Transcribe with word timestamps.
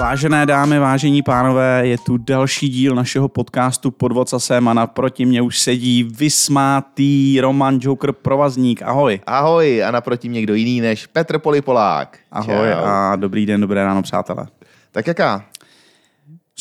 Vážené 0.00 0.46
dámy, 0.46 0.78
vážení 0.78 1.22
pánové, 1.22 1.82
je 1.86 1.98
tu 1.98 2.16
další 2.16 2.68
díl 2.68 2.94
našeho 2.94 3.28
podcastu 3.28 3.90
Pod 3.90 4.12
vocasem 4.12 4.68
a 4.68 4.74
naproti 4.74 5.26
mě 5.26 5.42
už 5.42 5.58
sedí 5.58 6.02
vysmátý 6.02 7.40
Roman 7.40 7.78
Joker 7.82 8.12
Provazník. 8.12 8.82
Ahoj. 8.82 9.20
Ahoj 9.26 9.84
a 9.84 9.90
naproti 9.90 10.28
mě 10.28 10.36
někdo 10.36 10.54
jiný 10.54 10.80
než 10.80 11.06
Petr 11.06 11.38
Polipolák. 11.38 12.18
Ahoj 12.32 12.54
Čau. 12.72 12.84
a 12.84 13.16
dobrý 13.16 13.46
den, 13.46 13.60
dobré 13.60 13.84
ráno, 13.84 14.02
přátelé. 14.02 14.46
Tak 14.92 15.06
jaká? 15.06 15.44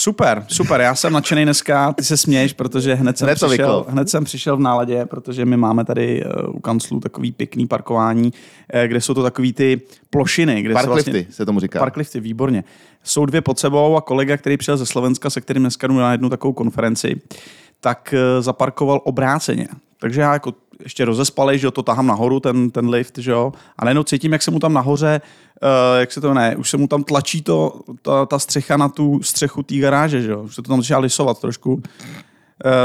Super, 0.02 0.46
super, 0.48 0.82
já 0.82 0.96
jsem 0.96 1.14
nadšený 1.14 1.44
dneska, 1.44 1.94
ty 1.94 2.04
se 2.04 2.18
směješ, 2.18 2.54
protože 2.54 2.94
hned 2.94 3.18
jsem, 3.18 3.26
Hned 3.26 3.36
přišel, 3.36 3.50
vyklo. 3.50 3.86
hned 3.90 4.10
jsem 4.10 4.24
přišel 4.24 4.58
v 4.58 4.60
náladě, 4.60 5.06
protože 5.06 5.46
my 5.46 5.58
máme 5.58 5.86
tady 5.86 6.24
eh, 6.24 6.44
u 6.48 6.60
kanclu 6.60 7.00
takový 7.00 7.32
pěkný 7.32 7.68
parkování, 7.68 8.34
eh, 8.74 8.88
kde 8.88 9.02
jsou 9.02 9.14
to 9.14 9.24
takový 9.24 9.54
ty 9.54 9.82
plošiny. 10.10 10.62
Kde 10.62 10.74
se 10.74 10.74
Parklifty 10.74 11.12
vlastně, 11.12 11.34
se 11.34 11.46
tomu 11.46 11.60
říká. 11.60 11.80
Parklifty, 11.80 12.20
výborně. 12.20 12.64
Jsou 13.04 13.26
dvě 13.26 13.42
pod 13.42 13.60
sebou 13.60 13.96
a 13.96 14.02
kolega, 14.02 14.38
který 14.38 14.58
přijel 14.58 14.78
ze 14.78 14.86
Slovenska, 14.86 15.30
se 15.30 15.42
kterým 15.42 15.64
dneska 15.64 15.88
jdu 15.88 15.98
na 15.98 16.12
jednu 16.12 16.30
takovou 16.30 16.54
konferenci, 16.54 17.22
tak 17.80 18.14
eh, 18.18 18.42
zaparkoval 18.42 19.02
obráceně. 19.04 19.68
Takže 20.00 20.22
já 20.22 20.34
jako 20.34 20.54
ještě 20.84 21.06
rozespalej, 21.06 21.60
že 21.60 21.68
jo, 21.68 21.72
to 21.72 21.84
tahám 21.84 22.08
nahoru, 22.08 22.40
ten, 22.40 22.72
ten 22.72 22.90
lift, 22.90 23.18
že 23.18 23.32
jo, 23.32 23.54
a 23.78 23.86
najednou 23.86 24.04
cítím, 24.04 24.32
jak 24.34 24.42
se 24.42 24.52
mu 24.52 24.60
tam 24.60 24.74
nahoře, 24.74 25.22
uh, 25.64 26.00
jak 26.00 26.12
se 26.12 26.22
to 26.22 26.34
ne, 26.34 26.56
už 26.56 26.70
se 26.70 26.78
mu 26.78 26.88
tam 26.88 27.04
tlačí 27.04 27.42
to, 27.42 27.82
ta, 28.02 28.26
ta 28.26 28.40
střecha 28.40 28.78
na 28.78 28.90
tu 28.90 29.20
střechu 29.24 29.64
té 29.64 29.76
garáže, 29.76 30.22
že 30.22 30.32
jo, 30.32 30.42
už 30.42 30.56
se 30.56 30.62
to 30.62 30.68
tam 30.70 30.82
začíná 30.82 31.00
lisovat 31.00 31.40
trošku. 31.42 31.74
Uh, 31.74 31.82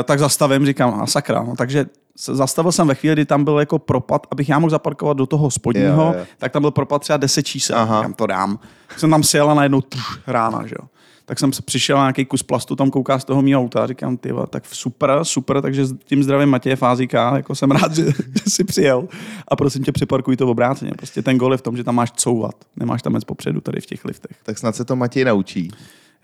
tak 0.05 0.19
zastavím, 0.19 0.67
říkám, 0.67 1.01
a 1.01 1.07
sakra, 1.07 1.43
no, 1.43 1.55
takže 1.57 1.87
zastavil 2.17 2.73
jsem 2.73 2.89
ve 2.89 2.95
chvíli, 2.95 3.15
kdy 3.15 3.25
tam 3.25 3.45
byl 3.45 3.59
jako 3.59 3.79
propad, 3.79 4.27
abych 4.31 4.49
já 4.49 4.59
mohl 4.59 4.71
zaparkovat 4.71 5.17
do 5.17 5.27
toho 5.27 5.51
spodního, 5.51 6.03
Jo, 6.03 6.15
jo. 6.19 6.27
tak 6.39 6.53
tam 6.53 6.63
byl 6.63 6.71
propad 6.71 7.03
třeba 7.03 7.17
10 7.17 7.43
čísel, 7.43 7.79
Aha. 7.79 8.03
kam 8.03 8.13
to 8.15 8.27
dám. 8.27 8.59
Jsem 8.97 9.11
tam 9.11 9.23
sjel 9.23 9.51
a 9.51 9.55
najednou 9.55 9.81
tš, 9.81 9.99
rána, 10.27 10.67
že 10.67 10.75
jo. 10.81 10.89
Tak 11.27 11.39
jsem 11.39 11.53
se 11.53 11.63
přišel 11.63 11.97
na 11.97 12.03
nějaký 12.03 12.25
kus 12.25 12.43
plastu, 12.43 12.77
tam 12.77 12.91
kouká 12.91 13.19
z 13.19 13.25
toho 13.25 13.43
mého 13.43 13.61
auta 13.61 13.85
a 13.85 13.87
říkám, 13.87 14.17
ty 14.17 14.31
tak 14.51 14.67
super, 14.67 15.19
super, 15.23 15.63
takže 15.63 15.87
s 15.87 15.95
tím 16.05 16.23
zdravím 16.23 16.49
Matěje 16.49 16.77
Fázíka, 16.77 17.37
jako 17.37 17.55
jsem 17.55 17.71
rád, 17.71 17.95
že, 17.97 18.05
že 18.05 18.51
jsi 18.51 18.65
přijel. 18.65 19.09
A 19.49 19.57
prosím 19.57 19.85
tě, 19.85 19.93
připarkuj 19.93 20.37
to 20.37 20.49
obráceně. 20.49 20.91
Prostě 20.97 21.23
ten 21.23 21.39
gol 21.39 21.53
je 21.53 21.59
v 21.59 21.63
tom, 21.63 21.77
že 21.77 21.85
tam 21.85 21.95
máš 21.95 22.13
couvat, 22.13 22.55
nemáš 22.77 23.03
tam 23.03 23.15
jít 23.15 23.25
popředu 23.25 23.61
tady 23.61 23.81
v 23.81 23.87
těch 23.87 24.05
liftech. 24.05 24.37
Tak 24.43 24.59
snad 24.59 24.77
se 24.77 24.85
to 24.85 24.97
Matěj 24.97 25.25
naučí. 25.25 25.71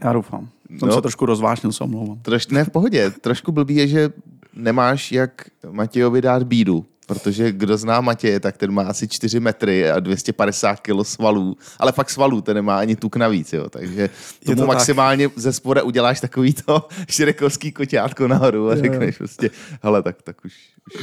Já 0.05 0.13
doufám. 0.13 0.49
Jsem 0.79 0.89
No. 0.89 0.95
se 0.95 1.01
trošku 1.03 1.27
rozvášnil, 1.27 1.73
se 1.73 1.85
omlouvám. 1.85 2.19
Troš, 2.23 2.47
ne, 2.49 2.65
v 2.65 2.71
pohodě. 2.71 3.11
Trošku 3.11 3.53
blbý 3.53 3.75
je, 3.77 3.89
že 3.89 4.11
nemáš 4.55 5.13
jak 5.13 5.45
Matějovi 5.71 6.23
dát 6.23 6.43
bídu. 6.43 6.87
Protože 7.11 7.53
kdo 7.53 7.77
zná 7.77 8.01
Matěje, 8.01 8.41
tak 8.41 8.57
ten 8.57 8.73
má 8.73 8.83
asi 8.83 9.09
4 9.09 9.41
metry 9.41 9.91
a 9.91 10.01
250 10.01 10.81
kg 10.81 11.03
svalů. 11.03 11.57
Ale 11.79 11.93
fakt 11.93 12.11
svalů, 12.11 12.41
ten 12.41 12.55
nemá 12.55 12.79
ani 12.79 12.97
tuk 12.97 13.17
navíc, 13.17 13.53
jo. 13.53 13.69
Takže 13.71 14.11
tomu 14.45 14.57
to 14.57 14.63
tak. 14.63 14.69
maximálně 14.69 15.31
ze 15.37 15.53
spoda 15.53 15.83
uděláš 15.83 16.21
takový 16.21 16.53
to 16.53 16.89
širekovský 17.09 17.73
koťátko 17.73 18.29
nahoru 18.29 18.71
a 18.71 18.77
řekneš 18.77 19.19
prostě, 19.19 19.51
hele, 19.83 20.03
tak, 20.03 20.23
tak 20.23 20.45
už 20.45 20.53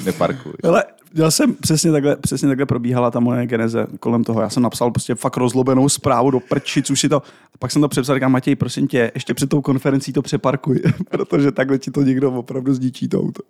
neparkuj. 0.05 0.53
Ale 0.63 0.83
já 1.13 1.31
jsem 1.31 1.55
přesně 1.55 1.91
takhle, 1.91 2.15
přesně 2.15 2.47
takhle 2.47 2.65
probíhala 2.65 3.11
ta 3.11 3.19
moje 3.19 3.47
geneze 3.47 3.87
kolem 3.99 4.23
toho. 4.23 4.41
Já 4.41 4.49
jsem 4.49 4.63
napsal 4.63 4.91
prostě 4.91 5.15
fakt 5.15 5.37
rozlobenou 5.37 5.89
zprávu 5.89 6.31
do 6.31 6.39
prčic, 6.39 6.89
už 6.89 6.99
si 6.99 7.09
to, 7.09 7.17
a 7.53 7.57
pak 7.59 7.71
jsem 7.71 7.81
to 7.81 7.87
přepsal, 7.87 8.15
říkám, 8.15 8.31
Matěj, 8.31 8.55
prosím 8.55 8.87
tě, 8.87 9.11
ještě 9.15 9.33
před 9.33 9.49
tou 9.49 9.61
konferencí 9.61 10.13
to 10.13 10.21
přeparkuj, 10.21 10.81
protože 11.09 11.51
takhle 11.51 11.79
ti 11.79 11.91
to 11.91 12.01
někdo 12.01 12.31
opravdu 12.31 12.73
zničí 12.73 13.07
to 13.07 13.19
auto. 13.19 13.43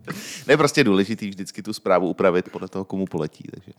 Ne, 0.48 0.58
prostě 0.58 0.80
je 0.80 0.86
důležitý 0.86 1.30
vždycky 1.30 1.62
tu 1.64 1.74
zprávu 1.74 2.10
upravit 2.10 2.50
podle 2.50 2.68
toho, 2.68 2.86
komu 2.86 3.06
poletí. 3.06 3.44
Takže 3.52 3.72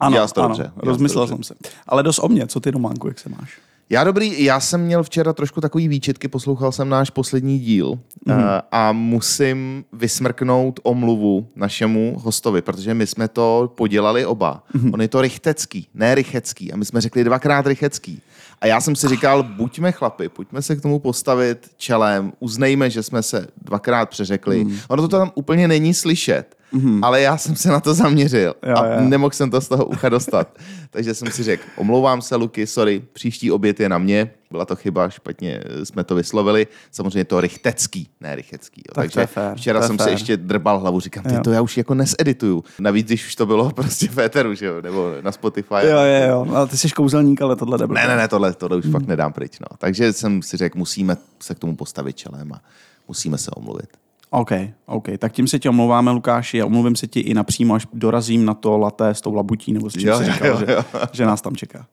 Ano, 0.00 0.18
ano, 0.36 0.48
dobře, 0.48 0.72
rozmyslel 0.76 1.26
jsem 1.26 1.42
se. 1.42 1.54
Ale 1.86 2.02
dost 2.02 2.18
o 2.18 2.28
mě, 2.28 2.46
co 2.46 2.60
ty 2.60 2.70
Románku, 2.70 3.08
jak 3.08 3.18
se 3.18 3.28
máš? 3.28 3.58
Já 3.90 4.04
dobrý, 4.04 4.44
já 4.44 4.60
jsem 4.60 4.80
měl 4.80 5.02
včera 5.02 5.32
trošku 5.32 5.60
takový 5.60 5.88
výčetky, 5.88 6.28
poslouchal 6.28 6.72
jsem 6.72 6.88
náš 6.88 7.10
poslední 7.10 7.58
díl 7.58 7.98
mm. 8.26 8.34
a 8.72 8.92
musím 8.92 9.84
vysmrknout 9.92 10.80
omluvu 10.82 11.48
našemu 11.56 12.16
hostovi, 12.18 12.62
protože 12.62 12.94
my 12.94 13.06
jsme 13.06 13.28
to 13.28 13.72
podělali 13.74 14.26
oba. 14.26 14.62
Mm. 14.74 14.94
On 14.94 15.02
je 15.02 15.08
to 15.08 15.20
rychtecký, 15.20 15.86
ne 15.94 16.14
rychecký 16.14 16.72
a 16.72 16.76
my 16.76 16.84
jsme 16.84 17.00
řekli 17.00 17.24
dvakrát 17.24 17.66
rychecký. 17.66 18.20
A 18.60 18.66
já 18.66 18.80
jsem 18.80 18.96
si 18.96 19.08
říkal, 19.08 19.42
buďme 19.42 19.92
chlapi, 19.92 20.28
pojďme 20.28 20.62
se 20.62 20.76
k 20.76 20.82
tomu 20.82 20.98
postavit 20.98 21.70
čelem, 21.76 22.32
uznejme, 22.40 22.90
že 22.90 23.02
jsme 23.02 23.22
se 23.22 23.46
dvakrát 23.62 24.08
přeřekli. 24.08 24.64
Mm. 24.64 24.78
Ono 24.88 25.08
to 25.08 25.18
tam 25.18 25.32
úplně 25.34 25.68
není 25.68 25.94
slyšet, 25.94 26.56
mm. 26.74 27.04
ale 27.04 27.20
já 27.20 27.36
jsem 27.36 27.56
se 27.56 27.68
na 27.68 27.80
to 27.80 27.94
zaměřil 27.94 28.54
Jo, 28.68 28.74
a 28.76 28.86
jo. 28.86 29.00
nemohl 29.00 29.30
jsem 29.32 29.50
to 29.50 29.60
z 29.60 29.68
toho 29.68 29.84
ucha 29.86 30.08
dostat. 30.08 30.58
Takže 30.90 31.14
jsem 31.14 31.30
si 31.30 31.42
řekl, 31.42 31.62
omlouvám 31.76 32.22
se, 32.22 32.36
Luky, 32.36 32.66
sorry, 32.66 33.02
příští 33.12 33.50
oběd 33.50 33.80
je 33.80 33.88
na 33.88 33.98
mě. 33.98 34.30
Byla 34.50 34.64
to 34.64 34.76
chyba, 34.76 35.10
špatně 35.10 35.60
jsme 35.84 36.04
to 36.04 36.14
vyslovili. 36.14 36.66
Samozřejmě 36.90 37.24
to 37.24 37.40
rychtecký, 37.40 38.08
ne 38.20 38.36
rychecký. 38.36 38.82
Jo. 38.88 38.94
Tak 38.94 39.04
Takže 39.04 39.26
fér, 39.26 39.54
včera 39.56 39.82
jsem 39.82 39.98
se 39.98 40.04
fér. 40.04 40.12
ještě 40.12 40.36
drbal 40.36 40.78
hlavu, 40.80 41.00
říkám, 41.00 41.24
ty 41.24 41.40
to 41.44 41.50
já 41.52 41.60
už 41.62 41.76
jako 41.76 41.94
nesedituju. 41.94 42.64
Navíc, 42.78 43.06
když 43.06 43.26
už 43.26 43.34
to 43.34 43.46
bylo 43.46 43.70
prostě 43.74 44.08
v 44.08 44.18
éteru, 44.18 44.54
že 44.54 44.66
jo, 44.66 44.82
nebo 44.82 45.12
na 45.20 45.32
Spotify. 45.32 45.74
Jo, 45.74 45.98
jo, 45.98 46.28
jo, 46.28 46.46
ale 46.54 46.66
ty 46.66 46.76
jsi 46.76 46.90
kouzelník, 46.90 47.42
ale 47.42 47.56
tohle 47.56 47.78
jde 47.78 47.86
Ne, 47.86 48.08
ne, 48.08 48.16
ne, 48.16 48.28
tohle, 48.28 48.52
tohle 48.52 48.76
Hmm. 48.76 48.86
už 48.86 48.92
fakt 48.92 49.06
nedám 49.06 49.32
pryč. 49.32 49.58
No. 49.60 49.76
Takže 49.78 50.12
jsem 50.12 50.42
si 50.42 50.56
řekl, 50.56 50.78
musíme 50.78 51.16
se 51.40 51.54
k 51.54 51.58
tomu 51.58 51.76
postavit 51.76 52.16
čelem 52.16 52.52
a 52.52 52.60
musíme 53.08 53.38
se 53.38 53.50
omluvit. 53.50 53.86
OK, 54.34 54.50
OK, 54.86 55.08
tak 55.18 55.32
tím 55.32 55.48
se 55.48 55.58
ti 55.58 55.68
omlouváme, 55.68 56.10
Lukáši, 56.10 56.62
a 56.62 56.66
omluvím 56.66 56.96
se 56.96 57.06
ti 57.06 57.20
i 57.20 57.34
napřímo, 57.34 57.74
až 57.74 57.86
dorazím 57.92 58.44
na 58.44 58.54
to 58.54 58.78
laté 58.78 59.14
s 59.14 59.20
tou 59.20 59.34
labutí, 59.34 59.72
nebo 59.72 59.90
s 59.90 59.92
čím 59.92 60.08
Jo, 60.08 60.18
jsi 60.18 60.24
říkal, 60.24 60.48
jo, 60.48 60.58
že, 60.58 60.72
jo. 60.72 60.84
že 61.12 61.26
nás 61.26 61.40
tam 61.40 61.56
čeká. 61.56 61.86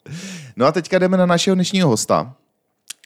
No 0.56 0.66
a 0.66 0.72
teďka 0.72 1.00
jdeme 1.00 1.18
na 1.18 1.26
našeho 1.26 1.56
dnešního 1.56 1.88
hosta, 1.88 2.34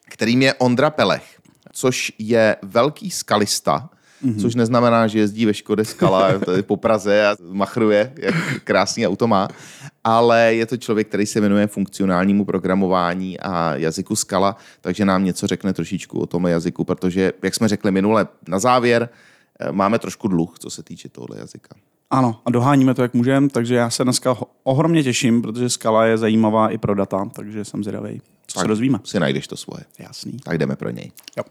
kterým 0.09 0.41
je 0.41 0.53
Ondra 0.53 0.90
Pelech, 0.90 1.40
což 1.72 2.12
je 2.19 2.56
velký 2.62 3.12
skalista, 3.12 3.90
mm-hmm. 4.23 4.41
což 4.41 4.56
neznamená, 4.56 5.07
že 5.07 5.19
jezdí 5.19 5.46
ve 5.46 5.53
Škode 5.53 5.85
Skala 5.85 6.40
tady 6.40 6.62
po 6.63 6.78
Praze 6.78 7.28
a 7.28 7.35
machruje, 7.50 8.13
jak 8.17 8.35
krásný 8.63 9.07
auto 9.07 9.28
má, 9.28 9.47
ale 10.06 10.56
je 10.56 10.66
to 10.66 10.78
člověk, 10.78 11.08
který 11.08 11.26
se 11.26 11.40
věnuje 11.40 11.68
funkcionálnímu 11.68 12.46
programování 12.46 13.40
a 13.40 13.76
jazyku 13.76 14.16
Skala, 14.16 14.56
takže 14.82 15.06
nám 15.06 15.24
něco 15.24 15.48
řekne 15.48 15.74
trošičku 15.74 16.20
o 16.20 16.26
tomhle 16.26 16.52
jazyku, 16.52 16.84
protože, 16.84 17.34
jak 17.44 17.56
jsme 17.56 17.68
řekli 17.68 17.92
minule, 17.92 18.28
na 18.48 18.60
závěr 18.60 19.10
eh, 19.60 19.72
máme 19.72 20.00
trošku 20.00 20.28
dluh, 20.28 20.60
co 20.60 20.70
se 20.70 20.84
týče 20.84 21.10
tohle 21.10 21.38
jazyka. 21.40 21.76
Ano, 22.10 22.42
a 22.46 22.52
doháníme 22.52 22.94
to, 22.94 23.02
jak 23.02 23.14
můžeme, 23.14 23.50
takže 23.50 23.76
já 23.76 23.90
se 23.90 24.04
dneska 24.04 24.38
ohromně 24.64 25.04
těším, 25.04 25.42
protože 25.42 25.70
skala 25.70 26.06
je 26.06 26.18
zajímavá 26.18 26.70
i 26.70 26.78
pro 26.78 26.96
data, 26.96 27.26
takže 27.36 27.66
jsem 27.66 27.84
zvědavý, 27.84 28.22
co 28.48 28.60
se 28.60 28.68
dozvíme. 28.68 29.00
Si 29.04 29.20
najdeš 29.20 29.48
to 29.48 29.58
svoje. 29.58 29.84
Jasný. 30.00 30.38
Tak 30.44 30.58
jdeme 30.58 30.76
pro 30.76 30.90
něj. 30.90 31.12
Jo. 31.38 31.44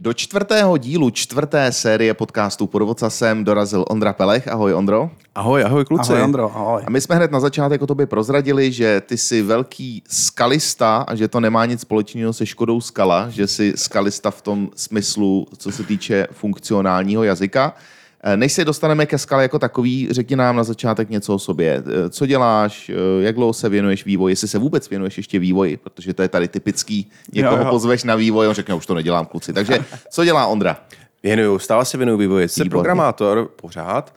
Do 0.00 0.12
čtvrtého 0.12 0.76
dílu 0.76 1.10
čtvrté 1.10 1.72
série 1.72 2.14
podcastu 2.14 2.64
Pod 2.66 2.82
vocasem 2.82 3.44
dorazil 3.44 3.84
Ondra 3.84 4.16
Pelech. 4.16 4.48
Ahoj 4.48 4.72
Ondro. 4.72 5.10
Ahoj, 5.34 5.64
ahoj 5.64 5.84
kluci. 5.84 6.12
Ahoj, 6.12 6.24
Ondro, 6.24 6.48
ahoj. 6.48 6.82
A 6.86 6.90
my 6.90 7.00
jsme 7.00 7.16
hned 7.16 7.30
na 7.30 7.40
začátek 7.40 7.82
o 7.82 7.86
tobě 7.86 8.06
prozradili, 8.06 8.72
že 8.72 9.00
ty 9.00 9.18
jsi 9.18 9.42
velký 9.42 10.02
skalista 10.08 10.96
a 10.96 11.14
že 11.14 11.28
to 11.28 11.40
nemá 11.40 11.66
nic 11.66 11.80
společného 11.80 12.32
se 12.32 12.46
Škodou 12.46 12.80
Skala, 12.80 13.28
že 13.28 13.46
jsi 13.46 13.72
skalista 13.76 14.30
v 14.30 14.42
tom 14.42 14.70
smyslu, 14.76 15.46
co 15.56 15.72
se 15.72 15.84
týče 15.84 16.26
funkcionálního 16.32 17.24
jazyka. 17.24 17.74
Eh, 18.22 18.36
Než 18.36 18.52
se 18.52 18.64
dostaneme 18.64 19.06
ke 19.06 19.18
skale 19.18 19.42
jako 19.42 19.58
takový, 19.58 20.08
řekni 20.10 20.36
nám 20.36 20.56
na 20.56 20.64
začátek 20.64 21.10
něco 21.10 21.34
o 21.34 21.38
sobě. 21.38 21.82
Eh, 22.06 22.10
Co 22.10 22.26
děláš, 22.26 22.88
eh, 22.88 23.22
jak 23.22 23.34
dlouho 23.34 23.52
se 23.52 23.68
věnuješ 23.68 24.04
vývoji, 24.04 24.32
jestli 24.32 24.48
se 24.48 24.58
vůbec 24.58 24.90
věnuješ 24.90 25.16
ještě 25.16 25.38
vývoji, 25.38 25.76
protože 25.76 26.14
to 26.14 26.22
je 26.22 26.28
tady 26.28 26.48
typický, 26.48 27.10
někoho 27.32 27.56
Jo, 27.56 27.62
jo. 27.64 27.70
pozveš 27.70 28.04
na 28.04 28.14
vývoj, 28.16 28.48
on 28.48 28.54
řekne, 28.54 28.74
už 28.74 28.86
to 28.86 28.94
nedělám 28.94 29.26
kluci. 29.26 29.52
Takže 29.52 29.78
co 30.10 30.24
dělá 30.24 30.46
Ondra? 30.46 30.76
Věnuju, 31.22 31.58
stále 31.58 31.84
se 31.84 31.96
věnuju 31.96 32.18
vývoji. 32.18 32.48
Jsem 32.48 32.68
programátor 32.68 33.50
pořád. 33.56 34.14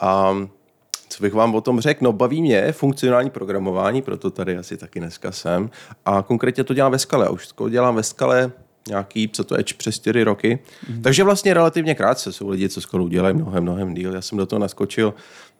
A 0.00 0.36
co 1.08 1.22
bych 1.22 1.34
vám 1.34 1.54
o 1.54 1.60
tom 1.60 1.80
řekl? 1.80 2.04
No 2.04 2.12
baví 2.12 2.42
mě 2.42 2.72
funkcionální 2.72 3.30
programování, 3.30 4.02
proto 4.02 4.30
tady 4.30 4.56
asi 4.58 4.76
taky 4.76 5.00
dneska 5.00 5.32
jsem. 5.32 5.70
A 6.04 6.22
konkrétně 6.22 6.64
to 6.64 6.74
dělám 6.74 6.92
ve 6.92 6.98
skale. 6.98 7.28
Už 7.28 7.46
to 7.46 7.68
dělám 7.68 7.94
ve 7.94 8.02
skale 8.02 8.52
nějaký, 8.88 9.28
co 9.28 9.44
to 9.44 9.56
je, 9.58 9.64
přes 9.76 9.94
čtyři 9.94 10.24
roky. 10.24 10.58
Mm. 10.88 11.02
Takže 11.02 11.24
vlastně 11.24 11.54
relativně 11.54 11.94
krátce 11.94 12.32
jsou 12.32 12.48
lidi, 12.48 12.68
co 12.68 12.80
skolu 12.80 13.08
dělají 13.08 13.34
mnohem, 13.34 13.62
mnohem 13.62 13.94
díl. 13.94 14.14
Já 14.14 14.20
jsem 14.20 14.38
do 14.38 14.46
toho 14.46 14.60
naskočil 14.60 15.14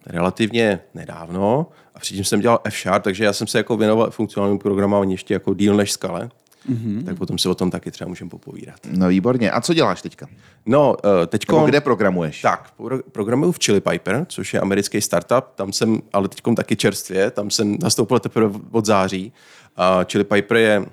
relativně 0.06 0.80
nedávno 0.94 1.66
a 1.94 1.98
předtím 1.98 2.24
jsem 2.24 2.40
dělal 2.40 2.60
F-Sharp, 2.64 3.04
takže 3.04 3.24
já 3.24 3.32
jsem 3.32 3.46
se 3.46 3.58
jako 3.58 3.76
věnoval 3.76 4.10
funkcionálnímu 4.10 4.58
programování 4.58 5.12
ještě 5.12 5.34
jako 5.34 5.54
díl 5.54 5.76
než 5.76 5.92
skale. 5.92 6.30
Mm-hmm. 6.70 7.04
Tak 7.04 7.18
potom 7.18 7.38
si 7.38 7.48
o 7.48 7.54
tom 7.54 7.70
taky 7.70 7.90
třeba 7.90 8.08
můžeme 8.08 8.30
popovídat. 8.30 8.76
No 8.90 9.08
výborně. 9.08 9.50
A 9.50 9.60
co 9.60 9.74
děláš 9.74 10.02
teďka? 10.02 10.26
No, 10.66 10.96
teď 11.26 11.48
Nebo 11.48 11.66
kde 11.66 11.80
programuješ? 11.80 12.42
Tak, 12.42 12.70
pro- 12.76 13.02
programuju 13.12 13.52
v 13.52 13.58
Chili 13.64 13.80
Piper, 13.80 14.26
což 14.28 14.54
je 14.54 14.60
americký 14.60 15.00
startup. 15.00 15.44
Tam 15.54 15.72
jsem, 15.72 16.00
ale 16.12 16.28
teď 16.28 16.42
taky 16.56 16.76
čerstvě, 16.76 17.30
tam 17.30 17.50
jsem 17.50 17.76
nastoupil 17.82 18.18
teprve 18.18 18.60
od 18.70 18.86
září. 18.86 19.32
A 19.76 20.04
Chili 20.04 20.24
Piper 20.24 20.56
je 20.56 20.86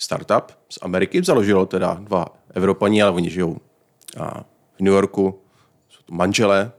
startup 0.00 0.52
z 0.68 0.78
Ameriky, 0.82 1.22
založilo 1.22 1.66
teda 1.66 1.94
dva 2.00 2.26
Evropaní, 2.54 3.02
ale 3.02 3.10
oni 3.12 3.30
žijou 3.30 3.56
a 4.16 4.44
v 4.78 4.80
New 4.80 4.92
Yorku, 4.92 5.40
jsou 5.88 6.02
to 6.04 6.14
manželé 6.14 6.72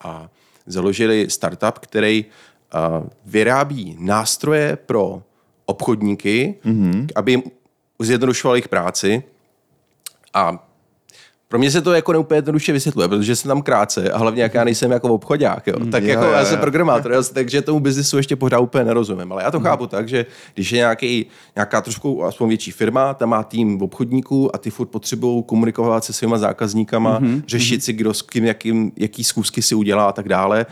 a 0.00 0.28
založili 0.66 1.30
startup, 1.30 1.78
který 1.78 2.24
a, 2.72 3.02
vyrábí 3.24 3.96
nástroje 4.00 4.76
pro 4.76 5.22
obchodníky, 5.66 6.54
mm-hmm. 6.64 7.06
aby 7.14 7.32
jim 7.32 7.42
zjednodušoval 7.98 8.56
jejich 8.56 8.68
práci 8.68 9.22
a 10.34 10.68
pro 11.52 11.58
mě 11.58 11.70
se 11.70 11.80
to 11.82 11.92
jako 11.92 12.12
neúplně 12.12 12.38
jednoduše 12.38 12.72
vysvětluje, 12.72 13.08
protože 13.08 13.36
jsem 13.36 13.48
tam 13.48 13.62
krátce 13.62 14.10
a 14.10 14.18
hlavně 14.18 14.42
jak 14.42 14.54
já 14.54 14.64
nejsem 14.64 14.90
jako 14.90 15.08
obchodák, 15.14 15.66
jo. 15.66 15.74
tak 15.90 16.02
Jo, 16.02 16.08
jako 16.10 16.24
jo, 16.24 16.30
já 16.30 16.44
jsem 16.44 16.54
jo. 16.54 16.60
programátor, 16.60 17.12
já- 17.12 17.22
takže 17.22 17.62
tomu 17.62 17.80
biznisu 17.80 18.16
ještě 18.16 18.36
pořád 18.36 18.58
úplně 18.58 18.84
nerozumím, 18.84 19.32
ale 19.32 19.42
já 19.42 19.50
to 19.50 19.60
chápu 19.60 19.86
tak, 19.86 20.08
že 20.08 20.26
když 20.54 20.72
je 20.72 20.76
nějaký, 20.76 21.26
nějaká 21.56 21.80
trošku 21.80 22.24
aspoň 22.24 22.48
větší 22.48 22.70
firma, 22.70 23.14
tam 23.14 23.28
má 23.28 23.42
tým 23.42 23.82
obchodníků 23.82 24.54
a 24.54 24.58
ty 24.58 24.70
furt 24.70 24.86
potřebují 24.86 25.42
komunikovat 25.42 26.04
se 26.04 26.12
svýma 26.12 26.38
zákazníkama, 26.38 27.20
řešit 27.46 27.84
si, 27.84 27.92
kdo 27.92 28.14
s 28.14 28.22
kým, 28.22 28.44
jakým, 28.44 28.92
jaký 28.96 29.24
zkusky 29.24 29.62
si 29.62 29.74
udělá 29.74 30.08
a 30.08 30.12
tak 30.12 30.28
dále, 30.28 30.66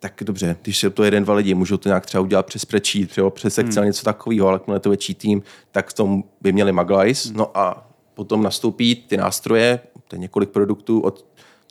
tak 0.00 0.12
dobře, 0.24 0.56
když 0.62 0.78
se 0.78 0.90
to 0.90 1.04
jeden, 1.04 1.24
dva 1.24 1.34
lidi, 1.34 1.54
můžou 1.54 1.76
to 1.76 1.88
nějak 1.88 2.06
třeba 2.06 2.22
udělat 2.22 2.46
přes 2.46 2.62
spreadsheet, 2.62 3.10
třeba 3.10 3.30
přes 3.30 3.58
Excel, 3.58 3.84
něco 3.84 4.04
takového, 4.04 4.48
ale 4.48 4.54
jakmile 4.56 4.80
to 4.80 4.90
větší 4.90 5.14
tým, 5.14 5.42
tak 5.72 5.90
v 5.90 5.92
tom 5.94 6.24
by 6.40 6.52
měli 6.52 6.72
Maglice. 6.72 7.28
No 7.34 7.58
a 7.58 7.86
potom 8.14 8.42
nastoupí 8.42 8.94
ty 9.08 9.16
nástroje, 9.16 9.80
to 10.08 10.16
je 10.16 10.20
několik 10.20 10.50
produktů 10.50 11.00
od 11.00 11.24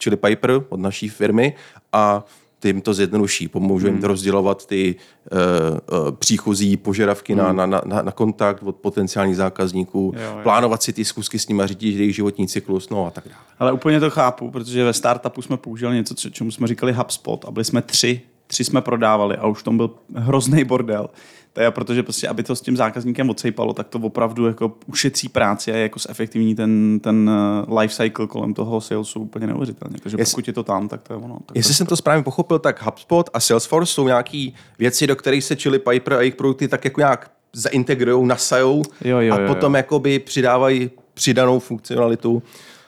Chili 0.03 0.15
Piper, 0.17 0.61
od 0.69 0.79
naší 0.79 1.09
firmy 1.09 1.55
a 1.93 2.25
ty 2.59 2.69
jim 2.69 2.81
to 2.81 2.93
zjednoduší, 2.93 3.47
pomůžou 3.47 3.87
jim 3.87 4.01
to 4.01 4.07
rozdělovat 4.07 4.65
ty 4.65 4.95
uh, 5.31 5.99
uh, 5.99 6.11
příchozí 6.11 6.77
požadavky 6.77 7.35
na, 7.35 7.53
na, 7.53 7.65
na, 7.65 7.81
na 7.85 8.11
kontakt 8.11 8.63
od 8.63 8.75
potenciálních 8.75 9.35
zákazníků, 9.35 10.13
Jo, 10.15 10.21
jo. 10.23 10.39
plánovat 10.43 10.83
si 10.83 10.93
ty 10.93 11.05
zkusky 11.05 11.39
s 11.39 11.47
nimi, 11.47 11.63
řídit 11.65 11.97
jejich 11.99 12.15
životní 12.15 12.47
cyklus, 12.47 12.89
no 12.89 13.05
a 13.05 13.09
tak 13.11 13.23
dále. 13.27 13.41
Ale 13.59 13.71
úplně 13.71 13.99
to 13.99 14.09
chápu, 14.09 14.51
protože 14.51 14.83
ve 14.83 14.93
startupu 14.93 15.41
jsme 15.41 15.57
použili 15.57 15.95
něco, 15.95 16.15
co- 16.15 16.29
čemu 16.29 16.51
jsme 16.51 16.67
říkali 16.67 16.93
HubSpot 16.93 17.45
a 17.45 17.51
byli 17.51 17.65
jsme 17.65 17.81
tři. 17.81 18.21
Tři 18.47 18.63
jsme 18.63 18.81
prodávali 18.81 19.37
a 19.37 19.47
už 19.47 19.63
tom 19.63 19.77
byl 19.77 19.89
hrozný 20.15 20.63
bordel. 20.63 21.09
To 21.53 21.61
je 21.61 21.71
protože 21.71 22.03
prostě, 22.03 22.27
aby 22.27 22.43
to 22.43 22.55
s 22.55 22.61
tím 22.61 22.77
zákazníkem 22.77 23.29
odsejpalo, 23.29 23.73
tak 23.73 23.87
to 23.87 23.99
opravdu 23.99 24.45
jako 24.45 24.71
ušetří 24.85 25.29
práci 25.29 25.71
a 25.73 25.75
je 25.75 25.81
jako 25.81 25.99
zefektivní 25.99 26.55
ten, 26.55 26.99
ten 27.03 27.29
eh, 27.69 27.79
life 27.79 27.95
cycle 27.95 28.27
kolem 28.27 28.53
toho 28.53 28.81
salesu 28.81 29.19
úplně 29.19 29.47
neuvěřitelně. 29.47 29.97
Takže 30.03 30.17
Jestli- 30.19 30.31
pokud 30.31 30.47
je 30.47 30.53
to 30.53 30.63
tam, 30.63 30.87
tak 30.87 31.01
to 31.03 31.13
je 31.13 31.17
ono. 31.17 31.37
Tak 31.45 31.55
Jestli 31.57 31.73
jsem 31.73 31.87
to 31.87 31.95
správně 31.95 32.23
pochopil, 32.23 32.59
tak 32.59 32.83
HubSpot 32.85 33.29
a 33.33 33.39
Salesforce 33.39 33.93
jsou 33.93 34.07
nějaké 34.07 34.47
věci, 34.79 35.07
do 35.07 35.15
kterých 35.15 35.43
se 35.43 35.55
Chili 35.55 35.79
Piper 35.79 36.13
a 36.13 36.19
jejich 36.19 36.35
produkty 36.35 36.67
tak 36.67 36.85
jako 36.85 37.01
nějak 37.01 37.31
zaintegrují, 37.53 38.27
nasajou 38.27 38.83
Jo, 39.05 39.19
jo, 39.19 39.33
a 39.35 39.39
jo, 39.39 39.47
potom 39.47 39.73
jo. 39.73 39.77
jakoby 39.77 40.19
přidávají 40.19 40.89
přidanou 41.13 41.59
funkcionalitu. 41.59 42.43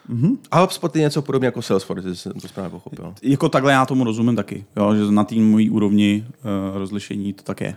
Mm-hmm. 0.10 0.38
A 0.52 0.60
HubSpot 0.62 0.96
je 0.96 1.02
něco 1.02 1.22
podobně 1.22 1.46
jako 1.46 1.62
Salesforce, 1.62 2.08
jestli 2.10 2.32
jsem 2.32 2.40
to 2.42 2.48
správně 2.48 2.70
pochopil. 2.70 3.14
jako 3.22 3.50
takhle 3.50 3.72
já 3.72 3.86
tomu 3.86 4.04
rozumím 4.04 4.36
taky, 4.36 4.66
jo, 4.78 4.96
že 4.96 5.12
na 5.12 5.24
té 5.24 5.36
mojí 5.36 5.70
úrovni 5.70 6.26
uh, 6.28 6.78
rozlišení 6.78 7.34
to 7.34 7.44
tak 7.44 7.62
je. 7.62 7.76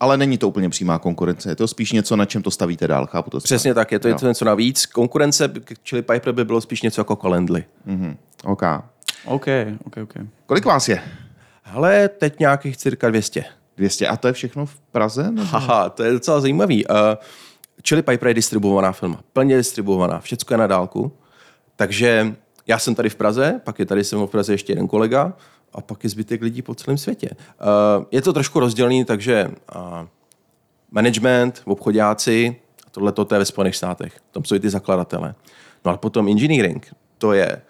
Ale 0.00 0.16
není 0.16 0.38
to 0.38 0.48
úplně 0.48 0.68
přímá 0.68 0.98
konkurence. 0.98 1.48
Je 1.50 1.56
to 1.56 1.68
spíš 1.68 1.92
něco, 1.92 2.16
na 2.16 2.24
čem 2.24 2.42
to 2.42 2.50
stavíte 2.50 2.88
dál. 2.88 3.06
Chápu 3.06 3.30
to 3.30 3.38
Přesně 3.38 3.74
tak, 3.74 3.92
je 3.92 3.98
to 3.98 4.08
Jo. 4.08 4.16
něco, 4.22 4.44
navíc. 4.44 4.86
Konkurence 4.86 5.48
k 5.48 5.72
Chili 5.88 6.02
Piper 6.02 6.32
by 6.32 6.44
bylo 6.44 6.60
spíš 6.60 6.82
něco 6.82 7.00
jako 7.00 7.16
Calendly. 7.16 7.64
Mhm. 7.84 8.16
OK. 8.44 8.62
OK, 9.24 9.46
OK, 9.84 9.96
OK. 10.02 10.14
Kolik 10.46 10.64
vás 10.64 10.88
je? 10.88 11.02
Hele, 11.62 12.08
teď 12.08 12.38
nějakých 12.38 12.76
cirka 12.76 13.08
200. 13.08 13.44
200. 13.76 14.08
A 14.08 14.16
to 14.16 14.26
je 14.26 14.32
všechno 14.32 14.66
v 14.66 14.76
Praze? 14.92 15.22
Nebo? 15.22 15.42
Haha, 15.42 15.88
to 15.90 16.02
je 16.02 16.12
docela 16.12 16.40
zajímavý. 16.40 16.86
Uh, 16.86 16.96
Chili 17.88 18.02
Piper 18.02 18.28
je 18.28 18.34
distribuovaná 18.34 18.92
firma. 18.92 19.20
Plně 19.32 19.56
distribuovaná. 19.56 20.20
Všecko 20.20 20.54
je 20.54 20.58
na 20.58 20.66
dálku. 20.66 21.12
Takže 21.76 22.34
já 22.66 22.78
jsem 22.78 22.94
tady 22.94 23.08
v 23.08 23.14
Praze, 23.14 23.60
pak 23.64 23.78
je 23.78 23.86
tady 23.86 24.04
se 24.04 24.16
mnou 24.16 24.26
v 24.26 24.30
Praze 24.30 24.52
ještě 24.52 24.72
jeden 24.72 24.88
kolega 24.88 25.32
a 25.72 25.80
pak 25.80 26.04
je 26.04 26.10
zbytek 26.10 26.42
lidí 26.42 26.62
po 26.62 26.74
celém 26.74 26.98
světě. 26.98 27.30
Uh, 27.30 28.04
je 28.10 28.22
to 28.22 28.32
trošku 28.32 28.60
rozdělený, 28.60 29.04
takže 29.04 29.50
uh, 29.76 29.82
management, 30.90 31.62
obchodáci, 31.64 32.56
a 32.86 32.90
tohle 32.90 33.12
to 33.12 33.26
je 33.32 33.38
ve 33.38 33.44
Spojených 33.44 33.76
státech. 33.76 34.20
Tam 34.30 34.44
jsou 34.44 34.54
i 34.54 34.60
ty 34.60 34.70
zakladatele. 34.70 35.34
No 35.84 35.88
ale 35.88 35.98
potom 35.98 36.28
engineering, 36.28 36.94
to 37.18 37.32
je 37.32 37.62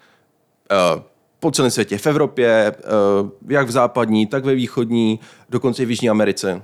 uh, 0.95 1.01
po 1.39 1.51
celém 1.51 1.71
světě, 1.71 1.97
v 1.97 2.07
Evropě, 2.07 2.75
uh, 3.21 3.29
jak 3.49 3.67
v 3.67 3.71
západní, 3.71 4.27
tak 4.27 4.45
ve 4.45 4.55
východní, 4.55 5.19
dokonce 5.49 5.83
i 5.83 5.85
v 5.85 5.89
Jižní 5.89 6.09
Americe. 6.09 6.61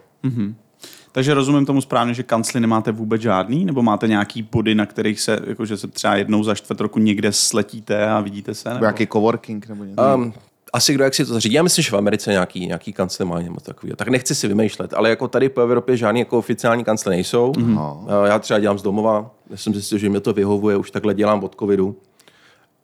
Takže 1.12 1.34
rozumím 1.34 1.66
tomu 1.66 1.82
správně, 1.82 2.14
že 2.14 2.24
kancly 2.24 2.60
nemáte 2.60 2.92
vůbec 2.92 3.22
žádný, 3.22 3.66
nebo 3.66 3.84
máte 3.84 4.08
nějaký 4.08 4.42
body, 4.44 4.76
na 4.76 4.86
kterých 4.86 5.22
se, 5.22 5.40
jakože 5.48 5.78
se 5.78 5.88
třeba 5.88 6.16
jednou 6.16 6.44
za 6.44 6.56
čtvrt 6.56 6.82
roku 6.82 7.00
někde 7.00 7.32
sletíte 7.32 8.10
a 8.10 8.20
vidíte 8.20 8.54
se? 8.54 8.70
Nebo 8.70 8.76
Nebo? 8.76 8.86
nějaký 8.86 9.08
coworking? 9.08 9.68
Nebo 9.68 9.84
něco? 9.84 10.02
Um, 10.16 10.34
asi 10.78 10.94
kdo 10.94 11.04
jak 11.04 11.14
si 11.14 11.26
to 11.26 11.34
zařídí. 11.34 11.56
Já 11.56 11.64
myslím, 11.64 11.84
že 11.84 11.92
v 11.92 11.98
Americe 11.98 12.32
nějaký, 12.32 12.68
nějaký 12.68 12.94
kancle 12.94 13.26
má 13.26 13.42
něco 13.42 13.62
takového. 13.62 13.96
Tak 13.96 14.08
nechci 14.08 14.36
si 14.36 14.48
vymýšlet, 14.48 14.94
ale 14.94 15.10
jako 15.10 15.28
tady 15.28 15.50
po 15.50 15.62
Evropě 15.62 15.98
žádný 15.98 16.20
jako 16.20 16.38
oficiální 16.38 16.84
kancle 16.84 17.10
nejsou. 17.10 17.52
Mm-hmm. 17.52 18.26
Já 18.26 18.40
třeba 18.40 18.60
dělám 18.60 18.80
z 18.80 18.82
domova, 18.82 19.32
já 19.50 19.58
jsem 19.58 19.74
zjistil, 19.74 19.98
že 19.98 20.10
mě 20.10 20.20
to 20.20 20.34
vyhovuje, 20.34 20.78
už 20.78 20.92
takhle 20.92 21.14
dělám 21.14 21.44
od 21.44 21.56
covidu. 21.60 21.96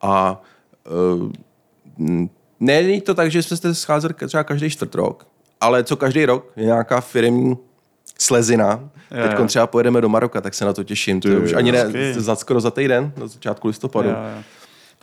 A 0.01 0.41
uh, 1.97 2.27
není 2.59 3.01
to 3.01 3.13
tak, 3.13 3.31
že 3.31 3.43
jsme 3.43 3.57
se 3.57 3.75
scházeli 3.75 4.13
třeba 4.27 4.43
každý 4.43 4.69
čtvrt 4.69 4.95
rok, 4.95 5.27
ale 5.61 5.83
co 5.83 5.95
každý 5.95 6.25
rok 6.25 6.51
je 6.55 6.65
nějaká 6.65 7.01
firmní 7.01 7.57
slezina. 8.19 8.89
Teď 9.09 9.47
třeba 9.47 9.67
pojedeme 9.67 10.01
do 10.01 10.09
Maroka, 10.09 10.41
tak 10.41 10.53
se 10.53 10.65
na 10.65 10.73
to 10.73 10.83
těším. 10.83 11.21
To 11.21 11.27
je 11.27 11.39
už 11.39 11.53
ani 11.53 11.71
ne, 11.71 12.13
za, 12.13 12.35
skoro 12.35 12.61
za 12.61 12.71
týden, 12.71 13.13
na 13.17 13.27
začátku 13.27 13.67
listopadu. 13.67 14.09
Jo, 14.09 14.15
jo. 14.35 14.43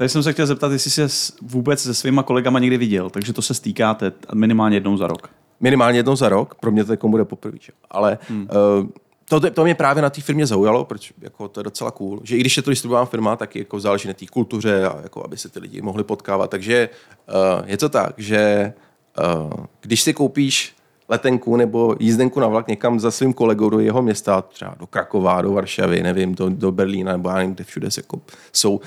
Tady 0.00 0.08
jsem 0.08 0.22
se 0.22 0.32
chtěl 0.32 0.46
zeptat, 0.46 0.72
jestli 0.72 0.90
se 0.90 1.08
s- 1.08 1.32
vůbec 1.42 1.82
se 1.82 1.94
svýma 1.94 2.22
kolegama 2.22 2.58
někdy 2.58 2.78
viděl, 2.78 3.10
takže 3.10 3.32
to 3.32 3.42
se 3.42 3.54
stýkáte 3.54 4.12
minimálně 4.34 4.76
jednou 4.76 4.96
za 4.96 5.06
rok. 5.06 5.30
Minimálně 5.60 5.98
jednou 5.98 6.16
za 6.16 6.28
rok, 6.28 6.54
pro 6.54 6.70
mě 6.70 6.84
to 6.84 6.92
jako 6.92 7.08
bude 7.08 7.24
poprvé. 7.24 7.58
Ale 7.90 8.18
hmm. 8.28 8.48
uh, 8.80 8.86
to, 9.28 9.50
to 9.50 9.64
mě 9.64 9.74
právě 9.74 10.02
na 10.02 10.10
té 10.10 10.20
firmě 10.20 10.46
zaujalo, 10.46 10.84
protože 10.84 11.14
jako 11.20 11.48
to 11.48 11.60
je 11.60 11.64
docela 11.64 11.90
cool, 11.90 12.20
že 12.22 12.36
i 12.36 12.40
když 12.40 12.56
je 12.56 12.62
to 12.62 12.70
distribuovaná 12.70 13.06
firma, 13.06 13.36
tak 13.36 13.56
jako 13.56 13.80
záleží 13.80 14.08
na 14.08 14.14
té 14.14 14.26
kultuře 14.26 14.86
a 14.86 15.00
jako 15.02 15.24
aby 15.24 15.36
se 15.36 15.48
ty 15.48 15.58
lidi 15.60 15.82
mohli 15.82 16.04
potkávat. 16.04 16.50
Takže 16.50 16.88
uh, 17.28 17.68
je 17.68 17.76
to 17.76 17.88
tak, 17.88 18.14
že 18.16 18.72
uh, 19.44 19.52
když 19.80 20.02
si 20.02 20.14
koupíš 20.14 20.76
letenku 21.08 21.56
nebo 21.56 21.96
jízdenku 22.00 22.40
na 22.40 22.46
vlak 22.46 22.68
někam 22.68 23.00
za 23.00 23.10
svým 23.10 23.32
kolegou 23.32 23.70
do 23.70 23.80
jeho 23.80 24.02
města, 24.02 24.42
třeba 24.42 24.74
do 24.78 24.86
Krakova, 24.86 25.42
do 25.42 25.52
Varšavy, 25.52 26.02
nevím, 26.02 26.34
do, 26.34 26.48
do 26.48 26.72
Berlína, 26.72 27.12
nebo 27.12 27.28
já 27.28 27.34
nevím, 27.34 27.54
kde 27.54 27.64
všude 27.64 27.90
se 27.90 28.00
jako 28.00 28.20
jsou, 28.52 28.76
uh, 28.76 28.82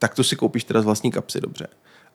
tak 0.00 0.14
to 0.14 0.24
si 0.24 0.36
koupíš 0.36 0.64
teda 0.64 0.82
z 0.82 0.84
vlastní 0.84 1.10
kapsy, 1.10 1.40
dobře. 1.40 1.66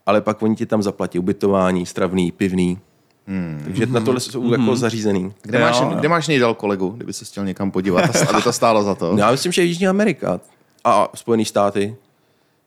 Ale 0.05 0.21
pak 0.21 0.41
oni 0.41 0.55
ti 0.55 0.65
tam 0.65 0.83
zaplatí 0.83 1.19
ubytování, 1.19 1.85
stravný, 1.85 2.31
pivný. 2.31 2.79
Hmm. 3.27 3.61
Takže 3.65 3.85
na 3.85 3.99
tohle 4.01 4.19
jsou 4.19 4.51
jako 4.51 4.75
zařízený. 4.75 5.33
Kde, 5.41 5.59
Jo, 5.59 5.65
máš, 5.65 5.79
jo. 5.79 5.91
kde 5.99 6.09
máš 6.09 6.27
nejdal 6.27 6.53
kolegu, 6.53 6.89
kdyby 6.89 7.13
se 7.13 7.25
chtěl 7.25 7.45
někam 7.45 7.71
podívat, 7.71 8.15
aby 8.29 8.41
to 8.41 8.53
stálo 8.53 8.83
za 8.83 8.95
to? 8.95 9.15
Já 9.17 9.31
myslím, 9.31 9.51
že 9.51 9.63
Jižní 9.63 9.87
Amerika 9.87 10.39
a 10.83 11.09
Spojené 11.15 11.45
státy. 11.45 11.95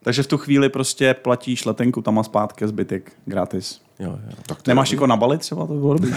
Takže 0.02 0.22
v 0.22 0.26
tu 0.26 0.38
chvíli 0.38 0.68
prostě 0.68 1.14
platíš 1.14 1.64
letenku 1.64 2.02
tam 2.02 2.18
a 2.18 2.22
zpátky 2.22 2.68
zbytek 2.68 3.12
gratis. 3.24 3.80
Jo, 3.98 4.10
jo. 4.10 4.36
Tak 4.46 4.66
Nemáš 4.66 4.90
jako 4.92 5.06
na 5.06 5.16
Bali 5.16 5.38
třeba, 5.38 5.66
to 5.66 5.72
by 5.72 5.78
bylo 5.78 5.94
dobrý. 5.94 6.12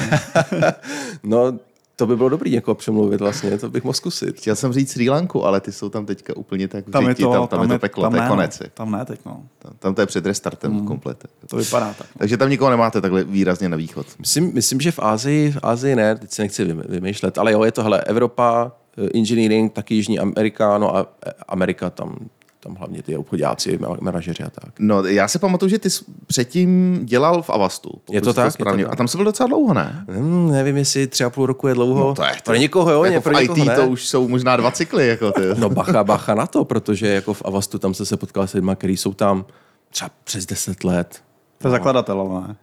No, 1.24 1.60
to 2.02 2.08
by 2.08 2.16
bylo 2.16 2.30
dobrý 2.30 2.52
někoho 2.52 2.76
přemluvit 2.76 3.22
vlastně, 3.22 3.58
to 3.58 3.70
bych 3.70 3.84
mohl 3.84 3.94
zkusit. 3.94 4.38
Chtěl 4.38 4.56
jsem 4.56 4.74
říct 4.74 4.92
Sri 4.92 5.10
Lanku, 5.10 5.46
ale 5.46 5.62
ty 5.62 5.72
jsou 5.72 5.90
tam 5.90 6.06
teďka 6.06 6.38
úplně 6.38 6.68
tak 6.68 6.86
Tam 6.92 7.08
je 7.08 7.16
to, 7.16 7.32
tam, 7.32 7.48
tam, 7.48 7.62
je 7.62 7.68
to 7.68 7.80
peklo, 7.80 8.04
tam 8.04 8.12
to 8.12 8.18
je 8.18 8.22
ne, 8.22 8.28
konec. 8.28 8.60
No. 8.60 8.68
Tam 8.74 8.92
ne 8.92 9.06
teď, 9.06 9.20
no. 9.26 9.44
Tam, 9.60 9.74
tam 9.80 9.96
to 9.96 10.02
je 10.02 10.08
před 10.08 10.26
restartem 10.26 10.74
mm. 10.74 10.88
komplet. 10.88 11.26
To 11.48 11.58
vypadá 11.58 11.94
tak. 11.94 12.08
Takže 12.18 12.38
tam 12.38 12.50
nikoho 12.50 12.72
nemáte 12.72 13.02
takhle 13.02 13.24
výrazně 13.24 13.70
na 13.70 13.78
východ. 13.78 14.08
Myslím, 14.20 14.54
myslím, 14.54 14.82
že 14.82 14.92
v 14.92 15.00
Ázii, 15.00 15.52
v 15.52 15.60
Ázii 15.64 15.96
ne, 15.96 16.16
teď 16.16 16.32
si 16.32 16.42
nechci 16.42 16.66
vymýšlet, 16.90 17.38
ale 17.38 17.52
jo, 17.52 17.64
je 17.64 17.72
to 17.72 17.84
hele, 17.84 18.02
Evropa, 18.02 18.72
eh, 18.98 19.10
engineering, 19.18 19.74
taky 19.74 19.96
Jižní 19.96 20.20
Amerika, 20.20 20.78
no 20.78 20.96
a 20.96 21.08
eh, 21.28 21.32
Amerika, 21.48 21.90
tam, 21.90 22.16
tam 22.64 22.76
hlavně 22.76 23.04
ty 23.04 23.18
obchodáci, 23.18 23.78
ma- 23.78 23.98
manažeři 24.02 24.44
a 24.44 24.50
tak. 24.50 24.74
No, 24.80 25.06
já 25.06 25.28
si 25.28 25.40
pamatuju, 25.40 25.70
že 25.70 25.80
ty 25.80 25.90
jsi 25.90 26.04
předtím 26.28 27.00
dělal 27.06 27.42
v 27.42 27.50
Avastu. 27.50 27.90
Je 28.12 28.22
to 28.22 28.34
tak, 28.34 28.46
je 28.46 28.52
to 28.52 28.54
správně. 28.54 28.84
tak. 28.84 28.94
A 28.94 28.96
tam 28.96 29.08
se 29.08 29.18
byl 29.18 29.26
docela 29.26 29.48
dlouho, 29.48 29.74
ne? 29.74 30.06
Hmm, 30.10 30.52
nevím, 30.52 30.78
jestli 30.78 31.08
tři 31.08 31.24
a 31.24 31.30
půl 31.30 31.46
roku 31.46 31.68
je 31.68 31.74
dlouho. 31.74 32.08
No 32.08 32.16
to 32.16 32.24
je- 32.24 32.32
pro 32.46 32.56
někoho 32.56 32.92
jo, 32.92 33.04
jako 33.04 33.22
pro 33.22 33.38
v 33.38 33.42
někoho 33.42 33.58
IT 33.58 33.66
ne. 33.68 33.76
to 33.76 33.88
už 33.88 34.08
jsou 34.08 34.28
možná 34.28 34.58
dva 34.58 34.72
cykly. 34.72 35.08
Jako 35.08 35.32
ty. 35.32 35.42
No 35.58 35.70
bacha, 35.70 36.04
bacha 36.04 36.36
na 36.36 36.48
to, 36.48 36.66
protože 36.66 37.08
jako 37.08 37.34
v 37.34 37.42
Avastu 37.46 37.80
tam 37.80 37.94
se 37.94 38.06
se 38.06 38.18
potkal 38.18 38.48
s 38.48 38.54
lidmi, 38.54 38.72
kteří 38.76 38.98
jsou 38.98 39.14
tam 39.14 39.46
třeba 39.90 40.12
přes 40.24 40.46
10 40.46 40.84
let. 40.84 41.22
To 41.58 41.68
je 41.68 41.72
zakladatel, 41.72 42.22
ale 42.22 42.42
ne. 42.48 42.56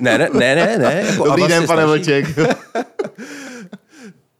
Ne, 0.00 0.18
ne, 0.18 0.28
ne, 0.34 0.54
ne, 0.54 0.78
ne. 0.78 1.02
Jako 1.10 1.24
Dobrý 1.24 1.42
Avast 1.42 1.48
den, 1.48 1.66
pane. 1.66 1.86
Vlček. 1.86 2.26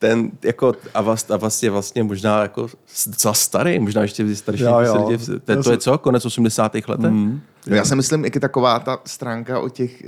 ten 0.02 0.30
jako 0.42 0.74
Avast, 0.94 1.30
Avast 1.30 1.62
je 1.62 1.70
vlastně 1.70 2.02
možná 2.02 2.42
jako 2.42 2.68
docela 3.06 3.34
starý, 3.34 3.78
možná 3.78 4.02
ještě 4.02 4.34
starší. 4.34 4.62
Jo, 4.62 4.80
jo. 4.80 5.18
To, 5.18 5.40
to, 5.56 5.62
to 5.62 5.70
je 5.70 5.78
co? 5.78 5.98
Konec 5.98 6.24
80. 6.26 6.74
let? 6.88 7.00
Mm. 7.00 7.40
No, 7.66 7.76
Já 7.76 7.84
si 7.84 7.96
myslím, 7.96 8.24
jak 8.24 8.34
je 8.34 8.40
taková 8.40 8.78
ta 8.78 8.98
stránka 9.04 9.60
o 9.60 9.68
těch 9.68 10.02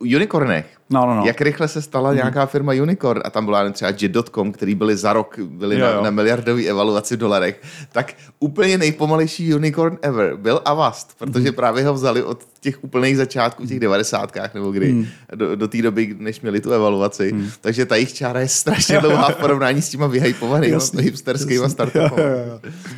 uh, 0.00 0.14
unicornech. 0.14 0.66
No, 0.90 1.06
no, 1.06 1.14
no. 1.14 1.22
Jak 1.26 1.40
rychle 1.40 1.68
se 1.68 1.82
stala 1.82 2.10
mm. 2.10 2.16
nějaká 2.16 2.46
firma 2.46 2.72
unicorn 2.82 3.20
a 3.24 3.30
tam 3.30 3.44
byla 3.44 3.62
jen 3.62 3.72
třeba 3.72 3.90
Jet.com, 4.00 4.52
který 4.52 4.74
byli 4.74 4.96
za 4.96 5.12
rok 5.12 5.38
byli 5.38 5.78
Jo, 5.78 5.86
na, 5.86 5.92
jo. 5.92 6.02
na 6.02 6.10
miliardový 6.10 6.68
evaluaci 6.68 7.16
v 7.16 7.18
dolarech, 7.18 7.60
tak 7.92 8.14
úplně 8.40 8.78
nejpomalejší 8.78 9.54
unicorn 9.54 9.98
ever 10.02 10.36
byl 10.36 10.60
Avast, 10.64 11.18
protože 11.18 11.52
právě 11.52 11.84
ho 11.86 11.94
vzali 11.94 12.22
od 12.22 12.38
těch 12.60 12.84
úplných 12.84 13.16
začátků, 13.16 13.66
těch 13.66 13.80
devadesátkách 13.80 14.54
nebo 14.54 14.70
kdy, 14.70 15.06
do, 15.34 15.56
do 15.56 15.68
té 15.68 15.82
doby, 15.82 16.16
než 16.18 16.40
měli 16.40 16.60
tu 16.60 16.70
evaluaci. 16.72 17.34
Takže 17.60 17.86
ta 17.86 17.94
jejich 17.94 18.14
čára 18.14 18.40
je 18.40 18.48
strašně 18.48 18.98
dlouhá 19.00 19.28
v 19.28 19.36
porovnání 19.36 19.82
s 19.82 19.88
těma 19.88 20.06
vyhypovanými 20.06 20.72
Jasný. 20.72 21.02
hipsterskými 21.02 21.70
startupy. 21.70 21.98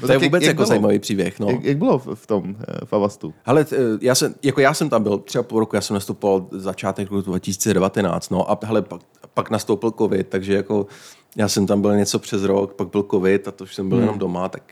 No, 0.00 0.07
To 0.07 0.12
je 0.12 0.18
vůbec 0.18 0.42
jako 0.45 0.66
zajímavý 0.66 0.99
příběh. 0.99 1.40
No. 1.40 1.47
Jak, 1.50 1.64
jak 1.64 1.76
bylo 1.78 1.99
v, 1.99 2.09
v 2.14 2.26
tom, 2.26 2.57
eh, 2.68 2.85
v 2.85 2.92
Avastu? 2.92 3.35
Ale 3.47 3.64
t- 3.64 3.76
já 4.00 4.14
jsem, 4.14 4.35
jako 4.42 4.61
já 4.61 4.75
jsem 4.75 4.88
tam 4.88 5.02
byl 5.02 5.18
třeba 5.18 5.42
půl 5.42 5.61
roku, 5.61 5.76
já 5.76 5.83
jsem 5.83 5.95
nastupoval 5.95 6.47
začátek 6.52 7.11
roku 7.11 7.33
2019, 7.78 8.28
no 8.30 8.50
a 8.50 8.58
hele, 8.64 8.82
pak, 8.82 9.00
pak 9.35 9.50
nastoupil 9.50 9.90
covid, 9.90 10.28
takže 10.28 10.54
jako 10.54 10.87
já 11.37 11.49
jsem 11.49 11.66
tam 11.66 11.80
byl 11.80 11.97
něco 11.97 12.18
přes 12.18 12.42
rok, 12.42 12.75
pak 12.75 12.88
byl 12.88 13.02
covid 13.11 13.49
a 13.49 13.50
to 13.50 13.64
už 13.64 13.75
jsem 13.75 13.88
byl 13.88 13.99
hmm. 13.99 14.04
jenom 14.06 14.18
doma, 14.18 14.49
tak, 14.49 14.62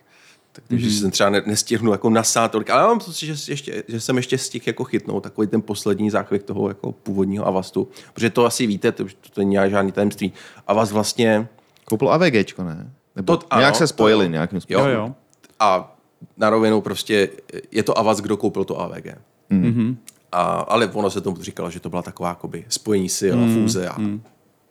tak 0.53 0.65
takže 0.69 0.91
jsem 0.91 1.11
třeba 1.11 1.31
ne, 1.31 1.43
nestihnu 1.47 1.93
jako 1.93 2.11
nasát 2.11 2.51
tolik, 2.51 2.71
ale 2.71 2.81
já 2.83 2.87
mám 2.89 2.99
pocit, 2.99 3.27
že, 3.27 3.53
ještě, 3.53 3.83
že 3.89 4.01
jsem 4.01 4.17
ještě 4.17 4.39
stihl 4.39 4.65
jako 4.67 4.85
chytnout 4.85 5.23
takový 5.23 5.47
ten 5.47 5.63
poslední 5.63 6.11
záchvěk 6.11 6.43
toho 6.43 6.69
jako 6.69 6.93
původního 6.93 7.47
Avastu, 7.47 7.89
protože 8.13 8.31
to 8.31 8.45
asi 8.47 8.67
víte, 8.67 8.93
to, 8.93 9.05
to, 9.05 9.11
to 9.33 9.41
není 9.41 9.57
žádný 9.67 9.93
tajemství. 9.93 10.33
Avast 10.67 10.93
vlastně, 10.93 11.49
Koupil 11.85 12.13
AVGčko, 12.13 12.65
ne? 12.65 12.91
Nebo 13.17 13.37
To- 13.37 13.47
ano, 13.51 13.61
nějak 13.61 13.75
se 13.77 13.85
to 13.85 13.89
spojili 13.89 14.25
jo. 14.25 14.31
nějakým 14.31 14.57
Jo, 14.57 14.61
způsobem. 14.61 14.93
jo. 14.95 15.15
a 15.61 15.97
na 16.37 16.51
rovinu 16.51 16.81
prostě 16.81 17.29
je 17.71 17.83
to 17.83 17.99
Avast, 17.99 18.21
kdo 18.21 18.37
koupil 18.37 18.65
to 18.65 18.81
AVG. 18.81 19.07
Mm-hmm. 19.51 19.97
A, 20.37 20.43
ale 20.69 20.87
ono 20.93 21.11
se 21.11 21.21
tomu 21.21 21.43
říkalo, 21.43 21.71
že 21.71 21.81
to 21.81 21.91
byla 21.91 22.03
taková 22.03 22.29
jakoby 22.29 22.65
spojení 22.69 23.09
sil 23.19 23.37
a 23.45 23.47
fúze. 23.55 23.89
A, 23.89 23.97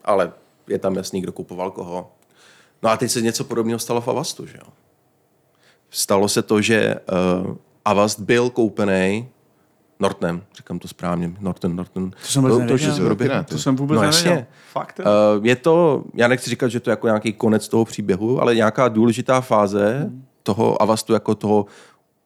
Ale 0.05 0.31
je 0.67 0.79
tam 0.79 0.95
jasný, 0.95 1.21
kdo 1.21 1.31
kupoval 1.31 1.71
koho. 1.71 2.11
No 2.83 2.89
a 2.89 2.97
teď 2.97 3.11
se 3.11 3.21
něco 3.21 3.43
podobného 3.43 3.79
stalo 3.79 4.01
v 4.01 4.07
Avastu, 4.07 4.45
že 4.45 4.57
jo? 4.57 4.67
Stalo 5.89 6.27
se 6.29 6.41
to, 6.41 6.61
že 6.61 6.95
uh, 7.45 7.55
Avast 7.85 8.19
byl 8.19 8.49
koupený 8.49 9.27
Nortonem, 9.99 10.43
říkám 10.57 10.79
to 10.79 10.87
správně, 10.87 11.33
Norton, 11.39 11.75
Norton. 11.75 12.11
To 12.11 12.17
jsem 12.27 12.43
vůbec 12.43 12.57
to, 12.57 12.67
to, 12.67 12.77
že 12.77 12.87
nevěděl. 12.87 12.95
si 12.95 13.01
proběhl. 13.05 13.35
Ne, 13.35 13.43
To 13.43 13.57
jsem 13.57 13.75
vůbec 13.75 13.95
No 13.95 14.01
nevěděl. 14.01 14.31
jasně. 14.31 14.47
Fakt? 14.71 14.99
Uh, 14.99 15.45
je 15.45 15.55
to, 15.55 16.03
já 16.13 16.27
nechci 16.27 16.49
říkat, 16.49 16.67
že 16.67 16.79
to 16.79 16.89
je 16.89 16.91
jako 16.91 17.07
nějaký 17.07 17.33
konec 17.33 17.67
toho 17.67 17.85
příběhu, 17.85 18.41
ale 18.41 18.55
nějaká 18.55 18.87
důležitá 18.87 19.41
fáze 19.41 20.11
toho 20.43 20.81
Avastu 20.81 21.13
jako 21.13 21.35
toho 21.35 21.65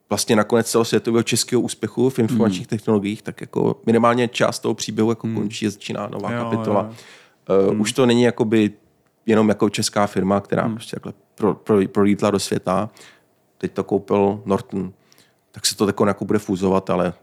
vlastně 0.09 0.35
nakonec 0.35 0.69
celosvětového 0.71 1.23
českého 1.23 1.61
úspěchu 1.61 2.09
v 2.09 2.19
informačních 2.19 2.67
technologiích, 2.67 3.21
tak 3.21 3.41
jako 3.41 3.81
minimálně 3.85 4.27
část 4.27 4.59
toho 4.59 4.73
příběhu 4.73 5.09
jako 5.09 5.27
končí 5.33 5.67
a 5.67 5.69
začíná 5.69 6.07
nová 6.07 6.31
Jo, 6.31 6.43
kapitola. 6.43 6.81
jo, 6.81 6.95
Uh, 7.71 7.81
Už 7.81 7.93
to 7.93 8.05
není 8.05 8.23
jakoby 8.23 8.71
jenom 9.25 9.49
jako 9.49 9.69
česká 9.69 10.07
firma, 10.07 10.39
která 10.41 10.69
prostě 10.69 10.95
takhle 10.95 11.13
pro, 11.35 11.53
pro, 11.53 11.87
prolítla 11.87 12.31
do 12.31 12.39
světa. 12.39 12.89
Teď 13.57 13.71
to 13.71 13.83
koupil 13.83 14.41
Norton. 14.45 14.93
Tak 15.51 15.65
se 15.65 15.75
to 15.77 15.87
jako, 15.87 16.05
jako 16.05 16.25
bude 16.25 16.39
fúzovat, 16.39 16.89
ale 16.89 17.13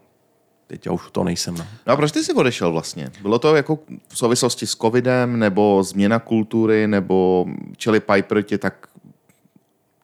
teď 0.66 0.86
já 0.86 0.92
už 0.92 1.02
to 1.12 1.24
nejsem. 1.24 1.54
No. 1.54 1.64
No 1.86 1.92
a 1.92 1.96
proč 1.96 2.12
ty 2.12 2.24
jsi 2.24 2.32
odešel 2.32 2.72
vlastně? 2.72 3.10
Bylo 3.22 3.38
to 3.38 3.56
jako 3.56 3.78
v 4.08 4.18
souvislosti 4.18 4.66
s 4.66 4.74
covidem, 4.76 5.38
nebo 5.38 5.82
změna 5.82 6.18
kultury, 6.18 6.86
nebo 6.86 7.46
Chili 7.82 8.00
Piper 8.00 8.42
tě 8.42 8.58
tak 8.58 8.86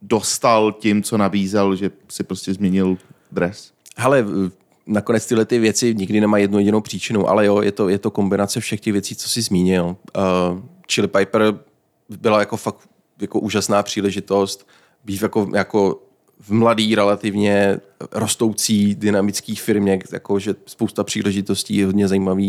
dostal 0.02 0.72
tím, 0.72 1.02
co 1.02 1.18
nabízel, 1.18 1.76
že 1.76 1.90
si 2.08 2.24
prostě 2.24 2.54
změnil 2.54 2.96
dres? 3.32 3.72
Hele, 3.96 4.24
nakonec 4.86 5.26
tyhle 5.26 5.44
ty 5.44 5.58
věci 5.58 5.94
nikdy 5.94 6.20
nemají 6.20 6.44
jednu 6.44 6.58
jedinou 6.58 6.80
příčinu, 6.80 7.28
ale 7.28 7.46
jo, 7.46 7.62
je 7.62 7.72
to, 7.72 7.88
je 7.88 7.98
to 7.98 8.10
kombinace 8.10 8.60
všech 8.60 8.80
těch 8.80 8.92
věcí, 8.92 9.16
co 9.16 9.28
jsi 9.28 9.42
zmínil. 9.42 9.84
Uh, 9.84 10.60
Chili 10.92 11.08
Piper 11.08 11.58
byla 12.08 12.40
jako 12.40 12.56
fakt 12.56 12.88
jako 13.20 13.40
úžasná 13.40 13.82
příležitost 13.82 14.68
být 15.04 15.22
jako, 15.22 15.48
jako 15.54 16.02
v 16.40 16.50
mladý, 16.50 16.94
relativně 16.94 17.80
rostoucí, 18.12 18.94
dynamický 18.94 19.56
firmě, 19.56 19.98
jako, 20.12 20.38
že 20.38 20.54
spousta 20.66 21.04
příležitostí, 21.04 21.84
hodně 21.84 22.08
zajímavé 22.08 22.42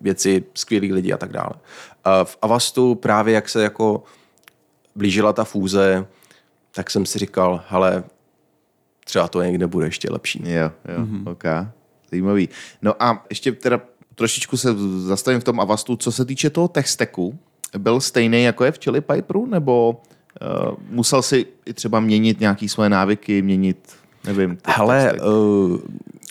věci, 0.00 0.44
skvělí 0.54 0.92
lidi 0.92 1.12
a 1.12 1.16
tak 1.16 1.32
dále. 1.32 1.50
Uh, 1.50 2.24
v 2.24 2.38
Avastu 2.42 2.94
právě 2.94 3.34
jak 3.34 3.48
se 3.48 3.62
jako 3.62 4.02
blížila 4.94 5.32
ta 5.32 5.44
fúze, 5.44 6.06
tak 6.74 6.90
jsem 6.90 7.06
si 7.06 7.18
říkal, 7.18 7.62
hele, 7.68 8.04
třeba 9.04 9.28
to 9.28 9.42
někde 9.42 9.66
bude 9.66 9.86
ještě 9.86 10.08
lepší. 10.10 10.42
Jo, 10.46 10.70
jo, 10.88 11.04
mm-hmm. 11.04 11.30
ok. 11.30 11.44
Zajímavý. 12.10 12.48
No 12.82 13.02
a 13.02 13.24
ještě 13.30 13.52
teda 13.52 13.80
trošičku 14.14 14.56
se 14.56 14.68
zastavím 14.98 15.40
v 15.40 15.44
tom 15.44 15.60
Avastu. 15.60 15.96
Co 15.96 16.12
se 16.12 16.24
týče 16.24 16.50
toho 16.50 16.68
tech 16.68 16.88
stacku, 16.88 17.38
byl 17.78 18.00
stejný 18.00 18.42
jako 18.42 18.64
je 18.64 18.72
v 18.72 18.78
Chili 18.78 19.00
Piperu, 19.00 19.46
nebo 19.46 20.02
uh, 20.70 20.74
musel 20.90 21.22
si 21.22 21.46
i 21.66 21.72
třeba 21.72 22.00
měnit 22.00 22.40
nějaké 22.40 22.68
svoje 22.68 22.90
návyky, 22.90 23.42
měnit, 23.42 23.92
nevím. 24.24 24.58
Hele, 24.66 25.12
uh, 25.12 25.78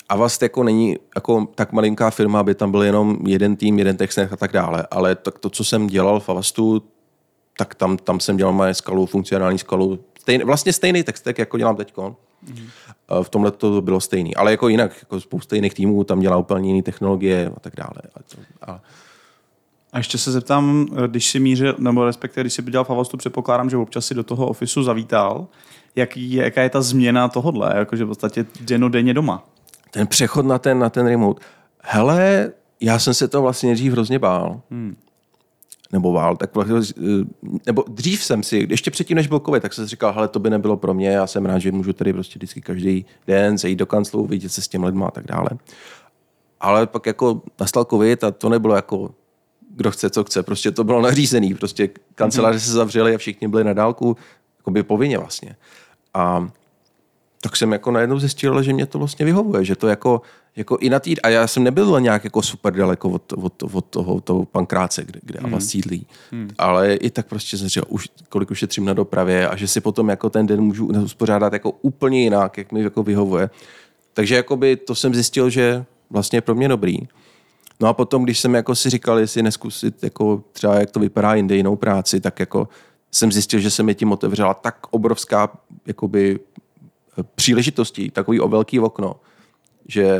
Avast 0.10 0.42
jako 0.42 0.64
není 0.64 0.98
jako 1.16 1.48
tak 1.56 1.72
malinká 1.72 2.10
firma, 2.10 2.40
aby 2.40 2.56
tam 2.56 2.72
byl 2.72 2.84
jenom 2.84 3.18
jeden 3.28 3.56
tým, 3.56 3.80
jeden 3.80 3.98
textech 3.98 4.34
a 4.34 4.38
tak 4.38 4.52
dále, 4.52 4.88
ale 4.92 5.16
tak 5.16 5.40
to, 5.40 5.50
co 5.50 5.64
jsem 5.64 5.88
dělal 5.88 6.20
v 6.20 6.30
Avastu, 6.30 6.84
tak 7.58 7.76
tam, 7.76 7.98
tam 7.98 8.20
jsem 8.20 8.38
dělal 8.38 8.54
moje 8.54 8.74
skalu, 8.74 9.06
funkcionální 9.06 9.58
skalu, 9.58 10.00
stejný, 10.22 10.44
vlastně 10.44 10.74
stejný 10.74 11.04
textek, 11.04 11.38
jako 11.40 11.58
dělám 11.58 11.76
teď. 11.76 11.94
Mm. 11.98 12.68
V 13.24 13.30
tomhle 13.30 13.52
to 13.52 13.82
bylo 13.82 14.00
stejný, 14.00 14.36
ale 14.36 14.52
jako 14.52 14.68
jinak, 14.68 14.92
jako 15.02 15.20
spousta 15.20 15.56
jiných 15.56 15.74
týmů 15.74 16.04
tam 16.04 16.20
dělá 16.20 16.38
úplně 16.38 16.70
jiné 16.70 16.84
technologie 16.84 17.52
a 17.58 17.60
tak 17.60 17.74
dále. 17.76 17.92
A 18.16 18.20
to, 18.20 18.38
a, 18.62 18.82
A 19.94 19.98
ještě 19.98 20.18
se 20.18 20.32
zeptám, 20.32 20.88
když 21.08 21.30
si 21.30 21.40
mířil, 21.40 21.76
nebo 21.78 22.06
respektive 22.06 22.44
když 22.44 22.54
si 22.54 22.62
dělal 22.62 22.86
v 22.86 22.90
Avastu, 22.90 23.18
předpokládám, 23.18 23.70
že 23.70 23.78
občas 23.78 24.06
si 24.06 24.14
do 24.16 24.24
toho 24.24 24.48
ofisu 24.48 24.84
zavítal. 24.84 25.48
Jaký, 25.96 26.32
je- 26.32 26.44
jaká 26.44 26.62
je 26.62 26.70
ta 26.70 26.82
změna 26.82 27.28
tohodle? 27.28 27.74
Jakože 27.76 28.06
v 28.06 28.08
podstatě 28.08 28.46
denně 28.90 29.14
doma. 29.14 29.44
ten 29.92 30.08
přechod 30.08 30.46
na 30.46 30.60
ten, 30.60 30.80
na 30.80 30.90
ten 30.90 31.08
remote. 31.08 31.42
Hele, 31.82 32.52
já 32.82 33.00
jsem 33.00 33.14
se 33.14 33.28
to 33.28 33.42
vlastně 33.42 33.74
dřív 33.74 33.92
hrozně 33.92 34.20
bál. 34.20 34.62
Hmm. 34.72 34.96
Nebo 35.92 36.14
bál, 36.14 36.38
tak 36.38 36.56
vlastně, 36.56 36.82
eh, 36.98 37.50
nebo 37.66 37.84
dřív 37.88 38.24
jsem 38.24 38.44
si, 38.44 38.68
ještě 38.70 38.92
předtím, 38.92 39.16
než 39.16 39.28
byl 39.28 39.40
covid, 39.40 39.62
tak 39.62 39.74
jsem 39.74 39.86
si 39.86 39.90
říkal, 39.90 40.14
hele, 40.14 40.28
to 40.28 40.40
by 40.40 40.50
nebylo 40.50 40.78
pro 40.78 40.94
mě, 40.94 41.10
já 41.10 41.28
jsem 41.28 41.46
rád, 41.46 41.60
že 41.60 41.72
můžu 41.72 41.94
tady 41.94 42.14
prostě 42.14 42.40
vždycky 42.40 42.62
každý 42.62 43.06
den 43.28 43.58
zajít 43.58 43.80
do 43.80 43.86
kanclu, 43.86 44.26
vidět 44.26 44.50
se 44.50 44.62
s 44.62 44.68
těmi 44.68 44.86
lidmi 44.86 45.04
a 45.08 45.12
tak 45.12 45.26
dále. 45.26 45.50
Ale 46.60 46.88
pak 46.88 47.06
jako 47.06 47.42
nastal 47.60 47.86
covid 47.86 48.24
a 48.24 48.32
to 48.32 48.50
nebylo 48.50 48.76
jako 48.76 49.10
kdo 49.76 49.92
chce, 49.92 50.10
co 50.10 50.24
chce. 50.24 50.44
Prostě 50.44 50.72
to 50.72 50.84
bylo 50.84 51.02
nařízený. 51.02 51.54
Prostě 51.54 51.90
kanceláře 52.16 52.60
se 52.60 52.72
zavřely 52.72 53.16
a 53.16 53.18
všichni 53.18 53.48
byli 53.48 53.64
na 53.64 53.74
dálku 53.74 54.18
jakoby 54.58 54.84
povinně 54.84 55.18
vlastně. 55.18 55.56
A 56.14 56.50
tak 57.42 57.56
jsem 57.56 57.72
jako 57.72 57.92
najednou 57.92 58.20
zjistil, 58.20 58.64
že 58.64 58.74
mě 58.74 58.86
to 58.86 59.00
vlastně 59.00 59.26
vyhovuje, 59.26 59.66
že 59.66 59.76
to 59.76 59.88
jako, 59.88 60.22
jako 60.56 60.78
i 60.78 60.90
na 60.90 61.00
tý, 61.00 61.22
a 61.22 61.30
já 61.30 61.48
jsem 61.48 61.64
nebyl 61.64 62.02
nějak 62.02 62.24
jako 62.24 62.42
super 62.42 62.74
daleko 62.74 63.10
od, 63.10 63.34
od, 63.34 63.64
od 63.64 63.86
toho, 63.86 64.22
toho 64.22 64.46
pankráce, 64.46 65.04
kde, 65.06 65.20
kde 65.24 65.40
hmm. 65.40 65.62
sídlí. 65.62 66.08
Hmm. 66.32 66.50
Ale 66.58 66.94
i 66.94 67.10
tak 67.10 67.28
prostě 67.28 67.58
jsem 67.58 67.68
říkal, 67.68 67.86
už, 67.88 68.10
kolik 68.30 68.52
ušetřím 68.52 68.86
na 68.86 68.94
dopravě 68.94 69.48
a 69.48 69.56
že 69.56 69.68
si 69.68 69.82
potom 69.82 70.10
jako 70.10 70.30
ten 70.30 70.48
den 70.48 70.62
můžu 70.62 70.86
uspořádat 70.86 71.54
jako 71.54 71.72
úplně 71.72 72.22
jinak, 72.22 72.58
jak 72.58 72.72
mi 72.72 72.82
jako 72.82 73.04
vyhovuje. 73.04 73.50
Takže 74.14 74.36
jakoby 74.36 74.76
to 74.76 74.96
jsem 74.96 75.14
zjistil, 75.14 75.50
že 75.50 75.86
vlastně 76.10 76.38
je 76.38 76.42
pro 76.42 76.56
mě 76.56 76.68
dobrý. 76.68 76.98
No 77.80 77.88
a 77.88 77.94
potom, 77.94 78.24
když 78.24 78.40
jsem 78.40 78.56
jako 78.56 78.76
si 78.76 78.90
říkal, 78.90 79.20
jestli 79.20 79.44
neskusit 79.44 80.04
jako 80.04 80.44
třeba 80.52 80.80
jak 80.80 80.92
to 80.92 81.00
vypadá 81.00 81.34
jinde, 81.34 81.56
jinou 81.56 81.76
práci, 81.76 82.22
tak 82.22 82.40
jako 82.40 82.68
jsem 83.12 83.32
zjistil, 83.32 83.60
že 83.60 83.72
se 83.72 83.84
mi 83.84 83.96
tím 83.96 84.12
otevřela 84.12 84.54
tak 84.54 84.78
obrovská 84.92 85.50
jakoby 85.86 86.40
příležitostí, 87.36 88.10
takový 88.10 88.40
o 88.40 88.48
velký 88.48 88.80
okno, 88.80 89.16
že 89.88 90.20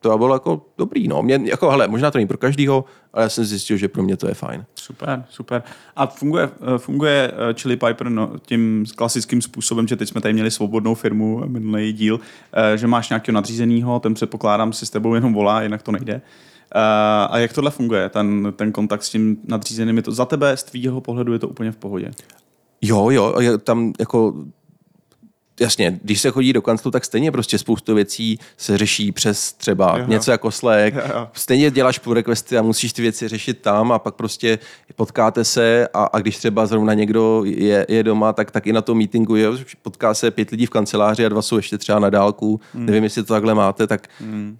to 0.00 0.18
bylo 0.18 0.34
jako 0.34 0.62
dobrý. 0.78 1.08
No. 1.08 1.22
Mě, 1.22 1.40
jako, 1.44 1.70
hele, 1.70 1.88
možná 1.88 2.10
to 2.10 2.18
není 2.18 2.28
pro 2.28 2.38
každýho, 2.38 2.84
ale 3.12 3.22
já 3.22 3.28
jsem 3.28 3.44
zjistil, 3.44 3.76
že 3.76 3.88
pro 3.88 4.02
mě 4.02 4.16
to 4.16 4.28
je 4.28 4.34
fajn. 4.34 4.64
Super, 4.74 5.24
super. 5.30 5.62
A 5.96 6.06
funguje, 6.06 6.50
eh, 6.74 6.78
funguje 6.78 7.32
eh, 7.32 7.54
Chili 7.54 7.76
Piper 7.76 8.08
no, 8.08 8.32
tím 8.46 8.84
klasickým 8.96 9.42
způsobem, 9.42 9.88
že 9.88 9.96
teď 9.96 10.08
jsme 10.08 10.20
tady 10.20 10.34
měli 10.34 10.50
svobodnou 10.50 10.94
firmu, 10.94 11.42
minulý 11.46 11.92
díl, 11.92 12.20
eh, 12.52 12.78
že 12.78 12.86
máš 12.86 13.08
nějakého 13.08 13.34
nadřízeného, 13.34 14.00
ten 14.00 14.14
předpokládám 14.14 14.72
si 14.72 14.86
s 14.86 14.90
tebou 14.90 15.14
jenom 15.14 15.34
volá, 15.34 15.62
jinak 15.62 15.82
to 15.82 15.92
nejde. 15.92 16.14
Eh, 16.74 16.80
A 17.30 17.38
jak 17.38 17.52
tohle 17.52 17.70
funguje, 17.70 18.08
ten, 18.08 18.52
ten 18.56 18.72
kontakt 18.72 19.02
s 19.02 19.10
tím 19.10 19.36
nadřízeným? 19.44 19.96
Je 19.96 20.02
to 20.02 20.12
za 20.12 20.24
tebe, 20.24 20.56
z 20.56 20.62
tvýho 20.62 21.00
pohledu 21.00 21.32
je 21.32 21.38
to 21.38 21.48
úplně 21.48 21.72
v 21.72 21.76
pohodě? 21.76 22.10
Jo, 22.82 23.10
jo, 23.10 23.58
tam 23.58 23.92
jako 24.00 24.34
jasně, 25.60 26.00
když 26.02 26.20
se 26.20 26.30
chodí 26.30 26.52
do 26.52 26.62
kanclu, 26.62 26.90
tak 26.90 27.04
stejně 27.04 27.32
prostě 27.32 27.58
spoustu 27.58 27.94
věcí 27.94 28.38
se 28.56 28.78
řeší 28.78 29.12
přes 29.12 29.52
třeba 29.52 29.98
Jo. 29.98 30.04
něco 30.06 30.30
jako 30.30 30.50
Slack. 30.50 30.94
Stejně 31.32 31.70
děláš 31.70 31.98
pull 31.98 32.14
requesty 32.14 32.58
a 32.58 32.62
musíš 32.62 32.92
ty 32.92 33.02
věci 33.02 33.28
řešit 33.28 33.58
tam 33.60 33.92
a 33.92 33.98
pak 33.98 34.14
prostě 34.14 34.58
potkáte 34.96 35.44
se 35.44 35.88
a, 35.94 36.04
a 36.04 36.18
když 36.18 36.36
třeba 36.36 36.66
zrovna 36.66 36.94
někdo 36.94 37.42
je, 37.44 37.86
je 37.88 38.02
doma, 38.02 38.32
tak, 38.32 38.50
tak 38.50 38.66
i 38.66 38.72
na 38.72 38.82
tom 38.82 38.98
meetingu 38.98 39.36
je, 39.36 39.48
potká 39.82 40.14
se 40.14 40.30
pět 40.30 40.50
lidí 40.50 40.66
v 40.66 40.70
kanceláři 40.70 41.26
a 41.26 41.28
dva 41.28 41.42
jsou 41.42 41.56
ještě 41.56 41.78
třeba 41.78 41.98
na 41.98 42.10
dálku. 42.10 42.60
Hmm. 42.74 42.86
Nevím, 42.86 43.04
jestli 43.04 43.22
to 43.22 43.34
takhle 43.34 43.54
máte, 43.54 43.86
tak, 43.86 44.08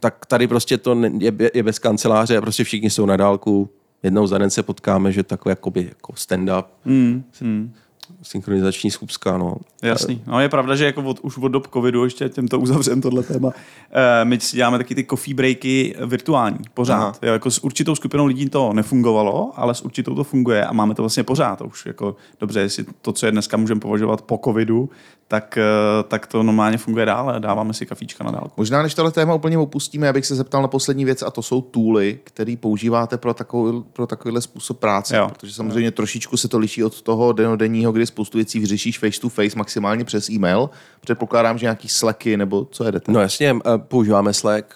tak 0.00 0.26
tady 0.26 0.47
prostě 0.47 0.78
to 0.78 0.97
je, 1.19 1.33
je 1.54 1.62
bez 1.62 1.78
kanceláře 1.78 2.37
a 2.37 2.40
prostě 2.40 2.64
všichni 2.64 2.90
jsou 2.90 3.07
na 3.07 3.16
dálku. 3.16 3.71
Jednou 4.02 4.26
za 4.26 4.38
den 4.38 4.50
se 4.50 4.62
potkáme, 4.62 5.12
že 5.12 5.23
takový 5.23 5.50
jakoby, 5.50 5.87
jako 5.88 6.12
stand-up, 6.12 6.64
Hmm. 6.85 7.25
Hmm. 7.40 7.73
Synchronizační 8.22 8.90
schůzka. 8.90 9.38
No. 9.38 9.56
Jasný. 9.82 10.22
No 10.26 10.40
je 10.40 10.48
pravda, 10.48 10.76
že 10.76 10.84
jako 10.84 11.02
od, 11.02 11.20
už 11.22 11.38
od 11.38 11.48
dob 11.48 11.66
covidu, 11.66 12.04
ještě 12.04 12.28
těmto 12.28 12.60
uzavřem 12.60 13.00
tohle 13.00 13.22
téma, 13.22 13.50
eh, 13.90 14.24
my 14.24 14.40
si 14.40 14.56
děláme 14.56 14.78
taky 14.78 14.94
ty 14.94 15.04
coffee 15.04 15.34
breaky 15.34 15.94
virtuální, 16.06 16.58
pořád. 16.74 17.18
Jo, 17.22 17.32
jako 17.32 17.50
s 17.50 17.64
určitou 17.64 17.94
skupinou 17.94 18.26
lidí 18.26 18.48
to 18.48 18.72
nefungovalo, 18.72 19.52
ale 19.56 19.74
s 19.74 19.82
určitou 19.82 20.14
to 20.14 20.24
funguje 20.24 20.64
a 20.64 20.72
máme 20.72 20.94
to 20.94 21.02
vlastně 21.02 21.22
pořád. 21.22 21.60
Už 21.60 21.86
jako 21.86 22.16
dobře, 22.40 22.60
jestli 22.60 22.84
to, 23.02 23.12
co 23.12 23.26
je 23.26 23.32
dneska 23.32 23.56
můžeme 23.56 23.80
považovat 23.80 24.22
po 24.22 24.40
covidu, 24.44 24.90
tak, 25.30 25.58
eh, 25.58 26.02
tak 26.08 26.26
to 26.26 26.42
normálně 26.42 26.78
funguje 26.78 27.06
dále. 27.06 27.40
Dáváme 27.40 27.75
si 27.75 27.87
kafíčka 27.87 28.25
na 28.25 28.30
dálku. 28.30 28.52
Možná, 28.56 28.82
než 28.82 28.94
tohle 28.94 29.12
téma 29.12 29.34
úplně 29.34 29.58
opustíme, 29.58 30.08
abych 30.08 30.26
se 30.26 30.34
zeptal 30.34 30.62
na 30.62 30.68
poslední 30.68 31.04
věc, 31.04 31.22
a 31.22 31.30
to 31.30 31.42
jsou 31.42 31.60
tooly, 31.60 32.18
které 32.25 32.56
používáte 32.60 33.18
pro, 33.18 33.34
takový, 33.34 33.82
pro 33.92 34.06
takovýhle 34.06 34.40
způsob 34.40 34.78
práce. 34.78 35.16
Jo. 35.16 35.28
Protože 35.28 35.54
samozřejmě 35.54 35.90
trošičku 35.90 36.37
se 36.37 36.49
to 36.49 36.58
liší 36.58 36.84
od 36.84 37.02
toho 37.02 37.32
denodenního, 37.32 37.92
kdy 37.92 38.06
spoustu 38.06 38.38
věcí 38.38 38.60
vyřešíš 38.60 38.99
face 38.99 39.20
to 39.20 39.28
face, 39.28 39.58
maximálně 39.58 40.04
přes 40.04 40.30
e-mail. 40.30 40.70
Předpokládám, 41.00 41.58
že 41.58 41.64
nějaký 41.64 41.88
slacky 41.88 42.37
nebo 42.37 42.66
co 42.70 42.84
jedete. 42.84 43.12
No 43.12 43.20
jasně, 43.20 43.56
eh, 43.66 43.78
používáme 43.78 44.32
Slack, 44.32 44.66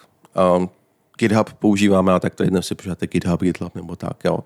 um, 0.56 0.68
GitHub 1.18 1.52
používáme, 1.52 2.12
a 2.12 2.20
tak 2.20 2.34
to 2.34 2.42
jedno 2.42 2.62
si 2.62 2.74
používáte 2.74 3.06
GitHub, 3.06 3.42
GitLab 3.42 3.74
nebo 3.74 3.96
tak, 3.96 4.16
jo. 4.24 4.38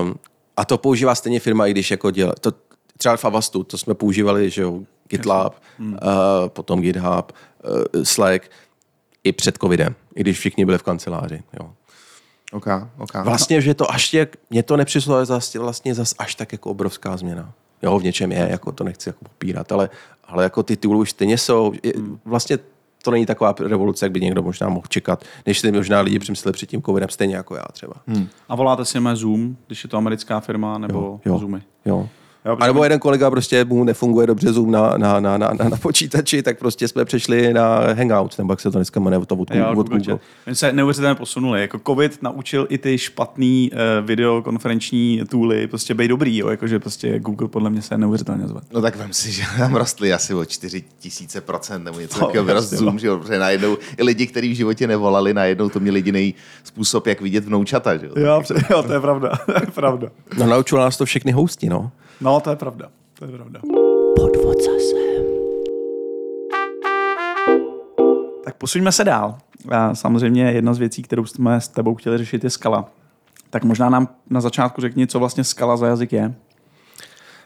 Um, 0.00 0.14
a 0.56 0.64
to 0.64 0.78
používá 0.78 1.14
stejně 1.14 1.40
firma, 1.40 1.66
i 1.66 1.70
když 1.70 1.90
jako 1.90 2.10
dělá, 2.10 2.32
to 2.40 2.52
třeba 2.98 3.16
v 3.16 3.24
Avastu, 3.24 3.64
to 3.64 3.78
jsme 3.78 3.94
používali, 3.94 4.50
že 4.50 4.62
jo, 4.62 4.80
GitLab, 5.08 5.54
hmm. 5.78 5.92
uh, 5.92 5.98
potom 6.48 6.80
GitHub, 6.80 7.32
uh, 7.92 8.02
Slack, 8.02 8.50
i 9.24 9.32
před 9.32 9.58
covidem, 9.58 9.94
i 10.14 10.20
když 10.20 10.38
všichni 10.38 10.64
byli 10.64 10.78
v 10.78 10.82
kanceláři, 10.82 11.42
jo. 11.60 11.70
OK, 12.52 12.66
OK. 12.98 13.14
Vlastně, 13.14 13.60
že 13.60 13.74
to 13.74 13.90
až 13.92 14.14
jak, 14.14 14.36
mě 14.50 14.62
to 14.62 14.76
nepřišlo 14.76 15.24
zas, 15.24 15.54
vlastně 15.54 15.94
zas 15.94 16.14
až 16.18 16.34
tak 16.34 16.52
jako 16.52 16.70
obrovská 16.70 17.16
změna. 17.16 17.52
Jo, 17.82 17.98
v 17.98 18.02
něčem 18.02 18.32
je, 18.32 18.48
jako 18.50 18.72
to 18.72 18.84
nechci 18.84 19.08
jako 19.08 19.24
popírat, 19.24 19.72
ale, 19.72 19.90
ale 20.24 20.42
jako 20.42 20.62
ty 20.62 20.76
tooly 20.76 20.98
už 20.98 21.10
stejně 21.10 21.38
jsou. 21.38 21.72
Je, 21.82 21.92
vlastně 22.24 22.58
to 23.02 23.10
není 23.10 23.26
taková 23.26 23.54
revoluce, 23.60 24.04
jak 24.04 24.12
by 24.12 24.20
někdo 24.20 24.42
možná 24.42 24.68
mohl 24.68 24.86
čekat, 24.88 25.24
než 25.46 25.58
si 25.58 25.72
možná 25.72 26.00
lidi 26.00 26.18
přemysleli 26.18 26.52
před 26.52 26.66
tím 26.66 26.82
covidem, 26.82 27.08
stejně 27.08 27.36
jako 27.36 27.56
já 27.56 27.64
třeba. 27.72 27.94
Hmm. 28.06 28.28
A 28.48 28.54
voláte 28.54 28.84
si 28.84 29.00
na 29.00 29.16
Zoom, 29.16 29.56
když 29.66 29.84
je 29.84 29.90
to 29.90 29.96
americká 29.96 30.40
firma, 30.40 30.78
nebo 30.78 30.98
Jo, 30.98 31.20
jo. 31.24 31.38
Zoomy. 31.38 31.62
Jo. 31.84 32.08
Jo, 32.46 32.56
A 32.60 32.66
nebo 32.66 32.84
jeden 32.84 32.98
kolega 32.98 33.30
prostě 33.30 33.64
mu 33.64 33.84
nefunguje 33.84 34.26
dobře 34.26 34.52
Zoom 34.52 34.70
na, 34.70 34.94
na, 34.96 35.20
na, 35.20 35.38
na, 35.38 35.50
na, 35.58 35.68
na 35.68 35.76
počítači, 35.76 36.42
tak 36.42 36.58
prostě 36.58 36.88
jsme 36.88 37.04
přešli 37.04 37.54
na 37.54 37.78
Hangout, 37.78 38.38
nebo 38.38 38.52
jak 38.52 38.60
se 38.60 38.70
to 38.70 38.78
dneska 38.78 39.00
jmenuje, 39.00 39.26
to 39.26 39.36
od, 39.36 39.50
Jo, 39.54 39.66
od 39.70 39.74
Google 39.74 39.98
Google. 39.98 40.18
My 40.46 40.54
se 40.54 40.72
neuvěřitelně 40.72 41.14
posunuli. 41.14 41.60
Jako 41.60 41.80
COVID 41.86 42.22
naučil 42.22 42.66
i 42.70 42.78
ty 42.78 42.98
špatný 42.98 43.70
uh, 43.72 44.06
videokonferenční 44.06 45.20
tooly 45.28 45.66
prostě 45.66 45.94
být 45.94 46.08
dobrý, 46.08 46.38
jo? 46.38 46.48
Jakože 46.48 46.78
prostě 46.78 47.18
Google 47.18 47.48
podle 47.48 47.70
mě 47.70 47.82
se 47.82 47.98
neuvěřitelně 47.98 48.48
zve. 48.48 48.60
No 48.72 48.82
tak 48.82 48.96
vem 48.96 49.12
si, 49.12 49.32
že 49.32 49.42
tam 49.58 49.74
rostly 49.74 50.12
asi 50.12 50.34
o 50.34 50.44
4 50.44 50.84
tisíce 50.98 51.40
procent 51.40 51.84
nebo 51.84 52.00
něco 52.00 52.14
No, 52.20 52.26
takového 52.26 52.44
vyrost 52.44 52.72
Zoom, 52.72 52.92
no. 52.94 52.98
že 52.98 53.06
jo, 53.06 53.18
protože 53.18 53.38
najednou 53.38 53.76
i 53.98 54.02
lidi, 54.02 54.26
kteří 54.26 54.52
v 54.52 54.56
životě 54.56 54.86
nevolali, 54.86 55.34
najednou 55.34 55.68
to 55.68 55.80
měl 55.80 55.96
jediný 55.96 56.34
způsob, 56.64 57.06
jak 57.06 57.20
vidět 57.20 57.44
vnoučata, 57.44 57.96
že 57.96 58.06
jo. 58.06 58.12
Jo, 58.16 58.42
jo, 58.70 58.82
to 58.82 58.92
je 58.92 59.00
pravda. 59.00 59.30
To 59.46 59.52
je 59.52 59.66
pravda. 59.74 60.08
No 60.38 60.46
naučilo 60.46 60.80
nás 60.80 60.96
to 60.96 61.04
všechny 61.04 61.32
hosti, 61.32 61.68
no. 61.68 61.90
No, 62.20 62.40
to 62.40 62.50
je 62.50 62.56
pravda. 62.56 62.90
To 63.18 63.24
je 63.24 63.32
pravda. 63.32 63.60
Podvod 64.16 64.56
zase. 64.56 64.96
Tak 68.44 68.56
posuňme 68.56 68.92
se 68.92 69.04
dál. 69.04 69.38
A 69.68 69.94
samozřejmě 69.94 70.42
jedna 70.52 70.74
z 70.74 70.78
věcí, 70.78 71.02
kterou 71.02 71.26
jsme 71.26 71.60
s 71.60 71.68
tebou 71.68 71.94
chtěli 71.94 72.18
řešit, 72.18 72.44
je 72.44 72.50
skala. 72.50 72.88
Tak 73.50 73.64
možná 73.64 73.88
nám 73.88 74.08
na 74.30 74.40
začátku 74.40 74.80
řekni, 74.80 75.06
co 75.06 75.18
vlastně 75.18 75.44
skala 75.44 75.76
za 75.76 75.86
jazyk 75.86 76.12
je. 76.12 76.34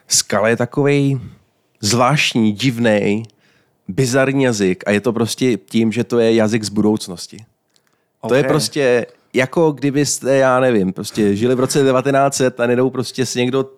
Skala 0.07 0.49
je 0.49 0.57
takový 0.57 1.21
zvláštní, 1.81 2.51
divný, 2.51 3.23
bizarní 3.87 4.43
jazyk 4.43 4.83
a 4.87 4.91
je 4.91 5.01
to 5.01 5.13
prostě 5.13 5.57
tím, 5.57 5.91
že 5.91 6.03
to 6.03 6.19
je 6.19 6.35
jazyk 6.35 6.63
z 6.63 6.69
budoucnosti. 6.69 7.45
To 8.27 8.35
je 8.35 8.43
prostě 8.43 9.05
jako 9.33 9.71
kdybyste, 9.71 10.35
já 10.35 10.59
nevím, 10.59 10.93
prostě 10.93 11.35
žili 11.35 11.55
v 11.55 11.59
roce 11.59 11.83
1900 11.83 12.59
a 12.59 12.67
nedou 12.67 12.89
prostě 12.89 13.25
si 13.25 13.39
někdo 13.39 13.69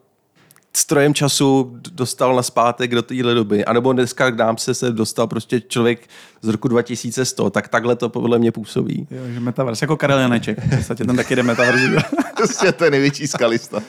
strojem 0.77 1.13
času 1.13 1.77
dostal 1.91 2.36
na 2.36 2.43
zpátek 2.43 2.95
do 2.95 3.01
téhle 3.01 3.33
doby. 3.33 3.65
A 3.65 3.73
nebo 3.73 3.93
dneska 3.93 4.31
k 4.31 4.38
nám 4.38 4.57
se, 4.57 4.73
se 4.73 4.91
dostal 4.91 5.27
prostě 5.27 5.62
člověk 5.62 6.07
z 6.41 6.47
roku 6.47 6.67
2100, 6.67 7.49
tak 7.49 7.67
takhle 7.67 7.95
to 7.95 8.09
podle 8.09 8.39
mě 8.39 8.51
působí. 8.51 9.07
Jo, 9.12 9.21
že 9.33 9.39
metaverse, 9.39 9.83
jako 9.83 9.97
Karel 9.97 10.19
Janeček. 10.19 10.59
V 10.59 10.75
podstatě 10.77 11.05
ten 11.05 11.15
taky 11.15 11.36
jde 11.36 11.43
metaverse. 11.43 12.03
Prostě 12.36 12.71
to 12.71 12.86
je 12.86 12.91
největší 12.91 13.27
skalista. 13.27 13.83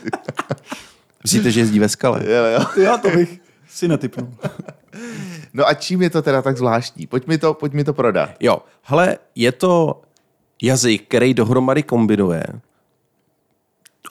Myslíte, 1.25 1.51
že 1.51 1.61
jezdí 1.61 1.79
ve 1.79 1.89
skale? 1.89 2.21
jo, 2.25 2.45
jo. 2.45 2.83
jo, 2.83 2.99
to 3.03 3.11
bych 3.11 3.41
si 3.69 3.89
netypnul. 3.89 4.35
No 5.55 5.69
a 5.69 5.75
čím 5.75 6.03
je 6.03 6.11
to 6.11 6.23
teda 6.23 6.43
tak 6.43 6.57
zvláštní? 6.57 7.07
Pojď 7.07 7.27
mi 7.27 7.39
to, 7.39 7.55
pojď 7.55 7.73
mi 7.73 7.85
to 7.85 7.93
prodat. 7.93 8.31
Jo, 8.41 8.59
hele, 8.83 9.19
je 9.35 9.53
to 9.53 10.03
jazyk, 10.63 11.09
který 11.09 11.35
dohromady 11.35 11.83
kombinuje 11.83 12.45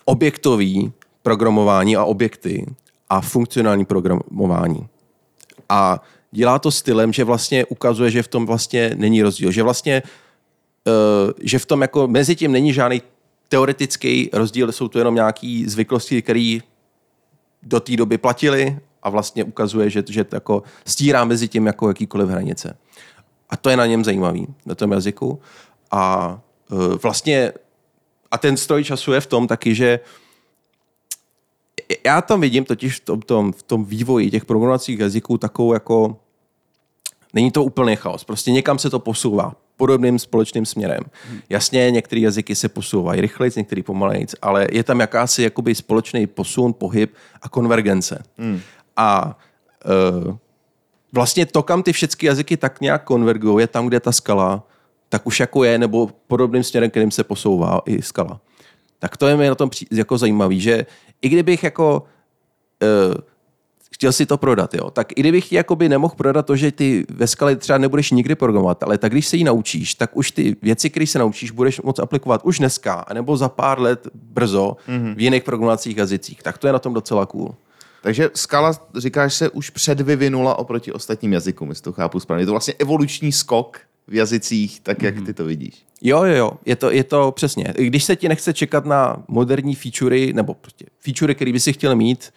objektový 0.05 0.93
programování 1.23 1.95
a 1.95 2.03
objekty 2.03 2.65
a 3.09 3.21
funkcionální 3.21 3.85
programování. 3.85 4.87
A 5.69 6.03
dělá 6.31 6.59
to 6.59 6.71
stylem, 6.71 7.13
že 7.13 7.23
vlastně 7.23 7.65
ukazuje, 7.65 8.11
že 8.11 8.23
v 8.23 8.27
tom 8.27 8.45
vlastně 8.45 8.91
není 8.95 9.21
rozdíl. 9.21 9.51
Že 9.51 9.63
vlastně, 9.63 10.03
uh, 10.87 11.31
že 11.41 11.59
v 11.59 11.65
tom 11.65 11.81
jako 11.81 12.07
mezi 12.07 12.35
tím 12.35 12.51
není 12.51 12.73
žádný 12.73 13.01
teoretický 13.49 14.29
rozdíl, 14.33 14.71
jsou 14.71 14.87
to 14.87 14.99
jenom 14.99 15.15
nějaké 15.15 15.63
zvyklosti, 15.67 16.21
které 16.21 16.57
do 17.63 17.79
té 17.79 17.95
doby 17.95 18.17
platily 18.17 18.79
a 19.03 19.09
vlastně 19.09 19.43
ukazuje, 19.43 19.89
že, 19.89 20.03
že 20.09 20.23
to 20.23 20.35
jako 20.35 20.63
stírá 20.85 21.25
mezi 21.25 21.47
tím 21.47 21.67
jako 21.67 21.87
jakýkoliv 21.87 22.29
hranice. 22.29 22.77
A 23.49 23.57
to 23.57 23.69
je 23.69 23.77
na 23.77 23.85
něm 23.85 24.03
zajímavý, 24.03 24.47
na 24.65 24.75
tom 24.75 24.91
jazyku. 24.91 25.39
A 25.91 26.33
uh, 26.71 26.95
vlastně, 27.03 27.53
a 28.31 28.37
ten 28.37 28.57
stroj 28.57 28.83
času 28.83 29.13
je 29.13 29.21
v 29.21 29.27
tom 29.27 29.47
taky, 29.47 29.75
že 29.75 29.99
já 32.05 32.21
tam 32.21 32.41
vidím 32.41 32.65
totiž 32.65 32.95
v 32.95 32.99
tom, 32.99 33.21
tom, 33.21 33.51
v 33.51 33.63
tom 33.63 33.85
vývoji 33.85 34.31
těch 34.31 34.45
programovacích 34.45 34.99
jazyků 34.99 35.37
takovou 35.37 35.73
jako, 35.73 36.17
není 37.33 37.51
to 37.51 37.63
úplný 37.63 37.95
chaos, 37.95 38.23
prostě 38.23 38.51
někam 38.51 38.79
se 38.79 38.89
to 38.89 38.99
posouvá 38.99 39.55
podobným 39.77 40.19
společným 40.19 40.65
směrem. 40.65 41.03
Jasně, 41.49 41.91
některé 41.91 42.21
jazyky 42.21 42.55
se 42.55 42.69
posouvají 42.69 43.21
rychleji, 43.21 43.51
některé 43.57 43.83
pomalejc, 43.83 44.35
ale 44.41 44.67
je 44.71 44.83
tam 44.83 44.99
jakási 44.99 45.43
jakoby 45.43 45.75
společný 45.75 46.27
posun, 46.27 46.73
pohyb 46.73 47.13
a 47.41 47.49
konvergence. 47.49 48.23
Hmm. 48.37 48.59
A 48.97 49.39
uh, 50.25 50.35
vlastně 51.11 51.45
to, 51.45 51.63
kam 51.63 51.83
ty 51.83 51.93
všechny 51.93 52.27
jazyky 52.27 52.57
tak 52.57 52.81
nějak 52.81 53.03
konvergují, 53.03 53.63
je 53.63 53.67
tam, 53.67 53.87
kde 53.87 53.99
ta 53.99 54.11
skala 54.11 54.63
tak 55.13 55.27
už 55.27 55.39
jako 55.39 55.63
je, 55.63 55.77
nebo 55.77 56.09
podobným 56.27 56.63
směrem, 56.63 56.89
kterým 56.89 57.11
se 57.11 57.23
posouvá 57.23 57.81
i 57.85 58.01
skala. 58.01 58.41
Tak 59.03 59.17
to 59.17 59.27
je 59.27 59.37
mi 59.37 59.47
na 59.47 59.55
tom 59.55 59.69
jako 59.91 60.17
zajímavý, 60.17 60.61
že 60.61 60.85
i 61.21 61.29
kdybych 61.29 61.63
jako 61.63 62.03
uh, 62.83 63.15
chtěl 63.91 64.11
si 64.11 64.25
to 64.25 64.37
prodat, 64.37 64.73
jo, 64.73 64.91
tak 64.91 65.11
i 65.11 65.15
kdybych 65.19 65.49
ti 65.49 65.55
jakoby 65.55 65.89
nemohl 65.89 66.15
prodat 66.17 66.45
to, 66.45 66.55
že 66.55 66.71
ty 66.71 67.05
ve 67.09 67.27
skale 67.27 67.55
třeba 67.55 67.77
nebudeš 67.77 68.11
nikdy 68.11 68.35
programovat, 68.35 68.83
ale 68.83 68.97
tak 68.97 69.11
když 69.11 69.27
se 69.27 69.37
ji 69.37 69.43
naučíš, 69.43 69.95
tak 69.95 70.17
už 70.17 70.31
ty 70.31 70.55
věci, 70.61 70.89
které 70.89 71.07
se 71.07 71.19
naučíš, 71.19 71.51
budeš 71.51 71.81
moc 71.81 71.99
aplikovat 71.99 72.41
už 72.43 72.59
dneska, 72.59 72.93
anebo 72.93 73.37
za 73.37 73.49
pár 73.49 73.81
let 73.81 74.07
brzo 74.13 74.77
mm-hmm. 74.87 75.15
v 75.15 75.19
jiných 75.19 75.43
programovacích 75.43 75.97
jazycích. 75.97 76.43
Tak 76.43 76.57
to 76.57 76.67
je 76.67 76.73
na 76.73 76.79
tom 76.79 76.93
docela 76.93 77.25
cool. 77.25 77.55
Takže 78.01 78.29
skala, 78.33 78.71
říkáš 78.95 79.33
se, 79.33 79.49
už 79.49 79.69
předvyvinula 79.69 80.59
oproti 80.59 80.91
ostatním 80.91 81.33
jazykům, 81.33 81.69
jestli 81.69 81.83
to 81.83 81.91
chápu 81.91 82.19
správně. 82.19 82.41
Je 82.41 82.45
to 82.45 82.51
vlastně 82.51 82.73
evoluční 82.79 83.31
skok 83.31 83.79
v 84.07 84.13
jazycích, 84.13 84.79
tak 84.79 85.01
jak 85.01 85.15
ty 85.25 85.33
to 85.33 85.45
vidíš. 85.45 85.85
Jo, 86.01 86.23
jo, 86.23 86.35
jo, 86.35 86.51
je 86.65 86.75
to, 86.75 86.91
je 86.91 87.03
to 87.03 87.31
přesně. 87.31 87.73
Když 87.77 88.03
se 88.03 88.15
ti 88.15 88.29
nechce 88.29 88.53
čekat 88.53 88.85
na 88.85 89.23
moderní 89.27 89.75
featurey, 89.75 90.33
nebo 90.33 90.53
prostě 90.53 90.85
featurey, 90.99 91.35
který 91.35 91.53
by 91.53 91.59
si 91.59 91.73
chtěl 91.73 91.95
mít 91.95 92.33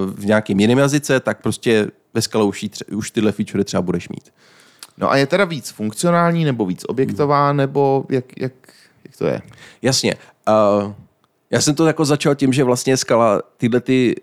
uh, 0.00 0.10
v 0.10 0.26
nějakém 0.26 0.60
jiném 0.60 0.78
jazyce, 0.78 1.20
tak 1.20 1.42
prostě 1.42 1.90
ve 2.14 2.22
skale 2.22 2.44
už, 2.44 2.66
už 2.94 3.10
tyhle 3.10 3.32
featurey 3.32 3.64
třeba 3.64 3.82
budeš 3.82 4.08
mít. 4.08 4.32
No 4.98 5.10
a 5.10 5.16
je 5.16 5.26
teda 5.26 5.44
víc 5.44 5.70
funkcionální, 5.70 6.44
nebo 6.44 6.66
víc 6.66 6.84
objektová, 6.88 7.52
nebo 7.52 8.04
jak, 8.10 8.24
jak, 8.38 8.52
jak 9.04 9.16
to 9.16 9.26
je? 9.26 9.42
Jasně. 9.82 10.14
Uh, 10.48 10.92
já 11.50 11.60
jsem 11.60 11.74
to 11.74 11.86
jako 11.86 12.04
začal 12.04 12.34
tím, 12.34 12.52
že 12.52 12.64
vlastně 12.64 12.96
skala 12.96 13.42
tyhle 13.56 13.80
ty 13.80 14.16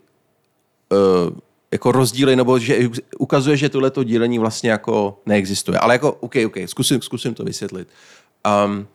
uh, 0.91 1.38
jako 1.72 1.92
rozdíly, 1.92 2.36
nebo 2.36 2.60
že 2.60 2.90
ukazuje, 3.18 3.58
že 3.58 3.70
tohleto 3.70 4.04
dílení 4.04 4.40
vlastně 4.40 4.70
jako 4.70 5.22
neexistuje. 5.26 5.80
Ale 5.80 5.96
jako, 5.96 6.12
OK, 6.12 6.36
OK, 6.46 6.56
zkusím, 6.66 7.02
zkusím 7.02 7.34
to 7.34 7.44
vysvětlit. 7.44 7.88
Um, 8.66 8.88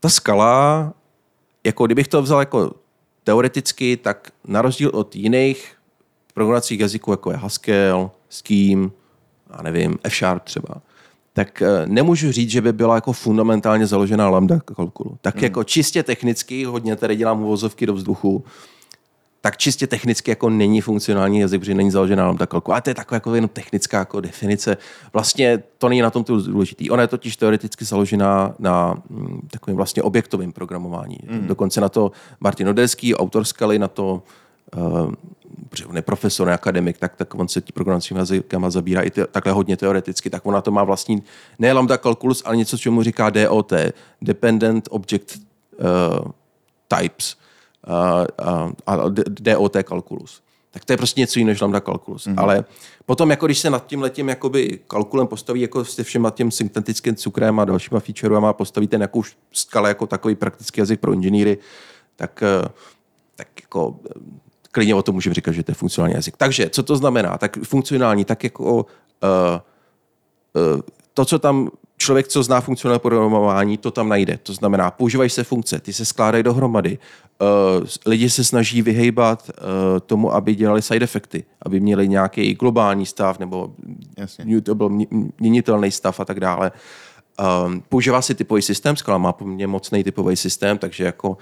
ta 0.00 0.08
skala, 0.08 0.92
jako 1.64 1.86
kdybych 1.86 2.08
to 2.08 2.22
vzal 2.22 2.40
jako 2.40 2.74
teoreticky, 3.24 3.96
tak 3.96 4.30
na 4.44 4.62
rozdíl 4.62 4.90
od 4.94 5.16
jiných 5.16 5.74
programovacích 6.34 6.80
jazyků, 6.80 7.10
jako 7.10 7.30
je 7.30 7.36
Haskell, 7.36 8.10
Scheme, 8.30 8.90
a 9.50 9.62
nevím, 9.62 9.98
F-Sharp 10.02 10.44
třeba, 10.44 10.74
tak 11.32 11.62
eh, 11.62 11.86
nemůžu 11.86 12.32
říct, 12.32 12.50
že 12.50 12.60
by 12.60 12.72
byla 12.72 12.94
jako 12.94 13.12
fundamentálně 13.12 13.86
založená 13.86 14.28
lambda 14.28 14.60
kalkulu. 14.60 15.18
Tak 15.20 15.34
hmm. 15.34 15.44
jako 15.44 15.64
čistě 15.64 16.02
technicky, 16.02 16.64
hodně 16.64 16.96
tady 16.96 17.16
dělám 17.16 17.42
uvozovky 17.42 17.86
do 17.86 17.94
vzduchu, 17.94 18.44
tak 19.42 19.56
čistě 19.56 19.86
technicky 19.86 20.30
jako 20.30 20.50
není 20.50 20.80
funkcionální 20.80 21.40
jazyk, 21.40 21.60
protože 21.60 21.74
není 21.74 21.90
založená 21.90 22.26
lambda 22.26 22.46
kalkulu. 22.46 22.74
A 22.74 22.80
to 22.80 22.90
je 22.90 22.94
taková 22.94 23.16
jako 23.16 23.34
jenom 23.34 23.48
technická 23.48 23.98
jako 23.98 24.20
definice. 24.20 24.76
Vlastně 25.12 25.62
to 25.78 25.88
není 25.88 26.00
na 26.00 26.10
tom 26.10 26.24
to 26.24 26.40
důležitý. 26.40 26.90
Ona 26.90 27.02
je 27.02 27.08
totiž 27.08 27.36
teoreticky 27.36 27.84
založená 27.84 28.54
na 28.58 28.94
mm, 29.10 29.48
takovým 29.50 29.76
vlastně 29.76 30.02
objektovém 30.02 30.52
programování. 30.52 31.18
Hmm. 31.28 31.46
Dokonce 31.46 31.80
na 31.80 31.88
to 31.88 32.12
Martin 32.40 32.68
Odelský, 32.68 33.14
autor 33.14 33.44
skaly, 33.44 33.78
na 33.78 33.88
to 33.88 34.22
uh, 34.76 35.12
protože 35.68 35.86
on 35.86 35.96
je 35.96 36.02
profesor, 36.02 36.46
ne 36.46 36.54
akademik, 36.54 36.98
tak, 36.98 37.16
tak 37.16 37.34
on 37.34 37.48
se 37.48 37.60
tí 37.60 37.72
programovacími 37.72 38.20
jazykama 38.20 38.70
zabírá 38.70 39.02
i 39.02 39.10
te, 39.10 39.26
takhle 39.26 39.52
hodně 39.52 39.76
teoreticky, 39.76 40.30
tak 40.30 40.46
ona 40.46 40.60
to 40.60 40.70
má 40.70 40.84
vlastní, 40.84 41.22
ne 41.58 41.72
lambda 41.72 41.98
calculus, 41.98 42.42
ale 42.44 42.56
něco, 42.56 42.78
čemu 42.78 43.02
říká 43.02 43.30
DOT, 43.30 43.72
Dependent 44.22 44.88
Object 44.90 45.36
uh, 45.36 46.30
Types 46.88 47.34
uh, 47.34 47.51
a 48.86 48.96
DOT 49.28 49.76
calculus. 49.82 50.42
Tak 50.70 50.84
to 50.84 50.92
je 50.92 50.96
prostě 50.96 51.20
něco 51.20 51.38
jiného 51.38 51.52
než 51.52 51.60
lambda 51.60 51.80
calculus. 51.80 52.26
Mm-hmm. 52.26 52.34
Ale 52.36 52.64
potom, 53.06 53.30
jako 53.30 53.46
když 53.46 53.58
se 53.58 53.70
nad 53.70 53.86
tím 53.86 54.02
letím 54.02 54.28
jakoby 54.28 54.78
kalkulem 54.86 55.26
postaví 55.26 55.60
jako 55.60 55.84
se 55.84 56.04
všema 56.04 56.30
tím 56.30 56.50
syntetickým 56.50 57.16
cukrem 57.16 57.60
a 57.60 57.64
dalšíma 57.64 58.00
featurema 58.00 58.52
postavíte 58.52 58.96
nějakou 58.96 59.22
skale 59.52 59.88
jako 59.88 60.06
takový 60.06 60.34
praktický 60.34 60.80
jazyk 60.80 61.00
pro 61.00 61.12
inženýry, 61.12 61.58
tak, 62.16 62.42
tak 63.36 63.48
jako 63.62 63.96
klidně 64.72 64.94
o 64.94 65.02
tom 65.02 65.14
můžeme 65.14 65.34
říkat, 65.34 65.52
že 65.52 65.62
to 65.62 65.70
je 65.70 65.74
funkcionální 65.74 66.14
jazyk. 66.14 66.36
Takže, 66.36 66.70
co 66.70 66.82
to 66.82 66.96
znamená? 66.96 67.38
Tak 67.38 67.58
funkcionální, 67.62 68.24
tak 68.24 68.44
jako 68.44 68.74
uh, 68.74 68.80
uh, 68.80 68.86
to, 71.14 71.24
co 71.24 71.38
tam 71.38 71.70
člověk, 72.02 72.28
co 72.28 72.42
zná 72.42 72.60
funkcionální 72.60 73.00
programování, 73.00 73.78
to 73.78 73.90
tam 73.90 74.08
najde. 74.08 74.38
To 74.42 74.52
znamená, 74.52 74.90
používají 74.90 75.30
se 75.30 75.44
funkce, 75.44 75.80
ty 75.80 75.92
se 75.92 76.04
skládají 76.04 76.44
dohromady. 76.44 76.98
Uh, 76.98 77.86
lidi 78.06 78.30
se 78.30 78.44
snaží 78.44 78.82
vyhejbat 78.82 79.50
uh, 79.50 80.00
tomu, 80.00 80.34
aby 80.34 80.54
dělali 80.54 80.82
side 80.82 81.04
efekty, 81.04 81.44
aby 81.62 81.80
měli 81.80 82.08
nějaký 82.08 82.54
globální 82.54 83.06
stav 83.06 83.38
nebo 83.38 83.74
Jasně. 84.18 84.60
byl 84.74 84.90
měnitelný 85.40 85.90
stav 85.90 86.20
a 86.20 86.24
tak 86.24 86.40
dále. 86.40 86.72
Um, 87.66 87.82
používá 87.88 88.22
si 88.22 88.34
typový 88.34 88.62
systém, 88.62 88.96
skala 88.96 89.18
má 89.18 89.32
poměrně 89.32 89.66
mocný 89.66 90.04
typový 90.04 90.36
systém, 90.36 90.78
takže 90.78 91.04
jako 91.04 91.36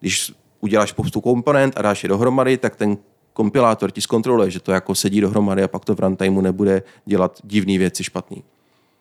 když 0.00 0.32
uděláš 0.60 0.90
spoustu 0.90 1.20
komponent 1.20 1.74
a 1.76 1.82
dáš 1.82 2.02
je 2.02 2.08
dohromady, 2.08 2.56
tak 2.56 2.76
ten 2.76 2.96
kompilátor 3.32 3.90
ti 3.90 4.00
zkontroluje, 4.00 4.50
že 4.50 4.60
to 4.60 4.72
jako 4.72 4.94
sedí 4.94 5.20
dohromady 5.20 5.62
a 5.62 5.68
pak 5.68 5.84
to 5.84 5.94
v 5.94 6.00
runtimeu 6.00 6.40
nebude 6.40 6.82
dělat 7.06 7.38
divné 7.44 7.78
věci 7.78 8.04
špatný. 8.04 8.42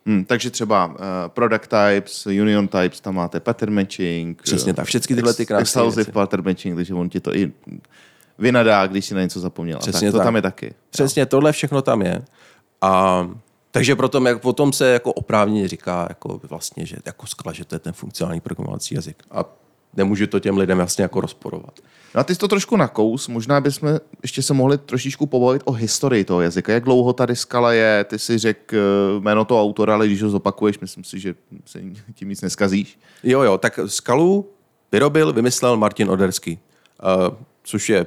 Hmm, 0.06 0.26
takže 0.26 0.50
třeba 0.50 0.86
uh, 0.86 0.96
product 1.28 1.68
types, 1.68 2.26
union 2.26 2.68
types, 2.68 3.02
tam 3.02 3.16
máte 3.16 3.40
pattern 3.40 3.74
matching. 3.74 4.42
Přesně 4.42 4.74
tak, 4.74 4.86
všechny 4.86 5.16
tyhle 5.16 5.34
ty 5.34 5.46
krásné 5.46 5.82
Exclusive 5.82 6.12
pattern 6.12 6.44
matching, 6.46 6.76
takže 6.76 6.94
on 6.94 7.10
ti 7.10 7.20
to 7.20 7.36
i 7.36 7.52
vynadá, 8.38 8.88
když 8.88 9.06
si 9.06 9.16
na 9.16 9.22
něco 9.22 9.40
zapomněl. 9.40 9.80
Přesně 9.80 10.08
tak, 10.08 10.12
to 10.12 10.18
tak. 10.18 10.26
tam 10.26 10.36
je 10.36 10.42
taky. 10.42 10.74
Přesně, 10.90 11.22
jo. 11.22 11.26
tohle 11.26 11.52
všechno 11.52 11.82
tam 11.82 12.02
je. 12.02 12.22
A 12.82 13.30
takže 13.72 13.96
proto, 13.96 14.28
jak 14.28 14.42
potom 14.42 14.74
se 14.74 14.90
jako 14.90 15.14
oprávněně 15.14 15.68
říká, 15.68 16.06
jako 16.10 16.42
vlastně, 16.50 16.86
že 16.86 16.98
jako 17.06 17.28
skla, 17.28 17.54
že 17.54 17.66
to 17.66 17.76
je 17.76 17.80
ten 17.80 17.94
funkcionální 17.94 18.42
programovací 18.42 18.96
jazyk. 18.96 19.24
A 19.32 19.46
nemůžu 19.94 20.28
to 20.28 20.40
těm 20.40 20.58
lidem 20.58 20.80
jasně 20.80 21.02
jako 21.02 21.22
rozporovat. 21.22 21.80
No 22.16 22.22
a 22.22 22.24
ty 22.24 22.36
jsi 22.36 22.40
to 22.40 22.48
trošku 22.48 22.78
nakous, 22.78 23.28
možná 23.28 23.62
bychom 23.62 24.00
ještě 24.22 24.42
se 24.42 24.54
mohli 24.54 24.78
trošičku 24.78 25.26
pobavit 25.26 25.62
o 25.66 25.72
historii 25.72 26.24
toho 26.24 26.42
jazyka. 26.42 26.74
Jak 26.74 26.84
dlouho 26.84 27.14
tady 27.14 27.36
skala 27.36 27.74
je, 27.74 28.04
ty 28.04 28.20
si 28.20 28.38
řekl 28.38 28.76
eh, 28.76 29.20
jméno 29.20 29.46
toho 29.46 29.62
autora, 29.62 29.94
ale 29.94 30.08
když 30.08 30.24
ho 30.24 30.30
zopakuješ, 30.30 30.80
myslím 30.80 31.04
si, 31.04 31.20
že 31.20 31.36
se 31.66 31.82
tím 32.14 32.30
nic 32.30 32.42
neskazíš. 32.42 33.00
Jo, 33.24 33.42
jo, 33.42 33.58
tak 33.58 33.80
skalu 33.86 34.50
vyrobil, 34.92 35.34
vymyslel 35.34 35.78
Martin 35.78 36.10
Oderský, 36.10 36.60
uh, 37.04 37.36
což 37.64 37.90
je 37.90 38.06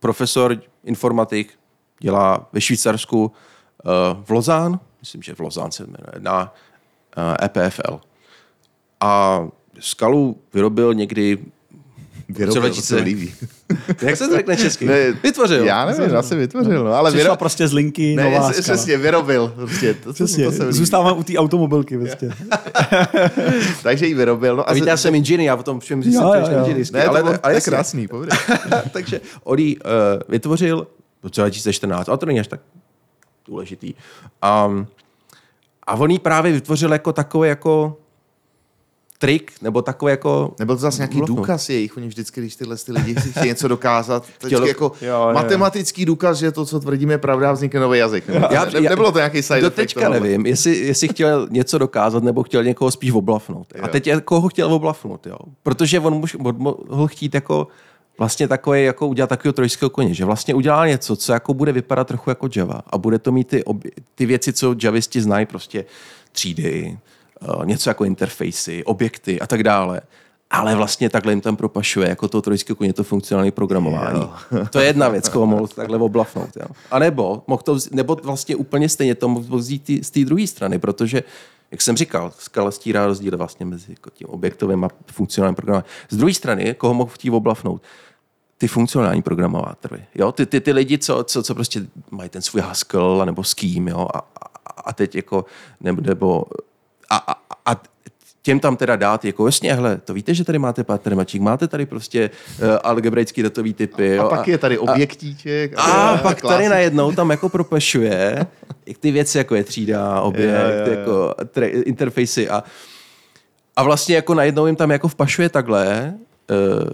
profesor 0.00 0.56
informatik, 0.84 1.52
dělá 2.00 2.48
ve 2.52 2.60
Švýcarsku 2.60 3.24
uh, 3.24 3.30
v 4.24 4.30
Lozán, 4.30 4.80
myslím, 5.00 5.22
že 5.22 5.34
v 5.34 5.40
Lozán 5.40 5.70
se 5.70 5.82
jmenuje, 5.82 6.12
na 6.18 6.54
uh, 7.16 7.44
EPFL. 7.44 8.00
A 9.00 9.40
skalu 9.80 10.36
vyrobil 10.54 10.94
někdy 10.94 11.38
Vyrobil, 12.28 12.62
2000. 12.62 12.86
se 12.86 13.00
líbí. 13.00 13.34
Jak 14.02 14.16
se 14.16 14.28
to 14.28 14.36
řekne 14.36 14.56
česky? 14.56 14.84
Ne, 14.84 15.12
vytvořil. 15.12 15.64
Já 15.64 15.86
nevím, 15.86 16.14
já 16.14 16.22
jsem 16.22 16.38
vytvořil, 16.38 16.84
no, 16.84 16.92
ale 16.92 17.10
vyrobil. 17.10 17.36
prostě 17.36 17.68
z 17.68 17.72
linky 17.72 18.16
ne, 18.16 18.24
nová 18.24 18.36
skala. 18.36 18.62
Přesně, 18.62 18.96
vyrobil. 18.96 19.52
Prostě, 19.56 19.94
to, 19.94 20.12
přesně, 20.12 20.44
to 20.44 20.52
se 20.52 20.72
zůstávám 20.72 21.18
u 21.18 21.22
té 21.22 21.38
automobilky. 21.38 21.98
Prostě. 22.06 22.30
Takže 23.82 24.06
ji 24.06 24.14
vyrobil. 24.14 24.56
No, 24.56 24.70
a 24.70 24.72
víte, 24.72 24.88
já 24.88 24.96
jsem 24.96 25.14
inženýr, 25.14 25.46
já 25.46 25.54
o 25.54 25.62
tom 25.62 25.80
všem 25.80 26.02
říkám, 26.02 26.40
že 26.40 26.46
jsem 26.46 26.58
inženýrský. 26.58 26.96
Ne, 26.96 27.04
ale, 27.04 27.22
to, 27.22 27.34
ale 27.42 27.54
je 27.54 27.60
krásný, 27.60 28.08
Takže 28.92 29.20
on 29.44 29.58
ji 29.58 29.76
uh, 29.76 29.82
vytvořil 30.28 30.86
v 31.22 31.30
2014, 31.30 32.08
ale 32.08 32.18
to 32.18 32.26
není 32.26 32.40
až 32.40 32.48
tak 32.48 32.60
důležitý. 33.48 33.94
Um, 34.66 34.86
a 35.86 35.94
on 35.94 36.10
ji 36.10 36.18
právě 36.18 36.52
vytvořil 36.52 36.92
jako 36.92 37.12
takový 37.12 37.48
jako 37.48 37.96
trik, 39.18 39.52
nebo 39.62 39.82
takový 39.82 40.10
jako... 40.10 40.54
Nebyl 40.58 40.76
to 40.76 40.80
zase 40.80 40.98
nějaký 40.98 41.16
bloknout. 41.16 41.36
důkaz 41.36 41.68
jejich, 41.68 41.96
oni 41.96 42.08
vždycky, 42.08 42.40
když 42.40 42.56
tyhle 42.56 42.76
ty 42.76 42.92
lidi 42.92 43.20
si 43.20 43.30
chtějí 43.30 43.46
něco 43.46 43.68
dokázat, 43.68 44.26
Chtělo... 44.46 44.66
jako 44.66 44.92
jo, 45.00 45.08
jo. 45.08 45.30
matematický 45.32 46.04
důkaz, 46.04 46.38
že 46.38 46.52
to, 46.52 46.66
co 46.66 46.80
tvrdíme, 46.80 47.14
je 47.14 47.18
pravda, 47.18 47.52
vznikne 47.52 47.80
nový 47.80 47.98
jazyk. 47.98 48.24
Já, 48.50 48.64
ne, 48.64 48.80
nebylo 48.80 49.12
to 49.12 49.18
nějaký 49.18 49.42
side 49.42 49.60
Do 49.60 49.70
teďka 49.70 50.08
nevím, 50.08 50.46
jestli, 50.46 50.76
jestli 50.76 51.08
chtěl 51.08 51.48
něco 51.50 51.78
dokázat, 51.78 52.22
nebo 52.22 52.42
chtěl 52.42 52.64
někoho 52.64 52.90
spíš 52.90 53.12
oblafnout. 53.12 53.66
Jo. 53.74 53.84
A 53.84 53.88
teď 53.88 54.06
je, 54.06 54.20
koho 54.20 54.48
chtěl 54.48 54.74
oblafnout, 54.74 55.26
jo. 55.26 55.38
Protože 55.62 56.00
on 56.00 56.22
mohl 56.58 57.06
chtít 57.06 57.34
jako 57.34 57.68
vlastně 58.18 58.48
takový, 58.48 58.84
jako 58.84 59.06
udělat 59.06 59.26
takového 59.26 59.52
trojského 59.52 59.90
koně, 59.90 60.14
že 60.14 60.24
vlastně 60.24 60.54
udělá 60.54 60.86
něco, 60.86 61.16
co 61.16 61.32
jako 61.32 61.54
bude 61.54 61.72
vypadat 61.72 62.06
trochu 62.08 62.30
jako 62.30 62.48
Java 62.56 62.82
a 62.86 62.98
bude 62.98 63.18
to 63.18 63.32
mít 63.32 63.48
ty, 63.48 63.64
obě, 63.64 63.90
ty 64.14 64.26
věci, 64.26 64.52
co 64.52 64.74
javisti 64.82 65.20
znají, 65.20 65.46
prostě 65.46 65.84
třídy, 66.32 66.98
něco 67.64 67.90
jako 67.90 68.04
interfejsy, 68.04 68.84
objekty 68.84 69.40
a 69.40 69.46
tak 69.46 69.62
dále. 69.62 70.00
Ale 70.50 70.74
vlastně 70.74 71.10
takhle 71.10 71.32
jim 71.32 71.40
tam 71.40 71.56
propašuje, 71.56 72.08
jako 72.08 72.28
to 72.28 72.42
trojské 72.42 72.74
koně, 72.74 72.92
to 72.92 73.04
funkcionální 73.04 73.50
programování. 73.50 74.22
to 74.70 74.80
je 74.80 74.86
jedna 74.86 75.08
věc, 75.08 75.28
koho 75.28 75.46
mohl 75.46 75.66
takhle 75.66 75.98
oblafnout. 75.98 76.56
Jo. 76.56 76.66
A 76.90 76.98
nebo, 76.98 77.42
mohl 77.46 77.62
to 77.62 77.74
vzít, 77.74 77.94
nebo 77.94 78.16
vlastně 78.22 78.56
úplně 78.56 78.88
stejně 78.88 79.14
to 79.14 79.28
mohl 79.28 79.56
vzít 79.56 79.90
z 80.02 80.10
té 80.10 80.24
druhé 80.24 80.46
strany, 80.46 80.78
protože 80.78 81.22
jak 81.70 81.82
jsem 81.82 81.96
říkal, 81.96 82.32
skala 82.38 82.70
stírá 82.70 83.06
rozdíl 83.06 83.36
vlastně 83.36 83.66
mezi 83.66 83.92
jako 83.92 84.10
tím 84.10 84.26
objektovým 84.26 84.84
a 84.84 84.88
funkcionálním 85.12 85.54
programováním. 85.54 85.90
Z 86.08 86.16
druhé 86.16 86.34
strany, 86.34 86.74
koho 86.74 86.94
mohl 86.94 87.10
chtít 87.10 87.30
oblafnout? 87.30 87.82
Ty 88.58 88.68
funkcionální 88.68 89.22
programovátory. 89.22 90.04
Jo? 90.14 90.32
Ty, 90.32 90.46
ty, 90.46 90.60
ty 90.60 90.72
lidi, 90.72 90.98
co, 90.98 91.24
co, 91.24 91.42
co 91.42 91.54
prostě 91.54 91.86
mají 92.10 92.28
ten 92.28 92.42
svůj 92.42 92.62
Haskell 92.62 93.22
nebo 93.26 93.44
s 93.44 93.54
kým, 93.54 93.88
jo? 93.88 94.08
A, 94.14 94.18
a, 94.18 94.80
a 94.84 94.92
teď 94.92 95.14
jako, 95.14 95.44
nebo, 95.80 96.00
nebo 96.00 96.44
a, 97.10 97.16
a, 97.16 97.36
a 97.66 97.82
těm 98.42 98.60
tam 98.60 98.76
teda 98.76 98.96
dát, 98.96 99.24
jako 99.24 99.46
jasně, 99.46 99.74
hele, 99.74 99.98
to 100.04 100.14
víte, 100.14 100.34
že 100.34 100.44
tady 100.44 100.58
máte 100.58 100.84
pattern 100.84 101.16
matching, 101.16 101.42
máte 101.42 101.68
tady 101.68 101.86
prostě 101.86 102.30
uh, 102.62 102.68
algebraický 102.82 103.42
datový 103.42 103.74
typy. 103.74 104.12
A, 104.12 104.14
jo, 104.14 104.26
a 104.26 104.28
pak 104.28 104.48
je 104.48 104.58
tady 104.58 104.78
objektíček. 104.78 105.72
A, 105.76 105.82
a, 105.82 106.10
a 106.10 106.18
pak 106.18 106.40
tady 106.40 106.68
najednou 106.68 107.12
tam 107.12 107.30
jako 107.30 107.48
propešuje 107.48 108.46
ty 109.00 109.10
věci, 109.10 109.38
jako 109.38 109.54
je 109.54 109.64
třída, 109.64 110.20
objekt, 110.20 110.44
je, 110.44 110.82
je, 110.84 110.90
je. 110.90 110.98
jako 110.98 111.34
tre, 111.50 111.66
interfejsy 111.66 112.48
a, 112.48 112.64
a 113.76 113.82
vlastně 113.82 114.16
jako 114.16 114.34
najednou 114.34 114.66
jim 114.66 114.76
tam 114.76 114.90
jako 114.90 115.08
vpašuje 115.08 115.48
takhle 115.48 116.14
uh, 116.50 116.90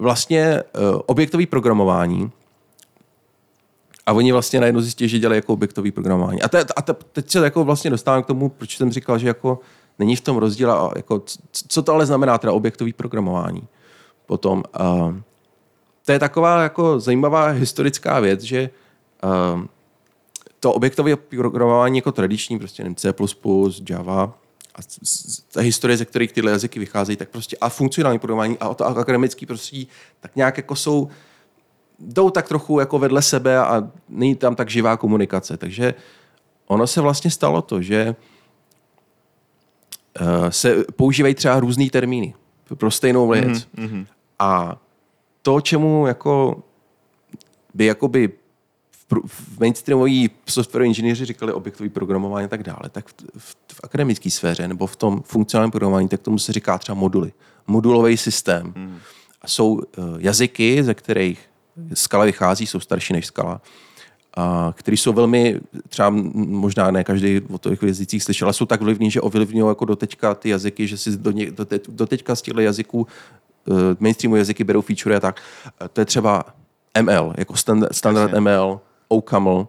vlastně 0.00 0.62
uh, 0.78 1.00
objektový 1.06 1.46
programování, 1.46 2.30
a 4.08 4.12
oni 4.12 4.32
vlastně 4.32 4.60
najednou 4.60 4.80
zjistí, 4.80 5.08
že 5.08 5.18
dělají 5.18 5.38
jako 5.38 5.52
objektový 5.52 5.90
programování. 5.90 6.42
A, 6.42 6.48
te, 6.48 6.64
a 6.76 6.82
te, 6.82 6.94
teď 7.12 7.30
se 7.30 7.38
jako 7.38 7.64
vlastně 7.64 7.90
dostávám 7.90 8.22
k 8.22 8.26
tomu, 8.26 8.48
proč 8.48 8.76
jsem 8.76 8.92
říkal, 8.92 9.18
že 9.18 9.26
jako 9.28 9.60
není 9.98 10.16
v 10.16 10.20
tom 10.20 10.36
rozdíl. 10.36 10.72
A 10.72 10.90
jako, 10.96 11.22
co 11.68 11.82
to 11.82 11.92
ale 11.92 12.06
znamená 12.06 12.38
teda 12.38 12.52
objektový 12.52 12.92
programování? 12.92 13.62
Potom, 14.26 14.64
uh, 14.80 15.14
to 16.04 16.12
je 16.12 16.18
taková 16.18 16.62
jako 16.62 17.00
zajímavá 17.00 17.48
historická 17.48 18.20
věc, 18.20 18.40
že 18.40 18.70
uh, 19.24 19.62
to 20.60 20.72
objektový 20.72 21.16
programování 21.16 21.98
jako 21.98 22.12
tradiční, 22.12 22.58
prostě 22.58 22.84
C++, 22.96 23.14
Java, 23.90 24.34
a 24.74 24.78
ta 25.52 25.60
historie, 25.60 25.96
ze 25.96 26.04
kterých 26.04 26.32
tyhle 26.32 26.50
jazyky 26.50 26.80
vycházejí, 26.80 27.16
tak 27.16 27.28
prostě 27.28 27.56
a 27.60 27.68
funkcionální 27.68 28.18
programování 28.18 28.58
a 28.58 28.74
to 28.74 28.86
akademický 28.86 29.46
prostředí, 29.46 29.88
tak 30.20 30.36
nějak 30.36 30.56
jako 30.56 30.76
jsou 30.76 31.08
jdou 31.98 32.30
tak 32.30 32.48
trochu 32.48 32.80
jako 32.80 32.98
vedle 32.98 33.22
sebe 33.22 33.58
a 33.58 33.90
není 34.08 34.34
tam 34.34 34.54
tak 34.54 34.70
živá 34.70 34.96
komunikace. 34.96 35.56
Takže 35.56 35.94
ono 36.66 36.86
se 36.86 37.00
vlastně 37.00 37.30
stalo 37.30 37.62
to, 37.62 37.82
že 37.82 38.16
eh, 40.20 40.52
se 40.52 40.84
používají 40.96 41.34
třeba 41.34 41.60
různý 41.60 41.90
termíny 41.90 42.34
pro 42.74 42.90
stejnou 42.90 43.28
věc. 43.28 43.68
Mm-hmm. 43.76 44.06
A 44.38 44.76
to, 45.42 45.60
čemu 45.60 46.06
jako 46.06 46.62
by 47.74 47.84
jakoby 47.84 48.30
v, 49.26 49.60
mainstreamové 49.60 50.28
software 50.46 50.84
inženýři 50.84 51.24
říkali 51.24 51.52
objektový 51.52 51.88
programování 51.88 52.44
a 52.44 52.48
tak 52.48 52.62
dále, 52.62 52.88
tak 52.92 53.08
v, 53.08 53.14
v, 53.38 53.56
v 53.72 53.80
akademické 53.82 54.30
sféře 54.30 54.68
nebo 54.68 54.86
v 54.86 54.96
tom 54.96 55.22
funkcionálním 55.22 55.70
programování, 55.70 56.08
tak 56.08 56.20
tomu 56.20 56.38
se 56.38 56.52
říká 56.52 56.78
třeba 56.78 56.96
moduly. 56.96 57.32
Modulový 57.66 58.16
systém. 58.16 58.74
A 59.42 59.48
jsou 59.48 59.72
uh, 59.72 59.82
jazyky, 60.18 60.84
ze 60.84 60.94
kterých 60.94 61.47
skala 61.94 62.24
vychází, 62.24 62.66
jsou 62.66 62.80
starší 62.80 63.12
než 63.12 63.26
skala, 63.26 63.60
a 64.36 64.72
který 64.76 64.96
jsou 64.96 65.12
velmi, 65.12 65.60
třeba 65.88 66.10
možná 66.34 66.90
ne 66.90 67.04
každý 67.04 67.40
o 67.50 67.58
těch 67.58 67.82
jazycích 67.82 68.22
slyšel, 68.22 68.46
ale 68.46 68.52
jsou 68.52 68.66
tak 68.66 68.82
vlivní, 68.82 69.10
že 69.10 69.20
ovlivňují 69.20 69.68
jako 69.68 69.84
doteďka 69.84 70.34
ty 70.34 70.48
jazyky, 70.48 70.86
že 70.86 70.98
si 70.98 71.16
do 71.16 71.30
ně, 71.30 71.50
dote, 71.50 71.80
doteďka 71.88 72.36
z 72.36 72.42
těchto 72.42 72.60
jazyků 72.60 73.06
uh, 73.66 73.76
mainstreamu 73.98 74.36
jazyky 74.36 74.64
berou 74.64 74.80
feature 74.80 75.16
a 75.16 75.20
tak. 75.20 75.40
Uh, 75.82 75.88
to 75.88 76.00
je 76.00 76.04
třeba 76.04 76.44
ML, 77.02 77.34
jako 77.38 77.56
standard, 77.56 77.96
standard 77.96 78.32
ML, 78.40 78.80
OCaml. 79.08 79.68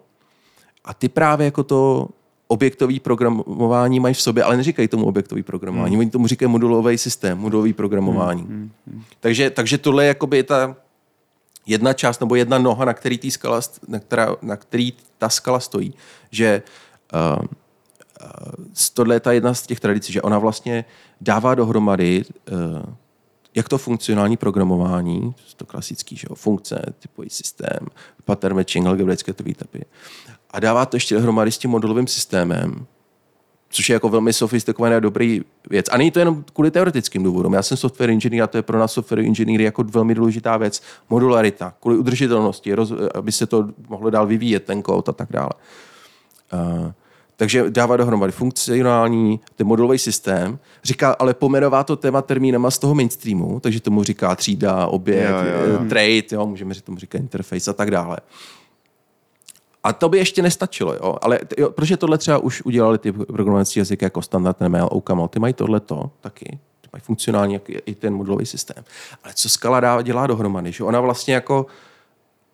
A 0.84 0.94
ty 0.94 1.08
právě 1.08 1.44
jako 1.44 1.62
to 1.62 2.08
objektový 2.48 3.00
programování 3.00 4.00
mají 4.00 4.14
v 4.14 4.20
sobě, 4.20 4.42
ale 4.44 4.56
neříkají 4.56 4.88
tomu 4.88 5.06
objektový 5.06 5.42
programování, 5.42 5.94
hmm. 5.94 6.00
oni 6.00 6.10
tomu 6.10 6.26
říkají 6.26 6.50
modulový 6.50 6.98
systém, 6.98 7.38
modulový 7.38 7.72
programování. 7.72 8.42
Hmm. 8.42 8.70
Hmm. 8.86 9.02
Takže, 9.20 9.50
takže 9.50 9.78
tohle 9.78 10.04
je 10.04 10.08
jakoby 10.08 10.42
ta 10.42 10.76
jedna 11.66 11.92
část 11.92 12.20
nebo 12.20 12.34
jedna 12.34 12.58
noha, 12.58 12.84
na 12.84 12.94
který, 12.94 13.30
skala, 13.30 13.60
na, 13.88 13.98
která, 13.98 14.36
na 14.42 14.56
který 14.56 14.92
ta 15.18 15.28
skala 15.28 15.60
stojí, 15.60 15.94
že 16.30 16.62
uh, 17.14 17.42
uh, 17.42 18.64
tohle 18.94 19.14
je 19.14 19.20
ta 19.20 19.32
jedna 19.32 19.54
z 19.54 19.62
těch 19.62 19.80
tradicí, 19.80 20.12
že 20.12 20.22
ona 20.22 20.38
vlastně 20.38 20.84
dává 21.20 21.54
dohromady 21.54 22.24
uh, 22.52 22.94
jak 23.54 23.68
to 23.68 23.78
funkcionální 23.78 24.36
programování, 24.36 25.34
to 25.56 25.66
klasický, 25.66 26.16
že 26.16 26.26
jo, 26.30 26.34
funkce, 26.34 26.82
typový 26.98 27.30
systém, 27.30 27.78
pattern 28.24 28.56
matching, 28.56 28.86
algebraické 28.86 29.32
typy, 29.32 29.84
a 30.50 30.60
dává 30.60 30.86
to 30.86 30.96
ještě 30.96 31.14
dohromady 31.14 31.52
s 31.52 31.58
tím 31.58 31.70
modulovým 31.70 32.06
systémem, 32.06 32.86
což 33.70 33.88
je 33.88 33.92
jako 33.92 34.08
velmi 34.08 34.32
sofistikovaný 34.32 34.94
a 34.94 35.00
dobrý 35.00 35.42
věc. 35.70 35.86
A 35.90 35.96
není 35.96 36.10
to 36.10 36.18
jenom 36.18 36.44
kvůli 36.52 36.70
teoretickým 36.70 37.22
důvodům. 37.22 37.52
Já 37.52 37.62
jsem 37.62 37.76
software 37.76 38.10
engineer 38.10 38.42
a 38.42 38.46
to 38.46 38.58
je 38.58 38.62
pro 38.62 38.78
nás 38.78 38.92
software 38.92 39.20
engineer 39.20 39.60
jako 39.60 39.82
velmi 39.84 40.14
důležitá 40.14 40.56
věc. 40.56 40.82
Modularita, 41.10 41.74
kvůli 41.80 41.98
udržitelnosti, 41.98 42.74
roz, 42.74 42.92
aby 43.14 43.32
se 43.32 43.46
to 43.46 43.68
mohlo 43.88 44.10
dál 44.10 44.26
vyvíjet, 44.26 44.64
ten 44.64 44.82
kód 44.82 45.08
a 45.08 45.12
tak 45.12 45.28
dále. 45.32 45.50
Uh, 46.52 46.90
takže 47.36 47.70
dává 47.70 47.96
dohromady 47.96 48.32
funkcionální, 48.32 49.40
ten 49.56 49.66
modulový 49.66 49.98
systém, 49.98 50.58
říká, 50.84 51.16
ale 51.18 51.34
pomenová 51.34 51.84
to 51.84 51.96
téma 51.96 52.22
termínama 52.22 52.70
z 52.70 52.78
toho 52.78 52.94
mainstreamu, 52.94 53.60
takže 53.60 53.80
tomu 53.80 54.02
říká 54.02 54.36
třída, 54.36 54.86
objekt, 54.86 55.30
Jo, 55.30 55.36
jo, 55.36 55.72
jo. 55.72 55.78
trade, 55.88 56.22
jo, 56.32 56.46
můžeme 56.46 56.74
říct, 56.74 56.84
tomu 56.84 56.98
říká 56.98 57.18
interface 57.18 57.70
a 57.70 57.74
tak 57.74 57.90
dále. 57.90 58.16
A 59.84 59.92
to 59.92 60.08
by 60.08 60.18
ještě 60.18 60.42
nestačilo, 60.42 60.94
jo. 60.94 61.16
Ale 61.22 61.38
jo, 61.58 61.70
protože 61.70 61.96
tohle 61.96 62.18
třeba 62.18 62.38
už 62.38 62.62
udělali 62.62 62.98
ty 62.98 63.12
programovací 63.12 63.78
jazyky 63.78 64.04
jako 64.04 64.22
standard 64.22 64.60
ML, 64.60 64.88
OCaml, 64.90 65.28
ty 65.28 65.38
mají 65.38 65.54
tohleto 65.54 66.10
taky, 66.20 66.58
ty 66.80 66.88
mají 66.92 67.00
funkcionální 67.00 67.54
jak 67.54 67.62
i 67.68 67.94
ten 67.94 68.14
modulový 68.14 68.46
systém. 68.46 68.84
Ale 69.24 69.34
co 69.34 69.48
Scala 69.48 69.80
dá, 69.80 70.02
dělá 70.02 70.26
dohromady, 70.26 70.72
že 70.72 70.84
ona 70.84 71.00
vlastně 71.00 71.34
jako 71.34 71.66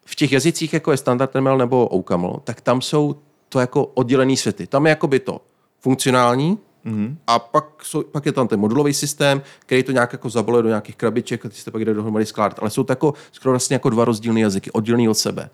v 0.04 0.14
těch 0.14 0.32
jazycích, 0.32 0.72
jako 0.72 0.90
je 0.90 0.96
standard 0.96 1.34
ML 1.34 1.58
nebo 1.58 1.86
OCaml, 1.86 2.40
tak 2.44 2.60
tam 2.60 2.80
jsou 2.80 3.16
to 3.48 3.60
jako 3.60 3.84
oddělený 3.84 4.36
světy. 4.36 4.66
Tam 4.66 4.86
je 4.86 4.90
jako 4.90 5.06
by 5.06 5.20
to 5.20 5.40
funkcionální, 5.80 6.58
Mm-hmm. 6.86 7.16
A 7.26 7.38
pak, 7.38 7.64
jsou, 7.82 8.02
pak 8.02 8.26
je 8.26 8.32
tam 8.32 8.48
ten 8.48 8.60
modulový 8.60 8.94
systém, 8.94 9.42
který 9.58 9.82
to 9.82 9.92
nějak 9.92 10.12
jako 10.12 10.30
zabole 10.30 10.62
do 10.62 10.68
nějakých 10.68 10.96
krabiček 10.96 11.46
a 11.46 11.48
ty 11.48 11.54
se 11.54 11.70
pak 11.70 11.84
jde 11.84 11.94
dohromady 11.94 12.26
skládat. 12.26 12.58
Ale 12.60 12.70
jsou 12.70 12.84
to 12.84 12.92
jako, 12.92 13.14
skoro 13.32 13.52
vlastně 13.52 13.74
jako 13.74 13.90
dva 13.90 14.04
rozdílné 14.04 14.40
jazyky, 14.40 14.70
oddělený 14.70 15.08
od 15.08 15.14
sebe. 15.14 15.50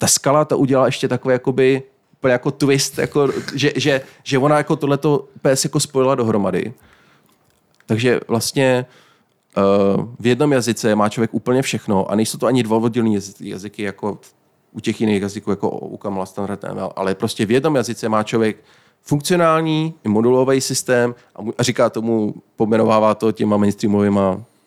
Ta 0.00 0.06
skala 0.06 0.44
to 0.44 0.58
udělala 0.58 0.86
ještě 0.86 1.08
takový 1.08 1.32
jakoby, 1.32 1.82
jako 2.28 2.50
twist, 2.50 2.98
jako, 2.98 3.28
že, 3.54 3.72
že, 3.76 4.00
že, 4.22 4.38
ona 4.38 4.56
jako 4.56 4.76
tohleto 4.76 5.28
PS 5.42 5.64
jako 5.64 5.80
spojila 5.80 6.14
dohromady. 6.14 6.72
Takže 7.86 8.20
vlastně 8.28 8.86
uh, 9.96 10.04
v 10.20 10.26
jednom 10.26 10.52
jazyce 10.52 10.94
má 10.94 11.08
člověk 11.08 11.34
úplně 11.34 11.62
všechno 11.62 12.10
a 12.10 12.14
nejsou 12.14 12.38
to 12.38 12.46
ani 12.46 12.64
oddělené 12.66 13.18
jazyky 13.40 13.82
jako 13.82 14.18
u 14.72 14.80
těch 14.80 15.00
jiných 15.00 15.22
jazyků, 15.22 15.50
jako 15.50 15.70
u 15.70 15.96
Kamala 15.96 16.26
Standard 16.26 16.64
ML, 16.74 16.92
ale 16.96 17.14
prostě 17.14 17.46
v 17.46 17.50
jednom 17.50 17.76
jazyce 17.76 18.08
má 18.08 18.22
člověk 18.22 18.56
funkcionální 19.02 19.94
i 20.04 20.08
modulový 20.08 20.60
systém 20.60 21.14
a, 21.36 21.42
mu- 21.42 21.52
a 21.58 21.62
říká 21.62 21.90
tomu, 21.90 22.34
pomenovává 22.56 23.14
to 23.14 23.32
těma 23.32 23.56
mainstreamovými 23.56 24.20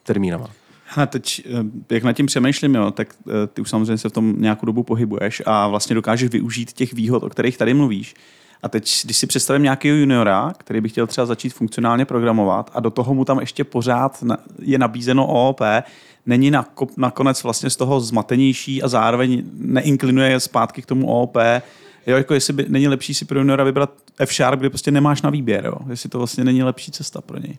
termínama. 0.04 0.50
A 0.96 1.06
teď, 1.06 1.42
eh, 1.46 1.94
jak 1.94 2.04
nad 2.04 2.14
tím 2.14 2.26
přemýšlím, 2.26 2.76
jo, 2.76 2.92
tak 2.92 3.08
eh, 3.30 3.48
ty 3.48 3.62
už 3.62 3.70
samozřejmě 3.70 3.98
se 3.98 4.10
v 4.10 4.12
tom 4.12 4.36
nějakou 4.38 4.66
dobu 4.66 4.84
pohybuješ 4.84 5.44
a 5.46 5.68
vlastně 5.68 5.96
dokážeš 5.96 6.30
využít 6.30 6.74
těch 6.74 6.94
výhod, 6.94 7.24
o 7.24 7.30
kterých 7.30 7.58
tady 7.58 7.74
mluvíš. 7.74 8.16
A 8.64 8.70
teď, 8.70 9.02
když 9.04 9.18
si 9.18 9.28
představím 9.28 9.64
nějakého 9.64 9.98
juniora, 9.98 10.54
který 10.58 10.82
by 10.82 10.90
chtěl 10.90 11.08
třeba 11.08 11.26
začít 11.26 11.54
funkcionálně 11.54 12.06
programovat 12.06 12.72
a 12.74 12.80
do 12.80 12.90
toho 12.90 13.14
mu 13.14 13.26
tam 13.26 13.40
ještě 13.40 13.64
pořád 13.64 14.24
je 14.60 14.78
nabízeno 14.78 15.28
OOP, 15.28 15.62
není 16.26 16.52
nako- 16.52 16.94
nakonec 16.98 17.44
vlastně 17.44 17.70
z 17.70 17.76
toho 17.76 18.00
zmatenější 18.00 18.84
a 18.84 18.88
zároveň 18.88 19.44
neinklinuje 19.54 20.40
zpátky 20.40 20.82
k 20.82 20.86
tomu 20.86 21.08
OOP, 21.08 21.38
Jo, 22.08 22.18
jako 22.18 22.34
jestli 22.34 22.54
by, 22.54 22.66
není 22.68 22.88
lepší 22.88 23.14
si 23.14 23.26
pro 23.26 23.40
juniora 23.40 23.64
vybrat 23.64 23.94
F-Sharp, 24.20 24.60
kde 24.60 24.70
prostě 24.70 24.92
nemáš 24.92 25.22
na 25.22 25.30
výběr, 25.30 25.66
jo? 25.66 25.76
jestli 25.90 26.10
to 26.10 26.18
vlastně 26.18 26.44
není 26.44 26.64
lepší 26.64 26.92
cesta 26.92 27.22
pro 27.22 27.40
něj. 27.40 27.58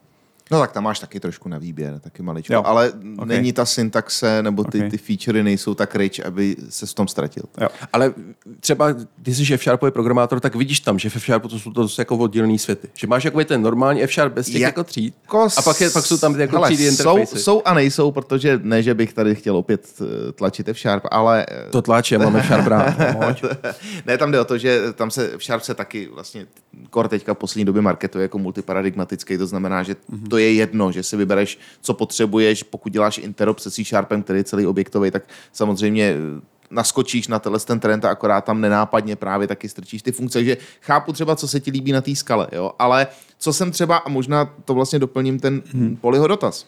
No 0.50 0.60
tak 0.60 0.72
tam 0.72 0.84
máš 0.84 0.98
taky 0.98 1.20
trošku 1.20 1.48
na 1.48 1.58
výběr, 1.58 1.98
taky 2.00 2.22
maličko. 2.22 2.52
Jo. 2.54 2.62
Ale 2.64 2.88
Ok. 2.90 2.96
okay. 3.22 3.36
není 3.36 3.52
ta 3.52 3.64
syntaxe 3.64 4.42
nebo 4.42 4.64
ty, 4.64 4.68
Ok. 4.68 4.74
okay. 4.74 4.90
ty 4.90 4.98
featurey 4.98 5.42
nejsou 5.42 5.74
tak 5.74 5.94
rich, 5.96 6.26
aby 6.26 6.56
se 6.68 6.86
v 6.86 6.94
tom 6.94 7.08
ztratil. 7.08 7.42
Jo. 7.60 7.68
Ale 7.92 8.14
třeba, 8.60 8.92
když 9.16 9.36
jsi 9.36 9.54
F-Sharpový 9.54 9.92
programátor, 9.92 10.40
tak 10.40 10.54
vidíš 10.54 10.80
tam, 10.80 10.98
že 10.98 11.10
v 11.10 11.16
F-Sharpu 11.16 11.48
to 11.48 11.58
jsou 11.58 11.72
to 11.72 11.88
jako 11.98 12.16
oddělený 12.16 12.58
světy. 12.58 12.88
Že 12.94 13.06
máš 13.06 13.24
jako 13.24 13.44
ten 13.44 13.62
normální 13.62 14.02
F-Sharp 14.02 14.32
bez 14.32 14.46
těch 14.46 14.54
Jak- 14.60 14.68
jako 14.68 14.84
tříd. 14.84 15.14
Jako 15.22 15.48
A 15.56 15.62
pak, 15.62 15.80
je, 15.80 15.90
pak 15.90 16.06
jsou 16.06 16.18
tam 16.18 16.34
ty 16.34 16.40
jako 16.40 16.56
hele, 16.56 16.68
třídy 16.68 16.84
jsou, 16.84 16.90
interfejsy. 17.16 17.38
jsou 17.44 17.62
a 17.64 17.74
nejsou, 17.74 18.10
protože 18.12 18.60
ne, 18.62 18.82
že 18.82 18.94
bych 18.94 19.12
tady 19.12 19.34
chtěl 19.34 19.56
opět 19.56 19.86
eh, 20.00 20.32
tlačit 20.32 20.68
F-Sharp, 20.68 21.02
ale 21.10 21.46
eh, 21.50 21.70
To 21.70 21.82
tlače, 21.82 22.18
máme 22.18 22.38
F-Sharp 22.40 22.66
rád. 22.66 22.94
ne, 24.06 24.18
tam 24.18 24.30
jde 24.32 24.40
o 24.40 24.44
to, 24.44 24.58
že 24.58 24.80
tam 24.94 25.10
se 25.10 25.38
v 25.38 25.44
Sharp 25.44 25.62
se 25.62 25.74
taky 25.74 26.08
vlastně 26.14 26.46
Core 26.94 27.08
teďka 27.08 27.34
v 27.34 27.38
poslední 27.38 27.64
době 27.64 27.82
marketuje 27.82 28.22
jako 28.22 28.38
multiparadigmatický, 28.38 29.38
to 29.38 29.46
znamená, 29.46 29.82
že 29.82 29.96
Mhm. 30.08 30.28
To 30.34 30.38
je 30.38 30.52
jedno, 30.52 30.92
že 30.92 31.02
si 31.02 31.16
vybereš, 31.16 31.58
co 31.80 31.94
potřebuješ, 31.94 32.62
pokud 32.62 32.92
děláš 32.92 33.18
interop 33.18 33.58
se 33.58 33.70
C 33.70 33.84
Sharpem, 33.84 34.22
který 34.22 34.38
je 34.38 34.44
celý 34.44 34.66
objektový, 34.66 35.10
tak 35.10 35.22
samozřejmě 35.52 36.04
eh, 36.04 36.40
naskočíš 36.70 37.28
na 37.28 37.38
tenhle 37.38 37.60
ten 37.60 37.80
trend 37.80 38.04
a 38.04 38.10
akorát 38.10 38.44
tam 38.44 38.60
nenápadně 38.60 39.16
právě 39.16 39.48
taky 39.48 39.68
strčíš 39.68 40.02
ty 40.02 40.12
funkce. 40.12 40.38
Takže 40.38 40.56
chápu 40.80 41.12
třeba, 41.12 41.36
co 41.36 41.48
se 41.48 41.60
ti 41.60 41.70
líbí 41.70 41.92
na 41.92 42.00
té 42.00 42.16
skale, 42.16 42.48
jo? 42.52 42.72
ale 42.78 43.06
co 43.38 43.52
jsem 43.52 43.70
třeba, 43.70 43.96
a 43.96 44.08
možná 44.08 44.44
to 44.64 44.74
vlastně 44.74 44.98
doplním 44.98 45.40
ten 45.40 45.62
hmm. 45.72 45.96
Poliho 45.96 46.26
dotaz, 46.26 46.66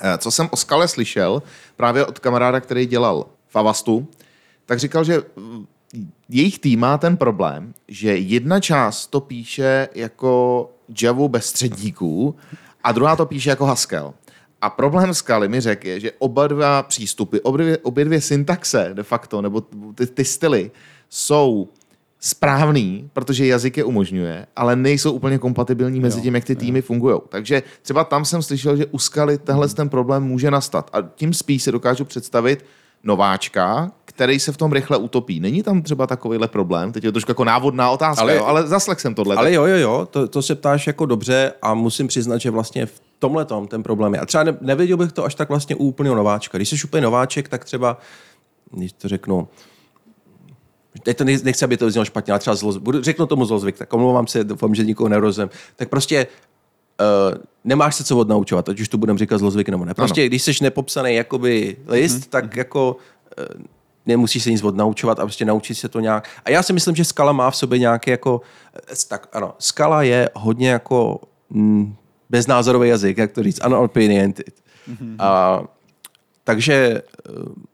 Eh, 0.00 0.18
co 0.18 0.30
jsem 0.30 0.48
o 0.50 0.56
skale 0.56 0.88
slyšel 0.88 1.42
právě 1.76 2.06
od 2.06 2.18
kamaráda, 2.18 2.60
který 2.60 2.86
dělal 2.86 3.26
v 3.48 3.56
Avastu, 3.56 4.08
tak 4.66 4.78
říkal, 4.78 5.04
že 5.04 5.22
mm, 5.36 5.66
jejich 6.28 6.58
tým 6.58 6.80
má 6.80 6.98
ten 6.98 7.16
problém, 7.16 7.74
že 7.88 8.16
jedna 8.16 8.60
část 8.60 9.06
to 9.06 9.20
píše 9.20 9.88
jako 9.94 10.70
Java 11.02 11.28
bez 11.28 11.46
středníků 11.46 12.36
a 12.86 12.92
druhá 12.92 13.16
to 13.16 13.26
píše 13.26 13.50
jako 13.50 13.64
Haskell. 13.64 14.14
A 14.60 14.70
problém 14.70 15.14
skaly 15.14 15.48
mi 15.48 15.60
řekl 15.60 15.86
je, 15.86 16.00
že 16.00 16.12
oba 16.18 16.46
dva 16.46 16.82
přístupy, 16.82 17.38
obě 17.42 17.64
dvě, 17.64 17.78
obě 17.78 18.04
dvě 18.04 18.20
syntaxe 18.20 18.90
de 18.92 19.02
facto, 19.02 19.42
nebo 19.42 19.60
ty, 19.94 20.06
ty 20.06 20.24
styly, 20.24 20.70
jsou 21.08 21.68
správný, 22.20 23.10
protože 23.12 23.46
jazyk 23.46 23.76
je 23.76 23.84
umožňuje, 23.84 24.46
ale 24.56 24.76
nejsou 24.76 25.12
úplně 25.12 25.38
kompatibilní 25.38 26.00
mezi 26.00 26.20
tím, 26.20 26.34
jak 26.34 26.44
ty 26.44 26.56
týmy 26.56 26.82
fungují. 26.82 27.20
Takže 27.28 27.62
třeba 27.82 28.04
tam 28.04 28.24
jsem 28.24 28.42
slyšel, 28.42 28.76
že 28.76 28.86
u 28.86 28.98
skaly 28.98 29.38
tenhle 29.38 29.68
ten 29.68 29.88
problém 29.88 30.22
může 30.22 30.50
nastat. 30.50 30.90
A 30.92 31.02
tím 31.02 31.34
spíš 31.34 31.62
si 31.62 31.72
dokážu 31.72 32.04
představit 32.04 32.64
nováčka, 33.06 33.92
který 34.04 34.40
se 34.40 34.52
v 34.52 34.56
tom 34.56 34.72
rychle 34.72 34.96
utopí. 34.96 35.40
Není 35.40 35.62
tam 35.62 35.82
třeba 35.82 36.06
takovýhle 36.06 36.48
problém? 36.48 36.92
Teď 36.92 37.04
je 37.04 37.08
to 37.08 37.12
trošku 37.12 37.30
jako 37.30 37.44
návodná 37.44 37.90
otázka, 37.90 38.22
ale, 38.22 38.36
jo, 38.36 38.44
ale 38.44 38.66
zaslech 38.66 39.00
jsem 39.00 39.14
tohle. 39.14 39.36
Ale 39.36 39.52
jo, 39.52 39.64
jo, 39.64 39.76
jo, 39.76 40.08
to, 40.10 40.28
to 40.28 40.42
se 40.42 40.54
ptáš 40.54 40.86
jako 40.86 41.06
dobře 41.06 41.52
a 41.62 41.74
musím 41.74 42.06
přiznat, 42.06 42.38
že 42.38 42.50
vlastně 42.50 42.86
v 42.86 43.00
tomhle 43.18 43.44
tom 43.44 43.68
ten 43.68 43.82
problém 43.82 44.14
je. 44.14 44.20
A 44.20 44.26
třeba 44.26 44.44
ne, 44.44 44.56
nevěděl 44.60 44.96
bych 44.96 45.12
to 45.12 45.24
až 45.24 45.34
tak 45.34 45.48
vlastně 45.48 45.76
u 45.76 45.84
úplného 45.84 46.16
nováčka. 46.16 46.58
Když 46.58 46.68
jsi 46.68 46.76
úplně 46.84 47.00
nováček, 47.00 47.48
tak 47.48 47.64
třeba, 47.64 47.98
když 48.70 48.92
to 48.92 49.08
řeknu, 49.08 49.48
teď 51.02 51.16
to 51.16 51.24
nech- 51.24 51.44
nechci, 51.44 51.64
aby 51.64 51.76
to 51.76 51.90
znělo 51.90 52.04
špatně, 52.04 52.32
ale 52.32 52.38
třeba 52.40 52.56
zlo, 52.56 52.80
budu, 52.80 53.02
řeknu 53.02 53.26
tomu 53.26 53.44
zlozvyk, 53.44 53.78
tak 53.78 53.92
omlouvám 53.92 54.26
se, 54.26 54.44
doufám, 54.44 54.74
že 54.74 54.84
nikoho 54.84 55.08
nerozem. 55.08 55.50
Tak 55.76 55.88
prostě 55.88 56.26
uh, 57.00 57.38
nemáš 57.64 57.94
se 57.94 58.04
co 58.04 58.18
odnaučovat, 58.18 58.68
ať 58.68 58.80
už 58.80 58.88
to 58.88 58.98
budeme 58.98 59.18
říkat 59.18 59.38
zlozvyk 59.38 59.68
nebo 59.68 59.84
ne. 59.84 59.94
Prostě, 59.94 60.20
ano. 60.20 60.28
když 60.28 60.42
jsi 60.42 60.52
nepopsaný 60.62 61.14
jakoby 61.14 61.76
list, 61.86 62.20
mm-hmm. 62.20 62.30
tak 62.30 62.56
jako 62.56 62.96
uh, 63.38 63.62
nemusíš 64.06 64.42
se 64.42 64.50
nic 64.50 64.62
odnaučovat 64.62 65.18
a 65.18 65.22
prostě 65.22 65.44
naučit 65.44 65.74
se 65.74 65.88
to 65.88 66.00
nějak. 66.00 66.28
A 66.44 66.50
já 66.50 66.62
si 66.62 66.72
myslím, 66.72 66.96
že 66.96 67.04
skala 67.04 67.32
má 67.32 67.50
v 67.50 67.56
sobě 67.56 67.78
nějaké 67.78 68.10
jako, 68.10 68.40
tak 69.08 69.28
ano, 69.32 69.54
skala 69.58 70.02
je 70.02 70.30
hodně 70.34 70.68
jako 70.70 71.20
mm, 71.50 71.94
beznázorový 72.30 72.88
jazyk, 72.88 73.18
jak 73.18 73.32
to 73.32 73.42
říct, 73.42 73.60
unopinionated. 73.66 74.54
Mm-hmm. 74.90 75.16
A, 75.18 75.62
takže 76.44 77.02
eh, 77.28 77.32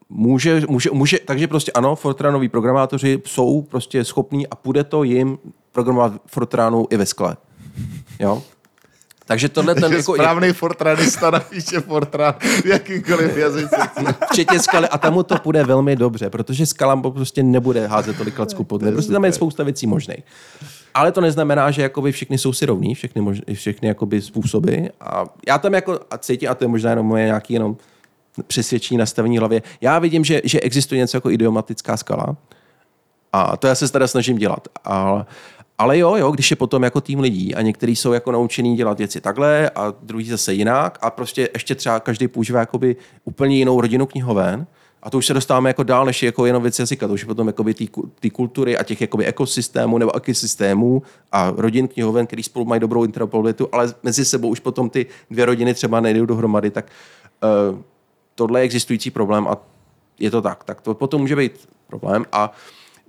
může, 0.08 0.62
může, 0.68 0.90
může, 0.92 1.18
takže 1.18 1.48
prostě 1.48 1.72
ano, 1.72 1.96
Fortranoví 1.96 2.48
programátoři 2.48 3.22
jsou 3.26 3.62
prostě 3.62 4.04
schopní 4.04 4.46
a 4.46 4.56
půjde 4.56 4.85
to 4.85 5.02
jim 5.02 5.38
programovat 5.72 6.12
Fortranu 6.26 6.87
i 6.90 6.96
ve 6.96 7.06
skle. 7.06 7.37
Jo? 8.20 8.42
Takže 9.32 9.48
tohle 9.48 9.74
ten 9.74 9.92
jako, 9.92 10.14
správný 10.14 10.52
Fortranista 10.52 11.30
napíše 11.40 11.80
Fortran 11.80 12.34
v 12.40 12.66
jakýmkoliv 12.66 13.36
jazyce. 13.36 13.76
včetně 14.32 14.60
skaly 14.60 14.88
a 14.88 14.98
tam 14.98 15.12
mu 15.12 15.22
to 15.22 15.38
půjde 15.38 15.64
velmi 15.64 15.96
dobře, 15.96 16.30
protože 16.30 16.66
skala 16.66 16.96
prostě 16.96 17.42
nebude 17.42 17.86
házet 17.86 18.16
tolik 18.16 18.34
klacku 18.34 18.64
pod. 18.64 18.82
Prostě 18.92 19.12
tam 19.12 19.24
je 19.24 19.32
spousta 19.32 19.64
věcí 19.64 19.86
možných. 19.86 20.24
Ale 20.94 21.12
to 21.12 21.20
neznamená, 21.20 21.70
že 21.70 21.82
jakoby 21.82 22.12
všechny 22.12 22.38
jsou 22.38 22.52
si 22.52 22.66
rovní, 22.66 22.94
všechny, 22.94 23.20
mož, 23.20 23.40
všechny 23.52 23.88
jakoby 23.88 24.20
způsoby. 24.20 24.76
A 25.00 25.24
já 25.48 25.58
tam 25.58 25.74
jako 25.74 26.00
a 26.10 26.18
cítím, 26.18 26.48
a 26.48 26.54
to 26.54 26.64
je 26.64 26.68
možná 26.68 26.90
jenom 26.90 27.06
moje 27.06 27.24
nějaký 27.24 27.52
jenom 27.54 27.76
přesvědčení 28.46 28.98
nastavení 28.98 29.38
hlavě. 29.38 29.62
Já 29.80 29.98
vidím, 29.98 30.24
že, 30.24 30.40
že 30.44 30.60
existuje 30.60 30.98
něco 30.98 31.16
jako 31.16 31.30
idiomatická 31.30 31.96
skala. 31.96 32.36
A 33.32 33.56
to 33.56 33.66
já 33.66 33.74
se 33.74 33.92
teda 33.92 34.06
snažím 34.06 34.38
dělat. 34.38 34.68
Ale, 34.84 35.26
ale 35.82 35.98
jo, 35.98 36.16
jo, 36.16 36.30
když 36.30 36.50
je 36.50 36.56
potom 36.56 36.82
jako 36.82 37.00
tým 37.00 37.20
lidí 37.20 37.54
a 37.54 37.62
někteří 37.62 37.96
jsou 37.96 38.12
jako 38.12 38.32
naučení 38.32 38.76
dělat 38.76 38.98
věci 38.98 39.20
takhle 39.20 39.70
a 39.70 39.94
druhý 40.02 40.28
zase 40.28 40.54
jinak 40.54 40.98
a 41.02 41.10
prostě 41.10 41.48
ještě 41.52 41.74
třeba 41.74 42.00
každý 42.00 42.28
používá 42.28 42.60
jakoby 42.60 42.96
úplně 43.24 43.56
jinou 43.56 43.80
rodinu 43.80 44.06
knihoven, 44.06 44.66
a 45.02 45.10
to 45.10 45.18
už 45.18 45.26
se 45.26 45.34
dostáváme 45.34 45.70
jako 45.70 45.82
dál, 45.82 46.06
než 46.06 46.22
jako 46.22 46.46
jenom 46.46 46.62
věc 46.62 46.78
jazyka. 46.78 47.08
To 47.08 47.14
už 47.14 47.20
je 47.20 47.26
potom 47.26 47.46
jakoby 47.46 47.74
té 48.20 48.30
kultury 48.30 48.78
a 48.78 48.82
těch 48.82 49.00
jakoby 49.00 49.24
ekosystémů 49.24 49.98
nebo 49.98 50.16
ekosystémů 50.16 51.02
a 51.32 51.52
rodin 51.56 51.88
knihoven, 51.88 52.26
který 52.26 52.42
spolu 52.42 52.64
mají 52.64 52.80
dobrou 52.80 53.04
interoperabilitu, 53.04 53.68
ale 53.72 53.94
mezi 54.02 54.24
sebou 54.24 54.48
už 54.48 54.60
potom 54.60 54.90
ty 54.90 55.06
dvě 55.30 55.44
rodiny 55.44 55.74
třeba 55.74 56.00
nejdou 56.00 56.26
dohromady, 56.26 56.70
tak 56.70 56.86
uh, 57.72 57.78
tohle 58.34 58.60
je 58.60 58.64
existující 58.64 59.10
problém 59.10 59.48
a 59.48 59.56
je 60.18 60.30
to 60.30 60.42
tak. 60.42 60.64
Tak 60.64 60.80
to 60.80 60.94
potom 60.94 61.20
může 61.20 61.36
být 61.36 61.68
problém. 61.86 62.24
A 62.32 62.42
A 62.42 62.52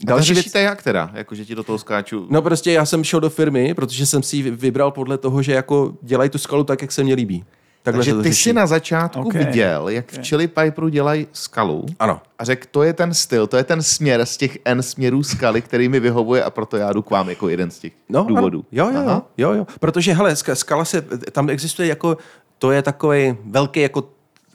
to 0.02 0.06
další 0.06 0.34
věc, 0.34 0.38
řešíte 0.38 0.62
jak 0.62 0.84
teda? 0.84 1.12
Jako, 1.14 1.36
že 1.36 1.46
ti 1.46 1.56
do 1.56 1.64
toho 1.64 1.78
skáču? 1.78 2.28
No 2.30 2.42
prostě 2.42 2.72
já 2.72 2.86
jsem 2.86 3.04
šel 3.04 3.20
do 3.20 3.30
firmy, 3.30 3.74
protože 3.74 4.06
jsem 4.06 4.24
si 4.24 4.36
ji 4.38 4.52
vybral 4.52 4.92
podle 4.92 5.18
toho, 5.18 5.42
že 5.42 5.54
jako 5.54 5.94
dělají 6.02 6.30
tu 6.30 6.38
skalu 6.38 6.64
tak, 6.64 6.82
jak 6.82 6.92
se 6.92 7.04
mně 7.04 7.14
líbí. 7.16 7.46
Takhle 7.84 8.00
Takže 8.06 8.22
ty 8.22 8.30
řeší. 8.30 8.44
jsi 8.44 8.54
na 8.54 8.68
začátku 8.68 9.22
Ok. 9.22 9.34
viděl, 9.34 9.90
jak 9.90 10.12
v 10.12 10.22
Chili 10.28 10.48
Piperu 10.48 10.90
dělají 10.90 11.28
skalu 11.34 11.86
Ano. 12.00 12.22
a 12.40 12.44
řekl, 12.46 12.68
to 12.72 12.84
je 12.84 12.94
ten 12.94 13.14
styl, 13.14 13.48
to 13.48 13.58
je 13.58 13.64
ten 13.64 13.84
směr 13.84 14.26
z 14.26 14.38
těch 14.38 14.58
N 14.66 14.84
směrů 14.84 15.24
skaly, 15.24 15.62
který 15.62 15.90
mi 15.90 16.00
vyhovuje 16.00 16.44
a 16.44 16.50
proto 16.50 16.78
já 16.78 16.94
jdu 16.94 17.02
k 17.02 17.10
vám 17.10 17.30
jako 17.30 17.50
jeden 17.50 17.72
z 17.72 17.80
těch 17.80 17.94
No, 18.10 18.24
důvodů. 18.24 18.58
Ano. 18.60 18.66
Jo, 18.72 18.86
jo, 18.94 19.02
jo, 19.02 19.08
Aha. 19.10 19.26
jo, 19.38 19.52
jo. 19.54 19.68
Protože, 19.80 20.14
hele, 20.14 20.34
ska- 20.36 20.56
skala 20.56 20.86
se, 20.86 21.02
tam 21.32 21.50
existuje 21.50 21.88
jako, 21.88 22.18
to 22.58 22.72
je 22.72 22.82
takový 22.82 23.36
velký 23.46 23.80
jako 23.82 24.04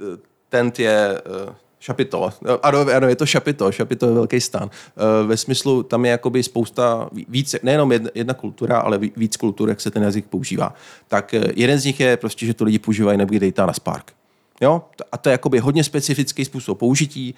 eh, 0.01 0.05
tent 0.48 0.79
je 0.79 1.22
uh, 1.46 1.53
šapito. 1.81 2.31
No, 2.43 2.59
Ano, 2.67 2.79
ano, 2.97 3.09
je 3.09 3.17
to 3.17 3.27
šapito, 3.27 3.73
šapito 3.73 4.07
je 4.07 4.12
velký 4.14 4.41
stan. 4.41 4.62
Uh, 4.62 5.29
ve 5.29 5.37
smyslu, 5.37 5.83
tam 5.83 6.05
je 6.05 6.11
jakoby 6.11 6.43
spousta, 6.43 7.09
víc, 7.29 7.57
nejenom 7.62 7.93
jedna, 7.93 8.11
jedna 8.14 8.35
kultura, 8.35 8.79
ale 8.79 8.99
ví- 8.99 9.12
víc 9.17 9.37
kultur, 9.37 9.69
jak 9.69 9.81
se 9.81 9.91
ten 9.91 10.03
jazyk 10.03 10.27
používá. 10.27 10.75
Tak 11.09 11.35
eh, 11.35 11.45
jeden 11.57 11.79
z 11.79 11.85
nich 11.85 12.01
je 12.01 12.17
prostě, 12.17 12.47
že 12.47 12.55
to 12.55 12.64
lidi 12.64 12.79
používají 12.79 13.19
nebudí 13.19 13.38
data 13.38 13.67
na 13.67 13.73
Spark. 13.73 14.12
Jo? 14.61 14.83
A 15.12 15.17
to 15.19 15.29
je 15.29 15.33
jakoby 15.33 15.59
hodně 15.59 15.85
specifický 15.85 16.45
způsob 16.45 16.79
použití 16.79 17.35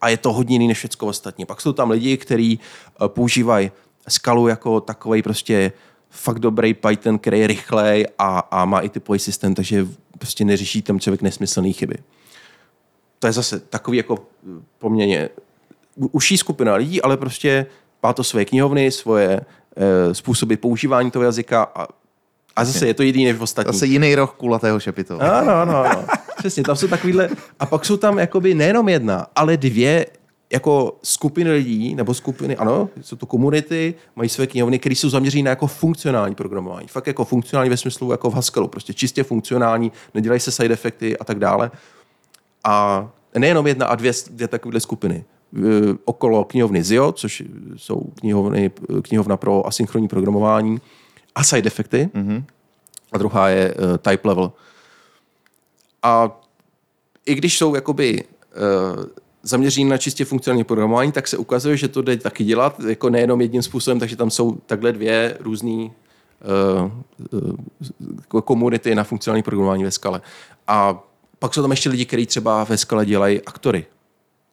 a 0.00 0.08
je 0.08 0.16
to 0.16 0.32
hodně 0.32 0.54
jiný 0.54 0.68
než 0.68 0.78
všechno 0.78 1.08
ostatní. 1.08 1.46
Pak 1.46 1.60
jsou 1.60 1.72
tam 1.72 1.90
lidi, 1.90 2.16
kteří 2.16 2.58
eh, 3.04 3.08
používají 3.08 3.70
skalu 4.08 4.48
jako 4.48 4.80
takový 4.80 5.22
prostě 5.22 5.72
fakt 6.10 6.38
dobrý 6.38 6.74
Python, 6.74 7.18
který 7.18 7.40
je 7.40 7.46
rychlej 7.46 8.06
a, 8.18 8.38
a 8.38 8.64
má 8.64 8.80
i 8.80 8.88
typový 8.88 9.18
systém, 9.18 9.54
takže 9.54 9.86
prostě 10.18 10.44
neřeší 10.44 10.82
tam 10.82 11.00
člověk 11.00 11.22
nesmyslné 11.22 11.72
chyby. 11.72 11.94
To 13.24 13.28
je 13.28 13.32
zase 13.32 13.60
takový 13.60 13.96
jako 13.96 14.18
eh, 14.18 14.62
poměrně 14.78 15.28
užší 15.96 16.36
skupina 16.38 16.74
lidí, 16.74 17.02
ale 17.02 17.16
prostě 17.16 17.66
má 18.02 18.12
to 18.12 18.24
svoje 18.24 18.44
knihovny, 18.44 18.90
svoje 18.90 19.40
e, 19.76 20.14
způsoby 20.14 20.54
používání 20.54 21.10
toho 21.10 21.24
jazyka 21.24 21.62
a, 21.62 21.86
a 22.56 22.64
zase 22.64 22.86
je 22.86 22.94
to 22.94 23.02
jediný 23.02 23.24
než 23.24 23.36
v 23.36 23.42
ostatní. 23.42 23.72
Zase 23.72 23.86
jiný 23.86 24.14
roh 24.14 24.30
kulatého 24.30 24.80
šapitova. 24.80 25.38
Ano, 25.38 25.52
ano, 25.52 25.76
ano. 25.76 26.04
Přesně, 26.38 26.62
tam 26.62 26.76
jsou 26.76 26.88
takovýhle. 26.88 27.28
A 27.60 27.66
pak 27.66 27.84
jsou 27.84 27.96
tam 27.96 28.18
jakoby 28.18 28.54
nejenom 28.54 28.88
jedna, 28.88 29.26
ale 29.36 29.56
dvě 29.56 30.06
jako 30.52 30.96
skupiny 31.02 31.52
lidí, 31.52 31.94
nebo 31.94 32.14
skupiny, 32.14 32.56
ano, 32.56 32.88
jsou 33.00 33.16
to 33.16 33.26
komunity, 33.26 33.94
mají 34.16 34.28
své 34.28 34.46
knihovny, 34.46 34.78
které 34.78 34.94
jsou 34.94 35.08
zaměřené 35.08 35.42
na 35.42 35.50
jako 35.50 35.66
funkcionální 35.66 36.34
programování. 36.34 36.88
Fakt 36.88 37.06
jako 37.06 37.24
funkcionální 37.24 37.70
ve 37.70 37.76
smyslu 37.76 38.10
jako 38.10 38.30
v 38.30 38.34
Haskellu, 38.34 38.68
prostě 38.68 38.94
čistě 38.94 39.22
funkcionální, 39.24 39.92
nedělají 40.14 40.40
se 40.40 40.50
side 40.50 40.74
efekty 40.74 41.18
a 41.18 41.24
tak 41.24 41.38
dále. 41.38 41.70
A 42.64 43.08
nejenom 43.38 43.66
jedna 43.66 43.86
a 43.86 43.94
dvě, 43.94 44.12
dvě 44.30 44.48
takovéhle 44.48 44.80
skupiny. 44.80 45.24
Okolo 46.04 46.44
knihovny 46.44 46.82
ZIO, 46.82 47.12
což 47.12 47.42
jsou 47.76 48.00
knihovny, 48.14 48.70
knihovna 49.02 49.36
pro 49.36 49.66
asynchronní 49.66 50.08
programování 50.08 50.80
a 51.34 51.44
side 51.44 51.66
efekty. 51.66 52.10
Mm-hmm. 52.14 52.44
A 53.12 53.18
druhá 53.18 53.48
je 53.48 53.74
uh, 53.74 53.96
type 53.96 54.28
level. 54.28 54.52
A 56.02 56.40
i 57.26 57.34
když 57.34 57.58
jsou 57.58 57.74
jakoby 57.74 58.24
uh, 58.24 59.04
zaměření 59.42 59.88
na 59.88 59.98
čistě 59.98 60.24
funkcionální 60.24 60.64
programování, 60.64 61.12
tak 61.12 61.28
se 61.28 61.36
ukazuje, 61.36 61.76
že 61.76 61.88
to 61.88 62.02
jde 62.02 62.16
taky 62.16 62.44
dělat 62.44 62.80
jako 62.80 63.10
nejenom 63.10 63.40
jedním 63.40 63.62
způsobem, 63.62 64.00
takže 64.00 64.16
tam 64.16 64.30
jsou 64.30 64.52
takhle 64.66 64.92
dvě 64.92 65.36
různé 65.40 65.72
uh, 65.72 66.90
uh, 68.32 68.40
komunity 68.40 68.94
na 68.94 69.04
funkcionální 69.04 69.42
programování 69.42 69.84
ve 69.84 69.90
skale. 69.90 70.20
A 70.66 71.02
pak 71.44 71.54
jsou 71.54 71.62
tam 71.62 71.70
ještě 71.70 71.88
lidi, 71.88 72.04
kteří 72.04 72.26
třeba 72.26 72.64
ve 72.64 72.76
skale 72.76 73.06
dělají 73.06 73.40
aktory. 73.46 73.86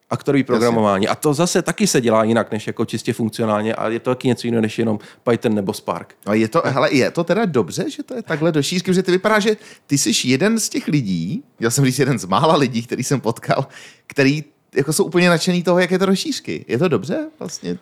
Aktorový 0.09 0.43
programování. 0.43 1.07
A 1.07 1.15
to 1.15 1.33
zase 1.33 1.61
taky 1.61 1.87
se 1.87 2.01
dělá 2.01 2.23
jinak, 2.23 2.51
než 2.51 2.67
jako 2.67 2.85
čistě 2.85 3.13
funkcionálně, 3.13 3.75
a 3.75 3.89
je 3.89 3.99
to 3.99 4.09
taky 4.09 4.27
něco 4.27 4.47
jiného, 4.47 4.61
než 4.61 4.79
jenom 4.79 4.99
Python 5.23 5.55
nebo 5.55 5.73
Spark. 5.73 6.15
A 6.25 6.33
je 6.33 6.47
to, 6.47 6.61
hele, 6.65 6.93
je 6.93 7.11
to 7.11 7.23
teda 7.23 7.45
dobře, 7.45 7.89
že 7.89 8.03
to 8.03 8.15
je 8.15 8.21
takhle 8.21 8.51
do 8.51 8.63
šířky, 8.63 8.93
že 8.93 9.03
ty 9.03 9.11
vypadá, 9.11 9.39
že 9.39 9.57
ty 9.87 9.97
jsi 9.97 10.27
jeden 10.27 10.59
z 10.59 10.69
těch 10.69 10.87
lidí, 10.87 11.43
já 11.59 11.69
jsem 11.69 11.85
říct 11.85 11.99
jeden 11.99 12.19
z 12.19 12.25
mála 12.25 12.55
lidí, 12.55 12.83
který 12.83 13.03
jsem 13.03 13.21
potkal, 13.21 13.67
který 14.07 14.43
jako 14.75 14.93
jsou 14.93 15.03
úplně 15.05 15.29
nadšený 15.29 15.63
toho, 15.63 15.79
jak 15.79 15.91
je 15.91 15.99
to 15.99 16.05
do 16.05 16.15
šířky. 16.15 16.65
Je 16.67 16.77
to 16.77 16.87
dobře 16.87 17.29
vlastně? 17.39 17.77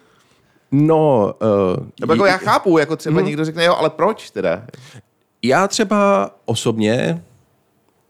No, 0.71 1.33
uh, 1.41 1.85
Nebo 1.99 2.13
jako 2.13 2.25
já 2.25 2.37
chápu, 2.37 2.77
jako 2.77 2.95
třeba 2.95 3.21
někdo 3.21 3.45
řekne, 3.45 3.65
jo, 3.65 3.75
ale 3.75 3.89
proč 3.89 4.29
teda? 4.29 4.65
Já 5.41 5.67
třeba 5.67 6.31
osobně 6.45 7.23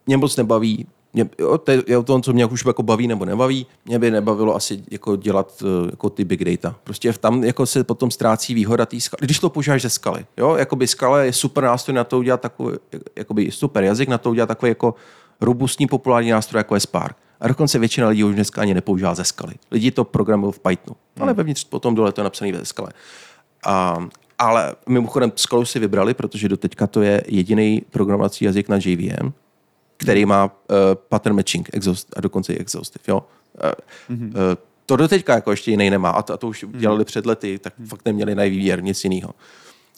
mě 0.10 0.18
moc 0.18 0.36
nebaví, 0.36 0.88
mě, 1.14 1.30
jo, 1.40 1.58
to 1.58 1.72
je 1.72 1.98
o 1.98 2.04
tom, 2.04 2.22
co 2.22 2.34
mě 2.34 2.46
už 2.46 2.66
jako 2.66 2.84
baví 2.84 3.08
nebo 3.08 3.26
nebaví, 3.26 3.66
mě 3.86 4.00
by 4.00 4.12
nebavilo 4.12 4.56
asi 4.56 4.84
jako 4.92 5.16
dělat 5.16 5.64
eh, 5.64 5.92
jako 5.92 6.10
ty 6.10 6.26
big 6.26 6.44
data. 6.44 6.76
Prostě 6.84 7.14
tam 7.14 7.44
jako 7.44 7.66
se 7.66 7.84
potom 7.84 8.12
ztrácí 8.12 8.54
výhoda 8.54 8.86
té 8.86 9.00
skaly. 9.00 9.20
Když 9.22 9.40
to 9.40 9.50
používáš 9.50 9.82
ze 9.82 9.90
skaly, 9.90 10.26
jo, 10.38 10.56
jakoby 10.56 10.88
skala 10.88 11.24
je 11.24 11.34
super 11.34 11.64
nástroj 11.64 11.96
na 11.96 12.04
to 12.04 12.18
udělat 12.18 12.42
takový, 12.42 12.78
jakoby 13.16 13.52
super 13.52 13.84
jazyk 13.84 14.10
na 14.10 14.18
to 14.18 14.30
udělat 14.30 14.48
takový 14.48 14.70
jako 14.70 14.96
robustní 15.42 15.88
populární 15.88 16.30
nástroj, 16.30 16.60
jako 16.60 16.76
je 16.76 16.80
Spark. 16.80 17.18
A 17.40 17.48
dokonce 17.48 17.80
většina 17.80 18.08
lidí 18.08 18.24
už 18.24 18.36
dneska 18.36 18.62
ani 18.62 18.74
nepoužívá 18.74 19.16
ze 19.16 19.24
skaly. 19.24 19.54
Lidi 19.72 19.92
to 19.92 20.04
programují 20.04 20.54
v 20.54 20.60
Pythonu, 20.60 20.96
ale 21.20 21.34
vevnitř 21.34 21.64
potom 21.64 21.96
dole 21.96 22.12
to 22.12 22.22
je 22.22 22.24
napsané 22.24 22.52
ve 22.52 22.66
skale. 22.66 22.90
A, 23.66 24.08
ale 24.40 24.76
mimochodem 24.90 25.32
Skalu 25.36 25.66
si 25.66 25.80
vybrali, 25.80 26.14
protože 26.14 26.50
do 26.50 26.58
teďka 26.58 26.88
to 26.88 27.02
je 27.02 27.24
jediný 27.28 27.82
programovací 27.92 28.46
jazyk 28.46 28.70
na 28.70 28.78
JVM, 28.86 29.32
který 30.00 30.26
má 30.26 30.46
uh, 30.46 30.52
pattern 31.10 31.36
matching 31.36 31.70
exhaust, 31.74 32.14
a 32.16 32.22
dokonce 32.22 32.54
i 32.54 32.58
exhaustive. 32.58 33.04
Jo? 33.08 33.24
Uh, 34.10 34.16
mm-hmm. 34.16 34.28
uh, 34.28 34.34
to 34.86 34.96
do 34.96 35.08
teďka 35.08 35.34
jako 35.34 35.52
ještě 35.52 35.72
jiný 35.72 35.90
nemá 35.90 36.10
a 36.10 36.22
to, 36.22 36.34
a 36.34 36.38
to 36.38 36.48
už 36.48 36.66
dělali 36.70 37.06
před 37.06 37.26
lety, 37.26 37.60
tak 37.60 37.74
fakt 37.88 38.06
neměli 38.06 38.36
na 38.36 38.44
výběr, 38.44 38.84
nic 38.84 39.04
jiného. 39.04 39.34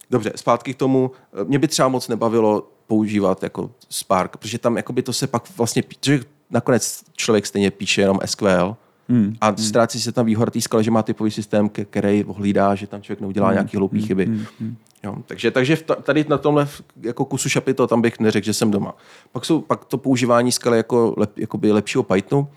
Dobře, 0.10 0.32
zpátky 0.36 0.74
k 0.74 0.78
tomu. 0.78 1.12
Mě 1.44 1.60
by 1.60 1.68
třeba 1.68 1.88
moc 1.88 2.08
nebavilo 2.08 2.72
používat 2.88 3.44
jako 3.44 3.72
Spark, 3.90 4.38
protože 4.38 4.58
tam 4.58 4.78
jakoby 4.78 5.02
to 5.02 5.14
se 5.14 5.28
pak 5.28 5.58
vlastně, 5.58 5.84
protože 5.84 6.20
nakonec 6.50 7.04
člověk 7.14 7.46
stejně 7.46 7.72
píše 7.72 8.02
jenom 8.02 8.20
SQL 8.26 8.76
hmm. 9.12 9.36
a 9.42 9.56
ztrácí 9.58 10.02
se 10.02 10.12
tam 10.12 10.26
výhoda 10.26 10.52
té 10.52 10.62
skale, 10.62 10.84
že 10.84 10.92
má 10.92 11.04
typový 11.04 11.32
systém, 11.32 11.70
který 11.70 12.24
ohlídá, 12.24 12.76
že 12.76 12.88
tam 12.88 13.02
člověk 13.02 13.22
neudělá 13.22 13.48
hmm. 13.48 13.56
nějaký 13.56 13.78
hloupý 13.78 13.98
hmm. 13.98 14.08
chyby. 14.08 14.26
Hmm. 14.26 14.76
Jo, 15.04 15.16
takže, 15.26 15.52
takže 15.52 15.76
v 15.76 15.84
ta- 15.84 15.96
tady 15.96 16.26
na 16.30 16.38
tomhle 16.38 16.68
jako 17.02 17.26
kusu 17.26 17.50
šapito, 17.50 17.88
tam 17.88 18.02
bych 18.02 18.20
neřekl, 18.20 18.46
že 18.46 18.54
jsem 18.54 18.72
doma. 18.72 18.96
Pak, 19.32 19.46
jsou, 19.46 19.62
pak 19.62 19.86
to 19.86 19.98
používání 19.98 20.52
skaly 20.52 20.78
jako 20.78 21.14
lep, 21.18 21.38
jakoby 21.38 21.72
lepšího 21.72 22.04
Pythonu. 22.04 22.48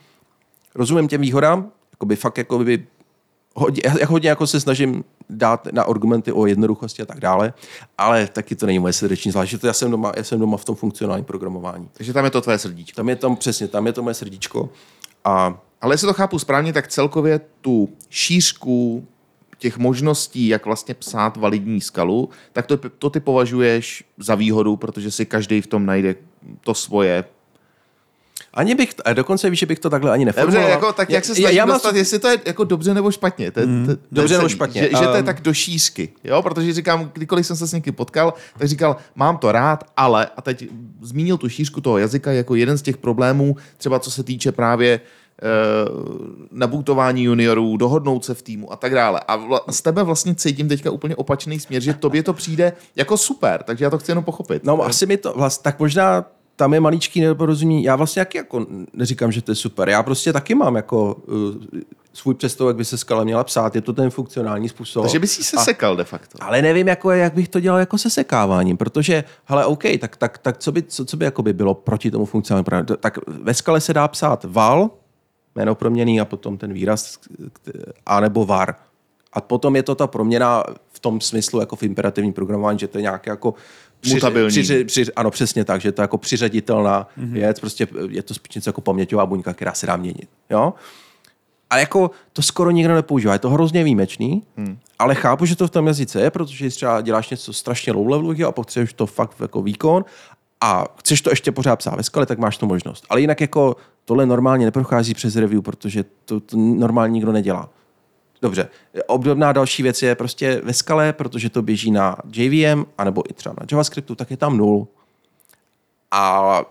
Rozumím 0.74 1.08
těm 1.08 1.20
výhodám, 1.20 1.70
jakoby 1.92 2.16
fakt 2.16 2.38
jakoby 2.38 2.86
hodně, 3.54 3.82
já 4.00 4.06
hodně 4.06 4.28
jako 4.28 4.46
se 4.46 4.60
snažím 4.60 5.04
dát 5.30 5.68
na 5.72 5.82
argumenty 5.82 6.32
o 6.32 6.46
jednoduchosti 6.46 7.02
a 7.02 7.06
tak 7.06 7.20
dále, 7.20 7.52
ale 7.98 8.26
taky 8.26 8.56
to 8.56 8.66
není 8.66 8.78
moje 8.78 8.92
srdeční 8.92 9.32
záležitost. 9.32 9.64
Já 9.64 9.72
jsem 9.72 9.90
doma, 9.90 10.12
já 10.16 10.24
jsem 10.24 10.40
doma 10.40 10.56
v 10.56 10.64
tom 10.64 10.76
funkcionálním 10.76 11.24
programování. 11.24 11.88
Takže 11.92 12.12
tam 12.12 12.24
je 12.24 12.30
to 12.30 12.40
tvoje 12.40 12.58
srdíčko. 12.58 12.96
Tam 12.96 13.08
je 13.08 13.16
tam 13.16 13.36
přesně, 13.36 13.68
tam 13.68 13.86
je 13.86 13.92
to 13.92 14.02
moje 14.02 14.14
srdíčko 14.14 14.70
A 15.24 15.58
Ale 15.84 15.94
jestli 15.94 16.06
to 16.06 16.14
chápu 16.14 16.38
správně, 16.38 16.72
tak 16.72 16.88
celkově 16.88 17.40
tu 17.60 17.88
šířku 18.10 19.06
těch 19.58 19.78
možností, 19.78 20.48
jak 20.48 20.66
vlastně 20.66 20.94
psát 20.94 21.36
validní 21.36 21.80
skalu, 21.80 22.28
tak 22.52 22.66
to, 22.66 22.76
to 22.76 23.10
ty 23.10 23.20
považuješ 23.20 24.04
za 24.18 24.34
výhodu, 24.34 24.76
protože 24.76 25.10
si 25.10 25.26
každý 25.26 25.60
v 25.60 25.66
tom 25.66 25.86
najde 25.86 26.14
to 26.60 26.74
svoje. 26.74 27.24
Ani 28.54 28.74
bych, 28.74 28.94
a 29.04 29.12
dokonce 29.12 29.50
víš, 29.50 29.58
že 29.58 29.66
bych 29.66 29.78
to 29.78 29.90
takhle 29.90 30.10
ani 30.10 30.24
Dobře, 30.24 30.38
neformuloval. 30.40 30.70
jako, 30.70 30.92
tak 30.92 31.10
jak 31.10 31.24
se 31.24 31.34
snažím 31.34 31.66
dostat, 31.66 31.96
jestli 31.96 32.18
to 32.18 32.28
je 32.28 32.38
jako 32.44 32.64
dobře 32.64 32.94
nebo 32.94 33.10
špatně. 33.10 33.50
To, 33.50 33.60
je- 33.60 33.66
to, 33.66 33.96
to 33.96 34.02
Dobře 34.12 34.36
nebo 34.36 34.48
špatně. 34.48 34.82
Že, 34.82 34.88
že 34.88 35.06
to 35.06 35.12
je 35.14 35.18
Um, 35.20 35.24
tak 35.26 35.40
do 35.40 35.54
šířky. 35.54 36.08
Jo? 36.24 36.42
Protože 36.42 36.72
říkám, 36.72 37.10
kdykoliv 37.14 37.46
jsem 37.46 37.56
se 37.56 37.66
s 37.66 37.72
někým 37.72 37.94
potkal, 37.94 38.34
tak 38.58 38.68
říkal, 38.68 38.96
mám 39.14 39.36
to 39.38 39.52
rád, 39.52 39.84
ale, 39.96 40.26
a 40.36 40.42
teď 40.42 40.68
zmínil 41.00 41.36
tu 41.38 41.48
šířku 41.48 41.80
toho 41.80 41.98
jazyka 41.98 42.32
jako 42.32 42.54
jeden 42.54 42.78
z 42.78 42.82
těch 42.82 42.96
problémů, 42.96 43.56
třeba 43.76 43.98
co 43.98 44.10
se 44.10 44.22
týče 44.22 44.52
právě 44.52 45.00
naboutování 46.50 47.22
juniorů, 47.22 47.76
dohodnout 47.76 48.24
se 48.24 48.34
v 48.34 48.42
týmu 48.42 48.72
a 48.72 48.76
tak 48.76 48.94
dále. 48.94 49.20
A 49.28 49.36
vla, 49.36 49.60
z 49.70 49.82
tebe 49.82 50.02
vlastně 50.02 50.34
cítím 50.34 50.68
teďka 50.68 50.90
úplně 50.90 51.16
opačný 51.16 51.60
směr, 51.60 51.82
že 51.82 51.94
tobě 51.94 52.22
to 52.22 52.32
přijde 52.32 52.72
jako 52.96 53.16
super, 53.16 53.62
takže 53.62 53.84
já 53.84 53.90
to 53.90 53.98
chci 53.98 54.10
jenom 54.10 54.24
pochopit. 54.24 54.64
No 54.64 54.82
asi 54.82 55.06
mi 55.06 55.16
to 55.16 55.32
vlastně, 55.36 55.62
tak 55.62 55.78
možná 55.80 56.24
tam 56.56 56.74
je 56.74 56.80
maličký 56.80 57.20
nedorozumění. 57.20 57.84
Já 57.84 57.96
vlastně 57.96 58.20
taky 58.20 58.38
jako 58.38 58.66
neříkám, 58.92 59.32
že 59.32 59.42
to 59.42 59.50
je 59.50 59.54
super. 59.54 59.88
Já 59.88 60.02
prostě 60.02 60.32
taky 60.32 60.54
mám 60.54 60.76
jako 60.76 61.14
uh, 61.14 61.34
svůj 62.12 62.34
představ, 62.34 62.66
jak 62.66 62.76
by 62.76 62.84
se 62.84 62.98
skala 62.98 63.24
měla 63.24 63.44
psát. 63.44 63.74
Je 63.74 63.80
to 63.80 63.92
ten 63.92 64.10
funkcionální 64.10 64.68
způsob. 64.68 65.04
takže 65.04 65.18
bys 65.18 65.38
jí 65.38 65.44
se 65.44 65.56
A- 65.56 65.64
sekal 65.64 65.96
de 65.96 66.04
facto. 66.04 66.38
Ale 66.40 66.62
nevím, 66.62 66.88
jako, 66.88 67.10
jak 67.10 67.34
bych 67.34 67.48
to 67.48 67.60
dělal 67.60 67.80
jako 67.80 67.98
se 67.98 68.10
sekáváním, 68.10 68.76
protože, 68.76 69.24
hele, 69.44 69.66
OK, 69.66 69.82
tak, 70.00 70.16
tak, 70.16 70.38
tak 70.38 70.58
co 70.58 70.72
by, 70.72 70.82
co, 70.82 71.04
co 71.04 71.16
by 71.16 71.24
jako 71.24 71.42
by 71.42 71.52
bylo 71.52 71.74
proti 71.74 72.10
tomu 72.10 72.24
funkcionálnímu 72.24 72.96
Tak 73.00 73.18
ve 73.26 73.54
skale 73.54 73.80
se 73.80 73.94
dá 73.94 74.08
psát 74.08 74.44
val, 74.48 74.90
jméno 75.56 75.74
proměný 75.74 76.20
a 76.20 76.24
potom 76.24 76.58
ten 76.58 76.72
výraz, 76.72 77.18
a 78.06 78.20
nebo 78.20 78.46
var. 78.46 78.74
A 79.32 79.40
potom 79.40 79.76
je 79.76 79.82
to 79.82 79.94
ta 79.94 80.06
proměna 80.06 80.64
v 80.92 80.98
tom 80.98 81.20
smyslu, 81.20 81.60
jako 81.60 81.76
v 81.76 81.82
imperativním 81.82 82.32
programování, 82.32 82.78
že 82.78 82.88
to 82.88 82.98
je 82.98 83.02
nějaké 83.02 83.30
jako 83.30 83.54
Mutabilní. 84.12 84.48
Přiři, 84.48 84.84
přiři, 84.84 85.12
ano, 85.12 85.30
přesně 85.30 85.64
tak, 85.64 85.80
že 85.80 85.92
to 85.92 86.02
je 86.02 86.04
jako 86.04 86.18
přiřaditelná 86.18 87.08
mm-hmm. 87.18 87.32
věc, 87.32 87.60
prostě 87.60 87.88
je 88.08 88.22
to 88.22 88.34
spíš 88.34 88.54
něco 88.54 88.68
jako 88.68 88.80
paměťová 88.80 89.26
buňka, 89.26 89.54
která 89.54 89.74
se 89.74 89.86
dá 89.86 89.96
měnit. 89.96 90.28
Jo? 90.50 90.74
A 91.70 91.78
jako 91.78 92.10
to 92.32 92.42
skoro 92.42 92.70
nikdo 92.70 92.94
nepoužívá. 92.94 93.32
Je 93.32 93.38
to 93.38 93.50
hrozně 93.50 93.84
výjimečný, 93.84 94.42
hmm. 94.56 94.78
ale 94.98 95.14
chápu, 95.14 95.46
že 95.46 95.56
to 95.56 95.66
v 95.66 95.70
tom 95.70 95.86
jazyce 95.86 96.20
je, 96.20 96.30
protože 96.30 96.70
třeba 96.70 97.00
děláš 97.00 97.30
něco 97.30 97.52
strašně 97.52 97.92
low 97.92 98.08
levelového 98.08 98.48
a 98.48 98.52
potřebuješ 98.52 98.92
to 98.92 99.06
fakt 99.06 99.40
jako 99.40 99.62
výkon 99.62 100.04
a 100.60 100.84
chceš 100.98 101.20
to 101.20 101.30
ještě 101.30 101.52
pořád 101.52 101.76
psát 101.76 101.96
ve 101.96 102.02
skale, 102.02 102.26
tak 102.26 102.38
máš 102.38 102.56
tu 102.56 102.66
možnost. 102.66 103.06
Ale 103.08 103.20
jinak 103.20 103.40
jako 103.40 103.76
tohle 104.04 104.26
normálně 104.26 104.64
neprochází 104.64 105.14
přes 105.14 105.36
review, 105.36 105.62
protože 105.62 106.04
to, 106.24 106.40
to 106.40 106.56
normálně 106.56 107.12
nikdo 107.12 107.32
nedělá. 107.32 107.70
Dobře, 108.42 108.68
obdobná 109.06 109.52
další 109.52 109.82
věc 109.82 110.02
je 110.02 110.14
prostě 110.14 110.60
ve 110.64 110.72
skale, 110.72 111.12
protože 111.12 111.50
to 111.50 111.62
běží 111.62 111.90
na 111.90 112.16
JVM, 112.32 112.84
anebo 112.98 113.30
i 113.30 113.32
třeba 113.32 113.54
na 113.60 113.66
JavaScriptu, 113.70 114.14
tak 114.14 114.30
je 114.30 114.36
tam 114.36 114.56
nul. 114.56 114.88
A 116.10 116.62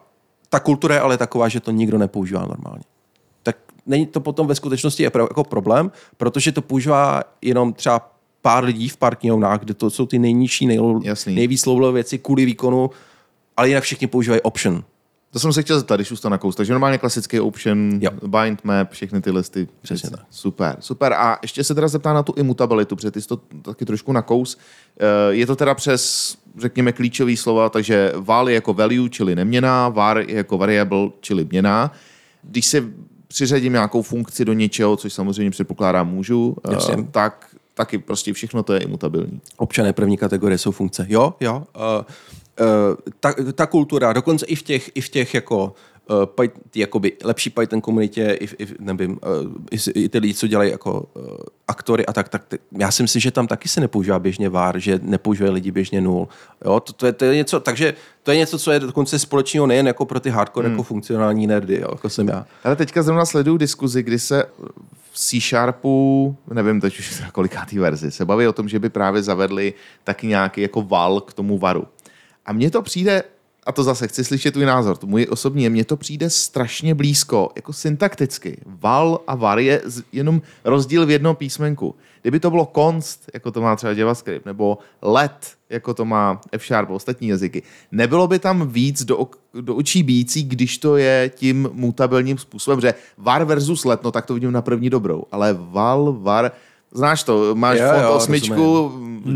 ta 0.50 0.60
kultura 0.60 0.96
je 0.96 1.02
ale 1.02 1.18
taková, 1.18 1.48
že 1.50 1.60
to 1.60 1.72
nikdo 1.72 1.98
nepoužívá 1.98 2.46
normálně. 2.46 2.84
Tak 3.44 3.58
není 3.86 4.06
to 4.06 4.20
potom 4.20 4.48
ve 4.48 4.56
skutečnosti 4.56 5.04
jako 5.04 5.44
problém, 5.44 5.92
protože 6.18 6.52
to 6.52 6.62
používá 6.62 7.24
jenom 7.42 7.74
třeba 7.74 8.14
pár 8.42 8.64
lidí 8.64 8.90
v 8.90 8.98
pár 8.98 9.16
knihovnách, 9.16 9.60
kde 9.60 9.74
to 9.74 9.90
jsou 9.90 10.06
ty 10.06 10.20
nejnižší, 10.20 10.68
nejlo, 10.68 11.00
Jasný. 11.04 11.36
nejvíc 11.36 11.66
věci 11.94 12.18
kvůli 12.20 12.46
výkonu, 12.46 12.90
ale 13.58 13.68
jinak 13.68 13.84
všichni 13.84 14.08
používají 14.08 14.42
option. 14.42 14.84
To 15.34 15.40
jsem 15.40 15.54
se 15.54 15.62
chtěl 15.62 15.78
zeptat, 15.80 15.96
když 15.96 16.12
už 16.12 16.20
to 16.20 16.30
nakous. 16.30 16.56
Takže 16.56 16.74
normálně 16.74 16.98
klasický 16.98 17.40
option, 17.40 18.00
Jo. 18.02 18.12
bind 18.28 18.64
map, 18.64 18.92
všechny 18.92 19.22
ty 19.22 19.32
listy. 19.32 19.68
Přesně 19.82 20.10
tak. 20.10 20.20
Super, 20.30 20.76
super. 20.80 21.14
A 21.14 21.40
ještě 21.42 21.64
se 21.64 21.76
teda 21.76 21.88
zeptá 21.88 22.14
na 22.14 22.24
tu 22.24 22.34
imutabilitu, 22.38 22.96
protože 22.96 23.12
ty 23.12 23.22
jsi 23.22 23.28
to 23.28 23.38
taky 23.62 23.86
trošku 23.86 24.12
nakous. 24.12 24.58
Eh, 25.00 25.34
Je 25.34 25.46
to 25.48 25.56
teda 25.56 25.74
přes, 25.76 26.36
řekněme, 26.62 26.92
klíčový 26.92 27.38
slova, 27.38 27.70
takže 27.70 28.12
val 28.16 28.50
je 28.50 28.56
jako 28.56 28.74
value, 28.74 29.10
čili 29.10 29.36
neměná, 29.36 29.90
var 29.90 30.18
je 30.18 30.36
jako 30.36 30.58
variable, 30.58 31.10
čili 31.20 31.48
měná. 31.52 31.92
Když 32.44 32.66
si 32.66 32.84
přiřadím 33.28 33.74
nějakou 33.74 34.02
funkci 34.02 34.46
do 34.46 34.54
něčeho, 34.54 34.98
což 34.98 35.14
samozřejmě 35.14 35.52
předpokládám 35.52 36.10
můžu, 36.10 36.56
eh, 36.70 36.74
Jasně. 36.74 37.08
tak 37.12 37.48
taky 37.74 37.98
prostě 37.98 38.34
všechno 38.34 38.64
to 38.64 38.74
je 38.74 38.80
imutabilní. 38.80 39.42
Občané 39.58 39.94
první 39.94 40.18
kategorie 40.18 40.58
jsou 40.58 40.72
funkce. 40.72 41.06
Jo, 41.10 41.34
jo. 41.40 41.64
Uh, 41.76 42.06
ta, 43.20 43.34
ta 43.56 43.66
kultura, 43.66 44.14
dokonce 44.14 44.46
i 44.46 44.56
v 44.56 44.64
těch, 44.64 44.92
i 44.96 45.02
v 45.02 45.10
těch 45.10 45.34
jako 45.34 45.74
uh, 46.10 46.26
Python, 46.26 46.62
ty 46.70 46.80
jakoby 46.80 47.12
lepší 47.24 47.50
Python 47.50 47.82
komunitě, 47.82 48.38
i, 48.42 48.64
i, 48.64 48.68
nevím, 48.80 49.12
uh, 49.12 49.52
i, 49.72 50.04
i 50.04 50.10
ty 50.10 50.20
lidi, 50.20 50.34
co 50.34 50.48
dělají 50.48 50.72
jako 50.72 51.06
uh, 51.14 51.24
aktory 51.68 52.06
a 52.06 52.14
tak, 52.14 52.30
tak 52.30 52.46
ty, 52.46 52.60
já 52.78 52.92
si 52.92 53.04
myslím, 53.04 53.20
že 53.20 53.32
tam 53.32 53.48
taky 53.48 53.70
se 53.70 53.82
nepoužívá 53.82 54.20
běžně 54.20 54.50
VAR, 54.50 54.80
že 54.80 55.00
nepoužívají 55.04 55.54
lidi 55.54 55.72
běžně 55.72 56.02
nul. 56.02 56.28
Jo, 56.66 56.80
to, 56.80 56.94
to, 56.94 57.06
je, 57.06 57.14
to 57.14 57.26
je 57.26 57.36
něco, 57.36 57.60
takže 57.60 57.94
to 58.24 58.32
je 58.32 58.38
něco, 58.38 58.60
co 58.60 58.72
je 58.72 58.80
dokonce 58.80 59.20
společného 59.20 59.68
nejen 59.68 59.88
jako 59.88 60.06
pro 60.06 60.20
ty 60.20 60.30
hardcore, 60.30 60.68
hmm. 60.68 60.74
jako 60.74 60.84
funkcionální 60.84 61.48
nerdy, 61.48 61.80
jo, 61.82 61.88
jako 61.92 62.10
jsem 62.10 62.28
já. 62.28 62.46
Ale 62.64 62.76
teďka 62.76 63.04
zrovna 63.04 63.26
sleduju 63.26 63.58
diskuzi, 63.58 64.04
kdy 64.04 64.20
se 64.20 64.46
v 65.12 65.20
C 65.20 65.40
Sharpu, 65.42 66.38
nevím 66.54 66.82
teď 66.82 67.00
už 67.00 67.24
kolikátý 67.32 67.80
verzi, 67.80 68.12
se 68.12 68.26
baví 68.26 68.48
o 68.48 68.54
tom, 68.54 68.70
že 68.70 68.80
by 68.80 68.90
právě 68.90 69.24
zavedli 69.24 69.74
taky 70.04 70.28
nějaký 70.28 70.62
jako 70.62 70.82
val 70.82 71.22
k 71.22 71.34
tomu 71.34 71.58
varu. 71.58 71.88
A 72.46 72.54
mně 72.54 72.72
to 72.72 72.82
přijde, 72.82 73.24
a 73.66 73.72
to 73.72 73.84
zase 73.84 74.08
chci 74.08 74.24
slyšet 74.24 74.52
tvůj 74.52 74.66
názor, 74.66 74.98
to 74.98 75.08
můj 75.08 75.28
osobní 75.30 75.70
mně 75.70 75.86
to 75.86 75.98
přijde 75.98 76.30
strašně 76.30 76.96
blízko, 76.96 77.50
jako 77.56 77.74
syntakticky. 77.74 78.62
Val 78.66 79.20
a 79.28 79.36
var 79.36 79.60
je 79.60 79.82
jenom 80.12 80.42
rozdíl 80.66 81.06
v 81.06 81.10
jednom 81.10 81.36
písmenku. 81.36 81.96
Kdyby 82.22 82.40
to 82.40 82.50
bylo 82.50 82.72
const, 82.76 83.30
jako 83.34 83.52
to 83.52 83.62
má 83.62 83.76
třeba 83.76 83.94
JavaScript, 83.94 84.46
nebo 84.46 84.78
let, 85.02 85.52
jako 85.70 85.94
to 85.94 86.06
má 86.06 86.42
F 86.52 86.66
Sharp 86.66 86.90
a 86.90 86.94
ostatní 86.94 87.28
jazyky, 87.28 87.64
nebylo 87.92 88.28
by 88.28 88.40
tam 88.40 88.68
víc 88.68 89.04
do, 89.04 89.28
do 89.62 89.76
očí 89.76 90.04
bíjící, 90.04 90.44
když 90.44 90.78
to 90.78 90.98
je 90.98 91.32
tím 91.36 91.70
mutabilním 91.74 92.38
způsobem, 92.38 92.82
že 92.82 92.94
var 93.18 93.44
versus 93.44 93.86
let, 93.86 94.04
no 94.04 94.12
tak 94.12 94.26
to 94.26 94.34
vidím 94.34 94.52
na 94.52 94.62
první 94.62 94.90
dobrou, 94.90 95.24
ale 95.32 95.54
val, 95.60 96.14
var, 96.20 96.52
znáš 96.94 97.24
to, 97.24 97.56
máš 97.56 97.80
Jo, 97.80 97.86
jo, 98.02 98.14
osmičku, 98.14 98.92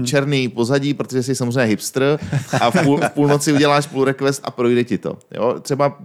černý 0.05 0.49
pozadí, 0.49 0.93
protože 0.93 1.23
jsi 1.23 1.35
samozřejmě 1.35 1.63
hipster 1.63 2.19
a 2.61 2.71
v, 2.71 2.83
půl, 2.83 2.97
v 2.97 3.09
půlnoci 3.09 3.53
uděláš 3.53 3.87
pull 3.87 4.05
request 4.05 4.41
a 4.43 4.51
projde 4.51 4.83
ti 4.83 4.97
to. 4.97 5.17
Jo? 5.31 5.55
Třeba 5.61 5.97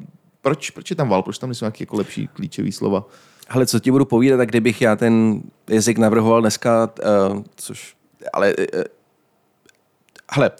proč, 0.42 0.70
proč 0.70 0.90
je 0.90 0.96
tam 0.96 1.08
val, 1.08 1.22
proč 1.22 1.38
tam 1.38 1.50
nejsou 1.50 1.64
nějaké 1.64 1.82
jako 1.82 1.96
lepší 1.96 2.28
klíčové 2.28 2.72
slova? 2.72 3.04
Hele, 3.48 3.66
co 3.66 3.80
ti 3.80 3.90
budu 3.90 4.04
povídat, 4.04 4.36
tak 4.38 4.48
kdybych 4.48 4.82
já 4.82 4.96
ten 4.96 5.42
jazyk 5.68 5.98
navrhoval 5.98 6.40
dneska, 6.40 6.90
uh, 7.30 7.42
což, 7.56 7.96
ale, 8.32 8.54
uh, 8.56 8.82
hele, 10.30 10.50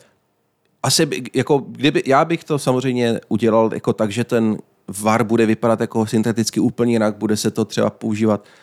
asi 0.82 1.06
by, 1.06 1.22
jako, 1.34 1.58
kdyby, 1.58 2.02
já 2.06 2.24
bych 2.24 2.44
to 2.44 2.58
samozřejmě 2.58 3.20
udělal 3.28 3.70
jako 3.74 3.92
tak, 3.92 4.12
že 4.12 4.24
ten 4.24 4.58
var 5.02 5.24
bude 5.24 5.46
vypadat 5.46 5.80
jako 5.80 6.06
synteticky 6.06 6.60
úplně 6.60 6.92
jinak, 6.92 7.16
bude 7.16 7.36
se 7.36 7.50
to 7.50 7.64
třeba 7.64 7.90
používat 7.90 8.40
uh, 8.40 8.61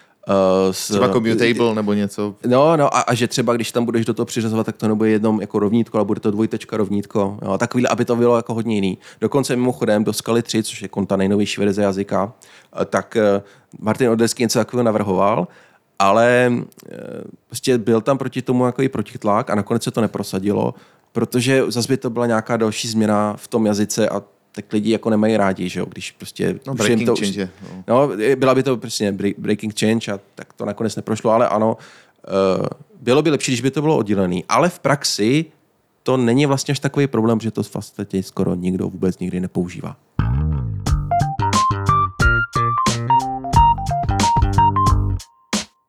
s, 0.72 0.88
Třeba 0.88 1.10
commutable 1.10 1.76
nebo 1.76 1.94
něco. 1.94 2.36
No, 2.48 2.78
no 2.78 2.96
a, 2.96 3.02
a, 3.02 3.14
že 3.14 3.28
třeba, 3.28 3.54
když 3.54 3.72
tam 3.72 3.86
budeš 3.86 4.06
do 4.06 4.14
toho 4.14 4.26
přiřazovat, 4.26 4.66
tak 4.66 4.78
to 4.78 4.88
nebude 4.88 5.10
jednom 5.10 5.42
jako 5.42 5.60
rovnítko, 5.60 5.98
ale 5.98 6.06
bude 6.06 6.20
to 6.20 6.32
dvojtečka 6.32 6.78
rovnítko. 6.78 7.38
Jo, 7.42 7.58
takový, 7.58 7.88
aby 7.88 8.06
to 8.06 8.16
bylo 8.16 8.36
jako 8.36 8.54
hodně 8.54 8.76
jiný. 8.76 8.98
Dokonce 9.22 9.56
mimochodem 9.56 10.04
do 10.04 10.14
Skaly 10.14 10.42
3, 10.42 10.64
což 10.64 10.82
je 10.82 10.86
jako 10.86 11.06
ta 11.06 11.16
nejnovější 11.16 11.62
verze 11.62 11.82
jazyka, 11.82 12.34
eh, 12.82 12.86
tak 12.86 13.16
eh, 13.16 13.42
Martin 13.80 14.10
Odersky 14.10 14.44
něco 14.44 14.60
takového 14.60 14.84
navrhoval, 14.84 15.48
ale 16.00 16.54
eh, 16.92 16.98
prostě 17.46 17.78
byl 17.78 18.02
tam 18.02 18.18
proti 18.18 18.42
tomu 18.42 18.66
jako 18.66 18.82
i 18.82 18.90
protitlak 18.90 19.50
a 19.50 19.56
nakonec 19.56 19.84
se 19.84 19.92
to 19.92 20.02
neprosadilo, 20.02 20.74
protože 21.12 21.64
zase 21.68 21.88
by 21.88 21.98
to 21.98 22.10
byla 22.10 22.26
nějaká 22.26 22.58
další 22.58 22.88
změna 22.88 23.34
v 23.38 23.48
tom 23.48 23.66
jazyce 23.66 24.10
a 24.10 24.24
tak 24.52 24.74
lidi 24.74 24.92
jako 24.92 25.10
nemají 25.10 25.38
rádi, 25.38 25.70
že 25.70 25.80
jo, 25.80 25.86
když 25.86 26.12
prostě... 26.12 26.60
No, 26.68 26.76
breaking 26.76 27.06
to, 27.06 27.16
change, 27.16 27.50
no. 27.64 27.84
No, 27.88 28.12
byla 28.36 28.56
by 28.56 28.64
to 28.64 28.78
prostě 28.78 29.12
break- 29.12 29.36
breaking 29.38 29.80
change 29.80 30.12
a 30.12 30.20
tak 30.36 30.54
to 30.54 30.66
nakonec 30.66 30.96
neprošlo, 30.96 31.32
ale 31.32 31.48
ano, 31.48 31.78
uh, 32.60 32.66
bylo 33.02 33.22
by 33.22 33.30
lepší, 33.30 33.52
když 33.52 33.62
by 33.62 33.72
to 33.72 33.82
bylo 33.82 33.98
oddělené. 33.98 34.42
Ale 34.50 34.70
v 34.70 34.80
praxi 34.80 35.46
to 36.04 36.18
není 36.18 36.46
vlastně 36.46 36.72
až 36.72 36.80
takový 36.80 37.08
problém, 37.08 37.40
že 37.40 37.52
to 37.52 37.64
v 37.64 37.72
podstatě 37.72 38.24
skoro 38.24 38.56
nikdo 38.56 38.90
vůbec 38.90 39.20
nikdy 39.20 39.40
nepoužívá. 39.40 39.96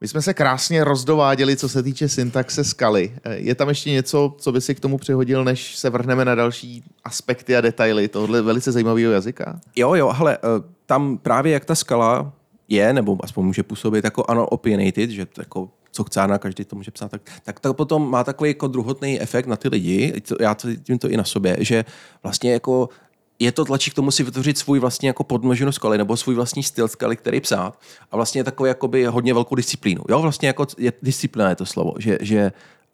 My 0.00 0.08
jsme 0.08 0.22
se 0.22 0.34
krásně 0.34 0.84
rozdováděli, 0.84 1.56
co 1.56 1.68
se 1.68 1.82
týče 1.82 2.08
syntaxe 2.08 2.64
skaly. 2.64 3.12
Eh, 3.24 3.36
Je 3.36 3.54
tam 3.54 3.68
ještě 3.68 3.90
něco, 3.90 4.34
co 4.38 4.52
by 4.52 4.60
si 4.60 4.74
k 4.74 4.80
tomu 4.80 4.98
přihodil, 4.98 5.44
než 5.44 5.76
se 5.76 5.90
vrhneme 5.90 6.24
na 6.24 6.34
další 6.34 6.84
aspekty 7.04 7.56
a 7.56 7.60
detaily 7.60 8.08
tohle 8.08 8.42
velice 8.42 8.72
zajímavého 8.72 9.12
jazyka? 9.12 9.60
Jo, 9.76 9.94
jo, 9.94 10.08
hele, 10.08 10.38
eh, 10.38 10.62
tam 10.86 11.18
právě 11.18 11.52
jak 11.52 11.64
ta 11.64 11.74
skala 11.74 12.32
je, 12.68 12.92
nebo 12.92 13.18
aspoň 13.22 13.44
může 13.44 13.62
působit 13.62 14.04
jako 14.04 14.24
ano 14.28 14.46
opinionated, 14.46 15.10
že 15.10 15.26
jako 15.38 15.68
co 15.92 16.04
chce 16.04 16.26
na 16.26 16.38
každý 16.38 16.64
to 16.64 16.76
může 16.76 16.90
psát, 16.90 17.10
tak, 17.10 17.22
tak 17.44 17.60
to 17.60 17.74
potom 17.74 18.10
má 18.10 18.24
takový 18.24 18.50
jako 18.50 18.66
druhotný 18.66 19.20
efekt 19.20 19.46
na 19.46 19.56
ty 19.56 19.68
lidi, 19.68 20.22
já 20.40 20.54
to 20.54 20.68
tím 20.82 20.98
to 20.98 21.08
i 21.08 21.16
na 21.16 21.24
sobě, 21.24 21.56
že 21.60 21.84
vlastně 22.22 22.52
jako 22.52 22.88
je 23.40 23.52
to 23.52 23.64
tlačí 23.64 23.90
k 23.90 23.94
tomu 23.94 24.10
si 24.10 24.22
vytvořit 24.22 24.58
svůj 24.58 24.78
vlastní 24.78 25.06
jako 25.06 25.24
podmnožinu 25.24 25.72
skaly 25.72 25.98
nebo 25.98 26.16
svůj 26.16 26.34
vlastní 26.34 26.62
styl 26.62 26.88
skaly, 26.88 27.16
který 27.16 27.40
psát 27.40 27.78
a 28.12 28.16
vlastně 28.16 28.38
je 28.38 28.44
takový 28.44 28.68
jakoby 28.68 29.04
hodně 29.04 29.34
velkou 29.34 29.54
disciplínu. 29.54 30.02
Jo, 30.08 30.22
vlastně 30.22 30.48
jako 30.48 30.66
je, 30.78 30.92
disciplína 31.02 31.48
je 31.48 31.56
to 31.56 31.66
slovo, 31.66 31.94
že, 31.98 32.18
že 32.20 32.52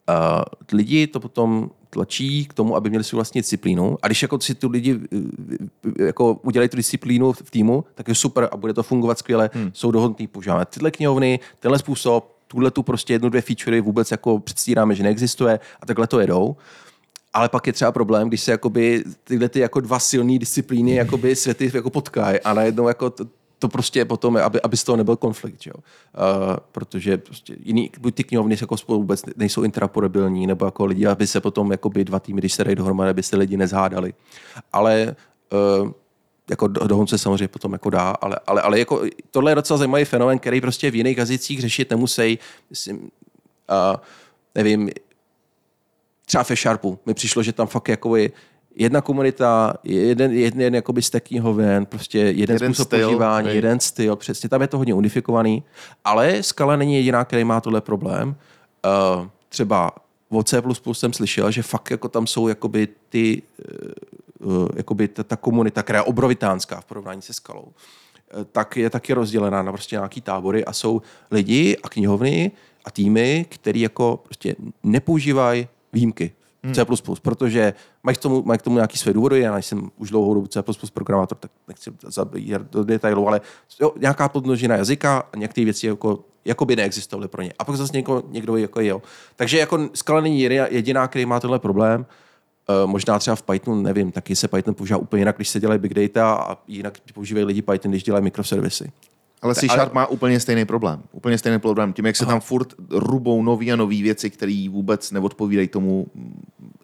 uh, 0.09 0.43
lidi 0.73 1.07
to 1.07 1.21
potom 1.21 1.71
tlačí 1.91 2.45
k 2.45 2.55
tomu, 2.55 2.77
aby 2.77 2.91
měli 2.91 3.05
svou 3.05 3.17
vlastní 3.17 3.41
disciplínu. 3.41 3.99
A 4.03 4.07
když 4.07 4.23
jako 4.23 4.41
si 4.41 4.55
tu 4.55 4.71
lidi 4.71 5.01
eh, 5.13 6.05
jako 6.07 6.35
udělají 6.43 6.69
tu 6.69 6.77
disciplínu 6.77 7.33
v 7.33 7.51
týmu, 7.51 7.85
tak 7.95 8.09
je 8.09 8.15
super 8.15 8.49
a 8.53 8.57
bude 8.57 8.75
to 8.75 8.83
fungovat 8.83 9.19
skvěle. 9.19 9.51
Hmm. 9.53 9.71
Jsou 9.75 9.91
dohodnutý, 9.91 10.27
používáme 10.27 10.65
tyhle 10.65 10.91
knihovny, 10.91 11.41
tenhle 11.61 11.79
způsob, 11.79 12.37
tuhle 12.47 12.71
tu 12.71 12.83
prostě 12.83 13.13
jednu, 13.13 13.29
dvě 13.29 13.43
featurey 13.43 13.81
vůbec 13.81 14.11
jako 14.11 14.39
předstíráme, 14.39 14.95
že 14.95 15.03
neexistuje 15.03 15.61
a 15.81 15.87
takhle 15.87 16.07
to 16.07 16.21
jedou. 16.21 16.57
Ale 17.37 17.49
pak 17.49 17.67
je 17.67 17.73
třeba 17.73 17.93
problém, 17.93 18.29
když 18.29 18.41
se 18.41 18.51
jakoby 18.51 19.05
tyhle 19.25 19.49
ty 19.49 19.61
jako 19.61 19.81
dva 19.81 19.99
silné 19.99 20.39
disciplíny 20.39 20.95
jakoby 20.95 21.37
světy 21.37 21.71
jako 21.75 21.91
potkají 21.91 22.41
a 22.41 22.55
najednou 22.55 22.89
jako 22.89 23.11
to, 23.11 23.25
to 23.59 23.69
prostě 23.69 23.99
je 23.99 24.05
potom, 24.05 24.37
aby, 24.37 24.61
aby 24.63 24.77
z 24.77 24.85
toho 24.85 24.97
nebyl 24.97 25.17
konflikt, 25.17 25.67
jo? 25.67 25.73
Uh, 25.77 26.57
protože 26.73 27.19
prostě 27.19 27.57
jiný, 27.65 27.91
buď 28.01 28.15
ty 28.15 28.25
knihovny 28.25 28.57
jako 28.61 28.77
spolu 28.77 28.99
vůbec 28.99 29.23
nejsou 29.37 29.63
interoperabilní, 29.63 30.47
nebo 30.47 30.65
jako 30.65 30.85
lidi, 30.85 31.07
aby 31.07 31.27
se 31.27 31.41
potom 31.41 31.71
jakoby 31.71 32.05
dva 32.05 32.21
týmy, 32.21 32.41
když 32.41 32.53
se 32.53 32.65
dají 32.65 32.77
dohromady, 32.77 33.11
aby 33.11 33.23
se 33.23 33.37
lidi 33.37 33.57
nezhádali. 33.57 34.15
Ale 34.73 35.17
uh, 35.83 35.91
jako 36.51 36.69
dohon 36.69 37.07
se 37.07 37.19
samozřejmě 37.19 37.49
potom 37.49 37.73
jako 37.73 37.91
dá, 37.91 38.11
ale, 38.11 38.39
ale, 38.47 38.63
ale 38.63 38.79
jako, 38.79 39.03
tohle 39.31 39.51
je 39.51 39.55
docela 39.55 39.77
zajímavý 39.77 40.05
fenomén, 40.05 40.39
který 40.39 40.61
prostě 40.61 40.91
v 40.91 40.95
jiných 40.95 41.17
jazycích 41.17 41.61
řešit 41.61 41.91
nemusí. 41.91 42.39
Myslím, 42.71 42.99
uh, 42.99 43.97
nevím, 44.55 44.91
třeba 46.27 46.45
ve 46.49 46.57
Sharpu 46.57 46.99
mi 47.07 47.15
přišlo, 47.15 47.43
že 47.43 47.53
tam 47.53 47.67
fakt 47.67 47.89
jako 47.89 48.17
je 48.17 48.31
jedna 48.77 49.01
komunita, 49.01 49.75
jeden, 49.85 50.33
jeden, 50.33 50.61
jeden 50.61 50.75
jakoby 50.75 51.03
stack 51.03 51.27
knihoven, 51.27 51.87
prostě 51.87 52.19
jeden, 52.19 52.39
jeden 52.39 52.75
způsob 52.75 52.87
styl, 52.87 53.01
používání, 53.01 53.47
nej. 53.47 53.57
jeden 53.57 53.81
styl, 53.81 54.17
přesně, 54.17 54.49
tam 54.49 54.61
je 54.61 54.69
to 54.69 54.79
hodně 54.79 54.95
unifikovaný, 54.95 55.63
ale 56.05 56.43
Scala 56.43 56.77
není 56.77 56.95
jediná, 56.97 57.25
který 57.25 57.45
má 57.45 57.61
tohle 57.61 57.81
problém. 57.81 58.37
Uh, 59.19 59.27
třeba 59.49 59.91
o 60.29 60.43
C++ 60.43 60.63
jsem 60.93 61.13
slyšel, 61.13 61.51
že 61.51 61.63
fakt 61.63 61.91
jako 61.91 62.09
tam 62.09 62.27
jsou 62.27 62.49
jakoby 62.49 62.89
ty, 63.09 63.43
uh, 64.45 64.69
jakoby 64.77 65.09
ta, 65.09 65.23
ta 65.23 65.37
komunita, 65.37 65.83
která 65.83 65.99
je 65.99 66.03
obrovitánská 66.03 66.81
v 66.81 66.85
porovnání 66.85 67.23
se 67.23 67.33
Skalou, 67.33 67.63
uh, 67.63 68.45
tak 68.53 68.77
je 68.77 68.91
taky 68.91 69.13
rozdělená 69.13 69.63
na 69.63 69.73
prostě 69.73 69.97
nějaký 69.97 70.21
tábory 70.21 70.65
a 70.65 70.73
jsou 70.73 71.03
lidi 71.31 71.77
a 71.83 71.89
knihovny 71.89 72.51
a 72.85 72.91
týmy, 72.91 73.47
který 73.49 73.81
jako 73.81 74.21
prostě 74.25 74.57
nepoužívají 74.83 75.69
výjimky 75.97 76.33
v 76.63 76.73
C++, 76.73 76.85
protože 77.23 77.75
mají 78.03 78.17
k 78.17 78.21
tomu, 78.21 78.43
mají 78.43 78.59
k 78.59 78.63
tomu 78.63 78.77
nějaký 78.77 78.99
své 78.99 79.13
důvody, 79.13 79.41
já 79.41 79.59
jsem 79.59 79.91
už 79.97 80.11
dlouhou 80.11 80.35
dobu 80.35 80.47
C++ 80.47 80.63
programátor, 80.93 81.39
tak 81.39 81.51
nechci 81.69 81.91
zabít 82.07 82.55
do 82.71 82.85
detailu, 82.85 83.29
ale 83.29 83.41
jo, 83.81 83.93
nějaká 84.01 84.29
podnožina 84.29 84.77
jazyka 84.77 85.19
a 85.33 85.37
některé 85.37 85.65
věci 85.65 85.87
jako, 85.87 86.25
jako 86.45 86.65
by 86.65 86.77
neexistovaly 86.77 87.29
pro 87.29 87.43
ně. 87.43 87.53
A 87.59 87.65
pak 87.65 87.77
zase 87.77 87.93
někdo, 87.95 88.23
někdo 88.29 88.57
jako 88.57 88.81
jo. 88.81 89.03
Takže 89.37 89.59
jako 89.59 89.89
Scala 89.95 90.21
není 90.21 90.41
jediná, 90.71 91.09
který 91.09 91.27
má 91.27 91.41
tenhle 91.41 91.59
problém. 91.59 92.07
Uh, 92.69 92.91
možná 92.91 93.19
třeba 93.19 93.37
v 93.37 93.43
Pythonu, 93.43 93.83
nevím, 93.83 94.13
taky 94.13 94.37
se 94.37 94.49
Python 94.49 94.75
používá 94.75 94.99
úplně 94.99 95.21
jinak, 95.21 95.37
když 95.37 95.49
se 95.49 95.61
dělají 95.61 95.81
big 95.81 95.95
data 95.95 96.35
a 96.35 96.59
jinak 96.69 96.99
používají 97.15 97.47
lidi 97.47 97.63
Python, 97.63 97.91
když 97.91 98.03
dělají 98.03 98.25
mikroservisy. 98.25 98.93
Ale 99.43 99.55
C 99.55 99.67
Sharp 99.67 99.93
má 99.93 100.07
úplně 100.07 100.41
stejný 100.41 100.65
problém. 100.65 101.03
Úplně 101.13 101.39
stejný 101.39 101.59
problém. 101.59 101.93
Tím, 101.93 102.07
jak 102.07 102.17
se 102.17 102.25
Aha. 102.25 102.33
tam 102.33 102.41
furt 102.41 102.75
rubou 102.91 103.43
nový 103.43 103.73
a 103.73 103.77
nové 103.77 104.03
věci, 104.03 104.31
které 104.31 104.67
vůbec 104.71 105.11
neodpovídají 105.11 105.69
tomu 105.69 106.07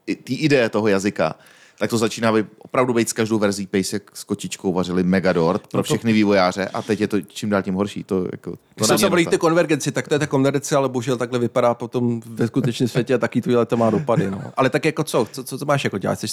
té 0.07 0.33
ideje 0.33 0.69
toho 0.69 0.89
jazyka 0.89 1.35
tak 1.83 1.91
to 1.91 1.99
začíná 1.99 2.33
být, 2.33 2.47
opravdu 2.73 2.95
být 2.95 3.09
s 3.09 3.13
každou 3.13 3.39
verzí 3.39 3.69
jak 3.93 4.17
s 4.17 4.25
kočičkou 4.25 4.73
vařili 4.73 5.03
Megadort 5.03 5.67
pro 5.67 5.79
no 5.79 5.83
všechny 5.83 6.13
vývojáře 6.13 6.69
a 6.69 6.83
teď 6.83 7.01
je 7.01 7.09
to 7.09 7.21
čím 7.21 7.51
dál 7.51 7.63
tím 7.63 7.75
horší. 7.75 8.05
To, 8.05 8.27
jako, 8.33 8.51
to 8.51 8.57
Když 8.77 8.87
jsem 8.87 8.99
se 8.99 9.31
ty 9.31 9.39
konvergenci, 9.39 9.93
tak 9.93 10.09
to 10.09 10.15
je 10.15 10.19
ta 10.19 10.27
konvergence, 10.27 10.77
ale 10.77 10.89
bohužel 10.89 11.17
takhle 11.17 11.39
vypadá 11.39 11.75
potom 11.75 12.21
ve 12.27 12.47
skutečném 12.47 12.89
světě 12.89 13.15
a 13.15 13.19
taky 13.19 13.41
tohle 13.41 13.67
to 13.67 13.77
má 13.77 13.91
dopady. 13.91 14.31
No. 14.31 14.43
Ale 14.57 14.71
tak 14.71 14.85
jako 14.85 15.05
co, 15.05 15.27
co, 15.33 15.45
co, 15.45 15.59
to 15.59 15.65
máš 15.65 15.85
jako 15.85 15.99
dělat? 15.99 16.21
Jsi 16.21 16.29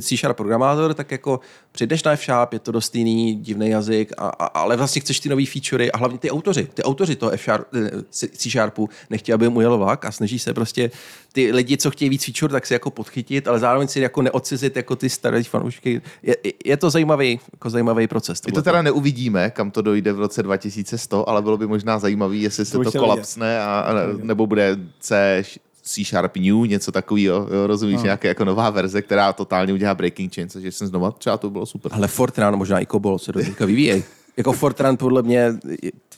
C 0.00 0.16
Sharp 0.16 0.36
programátor, 0.36 0.94
tak 0.94 1.10
jako 1.10 1.40
přijdeš 1.72 2.02
na 2.02 2.12
F-Sharp, 2.12 2.52
je 2.52 2.58
to 2.58 2.72
dost 2.72 2.94
jiný, 2.94 3.34
divný 3.34 3.68
jazyk, 3.68 4.12
a, 4.18 4.28
a, 4.28 4.46
ale 4.46 4.76
vlastně 4.76 5.00
chceš 5.00 5.20
ty 5.20 5.28
nové 5.28 5.46
featurey 5.46 5.90
a 5.94 5.98
hlavně 5.98 6.18
ty 6.18 6.30
autoři, 6.30 6.68
ty 6.74 6.82
autoři 6.82 7.16
toho 7.16 7.32
F-Sharp, 7.32 7.66
eh, 7.74 8.02
C 8.10 8.50
Sharpu 8.50 8.88
nechtějí, 9.10 9.34
aby 9.34 9.48
mu 9.48 9.60
jel 9.60 9.78
vlak 9.78 10.04
a 10.04 10.12
snaží 10.12 10.38
se 10.38 10.54
prostě 10.54 10.90
ty 11.32 11.52
lidi, 11.52 11.76
co 11.76 11.90
chtějí 11.90 12.08
víc 12.08 12.24
feature, 12.24 12.52
tak 12.52 12.66
si 12.66 12.72
jako 12.72 12.90
podchytit, 12.90 13.48
ale 13.48 13.58
zároveň 13.58 13.88
si 13.88 14.00
jako 14.00 14.22
neodcizit 14.22 14.76
jako 14.76 14.96
ty 14.96 15.10
staré 15.10 15.42
fanoušky. 15.44 15.81
Je, 16.22 16.36
je 16.64 16.76
to 16.76 16.90
zajímavý, 16.90 17.40
jako 17.52 17.70
zajímavý 17.70 18.06
proces. 18.06 18.40
My 18.46 18.52
to 18.52 18.62
teda 18.62 18.82
neuvidíme, 18.82 19.50
kam 19.50 19.70
to 19.70 19.82
dojde 19.82 20.12
v 20.12 20.18
roce 20.18 20.42
2100, 20.42 21.28
ale 21.28 21.42
bylo 21.42 21.56
by 21.56 21.66
možná 21.66 21.98
zajímavé, 21.98 22.36
jestli 22.36 22.64
se 22.64 22.78
to, 22.78 22.90
to 22.90 22.98
kolapsne, 22.98 23.60
a, 23.60 23.80
a, 23.80 23.92
nebo 24.22 24.46
bude 24.46 24.76
C, 25.00 25.42
C 25.82 26.04
Sharp 26.04 26.36
New, 26.36 26.54
něco 26.54 26.92
takového, 26.92 27.48
rozumíš, 27.66 27.96
no. 27.96 28.04
nějaká 28.04 28.28
jako 28.28 28.44
nová 28.44 28.70
verze, 28.70 29.02
která 29.02 29.32
totálně 29.32 29.72
udělá 29.72 29.94
breaking 29.94 30.34
chain, 30.34 30.48
což 30.48 30.74
jsem 30.76 30.86
znova, 30.86 31.10
třeba 31.10 31.36
to 31.36 31.50
bylo 31.50 31.66
super. 31.66 31.92
Ale 31.94 32.08
Fortran, 32.08 32.56
možná 32.56 32.82
i 32.82 32.86
Cobol 32.86 33.18
se 33.18 33.32
do 33.32 33.40
teďka 33.40 33.66
vyvíjí. 33.66 34.04
jako 34.36 34.52
Fortran 34.52 34.96
podle 34.96 35.22
mě, 35.22 35.54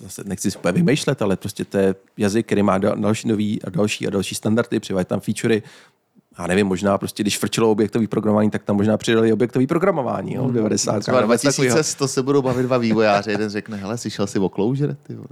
zase 0.01 0.23
nechci 0.25 0.51
si 0.51 0.59
úplně 0.59 0.73
vymýšlet, 0.73 1.23
ale 1.23 1.37
prostě 1.37 1.65
to 1.65 1.79
je 1.79 1.95
jazyk, 2.17 2.47
který 2.47 2.63
má 2.63 2.79
další 2.79 3.29
nový 3.29 3.63
a 3.63 3.71
další 3.71 4.07
a 4.07 4.11
další 4.11 4.35
standardy, 4.35 4.81
přivádět 4.81 5.09
tam 5.09 5.21
featurey, 5.21 5.63
já 6.39 6.47
nevím, 6.47 6.67
možná 6.67 6.99
prostě, 6.99 7.23
když 7.23 7.39
frčilo 7.39 7.71
objektový 7.71 8.07
programování, 8.07 8.51
tak 8.51 8.63
tam 8.63 8.77
možná 8.77 8.97
přidali 8.97 9.33
objektový 9.33 9.67
programování, 9.67 10.35
jo, 10.35 10.51
90. 10.51 11.01
Třeba 11.01 11.21
2100 11.21 12.09
se 12.09 12.23
budou 12.23 12.43
bavit 12.43 12.63
dva 12.63 12.79
vývojáři, 12.79 13.31
jeden 13.31 13.51
řekne, 13.51 13.77
hele, 13.77 13.99
slyšel 13.99 14.27
jsi 14.27 14.39
o 14.39 14.49
Clojure, 14.49 14.97
ty 15.03 15.15
vole. 15.15 15.29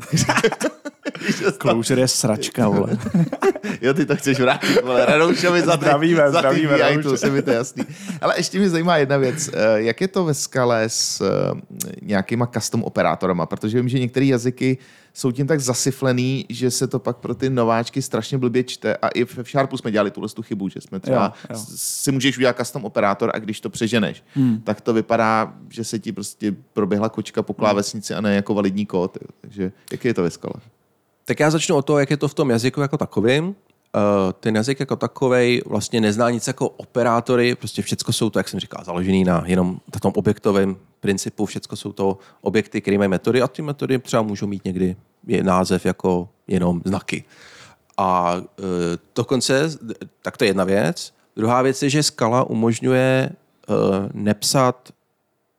Clojure 1.59 2.03
je 2.03 2.09
sračka, 2.09 2.68
vole. 2.68 2.98
jo, 3.80 3.94
ty 3.94 4.07
to 4.07 4.16
chceš 4.16 4.40
vrátit, 4.40 4.82
vole, 4.84 5.07
Radoušovi 5.07 5.62
za 5.62 5.76
ty, 5.76 5.84
zdravíme, 5.84 6.30
za 6.30 6.42
ty 6.42 6.66
zdravíme, 6.66 7.03
to 7.03 7.16
se 7.16 7.30
mi 7.30 7.42
to 7.42 7.50
jasný. 7.50 7.84
Ale 8.20 8.34
ještě 8.36 8.59
mi 8.59 8.68
zajímá 8.68 8.96
jedna 8.96 9.16
věc, 9.16 9.50
eh, 9.53 9.82
jak 9.82 10.00
je 10.00 10.09
to 10.09 10.24
ve 10.24 10.34
skale 10.34 10.82
s 10.88 11.20
eh, 11.20 11.61
nějakýma 12.03 12.46
custom 12.46 12.82
operátorama, 12.82 13.46
protože 13.46 13.78
vím, 13.78 13.88
že 13.88 13.98
některé 13.98 14.26
jazyky 14.26 14.78
jsou 15.14 15.32
tím 15.32 15.46
tak 15.46 15.60
zasiflený, 15.60 16.46
že 16.48 16.70
se 16.70 16.86
to 16.86 16.98
pak 16.98 17.16
pro 17.16 17.34
ty 17.34 17.50
nováčky 17.50 18.02
strašně 18.02 18.38
blbě 18.38 18.64
čte. 18.64 18.96
A 18.96 19.08
i 19.08 19.24
v 19.24 19.38
Sharpu 19.50 19.76
jsme 19.76 19.90
dělali 19.90 20.10
tuhle 20.10 20.28
tu 20.28 20.42
chybu, 20.42 20.68
že 20.68 20.80
jsme 20.80 21.00
třeba 21.00 21.34
jo, 21.50 21.56
jo. 21.56 21.64
si 21.76 22.12
můžeš 22.12 22.36
udělat 22.36 22.56
custom 22.56 22.84
operátor 22.84 23.30
a 23.34 23.38
když 23.38 23.60
to 23.60 23.70
přeženeš, 23.70 24.24
hmm. 24.34 24.60
tak 24.60 24.80
to 24.80 24.94
vypadá, 24.94 25.54
že 25.68 25.84
se 25.84 25.98
ti 25.98 26.12
prostě 26.12 26.54
proběhla 26.72 27.08
kočka 27.08 27.42
po 27.42 27.54
klávesnici 27.54 28.14
a 28.14 28.20
ne 28.20 28.34
jako 28.34 28.54
validní 28.54 28.86
kód. 28.86 29.18
Takže 29.40 29.72
jaký 29.92 30.08
je 30.08 30.14
to 30.14 30.22
ve 30.22 30.30
skale? 30.30 30.54
Tak 31.24 31.40
já 31.40 31.50
začnu 31.50 31.76
o 31.76 31.82
to, 31.82 31.98
jak 31.98 32.10
je 32.10 32.16
to 32.16 32.28
v 32.28 32.34
tom 32.34 32.50
jazyku 32.50 32.80
jako 32.80 32.98
takovým. 32.98 33.54
Uh, 33.97 34.32
ten 34.32 34.57
jazyk 34.57 34.80
jako 34.80 34.97
takový 34.97 35.62
vlastně 35.66 36.01
nezná 36.01 36.30
nic 36.30 36.47
jako 36.47 36.68
operátory, 36.68 37.55
prostě 37.55 37.82
všechno 37.82 38.12
jsou 38.12 38.30
to, 38.30 38.38
jak 38.38 38.49
jsem 38.49 38.61
říkal, 38.61 38.84
založený 38.84 39.24
na 39.24 39.43
jenom 39.47 39.80
na 39.95 40.01
tom 40.01 40.12
objektovém 40.16 40.76
principu, 41.01 41.47
všechno 41.47 41.76
jsou 41.76 41.93
to 41.93 42.18
objekty, 42.40 42.80
které 42.80 42.99
mají 42.99 43.11
metody 43.11 43.43
a 43.43 43.49
ty 43.49 43.62
metody 43.62 43.99
třeba 43.99 44.22
můžou 44.22 44.47
mít 44.47 44.64
někdy 44.64 44.97
je 45.26 45.43
název 45.43 45.86
jako 45.86 46.28
jenom 46.49 46.82
znaky. 46.84 47.24
A 47.97 48.34
uh, 48.34 48.45
dokonce, 49.14 49.70
tak 50.22 50.36
to 50.36 50.45
je 50.45 50.49
jedna 50.49 50.64
věc. 50.64 51.14
Druhá 51.36 51.62
věc 51.62 51.82
je, 51.82 51.90
že 51.90 52.03
skala 52.03 52.51
umožňuje 52.51 53.30
uh, 53.68 53.76
nepsat 54.12 54.93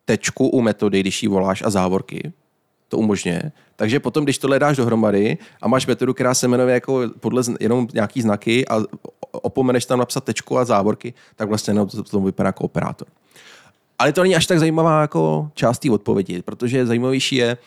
tečku 0.06 0.48
u 0.48 0.62
metody, 0.62 1.00
když 1.00 1.24
ji 1.24 1.30
voláš 1.30 1.64
a 1.66 1.70
závorky. 1.70 2.34
To 2.88 2.98
umožňuje. 2.98 3.52
Takže 3.76 4.00
potom, 4.00 4.24
když 4.24 4.38
tohle 4.38 4.60
dáš 4.60 4.78
dohromady 4.78 5.38
a 5.62 5.68
máš 5.68 5.88
metodu, 5.88 6.14
která 6.14 6.34
se 6.34 6.48
jmenuje 6.48 6.74
jako 6.74 7.02
podle 7.20 7.44
jenom 7.60 7.88
nějaký 7.94 8.22
znaky 8.22 8.68
a 8.68 8.80
opomeneš 9.32 9.86
tam 9.86 10.00
napsat 10.00 10.24
tečku 10.24 10.58
a 10.58 10.66
závorky, 10.66 11.14
tak 11.36 11.50
vlastně 11.50 11.74
to, 11.74 12.04
to 12.04 12.20
vypadá 12.20 12.48
jako 12.48 12.64
operátor. 12.64 13.08
Ale 14.00 14.14
to 14.14 14.24
není 14.24 14.36
až 14.36 14.46
tak 14.46 14.60
zajímavá 14.60 15.02
jako 15.02 15.52
část 15.54 15.80
té 15.80 15.92
odpovědi, 15.92 16.42
protože 16.42 16.86
zajímavější 16.86 17.36
je, 17.36 17.58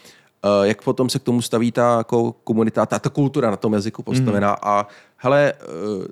eh, 0.44 0.66
jak 0.66 0.82
potom 0.82 1.08
se 1.08 1.18
k 1.18 1.22
tomu 1.22 1.42
staví 1.42 1.72
ta 1.72 1.98
jako 1.98 2.32
komunita, 2.32 2.86
ta, 2.86 2.98
ta 2.98 3.10
kultura 3.10 3.50
na 3.50 3.56
tom 3.56 3.72
jazyku 3.72 4.02
postavená. 4.02 4.50
Mm. 4.50 4.56
A 4.62 4.88
hele, 5.16 5.52
eh, 5.52 6.08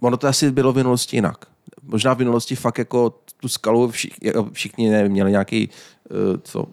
ono 0.00 0.16
to 0.16 0.26
asi 0.26 0.50
bylo 0.50 0.72
v 0.72 0.76
minulosti 0.76 1.16
jinak. 1.16 1.46
Možná 1.82 2.14
v 2.14 2.18
minulosti 2.18 2.56
fakt 2.56 2.78
jako 2.78 3.14
tu 3.40 3.48
skalu 3.48 3.90
všichni, 3.90 4.32
všichni 4.52 4.90
nevím, 4.90 5.12
měli 5.12 5.30
nějaký 5.30 5.70
eh, 6.10 6.38
co, 6.42 6.66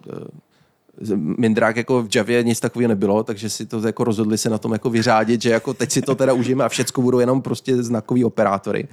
Mindrák 1.16 1.76
jako 1.76 2.02
v 2.02 2.16
Javě 2.16 2.42
nic 2.42 2.60
takového 2.60 2.88
nebylo, 2.88 3.22
takže 3.22 3.50
si 3.50 3.66
to 3.66 3.86
jako 3.86 4.04
rozhodli 4.04 4.38
se 4.38 4.50
na 4.50 4.58
tom 4.58 4.72
jako 4.72 4.90
vyřádit, 4.90 5.42
že 5.42 5.50
jako 5.50 5.74
teď 5.74 5.90
si 5.90 6.02
to 6.02 6.14
teda 6.14 6.32
užijeme 6.32 6.64
a 6.64 6.68
všecko 6.68 7.02
budou 7.02 7.18
jenom 7.18 7.42
prostě 7.42 7.82
znakový 7.82 8.24
operátory. 8.24 8.88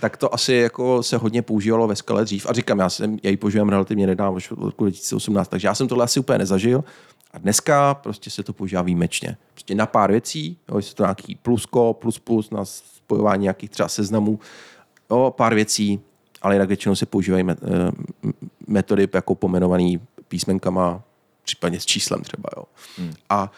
Tak 0.00 0.16
to 0.16 0.34
asi 0.34 0.52
jako 0.52 1.02
se 1.02 1.16
hodně 1.16 1.42
používalo 1.42 1.88
ve 1.88 1.96
skale 1.96 2.24
dřív. 2.24 2.46
A 2.48 2.52
říkám, 2.52 2.78
já, 2.78 2.90
jsem, 2.90 3.18
já 3.22 3.30
ji 3.30 3.36
používám 3.36 3.68
relativně 3.68 4.06
nedávno, 4.06 4.36
už 4.36 4.50
od 4.50 4.64
roku 4.64 4.84
2018, 4.84 5.48
takže 5.48 5.68
já 5.68 5.74
jsem 5.74 5.88
tohle 5.88 6.04
asi 6.04 6.20
úplně 6.20 6.38
nezažil. 6.38 6.84
A 7.30 7.38
dneska 7.38 7.94
prostě 7.94 8.30
se 8.30 8.42
to 8.42 8.52
používá 8.52 8.82
výjimečně. 8.82 9.36
Prostě 9.54 9.74
na 9.74 9.86
pár 9.86 10.10
věcí, 10.10 10.56
jo, 10.68 10.76
je 10.76 10.82
to 10.94 11.02
nějaký 11.02 11.34
plusko, 11.34 11.96
plus 12.00 12.18
plus 12.18 12.50
na 12.50 12.64
spojování 12.64 13.42
nějakých 13.42 13.70
třeba 13.70 13.88
seznamů, 13.88 14.38
jo, 15.10 15.34
pár 15.36 15.54
věcí, 15.54 16.00
ale 16.42 16.54
jinak 16.54 16.68
většinou 16.68 16.94
se 16.94 17.06
používají 17.06 17.44
metody 18.66 19.08
jako 19.14 19.34
pomenovaný 19.34 20.00
písmenkama, 20.28 21.02
případně 21.44 21.80
s 21.80 21.86
číslem 21.86 22.22
třeba. 22.22 22.48
Jo. 22.56 22.64
Hmm. 22.98 23.14
A, 23.28 23.52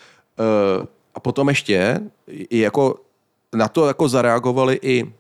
uh, 0.79 0.87
a 1.15 1.21
potom 1.21 1.49
ještě 1.49 2.01
i 2.29 2.59
jako 2.59 3.01
na 3.55 3.69
to 3.69 3.87
jako 3.87 4.09
zareagovali 4.09 4.79
i 4.83 5.13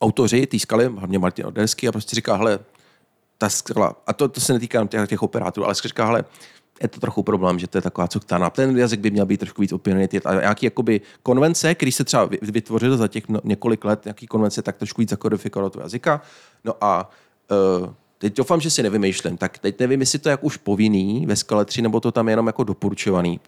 autoři 0.00 0.46
té 0.46 0.58
skaly, 0.58 0.86
hlavně 0.86 1.18
Martin 1.18 1.46
Oderský, 1.46 1.88
a 1.88 1.92
prostě 1.92 2.16
říká, 2.16 2.36
hele, 2.36 2.58
ta 3.38 3.48
skala, 3.48 3.96
a 4.06 4.12
to, 4.12 4.28
to 4.28 4.40
se 4.40 4.52
netýká 4.52 4.86
těch, 4.86 5.08
těch 5.08 5.22
operátorů, 5.22 5.64
ale 5.64 5.74
říká, 5.74 6.06
hele, 6.06 6.24
je 6.82 6.88
to 6.88 7.00
trochu 7.00 7.22
problém, 7.22 7.58
že 7.58 7.66
to 7.66 7.78
je 7.78 7.82
taková 7.82 8.08
cuktana. 8.08 8.50
Ten 8.50 8.78
jazyk 8.78 9.00
by 9.00 9.10
měl 9.10 9.26
být 9.26 9.40
trošku 9.40 9.62
víc 9.62 9.72
opinionated. 9.72 10.26
A 10.26 10.34
nějaký 10.34 10.66
jakoby 10.66 11.00
konvence, 11.22 11.74
který 11.74 11.92
se 11.92 12.04
třeba 12.04 12.24
vy- 12.24 12.38
vytvořil 12.42 12.96
za 12.96 13.08
těch 13.08 13.24
několik 13.44 13.84
let, 13.84 14.04
nějaký 14.04 14.26
konvence, 14.26 14.62
tak 14.62 14.76
trošku 14.76 15.00
víc 15.00 15.10
zakodifikoval 15.10 15.66
do 15.66 15.70
toho 15.70 15.82
jazyka. 15.82 16.22
No 16.64 16.74
a 16.80 17.10
uh, 17.80 17.88
teď 18.18 18.36
doufám, 18.36 18.60
že 18.60 18.70
si 18.70 18.82
nevymýšlím. 18.82 19.36
Tak 19.36 19.58
teď 19.58 19.80
nevím, 19.80 20.00
jestli 20.00 20.18
to 20.18 20.28
je 20.28 20.30
jak 20.30 20.44
už 20.44 20.56
povinný 20.56 21.26
ve 21.26 21.36
skale 21.36 21.64
3, 21.64 21.82
nebo 21.82 22.00
to 22.00 22.12
tam 22.12 22.28
je 22.28 22.32
jenom 22.32 22.46
jako 22.46 22.64
doporučovaný. 22.64 23.40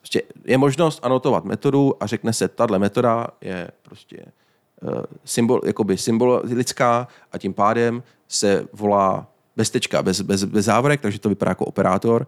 Prostě 0.00 0.22
je 0.44 0.58
možnost 0.58 1.00
anotovat 1.02 1.44
metodu 1.44 2.02
a 2.02 2.06
řekne 2.06 2.32
se, 2.32 2.48
tahle 2.48 2.78
metoda 2.78 3.26
je 3.40 3.68
prostě 3.82 4.24
uh, 4.82 4.90
symbol, 5.24 5.60
jakoby 5.64 5.98
symbolická 5.98 7.08
a 7.32 7.38
tím 7.38 7.54
pádem 7.54 8.02
se 8.28 8.68
volá 8.72 9.26
bez 9.56 9.70
tečka, 9.70 10.02
bez, 10.02 10.20
bez, 10.20 10.44
bez 10.44 10.64
závorek, 10.64 11.00
takže 11.00 11.18
to 11.18 11.28
vypadá 11.28 11.50
jako 11.50 11.64
operátor. 11.64 12.26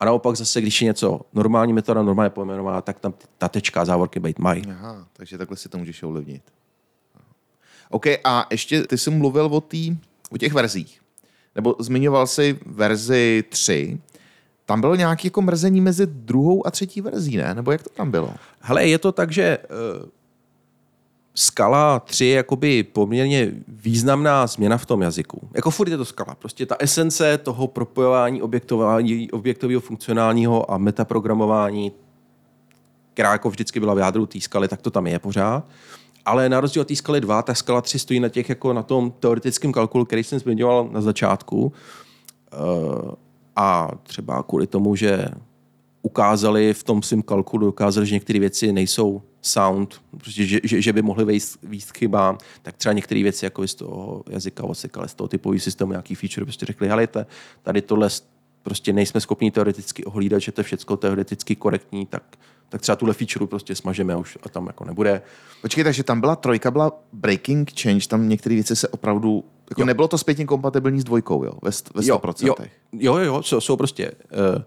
A 0.00 0.04
naopak 0.04 0.36
zase, 0.36 0.60
když 0.60 0.82
je 0.82 0.86
něco 0.86 1.20
normální 1.32 1.72
metoda, 1.72 2.02
normálně 2.02 2.30
pojmenovaná, 2.30 2.80
tak 2.80 3.00
tam 3.00 3.14
ta 3.38 3.48
tečka 3.48 3.84
závorky 3.84 4.20
být 4.20 4.38
mají. 4.38 4.62
Aha, 4.70 5.06
takže 5.12 5.38
takhle 5.38 5.56
si 5.56 5.68
to 5.68 5.78
můžeš 5.78 6.02
ovlivnit. 6.02 6.42
OK, 7.90 8.06
a 8.24 8.46
ještě 8.50 8.82
ty 8.82 8.98
jsi 8.98 9.10
mluvil 9.10 9.46
o, 9.46 9.60
tý, 9.60 9.96
o 10.30 10.38
těch 10.38 10.52
verzích. 10.52 11.00
Nebo 11.58 11.76
zmiňoval 11.78 12.26
jsi 12.26 12.58
verzi 12.66 13.44
3. 13.48 13.98
Tam 14.66 14.80
bylo 14.80 14.94
nějaké 14.94 15.26
jako 15.26 15.42
mrzení 15.42 15.80
mezi 15.80 16.06
druhou 16.06 16.66
a 16.66 16.70
třetí 16.70 17.00
verzí, 17.00 17.36
ne? 17.36 17.54
Nebo 17.54 17.72
jak 17.72 17.82
to 17.82 17.90
tam 17.90 18.10
bylo? 18.10 18.34
Hele, 18.60 18.86
je 18.86 18.98
to 18.98 19.12
tak, 19.12 19.32
že 19.32 19.58
uh, 19.58 20.08
skala 21.34 22.00
3 22.00 22.24
je 22.24 22.36
jakoby 22.36 22.82
poměrně 22.82 23.52
významná 23.68 24.46
změna 24.46 24.78
v 24.78 24.86
tom 24.86 25.02
jazyku. 25.02 25.48
Jako 25.54 25.70
furt 25.70 25.88
je 25.88 25.96
to 25.96 26.04
skala. 26.04 26.34
Prostě 26.34 26.66
ta 26.66 26.76
esence 26.78 27.38
toho 27.38 27.66
propojování 27.66 28.42
objektového 29.32 29.80
funkcionálního 29.80 30.70
a 30.70 30.78
metaprogramování, 30.78 31.92
která 33.14 33.32
jako 33.32 33.50
vždycky 33.50 33.80
byla 33.80 33.94
v 33.94 33.98
jádru 33.98 34.26
té 34.26 34.40
skaly, 34.40 34.68
tak 34.68 34.82
to 34.82 34.90
tam 34.90 35.06
je 35.06 35.18
pořád. 35.18 35.64
Ale 36.28 36.48
na 36.48 36.60
rozdíl 36.60 36.82
od 36.82 36.88
té 36.88 36.96
skaly 36.96 37.20
2, 37.20 37.42
ta 37.42 37.54
skala 37.54 37.80
3 37.80 37.98
stojí 37.98 38.20
na, 38.20 38.28
těch, 38.28 38.48
jako 38.48 38.72
na 38.72 38.82
tom 38.82 39.10
teoretickém 39.10 39.72
kalkulu, 39.72 40.04
který 40.04 40.24
jsem 40.24 40.38
zmiňoval 40.38 40.88
na 40.92 41.00
začátku. 41.00 41.72
Uh, 42.52 43.12
a 43.56 43.90
třeba 44.02 44.42
kvůli 44.42 44.66
tomu, 44.66 44.96
že 44.96 45.28
ukázali 46.02 46.74
v 46.74 46.82
tom 46.82 47.02
svém 47.02 47.22
kalkulu, 47.22 47.66
dokázali, 47.66 48.06
že 48.06 48.14
některé 48.14 48.38
věci 48.38 48.72
nejsou 48.72 49.22
sound, 49.42 50.00
prostě, 50.18 50.46
že, 50.46 50.60
že, 50.64 50.82
že 50.82 50.92
by 50.92 51.02
mohly 51.02 51.24
vejít, 51.24 51.44
výst 51.62 51.96
chybám, 51.96 52.38
tak 52.62 52.76
třeba 52.76 52.92
některé 52.92 53.22
věci 53.22 53.44
jako 53.44 53.68
z 53.68 53.74
toho 53.74 54.22
jazyka 54.30 54.64
odsekali, 54.64 55.08
z 55.08 55.14
toho 55.14 55.28
typového 55.28 55.60
systému 55.60 55.92
nějaký 55.92 56.14
feature, 56.14 56.44
prostě 56.44 56.66
řekli, 56.66 56.88
helejte, 56.88 57.26
tady 57.62 57.82
tohle 57.82 58.08
prostě 58.62 58.92
nejsme 58.92 59.20
schopni 59.20 59.50
teoreticky 59.50 60.04
ohlídat, 60.04 60.42
že 60.42 60.52
to 60.52 60.60
je 60.60 60.64
všechno 60.64 60.96
teoreticky 60.96 61.56
korektní, 61.56 62.06
tak, 62.06 62.22
tak 62.68 62.80
třeba 62.80 62.96
tuhle 62.96 63.14
feature 63.14 63.46
prostě 63.46 63.74
smažeme 63.74 64.14
a 64.14 64.16
už 64.16 64.38
a 64.42 64.48
tam 64.48 64.66
jako 64.66 64.84
nebude. 64.84 65.22
Počkej, 65.62 65.84
takže 65.84 66.02
tam 66.02 66.20
byla 66.20 66.36
trojka, 66.36 66.70
byla 66.70 66.92
breaking 67.12 67.80
change, 67.80 68.08
tam 68.08 68.28
některé 68.28 68.54
věci 68.54 68.76
se 68.76 68.88
opravdu... 68.88 69.44
Jako 69.70 69.80
Jo. 69.80 69.86
nebylo 69.86 70.08
to 70.08 70.18
zpětně 70.18 70.44
kompatibilní 70.46 71.00
s 71.00 71.04
dvojkou, 71.04 71.44
jo? 71.44 71.52
Ve, 71.62 71.70
ve 71.94 72.02
100%. 72.02 72.46
Jo, 72.46 72.54
jo, 72.92 73.16
jo, 73.16 73.24
jo 73.24 73.42
jsou, 73.42 73.60
jsou 73.60 73.76
prostě 73.76 74.10
uh, 74.10 74.38
uh, 74.56 74.62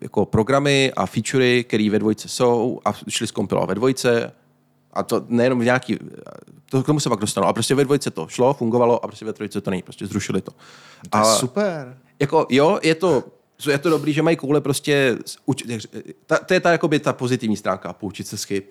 jako 0.00 0.24
programy 0.26 0.92
a 0.96 1.06
featurey, 1.06 1.64
které 1.64 1.90
ve 1.90 1.98
dvojce 1.98 2.28
jsou 2.28 2.80
a 2.84 2.92
šli 3.08 3.26
zkompilovat 3.26 3.68
ve 3.68 3.74
dvojce 3.74 4.32
a 4.92 5.02
to 5.02 5.24
nejenom 5.28 5.60
v 5.60 5.64
nějaký, 5.64 5.98
to 6.70 6.82
k 6.82 6.86
tomu 6.86 7.00
se 7.00 7.08
pak 7.08 7.20
dostanu, 7.20 7.46
a 7.46 7.52
prostě 7.52 7.74
ve 7.74 7.84
dvojce 7.84 8.10
to 8.10 8.26
šlo, 8.28 8.54
fungovalo 8.54 9.04
a 9.04 9.06
prostě 9.06 9.24
ve 9.24 9.32
trojce 9.32 9.60
to 9.60 9.70
není, 9.70 9.82
prostě 9.82 10.06
zrušili 10.06 10.40
to. 10.40 10.50
To 11.10 11.18
je 11.18 11.22
A- 11.22 11.34
super. 11.34 11.96
jako, 12.20 12.46
jo, 12.50 12.78
je 12.82 12.94
to, 12.94 13.24
je 13.66 13.78
to 13.78 13.90
dobrý, 13.90 14.12
že 14.12 14.22
mají 14.22 14.36
koule 14.36 14.60
prostě, 14.60 15.18
ta, 16.26 16.36
to 16.38 16.54
je 16.54 16.60
ta, 16.60 16.70
jakoby, 16.72 16.98
ta 16.98 17.12
pozitivní 17.12 17.56
stránka, 17.56 17.92
poučit 17.92 18.26
se 18.26 18.36
z 18.36 18.44
chyb. 18.44 18.62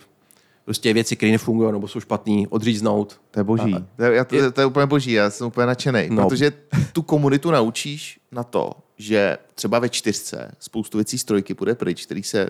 Prostě 0.65 0.93
věci, 0.93 1.15
které 1.15 1.31
nefungují 1.31 1.71
nebo 1.71 1.88
jsou 1.88 1.99
špatný, 1.99 2.47
odříznout. 2.47 3.19
To 3.31 3.39
je 3.39 3.43
boží. 3.43 3.75
To 3.95 4.03
je, 4.03 4.13
já, 4.15 4.23
to, 4.25 4.35
je- 4.35 4.51
to 4.51 4.61
je 4.61 4.65
úplně 4.67 4.85
boží, 4.85 5.11
já 5.11 5.29
jsem 5.29 5.47
úplně 5.47 5.67
nadšený. 5.67 6.07
No. 6.11 6.29
Protože 6.29 6.51
tu 6.93 7.01
komunitu 7.01 7.51
naučíš 7.51 8.19
na 8.31 8.43
to, 8.43 8.71
že 8.97 9.38
třeba 9.55 9.79
ve 9.79 9.89
čtyřce 9.89 10.51
spoustu 10.59 10.97
věcí 10.97 11.17
z 11.17 11.23
trojky 11.23 11.53
půjde 11.53 11.75
pryč, 11.75 12.05
který 12.05 12.23
se 12.23 12.49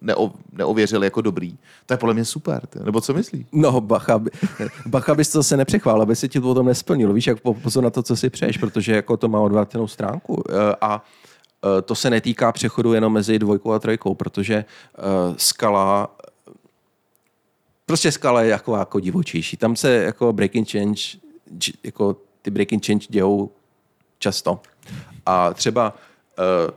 neo, 0.00 0.32
neověřil 0.52 1.04
jako 1.04 1.20
dobrý. 1.20 1.58
To 1.86 1.94
je 1.94 1.98
podle 1.98 2.14
mě 2.14 2.24
super. 2.24 2.66
Ty. 2.66 2.78
Nebo 2.84 3.00
co 3.00 3.14
myslíš? 3.14 3.46
No, 3.52 3.80
bacha, 3.80 4.18
by- 4.18 4.30
bacha 4.86 5.14
bys 5.14 5.28
to 5.28 5.42
se 5.42 5.56
nepřechvál, 5.56 6.02
aby 6.02 6.16
se 6.16 6.28
ti 6.28 6.40
to 6.40 6.46
potom 6.46 6.66
nesplnilo. 6.66 7.12
Víš, 7.12 7.26
jak 7.26 7.40
po- 7.40 7.54
pozor 7.54 7.84
na 7.84 7.90
to, 7.90 8.02
co 8.02 8.16
si 8.16 8.30
přeješ, 8.30 8.58
protože 8.58 8.92
jako 8.92 9.16
to 9.16 9.28
má 9.28 9.40
odvrácenou 9.40 9.86
stránku. 9.86 10.42
Eh, 10.50 10.76
A 10.80 11.04
to 11.84 11.94
se 11.94 12.10
netýká 12.10 12.52
přechodu 12.52 12.92
jenom 12.92 13.12
mezi 13.12 13.38
dvojkou 13.38 13.72
a 13.72 13.78
trojkou, 13.78 14.14
protože 14.14 14.54
eh, 14.54 15.02
skala 15.36 16.10
prostě 17.88 18.12
skala 18.12 18.42
je 18.42 18.50
jako, 18.50 18.76
jako 18.76 19.00
divočejší. 19.00 19.56
Tam 19.56 19.76
se 19.76 19.90
jako 19.90 20.32
breaking 20.32 20.70
change, 20.70 21.02
jako 21.82 22.16
ty 22.42 22.50
breaking 22.50 22.86
change 22.86 23.06
dějou 23.08 23.50
často. 24.18 24.60
A 25.26 25.54
třeba, 25.54 25.94
uh, 26.38 26.74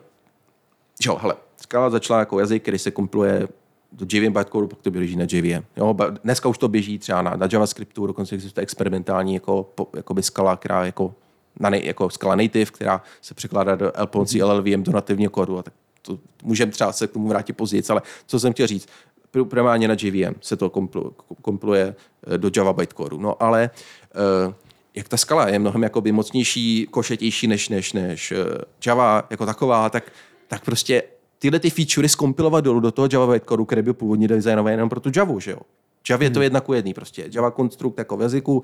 jo, 1.06 1.18
hele, 1.22 1.36
skala 1.58 1.90
začala 1.90 2.20
jako 2.20 2.40
jazyk, 2.40 2.62
který 2.62 2.80
se 2.80 2.92
kompiluje 2.92 3.48
do 3.92 4.06
JVM 4.12 4.34
bytecode, 4.34 4.68
pak 4.68 4.80
to 4.82 4.92
běží 4.92 5.16
na 5.16 5.26
JVM. 5.32 5.64
Jo, 5.78 5.96
dneska 6.24 6.50
už 6.50 6.58
to 6.58 6.68
běží 6.68 7.00
třeba 7.00 7.22
na, 7.22 7.36
na 7.36 7.48
JavaScriptu, 7.52 8.08
dokonce 8.08 8.36
existuje 8.36 8.64
experimentální 8.64 9.34
jako, 9.34 9.64
po, 9.76 9.88
jakoby 9.96 10.24
skala, 10.24 10.56
která 10.58 10.86
jako, 10.86 11.14
na 11.60 11.70
nej, 11.70 11.86
jako 11.86 12.10
skala 12.10 12.36
native, 12.36 12.72
která 12.72 13.02
se 13.22 13.34
překládá 13.34 13.76
do 13.76 13.92
L 13.96 14.08
pomocí 14.08 14.44
LLVM 14.44 14.84
do 14.84 14.92
nativního 14.92 15.32
kódu. 15.32 15.60
A 15.60 15.64
tak 15.64 15.74
to 16.02 16.20
můžeme 16.44 16.72
třeba 16.72 16.92
se 16.92 17.08
k 17.08 17.12
tomu 17.12 17.28
vrátit 17.28 17.54
později, 17.54 17.84
ale 17.90 18.02
co 18.26 18.40
jsem 18.40 18.54
chtěl 18.54 18.68
říct, 18.68 18.88
pr- 19.34 19.46
primárně 19.46 19.88
na 19.88 19.96
JVM 20.02 20.36
se 20.42 20.58
to 20.58 20.70
komplu- 20.70 21.14
kompiluje 21.42 21.96
eh, 22.28 22.38
do 22.38 22.52
Java 22.56 22.74
bytecodu. 22.74 23.18
No 23.18 23.44
ale 23.44 23.70
uh, 24.48 24.54
jak 24.96 25.08
ta 25.08 25.18
skala 25.18 25.48
je 25.48 25.60
mnohem 25.60 25.84
jakoby 25.84 26.12
mocnější, 26.12 26.88
košetější 26.92 27.48
než, 27.48 27.70
než, 27.70 27.94
než 27.94 28.32
eh, 28.32 28.46
Java 28.86 29.28
jako 29.30 29.46
taková, 29.46 29.90
tak, 29.90 30.12
tak 30.48 30.66
prostě 30.66 31.04
tyhle 31.40 31.60
ty 31.60 31.70
featurey 31.70 32.10
skompilovat 32.10 32.64
dolů 32.64 32.80
do 32.80 32.92
toho 32.92 33.08
Java 33.14 33.34
bytecodu, 33.34 33.66
který 33.66 33.82
byl 33.82 33.94
původně 33.94 34.28
designovaný 34.28 34.74
jenom 34.74 34.90
pro 34.90 35.00
tu 35.00 35.12
Javu, 35.16 35.40
že 35.40 35.52
jo? 35.52 35.58
Java 36.10 36.24
je 36.24 36.30
to 36.30 36.42
jedna 36.42 36.62
ku 36.62 36.74
jedný 36.74 36.94
prostě. 36.94 37.30
Java 37.34 37.52
konstrukt 37.52 37.98
jako 37.98 38.18
v 38.18 38.22
jazyku, 38.22 38.64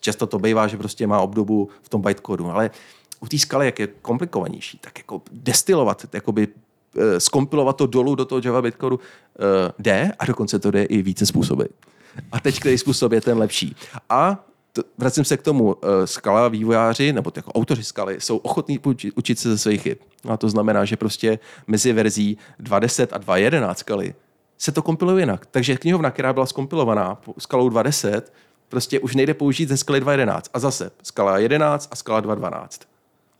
často 0.00 0.26
to 0.26 0.38
bývá, 0.38 0.66
že 0.66 0.76
prostě 0.76 1.06
má 1.06 1.20
obdobu 1.20 1.68
v 1.82 1.88
tom 1.88 2.02
bytecodu, 2.02 2.50
ale 2.50 2.70
u 3.20 3.28
té 3.28 3.38
skaly, 3.38 3.66
jak 3.66 3.78
je 3.78 3.86
komplikovanější, 3.86 4.78
tak 4.78 4.98
jako 4.98 5.22
destilovat, 5.32 6.06
jakoby 6.12 6.48
eh, 6.98 7.20
skompilovat 7.20 7.76
to 7.76 7.86
dolů 7.86 8.14
do 8.14 8.24
toho 8.24 8.40
Java 8.44 8.62
bytecodu 8.62 9.00
eh, 9.00 9.72
jde 9.78 10.12
a 10.18 10.24
dokonce 10.24 10.58
to 10.58 10.70
jde 10.70 10.84
i 10.84 11.02
více 11.02 11.26
způsoby. 11.26 11.64
A 12.32 12.40
teď, 12.40 12.60
který 12.60 12.78
způsob 12.78 13.12
je 13.12 13.20
ten 13.20 13.38
lepší. 13.38 13.76
A 14.10 14.44
vracím 14.98 15.24
se 15.24 15.36
k 15.36 15.42
tomu, 15.42 15.64
uh, 15.64 15.74
skala 16.04 16.48
vývojáři, 16.48 17.12
nebo 17.12 17.32
jako 17.36 17.52
autoři 17.52 17.84
skaly, 17.84 18.20
jsou 18.20 18.36
ochotní 18.36 18.78
učit, 19.14 19.38
se 19.38 19.48
ze 19.48 19.58
svých 19.58 19.82
chyb. 19.82 19.98
A 20.28 20.36
to 20.36 20.48
znamená, 20.48 20.84
že 20.84 20.96
prostě 20.96 21.38
mezi 21.66 21.92
verzí 21.92 22.38
2.10 22.62 23.08
a 23.12 23.18
2.11 23.18 23.74
skaly 23.74 24.14
se 24.58 24.72
to 24.72 24.82
kompiluje 24.82 25.22
jinak. 25.22 25.46
Takže 25.46 25.76
knihovna, 25.76 26.10
která 26.10 26.32
byla 26.32 26.46
skompilovaná 26.46 27.20
skalou 27.38 27.68
2.10, 27.68 28.22
prostě 28.68 29.00
už 29.00 29.14
nejde 29.14 29.34
použít 29.34 29.68
ze 29.68 29.76
skaly 29.76 30.00
2.11. 30.00 30.40
A 30.54 30.58
zase 30.58 30.90
skala 31.02 31.38
11 31.38 31.88
a 31.92 31.96
skala 31.96 32.22
2.12. 32.22 32.66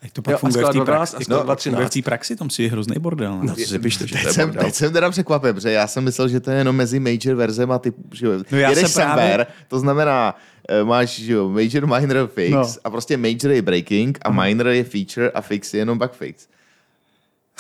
Jak 0.03 0.13
to 0.13 0.23
pak 0.23 0.33
Jo, 0.33 0.37
a 0.37 0.39
funguje 0.39 0.65
v 0.65 0.69
té 0.69 0.79
12 0.79 1.11
praxi? 1.11 1.31
No, 1.31 1.45
2.13. 1.45 1.63
funguje 1.63 1.87
v 1.87 1.91
té 1.91 2.03
praxi, 2.03 2.37
tam 2.37 2.51
si 2.51 2.63
je 2.63 2.71
hrozný 2.71 2.95
bordel. 2.99 3.37
No, 3.37 3.43
Ne? 3.43 3.53
to 3.55 3.61
že 3.61 3.79
to 3.79 3.83
Teď 3.83 4.25
je 4.25 4.33
jsem, 4.33 4.49
bordel. 4.49 4.65
teď 4.65 4.75
jsem 4.75 4.93
teda 4.93 5.11
překvapen, 5.11 5.55
protože 5.55 5.71
já 5.73 5.87
jsem 5.87 6.05
myslel, 6.05 6.29
že 6.29 6.41
to 6.41 6.51
je 6.51 6.57
jenom 6.59 6.77
mezi 6.77 7.01
major 7.01 7.35
verzem 7.35 7.73
a 7.73 7.79
ty, 7.79 7.93
že 8.13 8.27
No 8.51 8.59
já 8.59 8.69
jedeš 8.71 8.91
se 8.91 9.03
právě- 9.03 9.47
to 9.69 9.79
znamená, 9.79 10.35
eh, 10.69 10.85
máš 10.85 11.09
že 11.19 11.33
jo, 11.33 11.49
major, 11.49 11.87
minor, 11.87 12.27
fix 12.35 12.51
No. 12.53 12.67
a 12.85 12.91
prostě 12.91 13.17
major 13.17 13.51
je 13.51 13.63
breaking 13.63 14.19
a 14.23 14.31
minor 14.31 14.67
je 14.67 14.85
feature 14.85 15.31
a 15.31 15.41
fix 15.41 15.75
je 15.75 15.81
jenom 15.81 15.99
bug 15.99 16.13
fix. 16.13 16.47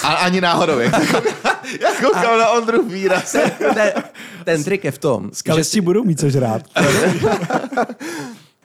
A 0.02 0.08
ani 0.14 0.40
náhodou, 0.40 0.78
jak, 0.78 0.94
jak 1.80 2.00
koukal 2.00 2.38
na 2.38 2.50
Ondru 2.50 2.82
výraz. 2.82 3.32
ten, 3.58 3.92
ten 4.44 4.64
trik 4.64 4.84
je 4.84 4.90
v 4.90 4.98
tom, 4.98 5.30
že 5.36 5.42
Kalisti 5.44 5.80
budou 5.80 6.04
mít 6.04 6.20
co 6.20 6.30
žrát. 6.30 6.62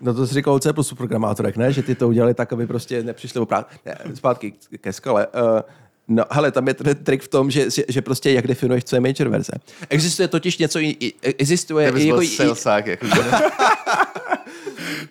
No 0.02 0.14
to 0.14 0.28
jsi 0.28 0.34
říkal 0.34 0.54
o 0.54 0.60
C 0.60 0.74
plus 0.74 0.93
programátorech, 0.93 1.58
ne? 1.58 1.74
Že 1.74 1.84
ty 1.84 1.95
to 1.95 2.08
udělali 2.08 2.34
tak, 2.34 2.54
aby 2.54 2.68
prostě 2.68 3.04
nepřišli 3.04 3.39
oprát. 3.39 3.68
Ne, 3.86 3.97
zpátky 4.14 4.54
ke 4.82 4.93
skale. 4.93 5.28
Uh, 5.28 5.62
no, 6.08 6.24
hele, 6.32 6.52
tam 6.52 6.68
je 6.68 6.74
ten 6.74 6.95
trik 6.95 7.22
v 7.22 7.28
tom, 7.28 7.52
že, 7.52 7.70
že, 7.70 7.84
že 7.88 8.02
prostě 8.02 8.32
jak 8.32 8.47
definuješ, 8.47 8.84
co 8.84 8.95
je 8.95 8.99
major 8.99 9.30
verze. 9.30 9.54
Existuje 9.89 10.28
totiž 10.28 10.58
něco, 10.58 10.80
existuje 11.22 11.91
byl 11.91 12.02
jako, 12.02 12.22
i, 12.22 12.28
salesák, 12.28 12.88
jako, 12.88 13.08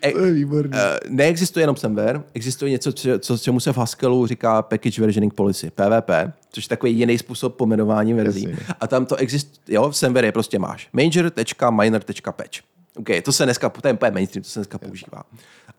E, 0.02 0.12
To 0.12 0.18
je 0.18 0.32
výborný. 0.32 0.70
eh, 0.74 0.98
neexistuje 1.08 1.62
jenom 1.62 1.76
semver, 1.76 2.22
existuje 2.34 2.70
něco, 2.70 2.92
co, 2.92 3.18
co, 3.18 3.38
čemu 3.38 3.60
se 3.60 3.72
v 3.72 3.76
Haskellu 3.76 4.26
říká 4.26 4.62
Package 4.62 5.00
Versioning 5.00 5.34
Policy, 5.34 5.70
PVP, 5.70 6.10
což 6.52 6.64
je 6.64 6.68
takový 6.68 6.98
jiný 6.98 7.18
způsob 7.18 7.56
pomenování 7.56 8.14
verzí. 8.14 8.42
Jasně. 8.50 8.66
A 8.80 8.86
tam 8.86 9.06
to 9.06 9.16
existuje, 9.16 9.74
jo, 9.74 9.90
v 9.90 9.96
semvery 9.96 10.32
prostě 10.32 10.58
máš 10.58 10.88
major.minor.patch. 10.92 12.60
OK, 12.96 13.06
to 13.24 13.32
se 13.32 13.44
dneska, 13.44 13.68
to 13.68 13.88
je 13.88 13.92
úplně 13.94 14.10
mainstream, 14.10 14.42
to 14.42 14.48
se 14.50 14.58
dneska 14.58 14.78
používá. 14.78 15.22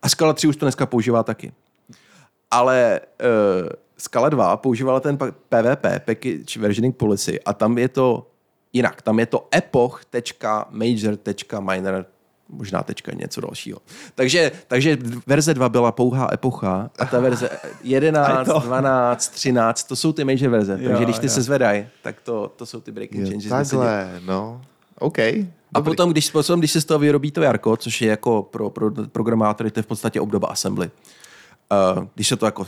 A 0.02 0.08
Scala 0.08 0.32
3 0.32 0.48
už 0.48 0.56
to 0.56 0.64
dneska 0.66 0.86
používá 0.86 1.22
taky. 1.22 1.52
Ale 2.50 3.00
uh, 3.62 3.68
Scala 3.98 4.28
2 4.28 4.56
používala 4.56 5.00
ten 5.00 5.16
PVP, 5.48 5.84
Package 6.04 6.60
Versioning 6.60 6.96
Policy, 6.96 7.40
a 7.42 7.52
tam 7.52 7.78
je 7.78 7.88
to 7.88 8.26
jinak. 8.72 9.02
Tam 9.02 9.18
je 9.18 9.26
to 9.26 9.48
epoch.major.minor 9.54 12.06
možná 12.52 12.82
tečka 12.82 13.12
něco 13.14 13.40
dalšího. 13.40 13.78
Takže, 14.14 14.52
takže 14.68 14.98
verze 15.26 15.54
2 15.54 15.68
byla 15.68 15.92
pouhá 15.92 16.28
epocha 16.32 16.90
a 16.98 17.04
ta 17.04 17.20
verze 17.20 17.50
11, 17.82 18.48
12, 18.48 19.28
13, 19.28 19.84
to 19.84 19.96
jsou 19.96 20.12
ty 20.12 20.24
major 20.24 20.48
verze. 20.48 20.72
Takže 20.76 20.92
Jo, 20.92 21.04
když 21.04 21.18
ty 21.18 21.26
jo. 21.26 21.30
se 21.30 21.42
zvedají, 21.42 21.86
tak 22.02 22.20
to, 22.20 22.52
to 22.56 22.66
jsou 22.66 22.80
ty 22.80 22.92
breaking 22.92 23.28
changes. 23.28 23.48
Takhle, 23.48 24.20
no. 24.26 24.60
OK. 24.98 25.18
A 25.74 25.80
potom 25.80 26.10
když, 26.10 26.30
potom, 26.30 26.58
když 26.58 26.72
se 26.72 26.80
z 26.80 26.84
toho 26.84 26.98
vyrobí 26.98 27.30
to 27.30 27.42
jarko, 27.42 27.76
což 27.76 28.02
je 28.02 28.10
jako 28.10 28.42
pro, 28.42 28.70
pro 28.70 28.90
programátory, 29.12 29.70
to 29.70 29.78
je 29.78 29.82
v 29.82 29.86
podstatě 29.86 30.20
obdoba 30.20 30.48
assembly. 30.48 30.90
Uh, 31.96 32.04
když 32.14 32.28
se 32.28 32.36
to 32.36 32.46
jako 32.46 32.66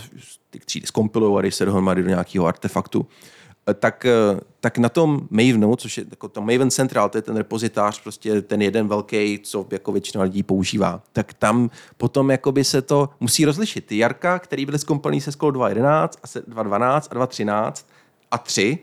ty 0.50 0.58
třídy 0.58 0.86
zkompilují 0.86 1.38
a 1.38 1.40
když 1.40 1.54
se 1.54 1.64
dohromady 1.64 2.02
do 2.02 2.08
nějakého 2.08 2.46
artefaktu, 2.46 3.06
tak, 3.74 4.04
eh, 4.04 4.40
tak 4.60 4.78
na 4.78 4.88
tom 4.88 5.28
Mavenu, 5.30 5.76
což 5.76 5.98
je 5.98 6.04
jako 6.10 6.28
to 6.28 6.40
Maven 6.40 6.70
Central, 6.70 7.08
to 7.08 7.18
je 7.18 7.22
ten 7.22 7.36
repozitář, 7.36 8.02
prostě 8.02 8.42
ten 8.42 8.62
jeden 8.62 8.88
velký, 8.88 9.38
co 9.42 9.66
jako 9.70 9.92
většina 9.92 10.24
lidí 10.24 10.42
používá, 10.42 11.02
tak 11.12 11.34
tam 11.34 11.70
potom 11.96 12.30
jakoby 12.30 12.64
se 12.64 12.82
to 12.82 13.08
musí 13.20 13.44
rozlišit. 13.44 13.86
Ty 13.86 13.98
jarka, 13.98 14.38
který 14.38 14.66
byly 14.66 14.78
zkompilovaný 14.78 15.20
se 15.20 15.32
Skol 15.32 15.52
2.11 15.52 16.08
a 16.22 16.26
se 16.26 16.46
2.12 16.46 17.08
a 17.10 17.14
2.13 17.14 17.86
a 18.30 18.38
3, 18.38 18.78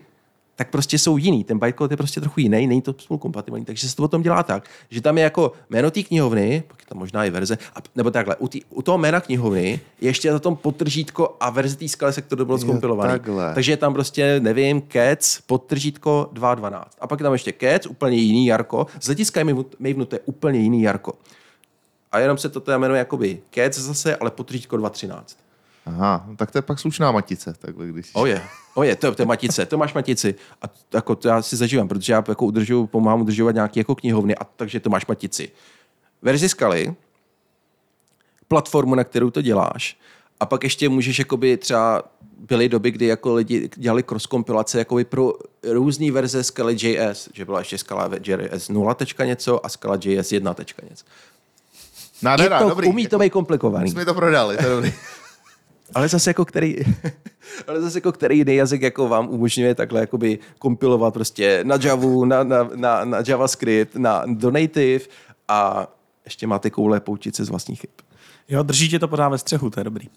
tak 0.62 0.70
prostě 0.70 0.98
jsou 0.98 1.16
jiný. 1.16 1.44
Ten 1.44 1.58
bytecode 1.58 1.92
je 1.92 1.96
prostě 1.96 2.20
trochu 2.20 2.40
jiný, 2.40 2.66
není 2.66 2.82
to 2.82 2.94
spolu 2.98 3.18
kompatibilní, 3.18 3.64
takže 3.64 3.88
se 3.88 3.96
to 3.96 4.02
potom 4.02 4.22
dělá 4.22 4.42
tak, 4.42 4.64
že 4.90 5.00
tam 5.00 5.18
je 5.18 5.24
jako 5.24 5.52
jméno 5.70 5.90
té 5.90 6.02
knihovny, 6.02 6.62
pak 6.68 6.80
je 6.80 6.86
tam 6.86 6.98
možná 6.98 7.24
i 7.24 7.30
verze, 7.30 7.58
a, 7.74 7.78
nebo 7.96 8.10
takhle, 8.10 8.36
u, 8.36 8.48
tý, 8.48 8.60
u 8.70 8.82
toho 8.82 8.98
jména 8.98 9.20
knihovny 9.20 9.80
je 10.00 10.08
ještě 10.08 10.32
na 10.32 10.38
tom 10.38 10.56
potržítko 10.56 11.36
a 11.40 11.50
verze 11.50 11.76
té 11.76 11.88
skaly, 11.88 12.12
se 12.12 12.22
kterou 12.22 12.44
bylo 12.44 12.58
zkompilovaný. 12.58 13.12
takhle. 13.12 13.54
Takže 13.54 13.72
je 13.72 13.76
tam 13.76 13.92
prostě, 13.92 14.40
nevím, 14.40 14.82
Cats, 14.92 15.40
podtržítko 15.40 16.30
2.12. 16.32 16.82
A 17.00 17.06
pak 17.06 17.20
je 17.20 17.24
tam 17.24 17.32
ještě 17.32 17.52
Cats, 17.60 17.86
úplně 17.86 18.16
jiný 18.16 18.46
Jarko. 18.46 18.86
Z 19.00 19.06
hlediska 19.06 19.44
Mavenu 19.78 20.04
to 20.04 20.16
je 20.16 20.20
úplně 20.24 20.58
jiný 20.58 20.82
Jarko. 20.82 21.12
A 22.12 22.18
jenom 22.18 22.38
se 22.38 22.48
to 22.48 22.78
jmenuje 22.78 22.98
jakoby 22.98 23.38
Cats 23.50 23.78
zase, 23.78 24.16
ale 24.16 24.30
podržítko 24.30 24.76
2.13. 24.76 25.22
Aha, 25.86 26.24
no 26.28 26.36
tak 26.36 26.50
to 26.50 26.58
je 26.58 26.62
pak 26.62 26.78
slušná 26.78 27.12
matice, 27.12 27.54
takhle 27.58 27.86
když... 27.86 28.10
Oje, 28.14 28.42
oje, 28.74 28.96
to, 28.96 29.14
to 29.14 29.22
je 29.22 29.26
matice, 29.26 29.66
to 29.66 29.78
máš 29.78 29.94
matici. 29.94 30.34
A 30.62 30.66
jako 30.94 31.16
to 31.16 31.28
já 31.28 31.42
si 31.42 31.56
zažívám, 31.56 31.88
protože 31.88 32.12
já 32.12 32.24
jako 32.28 32.46
udržuju, 32.46 32.86
pomáhám 32.86 33.20
udržovat 33.20 33.54
nějaké 33.54 33.80
jako 33.80 33.94
knihovny, 33.94 34.36
a 34.36 34.44
takže 34.44 34.80
to 34.80 34.90
máš 34.90 35.06
matici. 35.06 35.50
Verzi 36.22 36.48
skaly, 36.48 36.94
platformu, 38.48 38.94
na 38.94 39.04
kterou 39.04 39.30
to 39.30 39.42
děláš, 39.42 39.96
a 40.40 40.46
pak 40.46 40.64
ještě 40.64 40.88
můžeš 40.88 41.18
jakoby 41.18 41.56
třeba 41.56 42.02
byly 42.38 42.68
doby, 42.68 42.90
kdy 42.90 43.06
jako 43.06 43.34
lidi 43.34 43.70
dělali 43.76 44.02
cross 44.02 44.26
kompilace 44.26 44.78
jakoby 44.78 45.04
pro 45.04 45.32
různé 45.62 46.12
verze 46.12 46.44
skaly 46.44 46.76
JS, 46.80 47.28
že 47.32 47.44
byla 47.44 47.58
ještě 47.58 47.78
skala 47.78 48.10
JS 48.24 48.68
0. 48.68 48.96
něco 49.24 49.66
a 49.66 49.68
skala 49.68 49.98
JS 50.04 50.32
1. 50.32 50.56
něco. 50.90 51.04
Nádhera, 52.22 52.56
je 52.56 52.62
to, 52.62 52.68
dobrý. 52.68 52.88
umí 52.88 53.06
to 53.06 53.18
být 53.18 53.30
komplikovaný. 53.30 53.90
Jsme 53.90 54.04
to 54.04 54.14
prodali, 54.14 54.56
to 54.56 54.62
je 54.62 54.70
dobrý. 54.70 54.92
Ale 55.94 56.08
zase 56.08 56.30
jako 56.30 56.44
který, 56.44 56.76
ale 57.66 57.80
zase 57.80 57.98
jako 57.98 58.12
který 58.12 58.38
jiný 58.38 58.54
jazyk 58.54 58.82
jako 58.82 59.08
vám 59.08 59.28
umožňuje 59.28 59.74
takhle 59.74 60.00
jakoby 60.00 60.38
kompilovat 60.58 61.14
prostě 61.14 61.60
na 61.62 61.78
Javu, 61.82 62.24
na, 62.24 62.42
na, 62.42 62.70
na, 62.74 63.04
na 63.04 63.18
JavaScript, 63.26 63.96
na 63.96 64.22
do 64.26 64.50
native 64.50 65.04
a 65.48 65.86
ještě 66.24 66.46
máte 66.46 66.70
koule 66.70 67.00
poučit 67.00 67.36
se 67.36 67.44
z 67.44 67.48
vlastních 67.48 67.80
chyb. 67.80 67.90
Jo, 68.48 68.62
drží 68.62 68.88
tě 68.88 68.98
to 68.98 69.08
pořád 69.08 69.28
ve 69.28 69.38
střechu, 69.38 69.70
to 69.70 69.80
je 69.80 69.84
dobrý. 69.84 70.08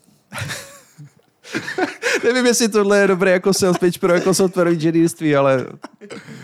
Nevím, 2.24 2.46
jestli 2.46 2.70
tohle 2.70 3.00
je 3.00 3.08
dobré 3.08 3.32
jako 3.32 3.54
sales 3.54 3.78
pitch 3.78 4.00
pro 4.00 4.14
jako 4.14 4.34
software 4.34 4.68
inženýrství, 4.68 5.36
ale 5.36 5.66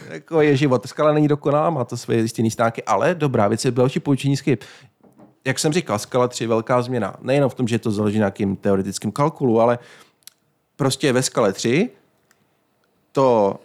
jako 0.10 0.42
je 0.42 0.58
život. 0.58 0.88
Skala 0.88 1.14
není 1.14 1.28
dokonalá, 1.28 1.70
má 1.70 1.86
to 1.86 1.98
své 1.98 2.16
jistěný 2.16 2.52
stránky, 2.52 2.84
ale 2.84 3.16
dobrá 3.16 3.48
věc 3.48 3.66
je 3.66 3.72
další 3.72 4.00
poučení 4.00 4.38
z 4.38 4.40
chyb. 4.40 4.60
Jak 5.46 5.60
jsem 5.60 5.74
říkal, 5.74 6.00
skala 6.00 6.28
3 6.28 6.48
velká 6.48 6.82
změna. 6.82 7.16
Nejenom 7.22 7.50
v 7.50 7.56
tom, 7.56 7.68
že 7.68 7.80
to 7.80 7.92
záleží 7.92 8.18
na 8.18 8.22
nějakým 8.22 8.56
teoretickým 8.56 9.12
kalkulu, 9.12 9.62
ale 9.62 9.80
prostě 10.76 11.14
ve 11.14 11.24
skale 11.24 11.54
3 11.54 11.90
to 13.12 13.60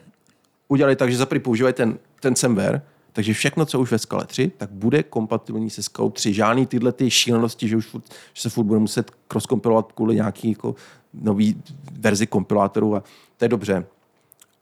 udělali 0.69 0.97
tak, 0.97 1.11
že 1.11 1.17
zaprý 1.17 1.41
používají 1.41 1.75
ten, 1.75 1.99
ten 2.21 2.37
semver, 2.37 2.83
takže 3.13 3.33
všechno, 3.33 3.67
co 3.67 3.81
už 3.81 3.91
ve 3.91 3.99
skale 3.99 4.27
3, 4.27 4.53
tak 4.57 4.71
bude 4.71 5.03
kompatibilní 5.03 5.71
se 5.71 5.83
skalou 5.83 6.11
3. 6.11 6.35
Žádný 6.35 6.67
tyhle 6.67 6.93
ty 6.93 7.11
šílenosti, 7.11 7.69
že 7.69 7.77
už 7.77 7.87
furt, 7.87 8.05
že 8.35 8.43
se 8.43 8.51
furt 8.51 8.65
bude 8.65 8.81
muset 8.81 9.11
cross-kompilovat 9.29 9.93
kvůli 9.93 10.15
nějaký 10.15 10.49
jako 10.49 10.75
nový 11.15 11.63
verzi 11.93 12.27
kompilátorů 12.27 12.97
a 12.97 13.03
to 13.37 13.45
je 13.45 13.49
dobře. 13.49 13.87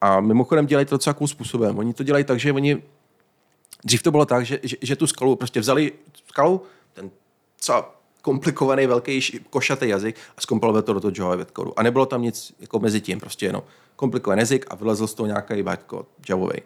A 0.00 0.20
mimochodem 0.20 0.66
dělají 0.66 0.86
to 0.86 0.94
docela 0.94 1.16
způsobem. 1.26 1.78
Oni 1.78 1.94
to 1.94 2.02
dělají 2.02 2.24
tak, 2.24 2.40
že 2.40 2.52
oni 2.52 2.82
Dřív 3.84 4.02
to 4.02 4.10
bylo 4.10 4.26
tak, 4.26 4.46
že, 4.46 4.60
že, 4.62 4.76
že 4.82 4.96
tu 4.96 5.06
skalu 5.06 5.36
prostě 5.36 5.60
vzali 5.60 5.92
skalu, 6.26 6.62
docela 7.64 7.94
komplikovaný, 8.22 8.86
velký, 8.86 9.20
košatý 9.50 9.88
jazyk 9.88 10.16
a 10.36 10.40
zkompilovali 10.40 10.82
to 10.82 10.92
do 10.92 11.00
toho 11.00 11.12
Java 11.18 11.36
bytecode. 11.36 11.70
A 11.76 11.82
nebylo 11.82 12.06
tam 12.06 12.22
nic 12.22 12.54
jako 12.60 12.78
mezi 12.78 13.00
tím, 13.00 13.20
prostě 13.20 13.46
jenom 13.46 13.62
komplikovaný 13.96 14.40
jazyk 14.40 14.66
a 14.70 14.74
vylezl 14.74 15.06
z 15.06 15.14
toho 15.14 15.26
nějaký 15.26 15.62
bytecode 15.62 16.04
Javový. 16.28 16.62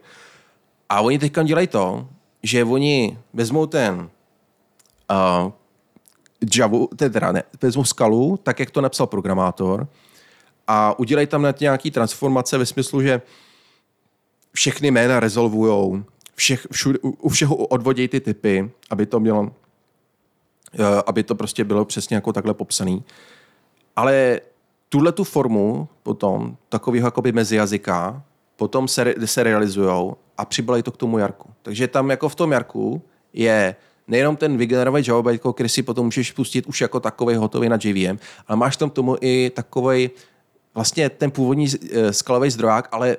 A 0.88 1.01
oni 1.01 1.18
teďka 1.18 1.42
dělají 1.42 1.66
to, 1.66 2.09
že 2.42 2.64
oni 2.64 3.18
vezmou 3.32 3.66
ten 3.66 4.11
uh, 5.11 5.53
Java, 6.55 6.78
teda 7.11 7.32
ne, 7.32 7.42
vezmou 7.62 7.84
skalu, 7.84 8.36
tak 8.42 8.61
jak 8.61 8.70
to 8.70 8.80
napsal 8.80 9.07
programátor 9.07 9.86
a 10.66 10.99
udělají 10.99 11.26
tam 11.26 11.55
nějaký 11.61 11.90
transformace 11.90 12.59
ve 12.59 12.66
smyslu, 12.66 13.03
že 13.03 13.22
všechny 14.53 14.90
jména 14.90 15.20
rezolvujou, 15.20 16.03
všech, 16.34 16.66
všude, 16.72 16.99
u, 17.03 17.28
všeho 17.28 17.57
odvodějí 17.57 18.09
ty 18.09 18.20
typy, 18.20 18.70
aby 18.90 19.07
to 19.07 19.20
mělo, 19.20 19.51
eh, 19.51 19.67
aby 21.06 21.22
to 21.22 21.34
prostě 21.34 21.64
bylo 21.64 21.84
přesně 21.84 22.16
jako 22.16 22.32
takhle 22.32 22.54
popsaný. 22.54 23.04
Ale 23.96 24.40
tuhle 24.88 25.12
tu 25.12 25.24
formu 25.24 25.88
potom, 26.02 26.56
takového 26.68 27.06
jakoby 27.06 27.32
mezijazyka, 27.32 28.22
potom 28.56 28.88
se, 28.88 29.14
se 29.24 29.42
realizujou 29.42 30.16
a 30.38 30.44
přibalají 30.44 30.82
to 30.82 30.90
k 30.90 30.96
tomu 30.96 31.18
jarku. 31.18 31.50
Takže 31.62 31.88
tam 31.88 32.10
jako 32.10 32.28
v 32.28 32.34
tom 32.34 32.52
jarku 32.52 33.02
je 33.32 33.76
nejenom 34.08 34.36
ten 34.36 34.56
vygenerovaný 34.56 35.04
Java 35.08 35.22
bytecode, 35.22 35.52
který 35.52 35.68
si 35.68 35.82
potom 35.82 36.04
můžeš 36.04 36.32
pustit 36.32 36.66
už 36.66 36.80
jako 36.80 37.00
takový 37.00 37.34
hotový 37.34 37.68
na 37.68 37.78
JVM, 37.84 38.18
ale 38.46 38.56
máš 38.56 38.76
tam 38.76 38.90
tomu 38.90 39.16
i 39.20 39.50
takový 39.54 40.10
vlastně 40.74 41.10
ten 41.10 41.30
původní 41.30 41.66
uh, 41.66 42.10
skalový 42.10 42.50
zdroják, 42.50 42.88
ale 42.92 43.16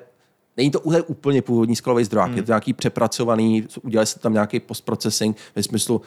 není 0.60 0.70
to 0.70 0.80
úplně- 0.80 1.02
úplně 1.02 1.42
původní 1.42 1.76
skalový 1.76 2.04
zdroják, 2.04 2.28
hmm. 2.28 2.36
je 2.36 2.42
to 2.42 2.50
nějaký 2.50 2.72
přepracovaný, 2.72 3.66
udělali 3.82 4.06
se 4.06 4.18
tam 4.18 4.32
nějaký 4.32 4.60
postprocessing 4.60 5.36
ve 5.56 5.62
smyslu 5.62 6.02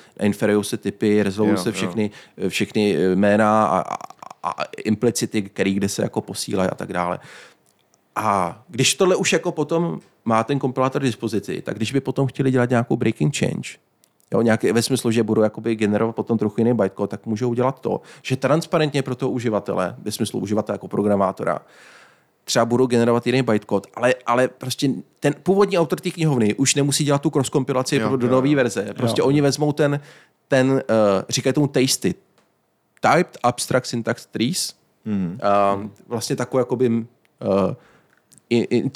se 0.62 0.78
typy, 0.78 1.24
rezolují 1.24 1.56
Jo, 1.56 1.64
se 1.64 1.70
jo. 1.70 1.74
všechny, 1.74 2.12
všechny 2.48 2.96
eh, 2.96 3.16
jména 3.16 3.66
a, 3.66 3.80
a, 4.44 4.50
a 4.50 4.64
implicity, 4.86 5.42
který 5.42 5.74
kde 5.74 5.90
se 5.90 6.02
jako 6.02 6.22
posílají 6.22 6.70
a 6.70 6.76
tak 6.76 6.94
dále. 6.94 7.20
A 8.16 8.62
když 8.68 8.96
tohle 8.96 9.16
už 9.16 9.34
jako 9.34 9.52
potom 9.52 10.00
má 10.26 10.44
ten 10.44 10.60
kompilátor 10.60 11.02
k 11.02 11.06
dispozici, 11.06 11.62
tak 11.62 11.76
když 11.76 11.92
by 11.92 12.00
potom 12.00 12.28
chtěli 12.28 12.52
dělat 12.52 12.70
nějakou 12.70 12.96
breaking 12.96 13.38
change, 13.38 13.70
jo, 14.34 14.42
nějaký, 14.42 14.72
ve 14.72 14.82
smyslu, 14.82 15.12
že 15.12 15.24
budou 15.24 15.42
jakoby 15.42 15.76
generovat 15.76 16.16
potom 16.16 16.38
trochu 16.38 16.56
jiný 16.58 16.74
bytecode, 16.74 17.08
tak 17.08 17.26
můžou 17.26 17.50
udělat 17.50 17.80
to, 17.80 18.02
že 18.22 18.36
transparentně 18.36 19.02
pro 19.02 19.16
toho 19.16 19.32
uživatele, 19.32 19.96
ve 19.98 20.12
smyslu 20.12 20.40
uživatele 20.40 20.76
jako 20.76 20.88
programátora, 20.88 21.60
třeba 22.44 22.66
budou 22.66 22.88
generovat 22.88 23.28
jiný 23.28 23.42
bytecode, 23.42 23.90
ale, 23.94 24.16
ale 24.26 24.48
prostě 24.48 24.90
ten 25.20 25.36
původní 25.44 25.78
autor 25.78 26.00
té 26.00 26.12
knihovny 26.12 26.54
už 26.54 26.76
nemusí 26.76 27.04
dělat 27.04 27.22
tu 27.22 27.30
cross 27.30 27.50
kompilaci 27.50 27.96
Jo, 27.96 28.08
pro 28.08 28.18
do 28.18 28.28
jo, 28.28 28.32
nové 28.32 28.50
jo. 28.50 28.56
verze. 28.56 28.94
Prostě 28.98 29.22
oni 29.22 29.42
vezmou 29.42 29.72
ten, 29.72 30.00
ten 30.48 30.72
uh, 30.72 30.80
říkají 31.30 31.54
tomu 31.54 31.68
tasty, 31.68 32.16
typed 33.00 33.38
abstract 33.44 33.90
syntax 33.90 34.26
trees, 34.26 34.76
mm. 35.06 35.40
uh, 35.76 35.86
vlastně 36.08 36.36
takovou 36.36 36.60
jakoby 36.60 36.90
uh, 36.90 37.04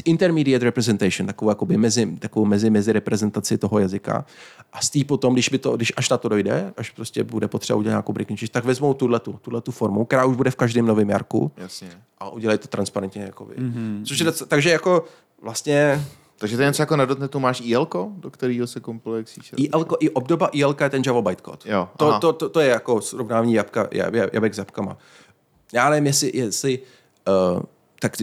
intermediate 0.05 0.65
representation, 0.65 1.27
takovou, 1.27 1.51
jakoby 1.51 1.77
mezi, 1.77 2.17
takovou 2.19 2.45
mezi, 2.45 2.69
mezi 2.69 2.91
reprezentaci 2.91 3.57
toho 3.57 3.79
jazyka. 3.79 4.25
A 4.73 4.81
z 4.81 4.89
té 4.89 5.03
potom, 5.03 5.33
když, 5.33 5.49
by 5.49 5.57
to, 5.57 5.75
když 5.75 5.93
až 5.97 6.09
na 6.09 6.17
to 6.17 6.29
dojde, 6.29 6.73
až 6.77 6.91
prostě 6.91 7.23
bude 7.23 7.47
potřeba 7.47 7.77
udělat 7.77 7.91
nějakou 7.91 8.13
breaking 8.13 8.39
change, 8.39 8.51
tak 8.51 8.65
vezmou 8.65 8.93
tuhletu, 8.93 9.39
tuhletu 9.41 9.71
formu, 9.71 10.05
která 10.05 10.25
už 10.25 10.35
bude 10.35 10.51
v 10.51 10.55
každém 10.55 10.85
novém 10.85 11.09
jarku 11.09 11.51
Jasně. 11.57 11.89
a 12.17 12.29
udělají 12.29 12.59
to 12.59 12.67
transparentně. 12.67 13.21
Jakoby. 13.21 13.55
Mm-hmm. 13.55 14.05
Což 14.05 14.19
je, 14.19 14.31
takže 14.47 14.69
jako 14.69 15.05
vlastně 15.41 16.01
Takže 16.39 16.55
to 16.55 16.61
je 16.61 16.67
něco 16.67 16.81
jako 16.81 16.95
na 16.95 17.05
dotnetu 17.05 17.39
máš 17.39 17.61
IL, 17.65 17.87
do 18.17 18.29
kterého 18.31 18.67
se 18.67 18.79
kompiluje? 18.79 19.23
IL, 19.57 19.85
i 19.99 20.09
obdoba 20.09 20.49
ILK 20.51 20.81
je 20.81 20.89
ten 20.89 21.01
Java 21.05 21.21
bytecode. 21.21 21.57
Jo, 21.65 21.89
to, 21.97 22.19
to, 22.19 22.33
to, 22.33 22.49
to, 22.49 22.59
je 22.59 22.69
jako 22.69 23.01
srovnání 23.01 23.53
jabka, 23.53 23.87
jab, 23.91 24.13
jabek 24.33 24.53
s 24.53 24.57
jabkama. 24.57 24.97
Já 25.73 25.89
nevím, 25.89 26.05
jestli, 26.05 26.31
jestli 26.33 26.79
uh, 27.55 27.61
tak 27.99 28.13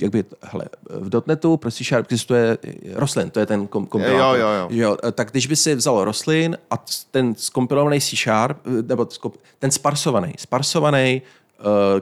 jak 0.00 0.12
by, 0.12 0.24
hele, 0.42 0.64
v 0.90 1.08
dotnetu 1.08 1.56
pro 1.56 1.70
C 1.70 1.84
Sharp 1.84 2.06
existuje 2.06 2.58
Roslin, 2.94 3.30
to 3.30 3.40
je 3.40 3.46
ten 3.46 3.66
kom, 3.66 3.86
kompilátor. 3.86 4.38
Jo, 4.40 4.46
jo, 4.46 4.68
jo. 4.70 4.96
jo. 5.02 5.12
Tak 5.12 5.30
když 5.30 5.46
by 5.46 5.56
si 5.56 5.74
vzal 5.74 6.04
Roslin 6.04 6.56
a 6.70 6.84
ten 7.10 7.34
skompilovaný 7.34 8.00
C 8.00 8.16
Sharp, 8.16 8.58
nebo 8.88 9.06
skop, 9.10 9.36
ten 9.58 9.70
sparsovaný, 9.70 10.32
sparsovaný, 10.38 11.22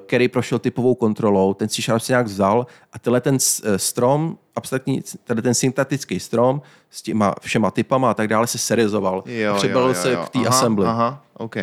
který 0.07 0.28
prošel 0.28 0.59
typovou 0.59 0.95
kontrolou, 0.95 1.55
ten 1.55 1.68
C 1.68 1.82
Sharp 1.82 2.03
si 2.03 2.12
nějak 2.12 2.26
vzal 2.26 2.66
a 2.93 2.99
tenhle 2.99 3.20
ten 3.20 3.36
strom, 3.76 4.38
abstraktní, 4.57 5.03
tenhle 5.24 5.43
ten 5.43 5.55
syntetický 5.55 6.20
strom 6.20 6.62
s 6.90 7.03
těma 7.03 7.34
všema 7.40 7.70
typama 7.70 8.11
a 8.11 8.14
tak 8.14 8.28
dále 8.28 8.47
se 8.47 8.59
serizoval. 8.59 9.22
Jo, 9.26 9.55
Přibalil 9.57 9.88
jo, 9.88 9.95
jo, 9.95 10.03
se 10.03 10.12
jo. 10.12 10.24
k 10.26 10.28
té 10.28 10.38
assembly. 10.47 10.86
Aha, 10.86 11.24
OK. 11.34 11.57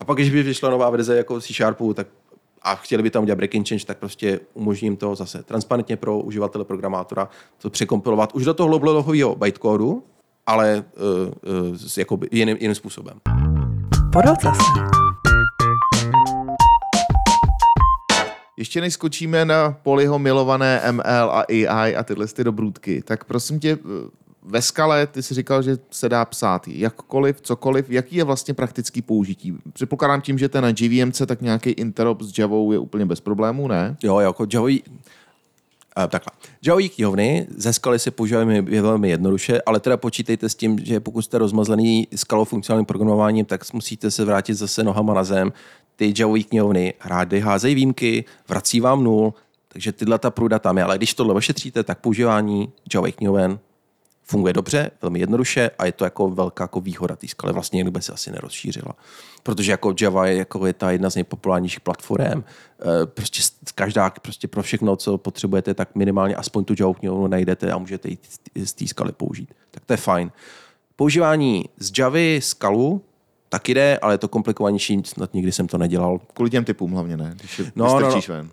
A 0.00 0.04
pak, 0.06 0.16
když 0.16 0.30
by 0.30 0.42
vyšla 0.42 0.70
nová 0.70 0.90
verze 0.90 1.16
jako 1.16 1.40
C 1.40 1.52
Sharpu, 1.52 1.94
tak 1.94 2.06
a 2.62 2.74
chtěli 2.76 3.02
by 3.02 3.10
tam 3.10 3.22
udělat 3.22 3.36
breaking 3.36 3.68
change, 3.68 3.84
tak 3.84 3.98
prostě 3.98 4.40
umožním 4.54 4.96
to 4.96 5.14
zase 5.14 5.42
transparentně 5.42 5.96
pro 5.96 6.18
uživatele 6.18 6.64
programátora 6.64 7.28
to 7.58 7.70
překompilovat 7.70 8.34
už 8.34 8.44
do 8.44 8.54
toho 8.54 8.68
low 8.68 9.06
bytecodu, 9.38 10.02
ale 10.46 10.84
uh, 10.96 11.70
uh, 11.70 11.76
s 11.76 11.98
jakoby 11.98 12.28
jiným, 12.30 12.56
jiným 12.60 12.74
způsobem. 12.74 13.20
Podle 14.12 14.34
zase. 14.42 14.62
Ještě 18.56 18.80
než 18.80 18.94
skočíme 18.94 19.44
na 19.44 19.76
Poliho 19.82 20.18
milované 20.18 20.82
ML 20.92 21.30
a 21.30 21.44
AI 21.48 21.96
a 21.96 22.02
tyhle 22.02 22.26
ty 22.26 22.44
dobrůdky, 22.44 23.02
tak 23.02 23.24
prosím 23.24 23.60
tě, 23.60 23.78
ve 24.42 24.62
skale 24.62 25.06
ty 25.06 25.22
si 25.22 25.34
říkal, 25.34 25.62
že 25.62 25.78
se 25.90 26.08
dá 26.08 26.24
psát 26.24 26.68
jakkoliv, 26.68 27.40
cokoliv. 27.40 27.90
Jaký 27.90 28.16
je 28.16 28.24
vlastně 28.24 28.54
praktický 28.54 29.02
použití? 29.02 29.54
Předpokládám 29.72 30.20
tím, 30.20 30.38
že 30.38 30.48
ten 30.48 30.64
na 30.64 30.72
JVMC, 30.80 31.22
tak 31.26 31.40
nějaký 31.40 31.70
interop 31.70 32.22
s 32.22 32.38
Javou 32.38 32.72
je 32.72 32.78
úplně 32.78 33.06
bez 33.06 33.20
problémů, 33.20 33.68
ne? 33.68 33.96
Jo, 34.02 34.18
jako 34.18 34.46
Javový, 34.52 34.82
Uh, 35.98 36.06
takhle. 36.06 36.32
Javový 36.66 36.88
knihovny 36.88 37.46
ze 37.56 37.72
skaly 37.72 37.98
se 37.98 38.10
používají 38.10 38.60
velmi 38.60 39.10
jednoduše, 39.10 39.60
ale 39.66 39.80
teda 39.80 39.96
počítejte 39.96 40.48
s 40.48 40.54
tím, 40.54 40.78
že 40.78 41.00
pokud 41.00 41.22
jste 41.22 41.38
rozmazlený 41.38 42.08
skalou 42.16 42.44
funkcionálním 42.44 42.86
programováním, 42.86 43.44
tak 43.44 43.72
musíte 43.72 44.10
se 44.10 44.24
vrátit 44.24 44.54
zase 44.54 44.84
nohama 44.84 45.14
na 45.14 45.24
zem. 45.24 45.52
Ty 45.96 46.14
Javové 46.18 46.42
knihovny 46.42 46.94
rády 47.04 47.40
házejí 47.40 47.74
výjimky, 47.74 48.24
vrací 48.48 48.80
vám 48.80 49.04
nul, 49.04 49.34
takže 49.68 49.92
tyhle 49.92 50.18
ta 50.18 50.30
průda 50.30 50.58
tam 50.58 50.78
je. 50.78 50.84
Ale 50.84 50.96
když 50.96 51.14
tohle 51.14 51.34
ošetříte, 51.34 51.82
tak 51.82 51.98
používání 52.00 52.72
Javových 52.94 53.16
knihoven 53.16 53.58
funguje 54.30 54.52
dobře, 54.52 54.90
velmi 55.02 55.20
jednoduše 55.20 55.70
a 55.78 55.86
je 55.86 55.92
to 55.92 56.04
jako 56.04 56.30
velká 56.30 56.64
jako 56.64 56.80
výhoda 56.80 57.16
té 57.16 57.28
skaly. 57.28 57.52
Vlastně 57.52 57.76
nikdo 57.76 57.90
by 57.90 58.02
se 58.02 58.12
asi 58.12 58.32
nerozšířila. 58.32 58.92
Protože 59.42 59.70
jako 59.70 59.94
Java 60.00 60.26
je, 60.26 60.36
jako 60.36 60.66
je 60.66 60.72
ta 60.72 60.90
jedna 60.90 61.10
z 61.10 61.14
nejpopulárnějších 61.14 61.80
platform. 61.80 62.42
Prostě 63.04 63.42
každá, 63.74 64.10
prostě 64.10 64.48
pro 64.48 64.62
všechno, 64.62 64.96
co 64.96 65.18
potřebujete, 65.18 65.74
tak 65.74 65.94
minimálně 65.94 66.36
aspoň 66.36 66.64
tu 66.64 66.74
Java 66.80 66.94
knihovnu 66.94 67.26
najdete 67.26 67.72
a 67.72 67.78
můžete 67.78 68.08
ji 68.08 68.18
z 68.64 68.72
té 68.72 68.86
skaly 68.86 69.12
použít. 69.12 69.54
Tak 69.70 69.84
to 69.84 69.92
je 69.92 69.96
fajn. 69.96 70.32
Používání 70.96 71.64
z 71.78 71.98
Javy 71.98 72.40
skalu 72.42 73.02
tak 73.48 73.68
jde, 73.68 73.98
ale 73.98 74.14
je 74.14 74.18
to 74.18 74.28
komplikovanější, 74.28 75.02
snad 75.04 75.34
nikdy 75.34 75.52
jsem 75.52 75.66
to 75.66 75.78
nedělal. 75.78 76.20
Kvůli 76.34 76.50
těm 76.50 76.64
typům 76.64 76.92
hlavně, 76.92 77.16
ne? 77.16 77.34
Když 77.40 77.58
je, 77.58 77.72
No, 77.76 78.00
no, 78.00 78.10
no. 78.10 78.20
ven. 78.28 78.50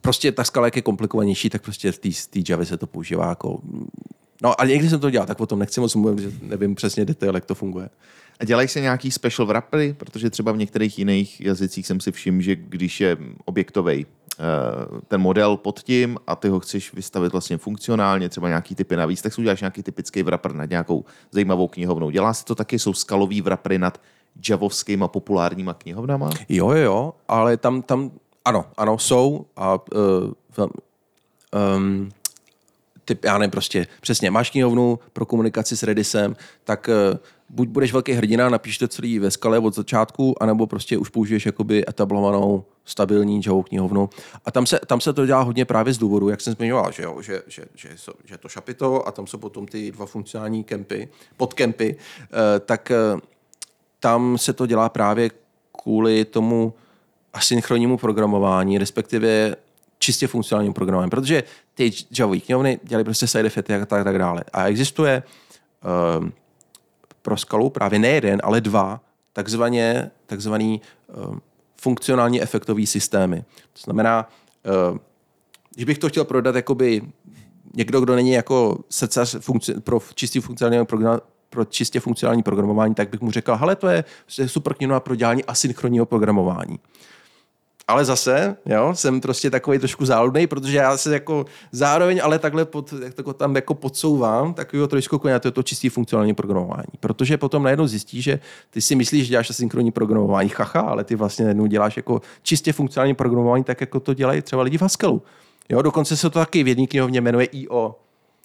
Prostě 0.00 0.32
ta 0.32 0.44
skala, 0.44 0.66
jak 0.66 0.76
je 0.76 0.82
komplikovanější, 0.82 1.50
tak 1.50 1.62
prostě 1.62 1.92
v 1.92 1.98
té 1.98 2.40
Javě 2.48 2.66
se 2.66 2.76
to 2.76 2.86
používá 2.86 3.28
jako 3.28 3.60
No 4.42 4.60
a 4.60 4.64
někdy 4.64 4.88
jsem 4.88 5.00
to 5.00 5.10
dělal, 5.10 5.26
tak 5.26 5.40
o 5.40 5.46
tom 5.46 5.58
nechci 5.58 5.80
moc 5.80 5.94
mluvit, 5.94 6.18
že 6.18 6.32
nevím 6.42 6.74
přesně 6.74 7.04
detail, 7.04 7.34
jak 7.34 7.44
to 7.44 7.54
funguje. 7.54 7.90
A 8.40 8.44
dělají 8.44 8.68
se 8.68 8.80
nějaký 8.80 9.10
special 9.10 9.46
wrappery? 9.46 9.92
Protože 9.92 10.30
třeba 10.30 10.52
v 10.52 10.56
některých 10.56 10.98
jiných 10.98 11.40
jazycích 11.40 11.86
jsem 11.86 12.00
si 12.00 12.12
všiml, 12.12 12.42
že 12.42 12.56
když 12.56 13.00
je 13.00 13.16
objektový 13.44 14.06
ten 15.08 15.20
model 15.20 15.56
pod 15.56 15.80
tím 15.80 16.18
a 16.26 16.36
ty 16.36 16.48
ho 16.48 16.60
chceš 16.60 16.94
vystavit 16.94 17.32
vlastně 17.32 17.58
funkcionálně, 17.58 18.28
třeba 18.28 18.48
nějaký 18.48 18.74
typy 18.74 18.96
navíc, 18.96 19.22
tak 19.22 19.34
si 19.34 19.40
uděláš 19.40 19.60
nějaký 19.60 19.82
typický 19.82 20.22
wrapper 20.22 20.54
nad 20.54 20.70
nějakou 20.70 21.04
zajímavou 21.30 21.68
knihovnou. 21.68 22.10
Dělá 22.10 22.34
se 22.34 22.44
to 22.44 22.54
taky, 22.54 22.78
jsou 22.78 22.92
skalový 22.92 23.40
wrappery 23.42 23.78
nad 23.78 24.00
javovskýma 24.48 25.08
populárníma 25.08 25.74
knihovnama? 25.74 26.30
Jo, 26.48 26.70
jo, 26.70 26.76
jo, 26.76 27.14
ale 27.28 27.56
tam, 27.56 27.82
tam 27.82 28.10
ano, 28.44 28.64
ano, 28.76 28.98
jsou 28.98 29.46
a 29.56 29.74
uh, 29.74 30.68
um, 31.76 32.08
typ, 33.10 33.24
já 33.24 33.38
nevím, 33.38 33.50
prostě 33.50 33.86
přesně, 34.00 34.30
máš 34.30 34.50
knihovnu 34.50 34.98
pro 35.12 35.26
komunikaci 35.26 35.76
s 35.76 35.82
Redisem, 35.82 36.36
tak 36.64 36.88
uh, 36.88 37.18
buď 37.48 37.68
budeš 37.68 37.92
velký 37.92 38.12
hrdina, 38.12 38.48
napíš 38.48 38.78
to 38.78 38.88
celý 38.88 39.18
ve 39.18 39.30
skale 39.30 39.58
od 39.58 39.74
začátku, 39.74 40.42
anebo 40.42 40.66
prostě 40.66 40.98
už 40.98 41.08
použiješ 41.08 41.46
jakoby 41.46 41.84
etablovanou 41.88 42.64
stabilní 42.84 43.40
Java 43.46 43.62
knihovnu. 43.62 44.10
A 44.44 44.50
tam 44.50 44.66
se, 44.66 44.80
tam 44.86 45.00
se 45.00 45.12
to 45.12 45.26
dělá 45.26 45.42
hodně 45.42 45.64
právě 45.64 45.92
z 45.92 45.98
důvodu, 45.98 46.28
jak 46.28 46.40
jsem 46.40 46.54
zmiňoval, 46.54 46.92
že, 46.92 47.02
jo, 47.02 47.22
že, 47.22 47.42
že, 47.46 47.64
že, 47.74 47.88
že, 48.24 48.38
to 48.38 48.48
šapito 48.48 49.08
a 49.08 49.12
tam 49.12 49.26
jsou 49.26 49.38
potom 49.38 49.66
ty 49.66 49.92
dva 49.92 50.06
funkcionální 50.06 50.64
kempy, 50.64 51.08
podkempy, 51.36 51.96
uh, 51.96 52.38
tak 52.66 52.92
uh, 53.14 53.20
tam 54.00 54.38
se 54.38 54.52
to 54.52 54.66
dělá 54.66 54.88
právě 54.88 55.30
kvůli 55.82 56.24
tomu 56.24 56.74
asynchronnímu 57.32 57.96
programování, 57.98 58.78
respektive 58.78 59.56
čistě 60.00 60.26
funkcionálním 60.26 60.72
programem, 60.72 61.10
protože 61.10 61.44
ty 61.74 61.90
Java 62.18 62.34
knihovny 62.46 62.80
dělají 62.82 63.04
prostě 63.04 63.26
side 63.26 63.46
effecty 63.46 63.74
a 63.74 63.86
tak, 63.86 64.04
tak 64.04 64.18
dále. 64.18 64.44
A 64.52 64.68
existuje 64.68 65.22
um, 66.18 66.32
pro 67.22 67.36
skalu 67.36 67.70
právě 67.70 67.98
ne 67.98 68.08
jeden, 68.08 68.40
ale 68.44 68.60
dva 68.60 69.00
takzvaně, 69.32 70.10
takzvaný 70.26 70.80
um, 71.30 71.40
funkcionální 71.80 72.42
efektový 72.42 72.86
systémy. 72.86 73.44
To 73.72 73.80
znamená, 73.84 74.28
um, 74.90 75.00
když 75.74 75.84
bych 75.84 75.98
to 75.98 76.08
chtěl 76.08 76.24
prodat 76.24 76.54
jakoby 76.54 77.02
někdo, 77.74 78.00
kdo 78.00 78.14
není 78.14 78.32
jako 78.32 78.78
srdcař 78.90 79.34
funkci- 79.34 79.80
pro 79.80 80.00
čistý 80.14 80.40
funkcionální 80.40 80.86
program, 80.86 81.20
pro 81.50 81.64
čistě 81.64 82.00
funkcionální 82.00 82.42
programování, 82.42 82.94
tak 82.94 83.10
bych 83.10 83.20
mu 83.20 83.30
řekl, 83.30 83.56
hele, 83.56 83.76
to 83.76 83.88
je 83.88 84.04
super 84.46 84.74
knihovna 84.74 85.00
pro 85.00 85.14
dělání 85.14 85.44
asynchronního 85.44 86.06
programování 86.06 86.78
ale 87.90 88.04
zase, 88.04 88.56
jo, 88.66 88.92
jsem 88.94 89.20
prostě 89.20 89.50
takový 89.50 89.78
trošku 89.78 90.04
záludný, 90.06 90.46
protože 90.46 90.76
já 90.76 90.96
se 90.96 91.12
jako 91.12 91.46
zároveň, 91.72 92.20
ale 92.24 92.38
takhle 92.38 92.64
pod, 92.64 92.94
jak 93.04 93.14
to 93.14 93.32
tam 93.32 93.56
jako 93.56 93.74
podsouvám, 93.74 94.54
takového 94.54 94.88
trošku 94.88 95.18
koně, 95.18 95.40
to 95.40 95.48
je 95.48 95.52
to 95.52 95.62
čistý 95.62 95.88
funkcionální 95.88 96.34
programování. 96.34 96.92
Protože 97.00 97.38
potom 97.38 97.62
najednou 97.62 97.86
zjistí, 97.86 98.22
že 98.22 98.40
ty 98.70 98.80
si 98.80 98.94
myslíš, 98.94 99.24
že 99.26 99.30
děláš 99.30 99.50
asynchronní 99.50 99.90
programování, 99.92 100.48
chacha, 100.48 100.80
ale 100.80 101.04
ty 101.04 101.14
vlastně 101.14 101.44
najednou 101.44 101.66
děláš 101.66 101.96
jako 101.96 102.20
čistě 102.42 102.72
funkcionální 102.72 103.14
programování, 103.14 103.64
tak 103.64 103.80
jako 103.80 104.00
to 104.00 104.14
dělají 104.14 104.42
třeba 104.42 104.62
lidi 104.62 104.78
v 104.78 104.82
Haskellu. 104.82 105.22
Jo, 105.68 105.82
dokonce 105.82 106.16
se 106.16 106.30
to 106.30 106.38
taky 106.38 106.62
v 106.64 106.68
jedné 106.68 106.86
knihovně 106.86 107.20
jmenuje 107.20 107.46
IO. 107.46 107.94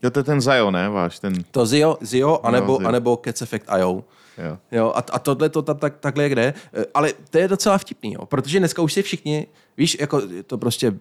Jo, 0.03 0.09
to 0.11 0.19
je 0.19 0.23
ten 0.23 0.41
Zio, 0.41 0.71
ne, 0.71 0.89
váš? 0.89 1.19
Ten... 1.19 1.33
To 1.51 1.65
Zio, 1.65 1.97
Zio 2.01 2.39
anebo, 2.43 2.71
No, 2.73 2.77
Zio. 2.79 2.87
anebo 2.87 3.19
Cats 3.25 3.41
Effect 3.41 3.65
IO. 3.79 4.03
Jo. 4.37 4.57
Jo, 4.71 4.93
a, 4.95 5.03
a 5.11 5.19
tohle 5.19 5.49
to 5.49 5.61
tam 5.61 5.77
tak, 5.77 5.97
takhle 5.97 6.29
kde. 6.29 6.53
Ale 6.93 7.13
to 7.29 7.37
je 7.37 7.47
docela 7.47 7.77
vtipný, 7.77 8.13
jo, 8.13 8.25
protože 8.25 8.59
dneska 8.59 8.81
už 8.81 8.93
si 8.93 9.01
všichni, 9.01 9.47
víš, 9.77 9.97
jako 9.99 10.21
to 10.47 10.57
prostě 10.57 10.93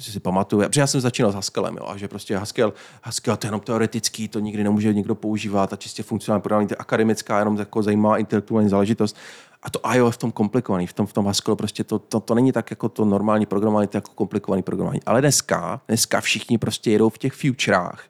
si 0.00 0.20
pamatuju, 0.20 0.62
protože 0.68 0.80
já 0.80 0.86
jsem 0.86 1.00
začínal 1.00 1.32
s 1.32 1.34
Haskellem, 1.34 1.76
jo, 1.76 1.86
a 1.88 1.96
že 1.96 2.08
prostě 2.08 2.36
Haskell, 2.36 2.72
Haskell 3.02 3.36
to 3.36 3.46
je 3.46 3.48
jenom 3.48 3.60
teoretický, 3.60 4.28
to 4.28 4.38
nikdy 4.38 4.64
nemůže 4.64 4.94
nikdo 4.94 5.14
používat 5.14 5.72
a 5.72 5.76
čistě 5.76 6.02
funkcionální 6.02 6.42
programování, 6.42 6.68
to 6.68 6.72
je 6.72 6.76
akademická, 6.76 7.38
jenom 7.38 7.56
jako 7.56 7.82
zajímavá 7.82 8.18
intelektuální 8.18 8.68
záležitost. 8.68 9.16
A 9.62 9.70
to 9.70 9.80
IO 9.94 10.06
je 10.06 10.12
v 10.12 10.16
tom 10.16 10.32
komplikovaný, 10.32 10.86
v 10.86 10.92
tom, 10.92 11.06
v 11.06 11.12
tom 11.12 11.26
Haskellu 11.26 11.56
prostě 11.56 11.84
to, 11.84 11.98
to, 11.98 12.20
to, 12.20 12.34
není 12.34 12.52
tak 12.52 12.70
jako 12.70 12.88
to 12.88 13.04
normální 13.04 13.46
programování, 13.46 13.88
to 13.88 13.96
je 13.96 13.98
jako 13.98 14.10
komplikovaný 14.14 14.62
programování. 14.62 15.00
Ale 15.06 15.20
dneska, 15.20 15.80
dneska 15.88 16.20
všichni 16.20 16.58
prostě 16.58 16.90
jedou 16.90 17.08
v 17.08 17.18
těch 17.18 17.32
futurách, 17.32 18.04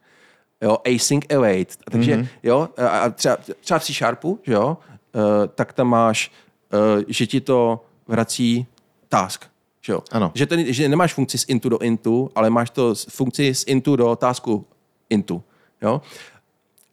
jo, 0.60 0.78
async 0.86 1.24
await. 1.36 1.76
Takže 1.90 2.16
mm-hmm. 2.16 2.28
jo, 2.42 2.68
a 2.90 3.10
třeba, 3.10 3.36
třeba 3.60 3.78
v 3.78 3.84
C 3.84 3.92
Sharpu, 3.92 4.40
že 4.42 4.52
jo, 4.52 4.76
uh, 5.14 5.22
tak 5.54 5.72
tam 5.72 5.88
máš, 5.88 6.32
uh, 6.72 7.02
že 7.08 7.26
ti 7.26 7.40
to 7.40 7.84
vrací 8.08 8.66
task, 9.08 9.44
že 9.80 9.92
jo. 9.92 10.02
Ano. 10.12 10.32
Že, 10.34 10.46
ten, 10.46 10.72
že 10.72 10.88
nemáš 10.88 11.14
funkci 11.14 11.38
z 11.38 11.44
into 11.48 11.68
do 11.68 11.78
into, 11.78 12.28
ale 12.34 12.50
máš 12.50 12.70
to 12.70 12.94
z 12.94 13.04
funkci 13.04 13.54
z 13.54 13.64
into 13.66 13.96
do 13.96 14.16
tasku 14.16 14.66
into, 15.10 15.42
jo. 15.82 16.02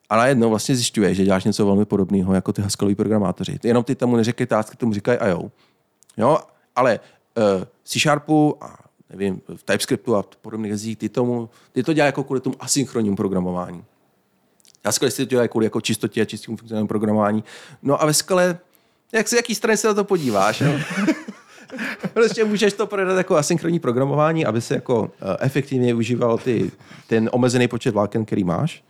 A 0.09 0.17
najednou 0.17 0.49
vlastně 0.49 0.75
zjišťuješ, 0.75 1.17
že 1.17 1.23
děláš 1.23 1.43
něco 1.43 1.65
velmi 1.65 1.85
podobného 1.85 2.33
jako 2.33 2.53
ty 2.53 2.61
Haskelloví 2.61 2.95
programátoři. 2.95 3.59
Jenom 3.63 3.83
ty 3.83 3.95
tomu 3.95 4.15
neříkají 4.15 4.47
task, 4.47 4.75
tomu 4.75 4.93
říkají 4.93 5.17
IO. 5.29 5.51
Jo, 6.17 6.37
ale 6.75 6.99
uh, 7.37 7.63
C 7.83 7.99
Sharpu 7.99 8.57
a 8.61 8.82
nevím, 9.13 9.41
v 9.55 9.63
TypeScriptu 9.63 10.15
a 10.15 10.23
podobných 10.41 10.69
jazycích, 10.69 10.97
ty, 10.97 11.09
tomu, 11.09 11.49
ty 11.71 11.83
to 11.83 11.93
dělají 11.93 12.07
jako 12.07 12.23
kvůli 12.23 12.41
tomu 12.41 12.55
asynchronnímu 12.59 13.15
programování. 13.15 13.83
Haskell 14.85 15.11
si 15.11 15.25
to 15.25 15.29
dělají 15.29 15.49
kvůli 15.49 15.65
jako 15.65 15.81
čistotě 15.81 16.21
a 16.21 16.25
čistému 16.25 16.57
funkcionálnímu 16.57 16.87
programování. 16.87 17.43
No 17.81 18.01
a 18.01 18.05
ve 18.05 18.13
skale, 18.13 18.59
jak 19.11 19.27
se, 19.27 19.35
jaký 19.35 19.55
strany 19.55 19.77
se 19.77 19.87
na 19.87 19.93
to 19.93 20.03
podíváš, 20.03 20.61
jo? 20.61 20.79
prostě 22.13 22.43
můžeš 22.45 22.73
to 22.73 22.87
prodat 22.87 23.17
jako 23.17 23.35
asynchronní 23.35 23.79
programování, 23.79 24.45
aby 24.45 24.61
se 24.61 24.73
jako 24.73 25.11
eh, 25.21 25.37
efektivně 25.39 25.85
využíval 25.85 26.37
ty, 26.37 26.71
ten 27.07 27.29
omezený 27.33 27.67
počet 27.67 27.93
vláken, 27.93 28.25
který 28.25 28.43
máš. 28.43 28.83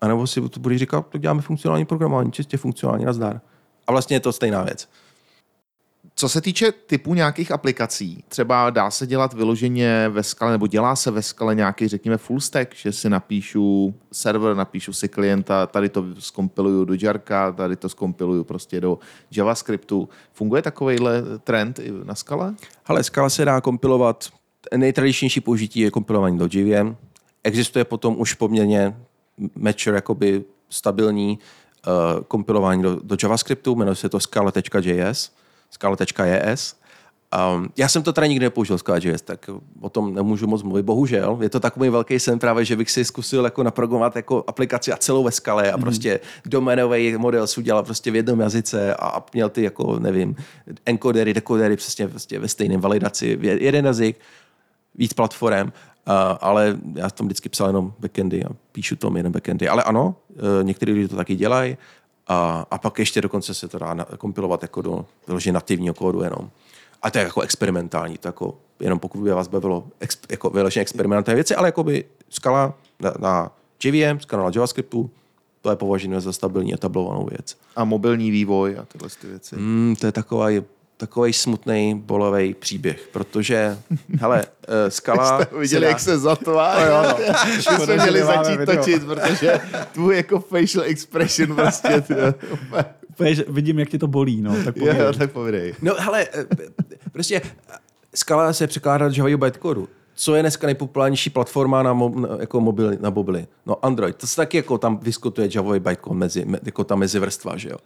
A 0.00 0.08
nebo 0.08 0.26
si 0.26 0.48
to 0.48 0.60
budeš 0.60 0.78
říkat, 0.78 1.06
tak 1.06 1.20
děláme 1.20 1.42
funkcionální 1.42 1.84
programování, 1.84 2.32
čistě 2.32 2.56
funkcionální, 2.56 3.04
nazdar. 3.04 3.40
A 3.86 3.92
vlastně 3.92 4.16
je 4.16 4.20
to 4.20 4.32
stejná 4.32 4.62
věc. 4.62 4.88
Co 6.20 6.28
se 6.28 6.40
týče 6.40 6.72
typu 6.72 7.14
nějakých 7.14 7.52
aplikací, 7.52 8.24
třeba 8.28 8.70
dá 8.70 8.90
se 8.90 9.06
dělat 9.06 9.34
vyloženě 9.34 10.08
ve 10.08 10.22
skale, 10.22 10.52
nebo 10.52 10.66
dělá 10.66 10.96
se 10.96 11.10
ve 11.10 11.22
skale 11.22 11.54
nějaký, 11.54 11.88
řekněme, 11.88 12.16
full 12.16 12.40
stack, 12.40 12.74
že 12.74 12.92
si 12.92 13.10
napíšu 13.10 13.94
server, 14.12 14.56
napíšu 14.56 14.92
si 14.92 15.08
klienta, 15.08 15.66
tady 15.66 15.88
to 15.88 16.04
skompiluju 16.18 16.84
do 16.84 16.94
Jarka, 17.02 17.52
tady 17.52 17.76
to 17.76 17.88
skompiluju 17.88 18.44
prostě 18.44 18.80
do 18.80 18.98
JavaScriptu. 19.30 20.08
Funguje 20.32 20.62
takovýhle 20.62 21.22
trend 21.44 21.78
i 21.78 21.92
na 22.04 22.14
skale? 22.14 22.54
Ale 22.86 23.04
skala 23.04 23.30
se 23.30 23.44
dá 23.44 23.60
kompilovat, 23.60 24.28
nejtradičnější 24.76 25.40
použití 25.40 25.80
je 25.80 25.90
kompilování 25.90 26.38
do 26.38 26.48
JVM. 26.52 26.96
Existuje 27.44 27.84
potom 27.84 28.14
už 28.18 28.34
poměrně 28.34 28.96
mature, 29.54 29.96
jakoby 29.96 30.44
stabilní 30.70 31.38
uh, 31.86 32.24
kompilování 32.24 32.82
do, 32.82 33.00
do 33.02 33.16
JavaScriptu, 33.22 33.74
jmenuje 33.74 33.94
se 33.94 34.08
to 34.08 34.20
scala.js, 34.20 35.39
scala.js. 35.70 36.80
Um, 37.54 37.68
já 37.76 37.88
jsem 37.88 38.02
to 38.02 38.12
teda 38.12 38.26
nikdy 38.26 38.46
nepoužil 38.46 38.78
Scala.js, 38.78 39.22
tak 39.22 39.50
o 39.80 39.88
tom 39.88 40.14
nemůžu 40.14 40.46
moc 40.46 40.62
mluvit, 40.62 40.82
bohužel. 40.82 41.38
Je 41.40 41.48
to 41.48 41.60
takový 41.60 41.88
velký 41.88 42.18
sen 42.18 42.38
právě, 42.38 42.64
že 42.64 42.76
bych 42.76 42.90
si 42.90 43.04
zkusil 43.04 43.44
jako 43.44 43.62
naprogramovat 43.62 44.16
jako 44.16 44.44
aplikaci 44.46 44.92
a 44.92 44.96
celou 44.96 45.24
ve 45.24 45.30
skale 45.30 45.72
a 45.72 45.76
mm. 45.76 45.82
prostě 45.82 46.20
doménový 46.46 47.16
model 47.16 47.46
si 47.46 47.60
udělal 47.60 47.82
prostě 47.82 48.10
v 48.10 48.16
jednom 48.16 48.40
jazyce 48.40 48.94
a 48.94 49.24
měl 49.34 49.48
ty 49.48 49.62
jako, 49.62 49.98
nevím, 49.98 50.36
encodery, 50.86 51.34
decodery 51.34 51.76
přesně 51.76 52.08
prostě 52.08 52.38
ve 52.38 52.48
stejném 52.48 52.80
validaci, 52.80 53.38
jeden 53.40 53.86
jazyk, 53.86 54.16
víc 54.94 55.12
platform, 55.12 55.66
uh, 55.66 55.72
ale 56.40 56.78
já 56.94 57.10
tam 57.10 57.26
vždycky 57.26 57.48
psal 57.48 57.66
jenom 57.66 57.92
backendy 57.98 58.44
a 58.44 58.48
píšu 58.72 58.96
tom 58.96 59.16
jeden 59.16 59.32
backendy. 59.32 59.68
Ale 59.68 59.82
ano, 59.82 60.14
uh, 60.28 60.64
někteří 60.64 60.92
lidi 60.92 61.08
to 61.08 61.16
taky 61.16 61.36
dělají 61.36 61.76
a, 62.30 62.66
a 62.70 62.78
pak 62.78 62.98
ještě 62.98 63.20
dokonce 63.20 63.54
se 63.54 63.68
to 63.68 63.78
dá 63.78 63.94
na, 63.94 64.04
kompilovat 64.04 64.62
jako 64.62 64.82
do 64.82 65.06
vyloženě 65.26 65.52
nativního 65.52 65.94
kódu 65.94 66.22
jenom. 66.22 66.50
A 67.02 67.10
to 67.10 67.18
je 67.18 67.24
jako 67.24 67.40
experimentální, 67.40 68.18
to 68.18 68.28
jako, 68.28 68.58
jenom 68.80 68.98
pokud 68.98 69.20
by 69.20 69.30
vás 69.30 69.48
bavilo 69.48 69.84
ex, 70.00 70.18
jako 70.30 70.50
vyloženě 70.50 70.82
experimentální 70.82 71.34
věci, 71.34 71.54
ale 71.54 71.68
jako 71.68 71.84
by 71.84 72.04
skala 72.28 72.74
na, 73.00 73.14
na 73.18 73.52
JVM, 73.84 74.20
skala 74.20 74.42
na 74.42 74.50
JavaScriptu, 74.54 75.10
to 75.60 75.70
je 75.70 75.76
považeno 75.76 76.20
za 76.20 76.32
stabilní 76.32 76.74
etablovanou 76.74 77.26
věc. 77.30 77.56
A 77.76 77.84
mobilní 77.84 78.30
vývoj 78.30 78.78
a 78.78 78.84
tyhle 78.84 79.08
ty 79.20 79.26
věci. 79.26 79.56
Mm, 79.56 79.96
to 80.00 80.06
je 80.06 80.12
taková 80.12 80.48
takový 81.00 81.32
smutný, 81.32 82.02
bolový 82.06 82.54
příběh, 82.54 83.08
protože, 83.12 83.78
hele, 84.18 84.44
uh, 84.68 84.74
skala... 84.88 85.42
Jste 85.42 85.58
viděli, 85.58 85.82
dá... 85.82 85.88
jak 85.88 86.00
se 86.00 86.18
zatváří? 86.18 86.84
No, 86.90 87.02
no. 87.02 87.34
My 87.78 87.84
jsme 87.84 87.96
měli 87.96 88.22
začít 88.22 88.60
točit, 88.66 89.06
protože 89.06 89.60
tvůj 89.92 90.16
jako 90.16 90.40
facial 90.40 90.84
expression 90.84 91.56
prostě... 91.56 92.04
Úplně, 93.08 93.44
vidím, 93.48 93.78
jak 93.78 93.88
ti 93.88 93.98
to 93.98 94.06
bolí, 94.06 94.40
no, 94.40 94.50
tak 94.64 94.76
jo, 94.76 94.86
povídej. 94.86 95.06
jo, 95.06 95.12
tak 95.12 95.32
povídej. 95.32 95.74
No 95.82 95.94
hele, 95.98 96.26
eh, 96.32 96.46
prostě 97.12 97.42
eh, 97.44 97.76
skala 98.14 98.52
se 98.52 98.66
překládá 98.66 99.08
do 99.08 99.14
Java 99.14 99.36
bytecodu. 99.36 99.88
Co 100.14 100.34
je 100.34 100.42
dneska 100.42 100.66
nejpopulárnější 100.66 101.30
platforma 101.30 101.82
na, 101.82 101.92
mo, 101.92 102.08
na, 102.08 102.28
jako 102.40 102.60
mobily, 102.60 102.98
na 103.00 103.10
mobily? 103.10 103.46
No 103.66 103.84
Android. 103.84 104.16
To 104.16 104.26
se 104.26 104.36
taky 104.36 104.56
jako 104.56 104.78
tam 104.78 104.98
vyskutuje 104.98 105.48
Java 105.54 105.78
bytecode 105.78 106.16
mezi, 106.16 106.46
jako 106.62 106.84
ta 106.84 106.96
mezivrstva, 106.96 107.56
že 107.56 107.68
jo. 107.68 107.76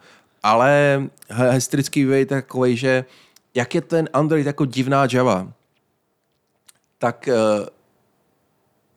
Ale 0.45 1.03
historický 1.51 2.01
vývoj 2.01 2.19
je 2.19 2.27
takový, 2.27 2.77
že 2.77 3.05
jak 3.55 3.75
je 3.75 3.81
ten 3.81 4.09
Android 4.13 4.47
jako 4.47 4.65
divná 4.65 5.07
Java, 5.11 5.53
tak 6.99 7.29
eh, 7.29 7.35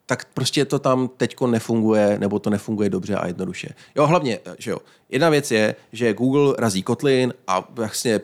tak 0.08 0.26
prostě 0.34 0.66
to 0.66 0.80
tam 0.80 1.10
teďko 1.18 1.48
nefunguje, 1.48 2.20
nebo 2.20 2.40
to 2.40 2.50
nefunguje 2.50 2.90
dobře 2.90 3.16
a 3.16 3.28
jednoduše. 3.28 3.70
Jo, 3.96 4.08
hlavně, 4.08 4.40
že 4.60 4.72
jo, 4.72 4.78
jedna 5.10 5.30
věc 5.30 5.52
je, 5.52 5.76
že 5.92 6.14
Google 6.14 6.56
razí 6.58 6.84
Kotlin 6.84 7.34
a 7.48 7.68
vlastně 7.70 8.20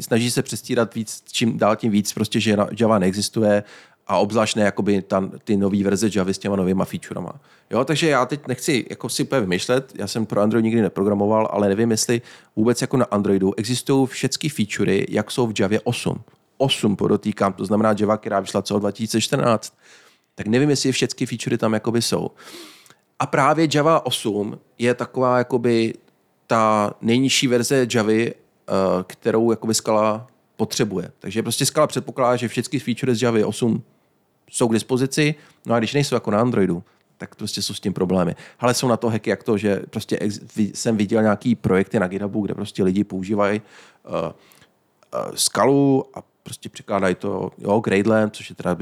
snaží 0.00 0.30
se 0.30 0.42
přestírat 0.42 0.94
víc, 0.94 1.22
čím 1.32 1.58
dál 1.58 1.76
tím 1.76 1.92
víc, 1.92 2.12
prostě, 2.12 2.40
že 2.40 2.56
Java 2.80 2.98
neexistuje 2.98 3.62
a 4.08 4.18
obzvlášť 4.18 4.56
ne 4.56 4.62
jakoby 4.62 5.02
ta, 5.02 5.30
ty 5.44 5.56
nové 5.56 5.84
verze 5.84 6.10
Java 6.14 6.32
s 6.32 6.38
těma 6.38 6.56
novýma 6.56 6.84
featurema. 6.84 7.32
Jo, 7.70 7.84
takže 7.84 8.08
já 8.08 8.26
teď 8.26 8.46
nechci 8.46 8.86
jako 8.90 9.08
si 9.08 9.22
úplně 9.22 9.40
vymýšlet, 9.40 9.92
já 9.94 10.06
jsem 10.06 10.26
pro 10.26 10.40
Android 10.40 10.64
nikdy 10.64 10.82
neprogramoval, 10.82 11.48
ale 11.52 11.68
nevím, 11.68 11.90
jestli 11.90 12.22
vůbec 12.56 12.80
jako 12.80 12.96
na 12.96 13.04
Androidu 13.04 13.54
existují 13.56 14.06
všechny 14.06 14.48
featurey, 14.48 15.06
jak 15.08 15.30
jsou 15.30 15.46
v 15.46 15.60
Javě 15.60 15.80
8. 15.84 16.20
8 16.58 16.96
podotýkám, 16.96 17.52
to 17.52 17.64
znamená 17.64 17.94
Java, 18.00 18.16
která 18.16 18.40
vyšla 18.40 18.62
co 18.62 18.78
2014 18.78 19.74
tak 20.38 20.46
nevím, 20.46 20.70
jestli 20.70 20.92
všechny 20.92 21.26
featurey 21.26 21.58
tam 21.58 21.74
jakoby 21.74 22.02
jsou. 22.02 22.30
A 23.18 23.26
právě 23.26 23.68
Java 23.74 24.06
8 24.06 24.58
je 24.78 24.94
taková 24.94 25.38
jakoby 25.38 25.94
ta 26.46 26.94
nejnižší 27.00 27.46
verze 27.46 27.86
Javy, 27.94 28.34
eh, 28.34 28.72
kterou 29.06 29.50
jakoby 29.50 29.74
Scala 29.74 30.26
potřebuje. 30.56 31.10
Takže 31.18 31.42
prostě 31.42 31.66
Scala 31.66 31.86
předpokládá, 31.86 32.36
že 32.36 32.48
všechny 32.48 32.78
feature 32.78 33.14
z 33.14 33.22
Javy 33.22 33.44
8 33.44 33.82
jsou 34.50 34.68
k 34.68 34.72
dispozici, 34.72 35.34
no 35.66 35.74
a 35.74 35.78
když 35.78 35.94
nejsou 35.94 36.14
jako 36.14 36.30
na 36.30 36.40
Androidu, 36.40 36.82
tak 37.18 37.34
prostě 37.34 37.62
jsou 37.62 37.74
s 37.74 37.80
tím 37.80 37.92
problémy. 37.92 38.36
Ale 38.58 38.74
jsou 38.74 38.88
na 38.88 38.96
to 38.96 39.08
hacky, 39.08 39.30
jak 39.30 39.42
to, 39.42 39.58
že 39.58 39.82
prostě 39.90 40.18
jsem 40.56 40.96
viděl 40.96 41.22
nějaký 41.22 41.54
projekty 41.54 41.98
na 42.00 42.08
GitHubu, 42.08 42.42
kde 42.42 42.54
prostě 42.54 42.84
lidi 42.84 43.04
používají 43.04 43.62
uh, 44.08 44.14
uh, 44.14 45.34
skalu 45.34 46.04
a 46.14 46.22
prostě 46.42 46.68
překládají 46.68 47.14
to, 47.14 47.50
jo, 47.58 47.80
Gradle, 47.80 48.30
což 48.30 48.50
je 48.50 48.56
teda 48.56 48.76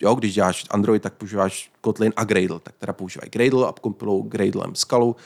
jo, 0.00 0.14
když 0.14 0.34
děláš 0.34 0.64
Android, 0.70 1.02
tak 1.02 1.14
používáš 1.14 1.70
Kotlin 1.80 2.12
a 2.16 2.24
Gradle, 2.24 2.60
tak 2.60 2.74
teda 2.78 2.92
používají 2.92 3.30
Gradle 3.30 3.68
a 3.68 3.72
kompilou 3.72 4.22
Gradlem 4.22 4.74
skalu, 4.74 5.16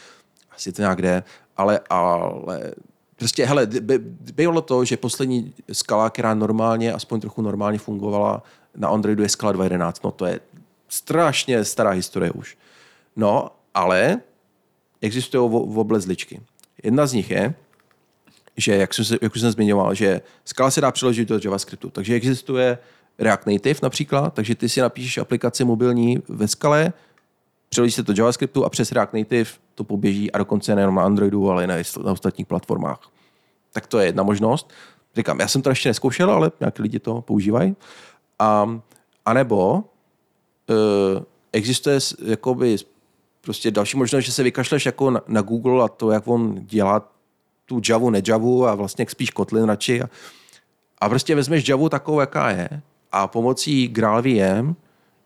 asi 0.52 0.72
to 0.72 0.82
nějak 0.82 1.02
jde, 1.02 1.22
ale, 1.56 1.80
ale 1.90 2.72
prostě, 3.16 3.46
hele, 3.46 3.66
by, 3.66 3.98
bylo 4.34 4.60
to, 4.60 4.84
že 4.84 4.96
poslední 4.96 5.54
skala, 5.72 6.10
která 6.10 6.34
normálně, 6.34 6.92
aspoň 6.92 7.20
trochu 7.20 7.42
normálně 7.42 7.78
fungovala 7.78 8.42
na 8.76 8.88
Androidu 8.88 9.22
je 9.22 9.28
skala 9.28 9.52
2.11, 9.52 9.92
no 10.04 10.10
to 10.10 10.26
je 10.26 10.40
strašně 10.88 11.64
stará 11.64 11.90
historie 11.90 12.30
už. 12.30 12.58
No, 13.16 13.50
ale 13.74 14.20
existují 15.00 15.50
v 15.50 15.78
oblezličky. 15.78 16.40
Jedna 16.82 17.06
z 17.06 17.12
nich 17.12 17.30
je, 17.30 17.54
že, 18.56 18.76
jak, 18.76 18.94
jsem, 18.94 19.18
jak 19.22 19.34
už 19.34 19.40
jsem 19.40 19.50
zmiňoval, 19.50 19.94
že 19.94 20.20
skala 20.44 20.70
se 20.70 20.80
dá 20.80 20.90
přeložit 20.92 21.28
do 21.28 21.40
JavaScriptu, 21.44 21.90
takže 21.90 22.14
existuje 22.14 22.78
React 23.18 23.46
Native 23.46 23.80
například, 23.82 24.34
takže 24.34 24.54
ty 24.54 24.68
si 24.68 24.80
napíšeš 24.80 25.18
aplikaci 25.18 25.64
mobilní 25.64 26.22
ve 26.28 26.48
skale, 26.48 26.92
přeložíš 27.68 27.94
se 27.94 28.02
to 28.02 28.12
JavaScriptu 28.16 28.64
a 28.64 28.70
přes 28.70 28.92
React 28.92 29.14
Native 29.14 29.50
to 29.74 29.84
poběží 29.84 30.32
a 30.32 30.38
dokonce 30.38 30.74
nejenom 30.74 30.94
na 30.94 31.02
Androidu, 31.02 31.50
ale 31.50 31.64
i 31.64 31.66
na, 31.66 31.74
na 32.04 32.12
ostatních 32.12 32.46
platformách. 32.46 33.00
Tak 33.72 33.86
to 33.86 33.98
je 33.98 34.06
jedna 34.06 34.22
možnost. 34.22 34.70
Říkám, 35.16 35.40
já 35.40 35.48
jsem 35.48 35.62
to 35.62 35.70
ještě 35.70 35.88
neskoušel, 35.88 36.30
ale 36.30 36.50
nějaký 36.60 36.82
lidi 36.82 36.98
to 36.98 37.20
používají. 37.20 37.76
A, 38.40 38.80
a 39.24 39.32
nebo 39.32 39.74
uh, 39.74 41.22
existuje 41.52 41.98
jakoby 42.24 42.76
prostě 43.40 43.70
další 43.70 43.96
možnost, 43.96 44.24
že 44.24 44.32
se 44.32 44.42
vykašleš 44.42 44.86
jako 44.86 45.10
na, 45.10 45.20
na 45.28 45.42
Google 45.42 45.84
a 45.84 45.88
to, 45.88 46.10
jak 46.10 46.28
on 46.28 46.54
dělá 46.66 47.08
tu 47.66 47.80
Javu, 47.88 48.10
ne 48.10 48.22
Javu 48.28 48.66
a 48.66 48.74
vlastně 48.74 49.06
spíš 49.08 49.30
Kotlin 49.30 49.64
radši. 49.64 50.02
A, 50.02 50.08
a 50.98 51.08
prostě 51.08 51.34
vezmeš 51.34 51.68
Javu 51.68 51.88
takovou, 51.88 52.20
jaká 52.20 52.50
je 52.50 52.68
a 53.12 53.26
pomocí 53.26 53.88
GraalVM 53.88 54.74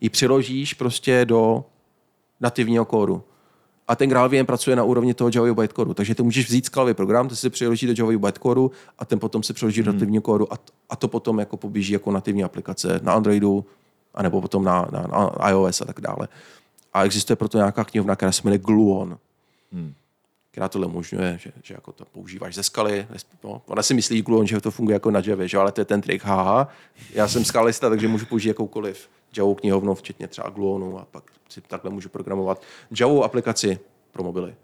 ji 0.01 0.11
přiložíš 0.11 0.75
prostě 0.75 1.25
do 1.25 1.65
nativního 2.41 2.85
kódu. 2.85 3.23
A 3.89 3.97
ten 3.97 4.09
GraalVM 4.09 4.47
pracuje 4.47 4.77
na 4.77 4.85
úrovni 4.85 5.15
toho 5.15 5.31
Java 5.35 5.55
bytecodu. 5.55 5.95
Takže 5.95 6.15
ty 6.15 6.23
můžeš 6.23 6.47
vzít 6.47 6.67
skalový 6.67 6.95
program, 6.95 7.29
ty 7.29 7.37
si 7.37 7.51
přiloží 7.51 7.87
do 7.87 7.95
Java 7.99 8.19
bytecodu 8.19 8.71
a 8.99 9.05
ten 9.05 9.19
potom 9.19 9.43
se 9.43 9.53
přiloží 9.53 9.81
hmm. 9.81 9.87
do 9.87 9.93
nativního 9.93 10.23
kódu 10.23 10.53
a, 10.53 10.59
a 10.91 10.97
to 10.97 11.09
potom 11.09 11.39
jako 11.39 11.57
poběží 11.57 11.93
jako 11.93 12.11
nativní 12.11 12.45
aplikace 12.45 13.01
na 13.03 13.13
Androidu, 13.13 13.65
anebo 14.15 14.41
potom 14.41 14.65
na, 14.65 14.89
na, 14.93 15.07
na 15.41 15.51
iOS 15.51 15.81
a 15.81 15.85
tak 15.85 16.01
dále. 16.01 16.29
A 16.93 17.05
existuje 17.05 17.37
proto 17.37 17.59
nějaká 17.59 17.85
knihovna, 17.85 18.17
která 18.17 18.33
se 18.33 18.43
jmenuje 18.45 18.59
Gluon. 18.59 19.19
Hmm 19.73 19.95
která 20.55 20.69
tohle 20.69 20.87
umožňuje, 20.87 21.39
že, 21.43 21.53
že 21.63 21.75
jako 21.75 21.93
to 21.93 22.05
používáš 22.05 22.55
ze 22.55 22.63
skaly. 22.63 23.07
No, 23.45 23.63
ona 23.67 23.83
si 23.83 23.95
myslí, 23.95 24.23
Gluon, 24.23 24.47
že 24.47 24.61
to 24.61 24.71
funguje 24.71 24.95
jako 24.95 25.11
na 25.11 25.23
Java, 25.27 25.47
že? 25.47 25.59
ale 25.59 25.73
to 25.73 25.81
je 25.81 25.85
ten 25.85 26.01
trik, 26.01 26.25
haha. 26.25 26.69
Já 27.15 27.29
jsem 27.29 27.45
skalista, 27.45 27.89
takže 27.89 28.09
můžu 28.09 28.27
použít 28.27 28.49
jakoukoliv 28.49 29.09
Java 29.37 29.55
knihovnu, 29.55 29.95
včetně 29.95 30.29
třeba 30.29 30.49
Gluonu 30.51 30.99
a 30.99 31.05
pak 31.11 31.25
si 31.55 31.61
takhle 31.61 31.91
můžu 31.91 32.09
programovat 32.09 32.63
Java 33.01 33.25
aplikaci 33.25 33.79
pro 34.13 34.23
mobily. 34.25 34.55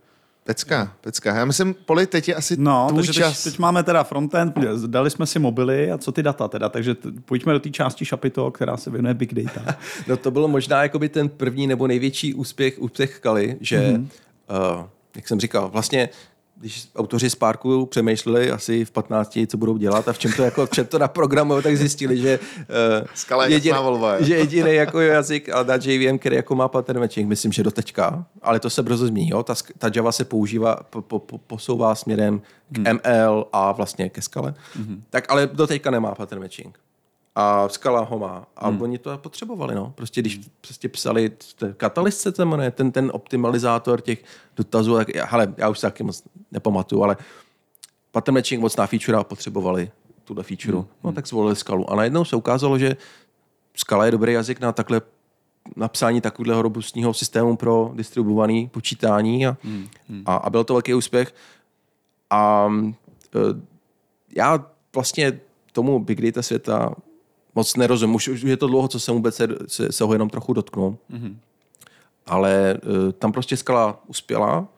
Pecka, 0.44 0.92
pecka. 1.00 1.36
Já 1.36 1.44
myslím, 1.44 1.74
Poli, 1.74 2.06
teď 2.06 2.28
je 2.28 2.34
asi 2.34 2.56
No, 2.58 2.86
tvůj 2.88 2.98
takže 3.06 3.12
čas. 3.20 3.42
teď, 3.44 3.52
teď 3.52 3.58
máme 3.58 3.82
teda 3.82 4.04
frontend, 4.04 4.54
dali 4.86 5.10
jsme 5.10 5.26
si 5.26 5.38
mobily 5.38 5.92
a 5.92 5.98
co 5.98 6.12
ty 6.12 6.22
data 6.22 6.48
teda, 6.48 6.68
takže 6.68 6.94
t- 6.94 7.08
pojďme 7.24 7.52
do 7.52 7.60
té 7.60 7.70
části 7.70 8.04
šapito, 8.04 8.50
která 8.50 8.76
se 8.76 8.90
věnuje 8.90 9.14
big 9.14 9.34
data. 9.34 9.76
No 10.06 10.16
to 10.16 10.30
bylo 10.30 10.48
možná 10.48 10.82
jakoby 10.82 11.08
ten 11.08 11.28
první 11.28 11.66
nebo 11.66 11.86
největší 11.86 12.34
úspěch, 12.34 12.78
úspěch 12.78 13.20
Kali, 13.20 13.56
že 13.60 13.80
mm-hmm. 13.80 14.06
uh, 14.80 14.84
jak 15.16 15.28
jsem 15.28 15.40
říkal, 15.40 15.68
vlastně 15.68 16.08
když 16.60 16.88
autoři 16.96 17.30
Sparku 17.30 17.86
přemýšleli 17.86 18.50
asi 18.50 18.84
v 18.84 18.90
15, 18.90 19.38
co 19.46 19.56
budou 19.56 19.76
dělat 19.76 20.08
a 20.08 20.12
v 20.12 20.18
čem 20.18 20.32
to, 20.32 20.42
jako, 20.42 20.66
v 20.66 20.70
čem 20.70 20.86
to 20.86 20.98
naprogramují, 20.98 21.62
tak 21.62 21.76
zjistili, 21.76 22.18
že, 22.18 22.38
uh, 23.00 23.06
Skala 23.14 23.46
je 23.46 23.54
jasná 23.54 23.80
volba, 23.80 24.14
jo. 24.14 24.24
že 24.24 24.36
jediný 24.36 24.74
jako 24.74 25.00
jazyk 25.00 25.48
a 25.48 25.62
na 25.62 25.74
JVM, 25.74 26.18
který 26.18 26.36
jako 26.36 26.54
má 26.54 26.68
pattern 26.68 27.00
matching, 27.00 27.28
myslím, 27.28 27.52
že 27.52 27.62
do 27.62 27.70
teďka, 27.70 28.26
ale 28.42 28.60
to 28.60 28.70
se 28.70 28.82
brzo 28.82 29.06
změní. 29.06 29.28
Jo? 29.28 29.42
Ta, 29.42 29.54
ta 29.78 29.90
Java 29.96 30.12
se 30.12 30.24
používá, 30.24 30.76
po, 30.90 31.02
po, 31.02 31.18
po, 31.18 31.38
posouvá 31.38 31.94
směrem 31.94 32.42
k 32.68 32.78
ML 32.78 33.46
a 33.52 33.72
vlastně 33.72 34.08
ke 34.08 34.22
skale. 34.22 34.54
Mm-hmm. 34.80 35.00
Tak 35.10 35.30
ale 35.30 35.46
do 35.52 35.66
teďka 35.66 35.90
nemá 35.90 36.14
pattern 36.14 36.42
matching. 36.42 36.78
A 37.34 37.68
Skala 37.68 38.00
ho 38.00 38.18
má. 38.18 38.46
A 38.56 38.68
hmm. 38.68 38.82
oni 38.82 38.98
to 38.98 39.18
potřebovali, 39.18 39.74
no. 39.74 39.92
Prostě 39.96 40.20
když 40.20 40.40
prostě 40.60 40.88
psali, 40.88 41.32
se 42.08 42.32
to 42.32 42.46
jmenuje, 42.46 42.70
ten, 42.70 42.92
ten 42.92 43.10
optimalizátor 43.14 44.00
těch 44.00 44.24
dotazů, 44.56 44.96
tak, 44.96 45.14
já- 45.14 45.26
hele, 45.26 45.54
já 45.56 45.68
už 45.68 45.78
se 45.78 45.86
taky 45.86 46.02
moc 46.02 46.22
nepamatuju, 46.50 47.02
ale 47.02 47.16
pattern 48.12 48.34
matching 48.34 48.60
moc 48.60 48.76
na 48.76 48.86
feature 48.86 49.18
a 49.18 49.24
potřebovali 49.24 49.90
tuhle 50.24 50.42
feature. 50.42 50.76
Hmm. 50.76 50.86
No 51.04 51.12
tak 51.12 51.26
zvolili 51.26 51.56
Skalu. 51.56 51.90
A 51.90 51.96
najednou 51.96 52.24
se 52.24 52.36
ukázalo, 52.36 52.78
že 52.78 52.96
Skala 53.74 54.04
je 54.04 54.10
dobrý 54.10 54.32
jazyk 54.32 54.60
na 54.60 54.72
takhle 54.72 55.02
napsání 55.76 56.20
takového 56.20 56.62
robustního 56.62 57.14
systému 57.14 57.56
pro 57.56 57.92
distribuovaný 57.94 58.68
počítání 58.68 59.46
a, 59.46 59.56
hmm. 59.62 59.88
a, 60.26 60.36
a 60.36 60.50
byl 60.50 60.64
to 60.64 60.74
velký 60.74 60.94
úspěch. 60.94 61.34
A 62.30 62.72
e, 63.34 63.38
já 64.36 64.66
vlastně 64.94 65.40
tomu 65.72 65.98
big 65.98 66.20
data 66.20 66.42
světa 66.42 66.94
moc 67.54 67.76
nerozumím. 67.76 68.14
Už, 68.14 68.28
už 68.28 68.42
je 68.42 68.56
to 68.56 68.66
dlouho, 68.66 68.88
co 68.88 69.00
jsem 69.00 69.14
vůbec 69.14 69.36
se, 69.36 69.48
se, 69.66 69.92
se 69.92 70.04
ho 70.04 70.12
jenom 70.12 70.30
trochu 70.30 70.52
dotknul. 70.52 70.96
Mm-hmm. 71.12 71.36
Ale 72.26 72.78
uh, 72.82 73.12
tam 73.12 73.32
prostě 73.32 73.56
skala 73.56 74.00
uspěla. 74.06 74.68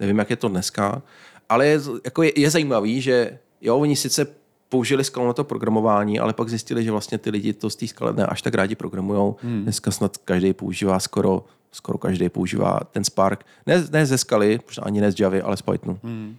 Nevím, 0.00 0.18
jak 0.18 0.30
je 0.30 0.36
to 0.36 0.48
dneska. 0.48 1.02
Ale 1.48 1.66
je, 1.66 1.80
jako 2.04 2.22
je, 2.22 2.32
je 2.40 2.50
zajímavý, 2.50 3.00
že 3.00 3.38
jo, 3.60 3.78
oni 3.78 3.96
sice 3.96 4.26
použili 4.68 5.04
skalu 5.04 5.26
na 5.26 5.32
to 5.32 5.44
programování, 5.44 6.20
ale 6.20 6.32
pak 6.32 6.48
zjistili, 6.48 6.84
že 6.84 6.90
vlastně 6.90 7.18
ty 7.18 7.30
lidi 7.30 7.52
to 7.52 7.70
z 7.70 7.76
té 7.76 7.86
skaly 7.86 8.12
ne 8.16 8.26
až 8.26 8.42
tak 8.42 8.54
rádi 8.54 8.74
programujou. 8.74 9.36
Hmm. 9.42 9.62
Dneska 9.62 9.90
snad 9.90 10.16
každý 10.16 10.52
používá 10.52 10.98
skoro, 11.00 11.44
skoro 11.72 11.98
každý 11.98 12.28
používá 12.28 12.80
ten 12.92 13.04
Spark. 13.04 13.44
Ne, 13.66 13.84
ne 13.90 14.06
ze 14.06 14.18
skaly, 14.18 14.60
možná 14.66 14.84
ani 14.84 15.00
ne 15.00 15.12
z 15.12 15.20
Javy, 15.20 15.42
ale 15.42 15.56
z 15.56 15.62
Pythonu. 15.62 15.98
Hmm. 16.02 16.36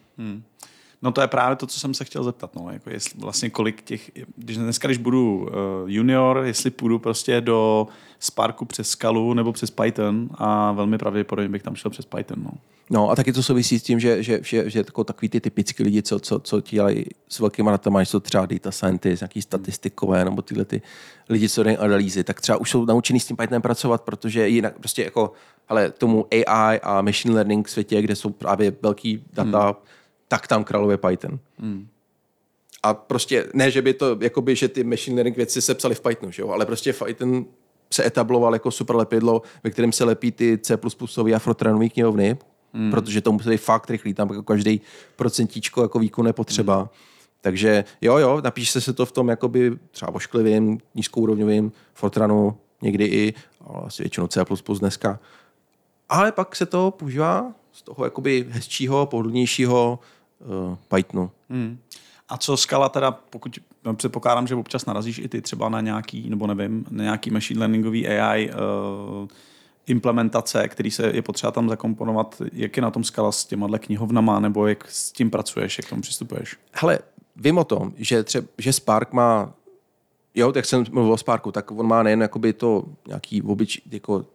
No 1.04 1.12
to 1.12 1.22
je 1.22 1.28
právě 1.28 1.56
to, 1.56 1.68
co 1.68 1.80
jsem 1.80 1.94
se 1.94 2.06
chtěl 2.06 2.24
zeptat. 2.24 2.56
No. 2.56 2.72
Jako 2.72 2.90
jestli, 2.90 3.20
vlastně 3.22 3.50
kolik 3.50 3.82
těch, 3.82 4.12
když 4.36 4.58
dneska, 4.58 4.88
když 4.88 4.98
budu 4.98 5.38
uh, 5.38 5.48
junior, 5.86 6.42
jestli 6.46 6.72
půjdu 6.72 7.00
prostě 7.00 7.42
do 7.42 7.88
Sparku 8.20 8.66
přes 8.66 8.90
Skalu 8.90 9.34
nebo 9.34 9.54
přes 9.54 9.72
Python 9.72 10.30
a 10.34 10.72
velmi 10.72 10.98
pravděpodobně 10.98 11.50
bych 11.50 11.64
tam 11.64 11.76
šel 11.76 11.92
přes 11.92 12.06
Python. 12.06 12.44
No. 12.44 12.52
No 12.90 13.10
a 13.10 13.16
taky 13.16 13.34
to 13.34 13.44
souvisí 13.44 13.80
s 13.80 13.84
tím, 13.84 14.00
že, 14.00 14.24
že, 14.24 14.40
že, 14.44 14.70
že 14.70 14.80
jako 14.80 15.04
takový 15.04 15.30
ty 15.30 15.42
typický 15.42 15.84
lidi, 15.84 16.02
co, 16.02 16.20
co, 16.20 16.40
co 16.40 16.62
dělají 16.62 17.06
s 17.30 17.40
velkýma 17.40 17.72
datama, 17.72 18.02
jsou 18.02 18.20
třeba 18.20 18.46
data 18.46 18.72
scientist, 18.72 19.22
nějaký 19.22 19.42
statistikové, 19.42 20.26
nebo 20.26 20.42
tyhle 20.42 20.66
ty 20.66 20.82
lidi, 21.30 21.50
co 21.50 21.64
dělají 21.64 21.78
analýzy, 21.78 22.24
tak 22.24 22.42
třeba 22.42 22.58
už 22.58 22.70
jsou 22.70 22.86
naučený 22.86 23.20
s 23.20 23.26
tím 23.26 23.38
Pythonem 23.38 23.62
pracovat, 23.62 24.02
protože 24.02 24.50
jinak 24.50 24.80
prostě 24.80 25.04
jako, 25.04 25.32
ale 25.70 25.92
tomu 25.92 26.26
AI 26.32 26.80
a 26.80 27.02
machine 27.02 27.34
learning 27.34 27.70
světě, 27.70 28.02
kde 28.02 28.16
jsou 28.16 28.30
právě 28.30 28.74
velký 28.82 29.24
data, 29.34 29.64
hmm. 29.66 29.76
Tak 30.34 30.48
tam 30.48 30.64
králuje 30.64 30.98
Python. 30.98 31.40
Hmm. 31.60 31.88
A 32.84 32.94
prostě 32.94 33.48
ne, 33.54 33.72
že 33.72 33.82
by 33.82 33.94
to, 33.94 34.18
jakoby, 34.22 34.56
že 34.56 34.68
ty 34.68 34.84
machine 34.84 35.16
learning 35.16 35.38
věci 35.38 35.62
se 35.62 35.76
psaly 35.76 35.96
v 35.96 36.02
Pythonu, 36.02 36.32
že 36.32 36.42
jo? 36.42 36.50
ale 36.50 36.66
prostě 36.66 36.94
Python 36.94 37.46
se 37.94 38.06
etabloval 38.06 38.54
jako 38.54 38.72
super 38.72 38.96
lepidlo, 38.96 39.42
ve 39.64 39.70
kterém 39.70 39.92
se 39.92 40.04
lepí 40.04 40.32
ty 40.32 40.58
C++ 40.58 40.78
a 41.36 41.40
Fortranové 41.40 41.90
knihovny, 41.90 42.38
hmm. 42.74 42.92
protože 42.92 43.22
to 43.22 43.32
musí 43.32 43.50
být 43.50 43.58
fakt 43.58 43.90
rychlý, 43.90 44.14
tam 44.14 44.30
jako 44.30 44.44
každý 44.44 44.82
procentíčko 45.16 45.82
jako 45.82 46.00
výkon 46.00 46.28
je 46.28 46.34
potřeba. 46.34 46.78
Hmm. 46.78 46.88
Takže 47.42 47.86
jo, 48.02 48.18
jo, 48.18 48.42
napíše 48.44 48.82
se 48.82 48.94
to 48.94 49.06
v 49.06 49.12
tom 49.12 49.30
jakoby 49.30 49.72
třeba 49.92 50.16
ošklivým, 50.16 50.80
nízkourovňovým 50.96 51.72
Fortranu, 51.94 52.58
někdy 52.82 53.06
i, 53.06 53.34
ale 53.62 53.86
asi 53.86 54.04
většinou 54.04 54.28
C++ 54.28 54.46
dneska. 54.80 55.20
Ale 56.10 56.32
pak 56.32 56.56
se 56.56 56.66
to 56.66 56.92
používá 56.92 57.54
z 57.74 57.82
toho 57.82 58.04
jakoby 58.06 58.46
hezčího, 58.50 59.06
pohodlnějšího 59.06 60.00
uh, 60.46 60.76
Pythonu. 60.96 61.32
Hmm. 61.50 61.78
A 62.30 62.38
co 62.38 62.58
skala 62.58 62.90
teda, 62.90 63.12
pokud 63.12 63.60
no, 63.86 63.94
předpokládám, 63.94 64.48
že 64.48 64.56
občas 64.56 64.86
narazíš 64.86 65.18
i 65.18 65.28
ty 65.28 65.42
třeba 65.42 65.70
na 65.70 65.82
nějaký, 65.82 66.30
nebo 66.30 66.48
nevím, 66.48 66.86
na 66.90 67.04
nějaký 67.04 67.30
machine 67.32 67.60
learningový 67.60 68.08
AI 68.08 68.52
uh, 68.52 69.28
implementace, 69.88 70.68
který 70.68 70.92
se 70.92 71.08
je 71.08 71.22
potřeba 71.22 71.52
tam 71.52 71.70
zakomponovat, 71.70 72.42
jak 72.54 72.78
je 72.78 72.84
na 72.84 72.92
tom 72.92 73.04
skala 73.04 73.32
s 73.32 73.46
těma 73.46 73.78
knihovnama, 73.78 74.40
nebo 74.40 74.68
jak 74.68 74.92
s 74.92 75.12
tím 75.12 75.32
pracuješ, 75.32 75.78
jak 75.78 75.86
k 75.86 75.90
tomu 75.90 76.02
přistupuješ? 76.02 76.58
Hele, 76.74 77.00
vím 77.36 77.58
o 77.58 77.64
tom, 77.64 77.94
že, 77.98 78.24
třeba, 78.24 78.48
že 78.58 78.74
Spark 78.74 79.14
má, 79.14 79.54
jo, 80.36 80.52
tak 80.52 80.66
jsem 80.66 80.86
mluvil 80.92 81.14
o 81.14 81.18
Sparku, 81.18 81.52
tak 81.52 81.72
on 81.72 81.88
má 81.88 82.04
nejen 82.04 82.22
jakoby 82.22 82.54
to 82.54 82.84
nějaký 83.08 83.42
obyč, 83.42 83.82
jako 83.92 84.26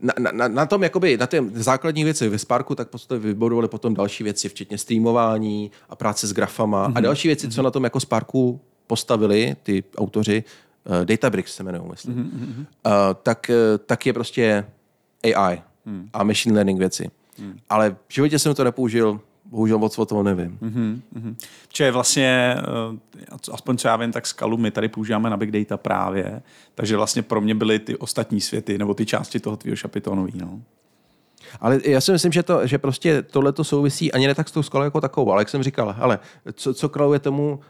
na, 0.00 0.12
na, 0.32 0.48
na, 0.48 0.66
tom, 0.66 0.82
jakoby, 0.82 1.16
na 1.16 1.26
těm 1.26 1.50
základních 1.54 2.04
věci 2.04 2.28
ve 2.28 2.38
Sparku, 2.38 2.74
tak 2.74 2.88
prostě 2.88 3.18
vybudovali 3.18 3.68
potom 3.68 3.94
další 3.94 4.24
věci, 4.24 4.48
včetně 4.48 4.78
streamování 4.78 5.70
a 5.88 5.96
práce 5.96 6.26
s 6.26 6.32
grafama 6.32 6.88
mm-hmm. 6.88 6.92
a 6.96 7.00
další 7.00 7.28
věci, 7.28 7.48
co 7.48 7.62
na 7.62 7.70
tom 7.70 7.84
jako 7.84 8.00
Sparku 8.00 8.60
postavili 8.86 9.56
ty 9.62 9.84
autoři, 9.96 10.44
uh, 10.84 11.04
Databricks 11.04 11.54
se 11.54 11.62
jmenují, 11.62 11.90
myslím, 11.90 12.14
mm-hmm. 12.14 12.58
uh, 12.58 13.14
tak, 13.22 13.50
uh, 13.50 13.78
tak 13.86 14.06
je 14.06 14.12
prostě 14.12 14.64
AI 15.24 15.62
mm. 15.84 16.08
a 16.12 16.24
machine 16.24 16.54
learning 16.54 16.78
věci. 16.78 17.10
Mm. 17.38 17.58
Ale 17.70 17.96
v 18.08 18.14
životě 18.14 18.38
jsem 18.38 18.54
to 18.54 18.64
nepoužil, 18.64 19.20
bohužel 19.50 19.78
moc 19.78 19.98
o 19.98 20.04
toho 20.04 20.22
nevím. 20.22 20.58
Mm-hmm, 20.62 21.00
mm-hmm. 21.16 21.34
Čiže 21.68 21.90
vlastně, 21.90 22.56
uh, 23.32 23.54
aspoň 23.54 23.76
co 23.76 23.88
já 23.88 23.96
vím, 23.96 24.12
tak 24.12 24.26
skalu 24.26 24.56
my 24.56 24.70
tady 24.70 24.88
používáme 24.88 25.30
na 25.30 25.36
Big 25.36 25.50
Data 25.50 25.76
právě, 25.76 26.42
takže 26.74 26.96
vlastně 26.96 27.22
pro 27.22 27.40
mě 27.40 27.54
byly 27.54 27.78
ty 27.78 27.96
ostatní 27.96 28.40
světy, 28.40 28.78
nebo 28.78 28.94
ty 28.94 29.06
části 29.06 29.40
toho 29.40 29.56
tvýho 29.56 29.76
šapitonový. 29.76 30.32
No. 30.34 30.60
Ale 31.60 31.80
já 31.84 32.00
si 32.00 32.12
myslím, 32.12 32.32
že, 32.32 32.42
to, 32.42 32.66
že 32.66 32.78
prostě 32.78 33.22
tohle 33.22 33.52
to 33.52 33.64
souvisí 33.64 34.12
ani 34.12 34.26
ne 34.26 34.34
tak 34.34 34.48
s 34.48 34.52
tou 34.52 34.62
skalou 34.62 34.84
jako 34.84 35.00
takovou, 35.00 35.32
ale 35.32 35.40
jak 35.40 35.48
jsem 35.48 35.62
říkal, 35.62 35.96
ale 35.98 36.18
co, 36.52 36.74
co 36.74 36.88
kraluje 36.88 37.18
tomu 37.18 37.52
uh, 37.52 37.60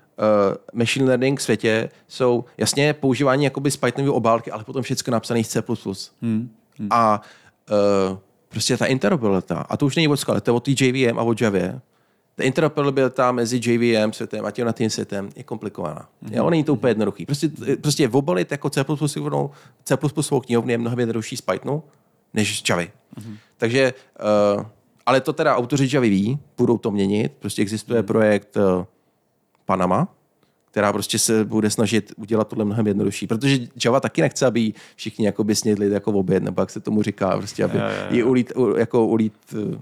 machine 0.73 1.07
learning 1.07 1.41
světě, 1.41 1.91
jsou 2.09 2.45
jasně 2.59 2.93
používání 2.93 3.45
jakoby 3.45 3.71
z 3.71 3.77
Pythonové 3.77 4.11
obálky, 4.11 4.51
ale 4.51 4.65
potom 4.65 4.83
všechno 4.83 5.11
napsané 5.11 5.45
z 5.45 5.49
C++. 5.49 5.63
Hmm. 6.23 6.51
Hmm. 6.79 6.89
A 6.91 7.21
uh, 8.11 8.19
prostě 8.49 8.77
ta 8.77 8.87
interoperabilita, 8.87 9.61
a 9.69 9.77
to 9.77 9.87
už 9.87 9.97
není 9.97 10.09
od 10.09 10.17
skaly, 10.17 10.41
to 10.41 10.51
je 10.51 10.55
od 10.55 10.65
té 10.65 10.71
JVM 10.71 11.19
a 11.19 11.23
od 11.23 11.41
Javě, 11.41 11.81
ta 12.35 12.45
interoperabilita 12.45 13.33
mezi 13.33 13.61
JVM 13.63 14.13
světem 14.13 14.47
a 14.47 14.51
tím 14.51 14.67
na 14.67 14.73
tím 14.73 14.91
světem 14.91 15.31
je 15.37 15.43
komplikovaná. 15.43 16.09
Mm-hmm. 16.25 16.37
Jo, 16.37 16.51
není 16.51 16.65
to 16.65 16.73
úplně 16.73 16.91
jednoduchý. 16.91 17.27
Prostě, 17.27 17.51
prostě 17.81 18.09
obalit 18.09 18.53
jako 18.53 18.71
C++, 18.71 18.85
C++ 19.85 19.97
knihovny 20.47 20.73
je 20.73 20.79
mnohem 20.79 20.99
jednodušší 20.99 21.37
z 21.37 21.41
Pythonu, 21.41 21.83
než 22.35 22.61
z 22.61 22.69
Javy. 22.69 22.91
Mm-hmm. 23.17 23.37
Takže, 23.57 23.95
uh, 24.57 24.65
ale 25.07 25.21
to 25.21 25.33
teda 25.33 25.57
autoři 25.57 25.89
Javy 25.93 26.09
ví, 26.09 26.39
budou 26.59 26.79
to 26.79 26.91
měnit. 26.91 27.33
Prostě 27.39 27.63
existuje 27.63 28.03
projekt 28.03 28.57
uh, 28.57 28.85
Panama, 29.65 30.09
která 30.79 30.93
prostě 30.93 31.19
se 31.19 31.45
bude 31.45 31.71
snažit 31.71 32.13
udělat 32.17 32.49
tohle 32.49 32.65
mnohem 32.65 32.87
jednodušší. 32.87 33.27
Protože 33.27 33.59
Java 33.85 34.01
taky 34.01 34.21
nechce, 34.21 34.47
aby 34.47 34.73
všichni 34.97 35.27
jako 35.27 35.45
by 35.45 35.55
snědli 35.55 35.91
jako 35.91 36.13
oběd, 36.13 36.43
nebo 36.43 36.63
jak 36.63 36.71
se 36.71 36.81
tomu 36.81 37.03
říká, 37.03 37.37
prostě, 37.37 37.65
aby 37.65 37.79
ji 38.11 38.23
ulít, 38.23 38.53
jako 38.77 39.07
ulít 39.07 39.33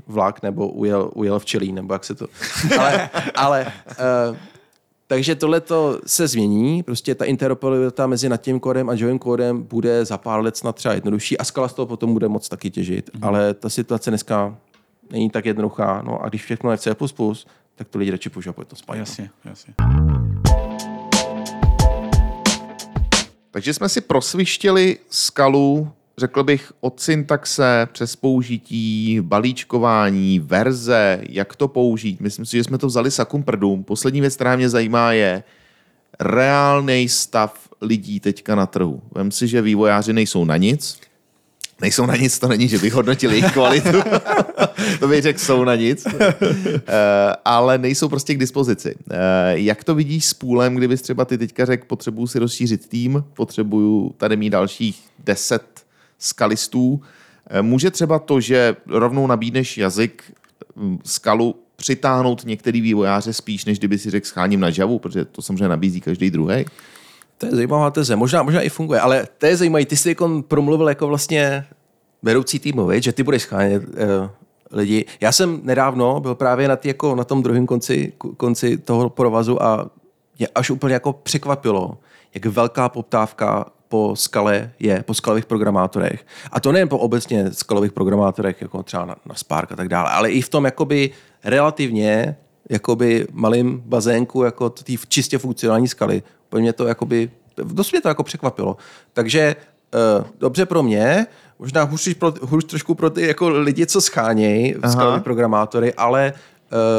vlak, 0.07 0.43
nebo 0.43 0.69
ujel, 0.69 1.11
ujel 1.15 1.39
včelí, 1.39 1.73
nebo 1.73 1.95
jak 1.95 2.05
se 2.05 2.15
to... 2.15 2.27
Ale, 2.79 3.11
ale 3.35 3.67
uh, 4.31 4.37
takže 5.07 5.35
tohle 5.35 5.63
se 6.07 6.29
změní, 6.29 6.83
prostě 6.83 7.15
ta 7.15 7.25
interoperabilita 7.25 8.07
mezi 8.07 8.29
nad 8.29 8.41
tím 8.41 8.61
kódem 8.61 8.89
a 8.89 8.93
Javovým 8.93 9.19
kódem 9.19 9.63
bude 9.63 10.05
za 10.05 10.19
pár 10.19 10.41
let 10.41 10.57
snad 10.57 10.77
třeba 10.77 10.95
jednodušší 10.95 11.39
a 11.39 11.45
skala 11.45 11.69
z 11.69 11.75
toho 11.75 11.87
potom 11.87 12.13
bude 12.13 12.29
moc 12.29 12.49
taky 12.49 12.71
těžit. 12.71 13.11
Mm-hmm. 13.11 13.27
Ale 13.29 13.55
ta 13.55 13.69
situace 13.69 14.11
dneska 14.11 14.57
není 15.11 15.31
tak 15.31 15.47
jednoduchá. 15.47 16.03
No 16.07 16.23
a 16.23 16.29
když 16.29 16.45
všechno 16.45 16.71
je 16.71 16.77
v 16.77 16.81
C++, 16.81 16.95
tak 17.75 17.89
to 17.89 17.99
lidi 17.99 18.11
radši 18.11 18.31
používají 18.31 18.67
to 18.67 18.77
spajno. 18.77 19.03
Jasně, 19.03 19.31
jasně. 19.45 19.75
Takže 23.57 23.75
jsme 23.75 23.89
si 23.89 24.01
prosvištěli 24.01 24.99
skalu, 25.11 25.93
řekl 26.19 26.45
bych, 26.45 26.73
od 26.81 27.01
syntaxe 27.01 27.89
přes 27.93 28.17
použití, 28.17 29.19
balíčkování, 29.21 30.41
verze, 30.41 31.21
jak 31.29 31.57
to 31.57 31.69
použít. 31.69 32.21
Myslím 32.21 32.47
si, 32.47 32.57
že 32.57 32.65
jsme 32.65 32.79
to 32.79 32.87
vzali 32.87 33.11
sakum 33.11 33.43
prdům. 33.43 33.85
Poslední 33.85 34.21
věc, 34.21 34.35
která 34.35 34.57
mě 34.57 34.69
zajímá, 34.69 35.13
je 35.13 35.43
reálný 36.21 37.09
stav 37.09 37.69
lidí 37.81 38.21
teďka 38.21 38.55
na 38.55 38.67
trhu. 38.67 39.03
Vem 39.15 39.31
si, 39.31 39.49
že 39.49 39.63
vývojáři 39.63 40.13
nejsou 40.13 40.45
na 40.45 40.57
nic, 40.57 41.01
nejsou 41.81 42.07
na 42.07 42.17
nic, 42.17 42.39
to 42.39 42.49
není, 42.49 42.69
že 42.69 42.79
bych 42.79 42.93
hodnotil 42.93 43.31
jejich 43.31 43.53
kvalitu. 43.53 43.89
to 45.01 45.09
bych 45.09 45.23
řekl, 45.23 45.39
jsou 45.39 45.65
na 45.65 45.75
nic. 45.75 46.07
Uh, 46.07 46.13
ale 47.45 47.79
nejsou 47.79 48.09
prostě 48.09 48.35
k 48.35 48.39
dispozici. 48.39 48.95
Uh, 48.95 49.17
jak 49.51 49.85
to 49.85 49.95
vidíš 49.95 50.27
s 50.27 50.35
půlem, 50.35 50.75
kdybys 50.75 51.03
třeba 51.03 51.25
ty 51.25 51.39
teďka 51.39 51.65
řekl, 51.65 51.85
potřebuju 51.87 52.27
si 52.27 52.39
rozšířit 52.39 52.89
tým, 52.89 53.25
potřebuju 53.35 54.15
tady 54.17 54.37
mít 54.37 54.51
dalších 54.51 55.01
deset 55.25 55.87
skalistů. 56.19 56.91
Uh, 56.93 57.01
může 57.63 57.91
třeba 57.91 58.19
to, 58.19 58.41
že 58.41 58.77
rovnou 58.87 59.27
nabídneš 59.27 59.79
jazyk, 59.79 60.23
skalu 61.05 61.55
přitáhnout 61.77 62.45
některý 62.45 62.81
vývojáře 62.81 63.33
spíš, 63.33 63.65
než 63.65 63.79
kdyby 63.79 63.99
si 63.99 64.11
řekl 64.11 64.27
scháním 64.27 64.61
na 64.61 64.69
Javu, 64.79 64.99
protože 64.99 65.25
to 65.25 65.43
samozřejmě 65.43 65.69
nabízí 65.69 66.01
každý 66.01 66.31
druhý. 66.31 66.65
To 67.39 67.47
je 67.47 67.53
zajímavá 67.53 67.91
teze. 67.91 68.17
Možná, 68.17 68.43
možná 68.43 68.61
i 68.61 68.69
funguje, 68.69 69.01
ale 69.01 69.29
to 69.39 69.47
je 69.47 69.57
zajímavé. 69.57 69.87
Ty 69.87 69.97
jsi 69.97 70.09
jako 70.09 70.43
promluvil 70.49 70.89
jako 70.89 71.07
vlastně 71.07 71.67
vedoucí 72.23 72.59
týmu, 72.59 72.91
že 72.95 73.13
ty 73.13 73.23
budeš 73.23 73.43
schánět 73.43 73.83
uh, 73.83 73.95
lidi. 74.73 75.05
Já 75.21 75.33
jsem 75.33 75.61
nedávno 75.63 76.21
byl 76.21 76.35
právě 76.35 76.69
na, 76.69 76.77
tý, 76.77 76.89
jako 76.89 77.15
na 77.15 77.25
tom 77.25 77.43
druhém 77.43 77.67
konci, 77.67 78.13
konci 78.37 78.79
toho 78.79 79.11
provazu 79.11 79.63
a 79.63 79.91
mě 80.39 80.49
až 80.55 80.71
úplně 80.71 80.95
jako 80.95 81.13
překvapilo, 81.13 81.99
jak 82.35 82.47
velká 82.47 82.89
poptávka 82.89 83.67
po 83.89 84.17
skale 84.17 84.71
je, 84.79 85.03
po 85.03 85.15
skalových 85.15 85.47
programátorech. 85.47 86.27
A 86.53 86.61
to 86.61 86.73
nejen 86.73 86.89
po 86.89 86.99
obecně 86.99 87.53
skalových 87.53 87.93
programátorech, 87.93 88.63
jako 88.63 88.83
třeba 88.83 89.05
na, 89.05 89.17
na 89.27 89.35
Spark 89.35 89.73
a 89.73 89.77
tak 89.77 89.89
dále, 89.89 90.11
ale 90.11 90.31
i 90.31 90.43
v 90.43 90.49
tom 90.49 90.65
jakoby 90.65 91.11
relativně 91.45 92.37
jakoby 92.69 93.27
malým 93.33 93.83
bazénku 93.87 94.43
jako 94.43 94.71
té 94.71 94.93
čistě 95.09 95.39
funkcionální 95.39 95.89
skaly. 95.89 96.23
Úplně 96.47 96.63
mě 96.63 96.73
to 96.73 96.87
jakoby, 96.87 97.31
dost 97.57 97.93
mě 97.93 98.01
to 98.01 98.09
jako 98.09 98.23
překvapilo. 98.23 98.77
Takže 99.13 99.57
uh, 100.19 100.27
dobře 100.39 100.67
pro 100.67 100.83
mě, 100.83 101.27
možná 101.59 101.83
hůř, 101.83 102.15
pro, 102.15 102.35
hůř 102.43 102.65
trošku 102.65 102.95
pro 102.95 103.11
ty 103.11 103.27
jako 103.27 103.49
lidi, 103.49 103.87
co 103.87 104.01
schánějí 104.01 104.75
skaloví 104.91 105.21
programátory, 105.21 105.95
ale 105.95 106.33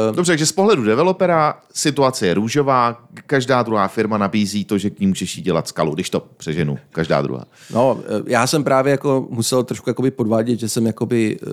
uh, 0.08 0.16
Dobře, 0.16 0.32
takže 0.32 0.46
z 0.46 0.52
pohledu 0.52 0.84
developera 0.84 1.60
situace 1.74 2.26
je 2.26 2.34
růžová, 2.34 3.02
každá 3.26 3.62
druhá 3.62 3.88
firma 3.88 4.18
nabízí 4.18 4.64
to, 4.64 4.78
že 4.78 4.90
k 4.90 5.00
ní 5.00 5.06
můžeš 5.06 5.36
jít 5.36 5.42
dělat 5.42 5.68
skalu, 5.68 5.94
když 5.94 6.10
to 6.10 6.22
přeženu, 6.36 6.78
každá 6.90 7.22
druhá. 7.22 7.44
No, 7.74 8.00
eh, 8.00 8.22
já 8.26 8.46
jsem 8.46 8.64
právě 8.64 8.90
jako 8.90 9.26
musel 9.30 9.64
trošku 9.64 9.90
jakoby 9.90 10.10
podvádět, 10.10 10.60
že 10.60 10.68
jsem 10.68 10.86
jakoby 10.86 11.38
eh, 11.42 11.46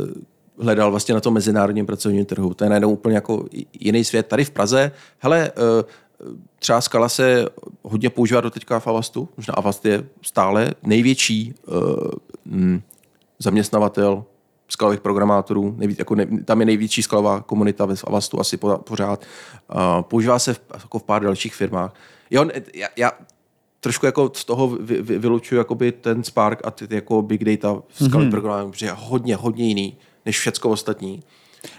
hledal 0.59 0.91
vlastně 0.91 1.13
na 1.13 1.21
tom 1.21 1.33
mezinárodním 1.33 1.85
pracovním 1.85 2.25
trhu. 2.25 2.53
To 2.53 2.63
je 2.63 2.69
najednou 2.69 2.91
úplně 2.91 3.15
jako 3.15 3.45
jiný 3.79 4.03
svět. 4.03 4.27
Tady 4.27 4.45
v 4.45 4.49
Praze, 4.49 4.91
hele, 5.19 5.51
eh, 5.51 5.83
třeba 6.59 6.81
skala 6.81 7.09
se 7.09 7.45
hodně 7.83 8.09
používá 8.09 8.41
do 8.41 8.49
teďka 8.49 8.79
v 8.79 8.87
Avastu. 8.87 9.29
Možná 9.37 9.53
Avast 9.53 9.85
je 9.85 10.05
stále 10.21 10.73
největší 10.83 11.53
uh, 11.67 12.77
zaměstnavatel 13.39 14.23
skalových 14.69 14.99
programátorů. 14.99 15.75
Nejvíc, 15.77 15.99
jako 15.99 16.15
ne, 16.15 16.27
tam 16.45 16.59
je 16.59 16.65
největší 16.65 17.03
skalová 17.03 17.41
komunita 17.41 17.85
ve 17.85 17.95
Avastu 18.07 18.39
asi 18.39 18.57
po, 18.57 18.77
pořád. 18.77 19.25
Uh, 19.75 20.01
používá 20.01 20.39
se 20.39 20.53
v, 20.53 20.61
jako 20.73 20.99
v 20.99 21.03
pár 21.03 21.23
dalších 21.23 21.55
firmách. 21.55 21.93
Jo, 22.31 22.45
já, 22.73 22.87
já 22.97 23.11
trošku 23.79 24.05
jako 24.05 24.31
z 24.35 24.45
toho 24.45 24.67
vy, 24.67 25.01
vy, 25.01 25.19
vylučuju 25.19 25.59
jakoby 25.59 25.91
ten 25.91 26.23
Spark 26.23 26.61
a 26.63 26.71
ty, 26.71 26.87
ty 26.87 26.95
jako 26.95 27.21
big 27.21 27.43
data 27.43 27.81
v 27.87 27.95
skalovém 27.95 28.27
mm-hmm. 28.27 28.31
programování, 28.31 28.71
protože 28.71 28.85
je 28.85 28.91
hodně, 28.95 29.35
hodně 29.35 29.67
jiný 29.67 29.97
než 30.25 30.39
všecko 30.39 30.69
ostatní. 30.69 31.23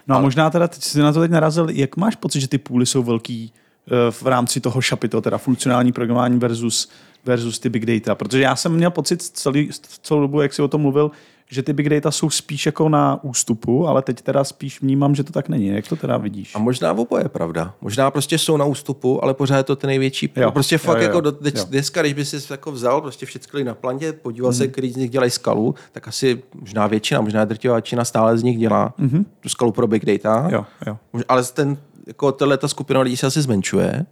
No 0.06 0.16
a 0.16 0.20
možná 0.20 0.50
teda, 0.50 0.68
teď 0.68 0.82
jsi 0.82 0.98
na 0.98 1.12
to 1.12 1.20
teď 1.20 1.30
narazil, 1.30 1.70
jak 1.70 1.96
máš 1.96 2.16
pocit, 2.16 2.40
že 2.40 2.48
ty 2.48 2.58
půly 2.58 2.86
jsou 2.86 3.02
velký 3.02 3.52
eh, 3.52 4.10
v 4.10 4.26
rámci 4.26 4.60
toho 4.60 4.80
šapito, 4.80 5.20
teda 5.20 5.38
funkcionální 5.38 5.92
programování 5.92 6.38
versus, 6.38 6.88
versus 7.24 7.58
ty 7.58 7.68
big 7.68 7.86
data? 7.86 8.14
Protože 8.14 8.40
já 8.40 8.56
jsem 8.56 8.72
měl 8.72 8.90
pocit 8.90 9.22
celý, 9.22 9.70
celou 10.02 10.20
dobu, 10.20 10.40
jak 10.40 10.54
jsi 10.54 10.62
o 10.62 10.68
tom 10.68 10.80
mluvil, 10.80 11.10
že 11.50 11.62
ty 11.62 11.72
big 11.72 11.88
data 11.88 12.10
jsou 12.10 12.30
spíš 12.30 12.66
jako 12.66 12.88
na 12.88 13.24
ústupu, 13.24 13.88
ale 13.88 14.02
teď 14.02 14.22
teda 14.22 14.44
spíš 14.44 14.80
vnímám, 14.82 15.14
že 15.14 15.24
to 15.24 15.32
tak 15.32 15.48
není. 15.48 15.66
Jak 15.66 15.88
to 15.88 15.96
teda 15.96 16.16
vidíš? 16.16 16.54
A 16.54 16.58
možná 16.58 16.92
oboje 16.92 17.24
je 17.24 17.28
pravda. 17.28 17.74
Možná 17.80 18.10
prostě 18.10 18.38
jsou 18.38 18.56
na 18.56 18.64
ústupu, 18.64 19.24
ale 19.24 19.34
pořád 19.34 19.56
je 19.56 19.62
to 19.62 19.76
ten 19.76 19.88
největší. 19.88 20.30
Jo. 20.36 20.42
Jo. 20.42 20.50
Prostě 20.50 20.78
fakt 20.78 20.96
Jo, 20.96 21.02
jo, 21.02 21.08
jako 21.08 21.20
do, 21.20 21.30
jo. 21.30 21.36
teď, 21.42 21.58
dneska, 21.68 22.00
když 22.00 22.12
by 22.12 22.24
si 22.24 22.36
jako 22.50 22.72
vzal 22.72 23.00
prostě 23.00 23.26
všechny 23.26 23.64
na 23.64 23.74
plantě, 23.74 24.12
podíval 24.12 24.50
Mhm. 24.50 24.58
se, 24.58 24.68
který 24.68 24.92
z 24.92 24.96
nich 24.96 25.10
dělají 25.10 25.30
skalu, 25.30 25.74
tak 25.92 26.08
asi 26.08 26.42
možná 26.54 26.86
většina, 26.86 27.20
možná 27.20 27.44
drtivá 27.44 27.74
většina 27.74 28.04
stále 28.04 28.38
z 28.38 28.42
nich 28.42 28.58
dělá 28.58 28.94
tu 29.40 29.48
skalu 29.48 29.72
pro 29.72 29.86
big 29.86 30.04
data. 30.04 30.48
Jo, 30.52 30.64
jo. 30.86 30.98
Ale 31.28 31.44
ten, 31.44 31.76
jako 32.06 32.32
ta 32.32 32.68
skupina 32.68 33.00
lidí 33.00 33.16
se 33.16 33.26
asi 33.26 33.42
zmenšuje. 33.42 34.06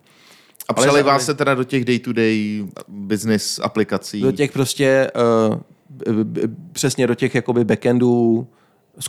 A 0.68 0.80
zároveň- 0.82 1.20
se 1.20 1.34
teda 1.34 1.54
do 1.54 1.64
těch 1.64 1.84
day-to-day 1.84 2.66
business 2.88 3.58
aplikací. 3.62 4.20
Do 4.20 4.32
těch 4.32 4.52
prostě 4.52 5.10
uh, 5.50 5.56
přesně 6.72 7.06
do 7.06 7.14
těch 7.14 7.34
jakoby 7.34 7.64
backendů. 7.64 8.46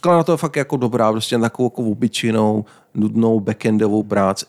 Na 0.05 0.23
to 0.23 0.37
fakt 0.37 0.55
jako 0.55 0.77
dobrá, 0.77 1.11
prostě 1.11 1.37
na 1.37 1.41
takovou 1.41 1.67
jako 1.67 1.81
obyčejnou, 1.81 2.65
nudnou 2.93 3.39
backendovou 3.39 4.03
práci. 4.03 4.45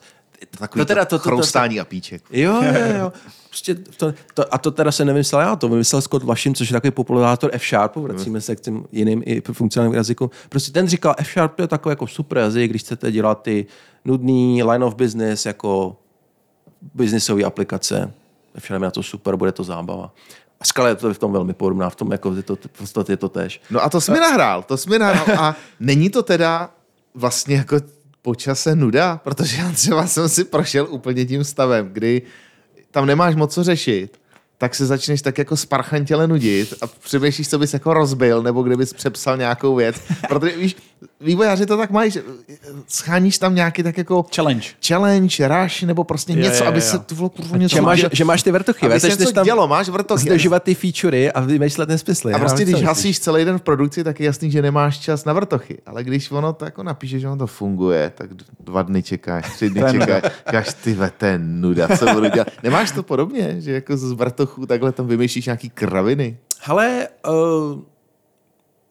Takový 0.59 0.85
to, 0.85 1.05
to, 1.05 1.19
chroustání 1.19 1.79
a 1.79 1.85
píček. 1.85 2.23
Jo, 2.31 2.63
jo, 2.63 2.97
jo. 2.99 3.13
Prostě 3.49 3.75
to, 3.75 4.13
to, 4.33 4.53
a 4.53 4.57
to 4.57 4.71
teda 4.71 4.91
se 4.91 5.05
nevymyslel 5.05 5.41
já, 5.41 5.55
to 5.55 5.69
vymyslel 5.69 6.01
Scott 6.01 6.23
Washington, 6.23 6.57
což 6.57 6.69
je 6.69 6.73
takový 6.73 6.91
popularizátor 6.91 7.49
F-Sharpu, 7.53 8.01
vracíme 8.01 8.41
se 8.41 8.55
k 8.55 8.59
těm 8.59 8.85
jiným 8.91 9.23
i 9.25 9.41
funkcionálním 9.41 9.95
jazykům. 9.97 10.29
Prostě 10.49 10.71
ten 10.71 10.87
říkal, 10.87 11.15
F-Sharp 11.17 11.59
je 11.59 11.67
takový 11.67 11.91
jako 11.91 12.07
super 12.07 12.37
jazyk, 12.37 12.69
když 12.69 12.81
chcete 12.81 13.11
dělat 13.11 13.41
ty 13.41 13.65
nudný 14.05 14.63
line 14.63 14.85
of 14.85 14.95
business, 14.95 15.45
jako 15.45 15.97
businessové 16.93 17.43
aplikace. 17.43 18.13
F-Sharp 18.55 18.81
je 18.81 18.85
na 18.85 18.91
to 18.91 19.03
super, 19.03 19.35
bude 19.35 19.51
to 19.51 19.63
zábava. 19.63 20.13
A 20.61 20.65
Scala 20.65 20.89
je 20.89 20.95
to 20.95 21.13
v 21.13 21.19
tom 21.19 21.31
velmi 21.31 21.53
podobná, 21.53 21.89
v 21.89 21.95
tom 21.95 22.11
jako 22.11 22.33
je 22.33 22.43
to, 22.43 22.55
v 22.55 22.77
podstatě 22.77 23.13
je 23.13 23.17
to 23.17 23.29
tež. 23.29 23.61
No 23.69 23.83
a 23.83 23.89
to 23.89 24.01
jsi 24.01 24.11
mi 24.11 24.19
nahrál, 24.19 24.63
to 24.63 24.77
jsi 24.77 24.89
mi 24.89 24.99
nahrál. 24.99 25.39
A 25.39 25.55
není 25.79 26.09
to 26.09 26.23
teda 26.23 26.69
vlastně 27.13 27.55
jako 27.55 27.75
po 28.21 28.35
čase 28.35 28.75
nuda, 28.75 29.17
protože 29.23 29.57
já 29.57 29.71
třeba 29.71 30.07
jsem 30.07 30.29
si 30.29 30.43
prošel 30.43 30.87
úplně 30.89 31.25
tím 31.25 31.43
stavem, 31.43 31.89
kdy 31.93 32.21
tam 32.91 33.05
nemáš 33.05 33.35
moc 33.35 33.53
co 33.53 33.63
řešit, 33.63 34.19
tak 34.57 34.75
se 34.75 34.85
začneš 34.85 35.21
tak 35.21 35.37
jako 35.37 35.57
sparchantěle 35.57 36.27
nudit 36.27 36.73
a 36.81 36.87
přemýšlíš, 36.87 37.49
co 37.49 37.59
bys 37.59 37.73
jako 37.73 37.93
rozbil, 37.93 38.43
nebo 38.43 38.63
kdybys 38.63 38.93
přepsal 38.93 39.37
nějakou 39.37 39.75
věc. 39.75 39.95
Protože 40.29 40.57
víš, 40.57 40.75
vývojáři 41.21 41.65
to 41.65 41.77
tak 41.77 41.91
mají, 41.91 42.11
že 42.11 42.23
scháníš 42.87 43.37
tam 43.37 43.55
nějaký 43.55 43.83
tak 43.83 43.97
jako 43.97 44.25
Challenge. 44.35 44.67
challenge, 44.87 45.47
rush, 45.47 45.83
nebo 45.83 46.03
prostě 46.03 46.33
Jo, 46.33 46.39
něco, 46.39 46.63
jo, 46.63 46.67
aby 46.69 46.77
jo. 46.77 46.81
se 46.81 46.99
tu 46.99 47.15
vole, 47.15 47.29
kurva 47.35 47.57
něco 47.57 47.75
Že 47.75 47.81
máš, 47.81 48.05
že 48.11 48.25
máš 48.25 48.43
ty 48.43 48.51
vrtochy, 48.51 48.85
aby 48.85 48.99
se 48.99 49.09
něco 49.09 49.31
tam 49.31 49.45
dělo, 49.45 49.67
máš 49.67 49.89
vrtochy. 49.89 50.21
zdožívat 50.21 50.63
ty 50.63 50.75
featurey 50.75 51.31
a 51.35 51.39
vymýšlet 51.41 51.89
nesmysly. 51.89 52.33
A 52.33 52.39
prostě, 52.39 52.63
když 52.65 52.83
hasíš 52.83 53.19
celý 53.19 53.45
den 53.45 53.57
v 53.59 53.61
produkci, 53.61 54.03
tak 54.03 54.19
je 54.19 54.25
jasný, 54.25 54.51
že 54.51 54.61
nemáš 54.61 54.97
čas 54.99 55.25
na 55.25 55.33
vrtochy. 55.33 55.77
Ale 55.85 56.03
když 56.03 56.31
ono 56.31 56.53
to 56.53 56.65
jako 56.65 56.83
napíše, 56.83 57.19
že 57.19 57.27
ono 57.27 57.37
to 57.37 57.47
funguje, 57.47 58.11
tak 58.15 58.29
dva 58.59 58.81
dny 58.81 59.03
čekáš, 59.03 59.55
tři 59.55 59.69
dny 59.69 59.81
je 59.81 59.91
čekáš. 59.91 60.23
Říkáš, 60.47 60.73
ty 60.83 60.93
ve, 60.93 61.11
je 61.23 61.39
nuda, 61.43 61.97
co 61.97 62.05
budu 62.13 62.29
dělat. 62.29 62.47
Nemáš 62.63 62.91
to 62.91 63.03
podobně, 63.03 63.55
že 63.61 63.71
jako 63.71 63.97
z 63.97 64.11
vrtochů 64.47 64.65
takhle 64.65 64.91
tam 64.91 65.07
vymýšlíš 65.07 65.45
nějaký 65.45 65.69
kraviny? 65.69 66.37
Hele, 66.61 67.07
uh, 67.27 67.81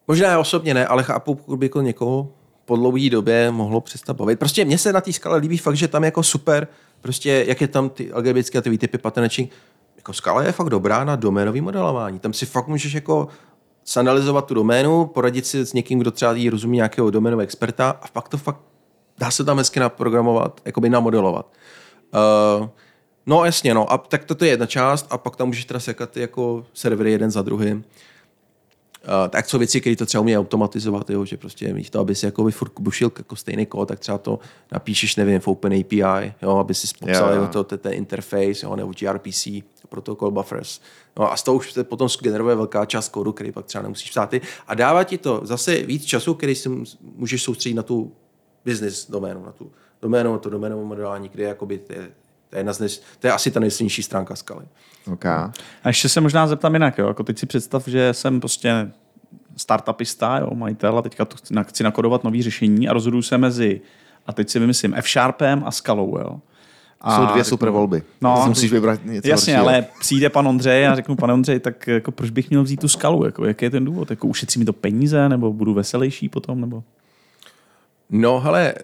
možná 0.08 0.28
já 0.28 0.38
osobně 0.38 0.74
ne, 0.74 0.86
ale 0.86 1.02
chápu, 1.02 1.34
pokud 1.34 1.56
by 1.56 1.70
někoho 1.80 2.28
po 2.64 2.76
dlouhé 2.76 3.10
době 3.10 3.50
mohlo 3.50 3.80
přestat 3.80 4.16
bavit. 4.16 4.38
Prostě 4.38 4.64
mně 4.64 4.78
se 4.78 4.92
na 4.92 5.00
té 5.00 5.12
skale 5.12 5.38
líbí 5.38 5.58
fakt, 5.58 5.76
že 5.76 5.88
tam 5.88 6.02
je 6.04 6.06
jako 6.06 6.22
super, 6.22 6.68
prostě 7.00 7.44
jak 7.48 7.60
je 7.60 7.68
tam 7.68 7.90
ty 7.90 8.12
algebraické 8.12 8.62
ty 8.62 8.78
typy 8.78 8.98
patternetching, 8.98 9.50
jako 9.96 10.12
skala 10.12 10.42
je 10.42 10.52
fakt 10.52 10.70
dobrá 10.70 11.04
na 11.04 11.16
doménový 11.16 11.60
modelování. 11.60 12.18
Tam 12.18 12.32
si 12.32 12.46
fakt 12.46 12.68
můžeš 12.68 12.92
jako 12.92 13.28
sanalizovat 13.84 14.46
tu 14.46 14.54
doménu, 14.54 15.06
poradit 15.06 15.46
si 15.46 15.66
s 15.66 15.72
někým, 15.72 15.98
kdo 15.98 16.10
třeba 16.10 16.32
jí 16.32 16.50
rozumí 16.50 16.76
nějakého 16.76 17.10
doménového 17.10 17.44
experta 17.44 17.90
a 18.02 18.08
pak 18.08 18.28
to 18.28 18.38
fakt 18.38 18.60
dá 19.18 19.30
se 19.30 19.44
tam 19.44 19.58
hezky 19.58 19.80
naprogramovat, 19.80 20.60
jakoby 20.64 20.90
namodelovat. 20.90 21.52
Uh, 22.60 22.68
no 23.26 23.44
jasně, 23.44 23.74
no. 23.74 23.92
A 23.92 23.98
tak 23.98 24.24
toto 24.24 24.44
je 24.44 24.50
jedna 24.50 24.66
část 24.66 25.06
a 25.10 25.18
pak 25.18 25.36
tam 25.36 25.46
můžeš 25.46 25.64
teda 25.64 25.80
sekat 25.80 26.16
jako 26.16 26.66
servery 26.74 27.12
jeden 27.12 27.30
za 27.30 27.42
druhým. 27.42 27.84
Uh, 29.06 29.28
tak 29.28 29.48
jsou 29.48 29.58
věci, 29.58 29.80
které 29.80 29.96
to 29.96 30.06
třeba 30.06 30.20
umí 30.20 30.38
automatizovat, 30.38 31.10
jo, 31.10 31.24
že 31.24 31.36
prostě 31.36 31.74
místo, 31.74 32.00
aby 32.00 32.14
si 32.14 32.26
jako 32.26 32.50
furt 32.50 32.72
bušil 32.80 33.12
jako 33.18 33.36
stejný 33.36 33.66
kód, 33.66 33.88
tak 33.88 33.98
třeba 33.98 34.18
to 34.18 34.38
napíšeš, 34.72 35.16
nevím, 35.16 35.40
v 35.40 35.48
Open 35.48 35.72
API, 35.72 36.32
jo, 36.42 36.56
aby 36.56 36.74
si 36.74 36.86
popsal 37.00 37.34
jo. 37.34 37.42
jo, 37.42 37.48
to, 37.64 37.64
ten 37.64 37.92
interface, 37.92 38.66
jo, 38.66 38.76
nebo 38.76 38.92
gRPC, 39.00 39.48
protocol 39.88 40.30
buffers. 40.30 40.80
No 41.18 41.32
a 41.32 41.36
z 41.36 41.42
toho 41.42 41.56
už 41.56 41.72
se 41.72 41.84
potom 41.84 42.08
generuje 42.22 42.56
velká 42.56 42.84
část 42.84 43.08
kódu, 43.08 43.32
který 43.32 43.52
pak 43.52 43.66
třeba 43.66 43.82
nemusíš 43.82 44.10
psát 44.10 44.30
ty. 44.30 44.40
A 44.66 44.74
dává 44.74 45.04
ti 45.04 45.18
to 45.18 45.40
zase 45.44 45.82
víc 45.82 46.04
času, 46.04 46.34
který 46.34 46.54
si 46.54 46.68
můžeš 47.02 47.42
soustředit 47.42 47.74
na 47.74 47.82
tu 47.82 48.12
business 48.64 49.10
doménu, 49.10 49.44
na 49.44 49.52
tu 49.52 49.70
doménu, 50.02 50.32
na 50.32 50.38
to 50.38 50.50
doménové 50.50 50.84
modelování, 50.84 51.28
kde 51.28 51.44
jakoby 51.44 51.80
je, 51.90 52.10
to 52.50 52.56
je, 52.56 52.60
jedna 52.60 52.72
z 52.72 52.78
nej, 52.78 52.88
to 53.20 53.26
je 53.26 53.32
asi 53.32 53.50
ta 53.50 53.60
nejsilnější 53.60 54.02
stránka 54.02 54.36
skaly. 54.36 54.64
OK. 55.12 55.24
A 55.26 55.52
ještě 55.84 56.08
se 56.08 56.20
možná 56.20 56.46
zeptám 56.46 56.74
jinak, 56.74 56.98
jo? 56.98 57.08
Jako 57.08 57.22
teď 57.22 57.38
si 57.38 57.46
představ, 57.46 57.88
že 57.88 58.14
jsem 58.14 58.40
prostě 58.40 58.90
startupista, 59.56 60.38
jo, 60.38 60.50
majitel 60.54 60.98
a 60.98 61.02
teďka 61.02 61.24
to 61.24 61.36
chci, 61.36 61.54
chci 61.62 61.82
nakodovat 61.84 62.24
nový 62.24 62.42
řešení 62.42 62.88
a 62.88 62.92
rozhoduju 62.92 63.22
se 63.22 63.38
mezi, 63.38 63.80
a 64.26 64.32
teď 64.32 64.48
si 64.50 64.58
vymyslím 64.58 64.94
F-Sharpem 64.94 65.62
a 65.66 65.70
Skalou, 65.70 66.18
jo. 66.18 66.40
A 67.00 67.16
Jsou 67.16 67.22
dvě 67.26 67.44
řeknu- 67.44 67.48
super 67.48 67.70
volby. 67.70 68.02
No. 68.20 68.34
No. 68.40 68.46
Musíš 68.46 68.72
vybrat 68.72 69.00
něco 69.04 69.28
Jasně, 69.28 69.56
horšího. 69.56 69.68
ale 69.68 69.86
přijde 70.00 70.30
pan 70.30 70.48
Ondřej 70.48 70.88
a 70.88 70.94
řeknu, 70.94 71.16
pane 71.16 71.32
Ondřej, 71.32 71.60
tak 71.60 71.86
jako 71.86 72.12
proč 72.12 72.30
bych 72.30 72.50
měl 72.50 72.62
vzít 72.62 72.80
tu 72.80 72.88
skalu? 72.88 73.24
Jako, 73.24 73.44
jaký 73.44 73.64
je 73.64 73.70
ten 73.70 73.84
důvod? 73.84 74.10
Jako, 74.10 74.26
ušetří 74.26 74.58
mi 74.58 74.64
to 74.64 74.72
peníze, 74.72 75.28
nebo 75.28 75.52
budu 75.52 75.74
veselější 75.74 76.28
potom? 76.28 76.60
Nebo... 76.60 76.82
No, 78.10 78.40
hele, 78.40 78.74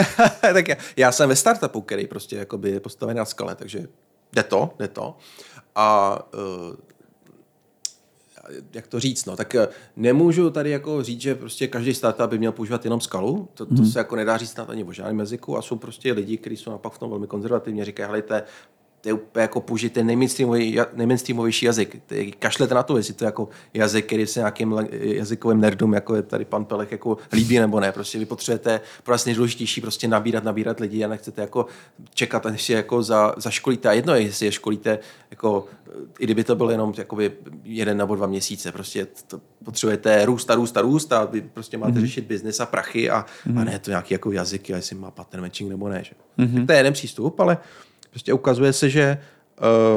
tak 0.40 0.68
já, 0.68 0.76
já, 0.96 1.12
jsem 1.12 1.28
ve 1.28 1.36
startupu, 1.36 1.80
který 1.80 2.06
prostě 2.06 2.36
jakoby 2.36 2.70
je 2.70 2.80
postavený 2.80 3.18
na 3.18 3.24
skale, 3.24 3.54
takže 3.54 3.86
jde 4.32 4.42
to, 4.42 4.70
jde 4.78 4.88
to. 4.88 5.16
A 5.74 6.18
uh, 6.68 6.76
jak 8.72 8.86
to 8.86 9.00
říct, 9.00 9.24
no, 9.24 9.36
tak 9.36 9.54
eh, 9.54 9.68
nemůžu 9.96 10.50
tady 10.50 10.70
jako 10.70 11.02
říct, 11.02 11.20
že 11.20 11.34
prostě 11.34 11.68
každý 11.68 11.94
startup 11.94 12.26
by 12.30 12.38
měl 12.38 12.52
používat 12.52 12.84
jenom 12.84 13.00
skalu, 13.00 13.48
to, 13.54 13.66
to 13.66 13.74
Mhm. 13.74 13.86
se 13.86 13.98
jako 13.98 14.16
nedá 14.16 14.36
říct 14.36 14.50
snad 14.50 14.70
ani 14.70 14.84
o 14.84 14.92
žádném 14.92 15.18
jazyku 15.18 15.56
a 15.58 15.62
jsou 15.62 15.76
prostě 15.76 16.12
lidi, 16.12 16.36
kteří 16.36 16.56
jsou 16.56 16.70
napak 16.70 16.92
v 16.92 16.98
tom 16.98 17.10
velmi 17.10 17.26
konzervativně, 17.26 17.84
říkají, 17.84 18.06
helejte, 18.06 18.42
to 19.06 19.10
je 19.10 19.14
úplně 19.14 19.42
jako 19.42 19.60
použijte 19.60 20.04
nejmainstreamový- 20.04 20.86
nejmainstreamovější 20.94 21.66
jazyk. 21.66 22.02
Ty 22.06 22.32
kašlete 22.38 22.74
na 22.74 22.82
to, 22.82 22.96
jestli 22.96 23.14
to 23.14 23.24
je 23.24 23.26
jako 23.26 23.48
jazyk, 23.74 24.06
který 24.06 24.26
se 24.26 24.40
nějakým 24.40 24.74
jazykovým 24.90 25.60
nerdům, 25.60 25.92
jako 25.92 26.14
je 26.14 26.22
tady 26.22 26.44
pan 26.44 26.64
Pelech, 26.64 26.92
jako 26.92 27.18
líbí 27.32 27.58
nebo 27.58 27.80
ne. 27.80 27.92
Prostě 27.92 28.18
vy 28.18 28.26
potřebujete 28.26 28.80
pro 29.02 29.12
vás 29.12 29.24
nejdůležitější 29.24 29.80
prostě 29.80 30.08
nabírat, 30.08 30.44
nabírat 30.44 30.80
lidi 30.80 31.04
a 31.04 31.08
nechcete 31.08 31.40
jako 31.40 31.66
čekat, 32.14 32.44
než 32.44 32.62
si 32.62 32.72
jako 32.72 33.02
za, 33.02 33.34
zaškolíte. 33.36 33.88
A 33.88 33.92
jedno 33.92 34.14
je, 34.14 34.22
jestli 34.22 34.46
je 34.46 34.52
školíte, 34.52 34.98
jako, 35.30 35.66
i 36.18 36.24
kdyby 36.24 36.44
to 36.44 36.56
bylo 36.56 36.70
jenom 36.70 36.94
jakoby 36.98 37.32
jeden 37.64 37.96
nebo 37.96 38.16
dva 38.16 38.26
měsíce. 38.26 38.72
Prostě 38.72 39.06
to 39.26 39.40
potřebujete 39.64 40.24
růst 40.24 40.50
a 40.50 40.54
růst 40.54 40.76
a 40.76 40.80
růst 40.80 41.12
a 41.12 41.24
vy 41.24 41.40
prostě 41.40 41.78
máte 41.78 41.92
mm-hmm. 41.92 42.00
řešit 42.00 42.24
biznes 42.24 42.60
a 42.60 42.66
prachy 42.66 43.10
a, 43.10 43.26
mm-hmm. 43.46 43.60
a 43.60 43.64
ne 43.64 43.78
to 43.78 43.90
nějaký 43.90 44.14
jako 44.14 44.32
jazyky, 44.32 44.72
a 44.72 44.76
jestli 44.76 44.96
má 44.96 45.10
pattern 45.10 45.42
matching 45.42 45.70
nebo 45.70 45.88
ne. 45.88 46.04
Že? 46.04 46.12
Mm-hmm. 46.38 46.54
Tak 46.54 46.66
to 46.66 46.72
je 46.72 46.78
jeden 46.78 46.92
přístup, 46.92 47.40
ale 47.40 47.58
prostě 48.16 48.32
ukazuje 48.32 48.72
se, 48.72 48.90
že 48.90 49.18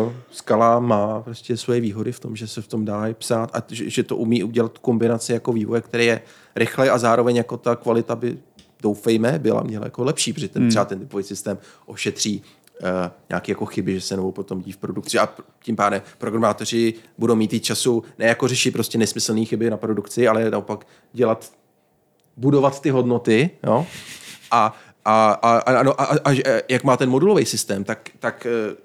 uh, 0.04 0.12
skala 0.32 0.80
má 0.80 1.22
prostě 1.22 1.58
svoje 1.58 1.82
výhody 1.82 2.12
v 2.12 2.20
tom, 2.20 2.36
že 2.36 2.48
se 2.48 2.62
v 2.62 2.68
tom 2.68 2.86
dá 2.86 3.08
i 3.08 3.14
psát 3.14 3.50
a 3.54 3.64
že, 3.68 3.90
že 3.90 4.04
to 4.04 4.18
umí 4.18 4.44
udělat 4.44 4.78
kombinaci 4.78 5.34
jako 5.34 5.54
vývoje, 5.54 5.82
který 5.82 6.06
je 6.06 6.22
rychle 6.56 6.90
a 6.90 6.98
zároveň 6.98 7.36
jako 7.36 7.58
ta 7.58 7.76
kvalita 7.76 8.16
by 8.16 8.38
doufejme, 8.82 9.40
byla 9.40 9.64
měla 9.64 9.86
jako 9.86 10.04
lepší, 10.04 10.34
protože 10.34 10.48
ten, 10.48 10.70
třeba 10.70 10.86
ten 10.86 11.00
typový 11.00 11.24
systém 11.24 11.58
ošetří 11.86 12.42
uh, 12.82 12.88
nějaké 13.30 13.52
jako 13.52 13.66
chyby, 13.66 13.94
že 13.94 14.02
se 14.02 14.16
nebo 14.16 14.32
potom 14.32 14.62
dí 14.62 14.72
v 14.72 14.78
produkci 14.78 15.20
a 15.20 15.30
tím 15.64 15.76
pádem 15.76 16.02
programátoři 16.18 16.94
budou 17.18 17.36
mít 17.36 17.54
i 17.54 17.60
času 17.60 18.04
ne 18.18 18.26
jako 18.26 18.48
řešit 18.48 18.72
prostě 18.72 18.98
nesmyslné 18.98 19.46
chyby 19.46 19.70
na 19.70 19.78
produkci, 19.78 20.28
ale 20.28 20.52
naopak 20.52 20.88
dělat 21.14 21.52
budovat 22.38 22.82
ty 22.82 22.90
hodnoty, 22.90 23.50
jo? 23.64 23.88
A, 24.52 24.76
a, 25.10 25.32
a, 25.42 25.58
a, 25.58 25.80
a, 25.82 25.92
a, 25.92 26.18
a 26.26 26.34
že- 26.34 26.64
jak 26.70 26.84
má 26.84 26.98
ten 26.98 27.10
modulový 27.10 27.46
systém, 27.46 27.84
tak, 27.84 28.10
tak 28.20 28.46
eh, 28.46 28.76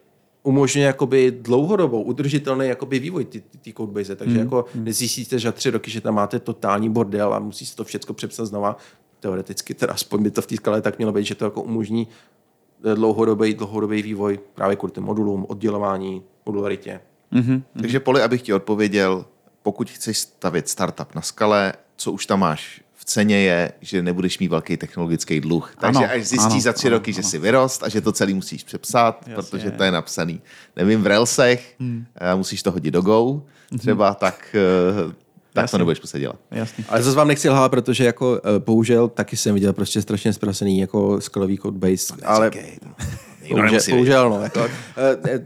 umožňuje 0.43 0.87
jakoby 0.87 1.31
dlouhodobou, 1.41 2.03
udržitelný 2.03 2.69
jakoby 2.69 2.99
vývoj 2.99 3.25
ty, 3.25 3.41
ty, 3.41 3.59
ty 3.59 3.73
codebase. 3.73 4.17
Takže 4.17 4.39
jako 4.39 4.65
nezjistíte, 4.75 5.39
že 5.39 5.49
za 5.49 5.53
tři 5.53 5.71
roky, 5.71 5.91
že 5.91 6.01
tam 6.01 6.15
máte 6.15 6.39
totální 6.39 6.91
bordel 6.91 7.35
a 7.35 7.39
musí 7.39 7.67
se 7.67 7.77
to 7.77 7.85
všechno 7.85 8.15
přepsat 8.15 8.45
znova. 8.47 8.77
Teoreticky, 9.21 9.75
teda 9.75 9.93
aspoň 9.93 10.23
by 10.23 10.31
to 10.31 10.43
v 10.43 10.47
té 10.47 10.57
skale 10.57 10.83
tak 10.83 10.99
mělo 10.99 11.13
být, 11.13 11.25
že 11.27 11.35
to 11.35 11.45
jako 11.45 11.63
umožní 11.63 12.09
eh, 12.85 12.95
dlouhodobý, 12.95 13.55
dlouhodobý 13.55 14.03
vývoj 14.03 14.39
právě 14.55 14.77
kvůli 14.77 14.93
těm 14.93 15.05
modulům, 15.05 15.47
oddělování, 15.49 16.23
modularitě. 16.47 17.01
Takže 17.81 18.01
Poli, 18.01 18.23
abych 18.23 18.43
ti 18.43 18.53
odpověděl, 18.55 19.25
pokud 19.63 19.91
chceš 19.91 20.19
stavět 20.19 20.69
startup 20.69 21.15
na 21.15 21.23
skale, 21.23 21.73
co 21.97 22.13
už 22.13 22.27
tam 22.27 22.41
máš 22.41 22.84
v 23.05 23.07
ceně 23.07 23.37
je, 23.37 23.73
že 23.81 24.03
nebudeš 24.03 24.39
mít 24.39 24.49
velký 24.49 24.77
technologický 24.77 25.41
dluh. 25.41 25.75
Takže 25.81 25.99
Ano, 25.99 26.15
až 26.15 26.27
zjistíš 26.27 26.53
ano, 26.53 26.61
za 26.61 26.73
tři 26.73 26.87
ano, 26.87 26.97
roky, 26.97 27.13
že 27.13 27.21
ano. 27.21 27.29
jsi 27.29 27.39
vyrost 27.39 27.83
a 27.83 27.89
že 27.89 28.01
to 28.01 28.13
celý 28.13 28.35
musíš 28.35 28.65
přepsat, 28.65 29.25
Jasně. 29.27 29.35
protože 29.35 29.71
to 29.71 29.85
je 29.85 29.91
napsaný, 29.91 30.41
nevím, 30.77 31.03
v 31.03 31.07
Railsech, 31.07 31.75
hmm. 31.81 32.05
musíš 32.35 32.63
to 32.63 32.71
hodit 32.71 32.91
do 32.91 33.03
Go, 33.03 33.43
třeba, 33.79 34.15
tak, 34.15 34.57
eh, 34.59 35.13
tak 35.53 35.55
to 35.55 35.61
Jasně. 35.61 35.79
nebudeš 35.79 36.01
muset 36.01 36.19
dělat. 36.19 36.37
Jasně. 36.51 36.85
Ale 36.89 37.03
zase 37.03 37.17
vám 37.17 37.29
nechci 37.29 37.49
lhát, 37.49 37.69
protože 37.69 38.05
jako 38.05 38.41
eh, 38.45 38.59
bohužel 38.59 39.09
taky 39.09 39.37
jsem 39.37 39.55
viděl 39.55 39.73
prostě 39.73 40.03
strašně 40.03 40.33
zprasený 40.33 40.79
jako 40.79 41.21
skalový 41.21 41.59
codebase. 41.59 42.15
Ale 42.25 42.51
bohužel, 43.49 43.65
nemusí 43.65 43.93
bohužel 43.93 44.31
no, 44.31 44.43
jako, 44.43 44.61
eh, 44.61 45.19
eh, 45.29 45.45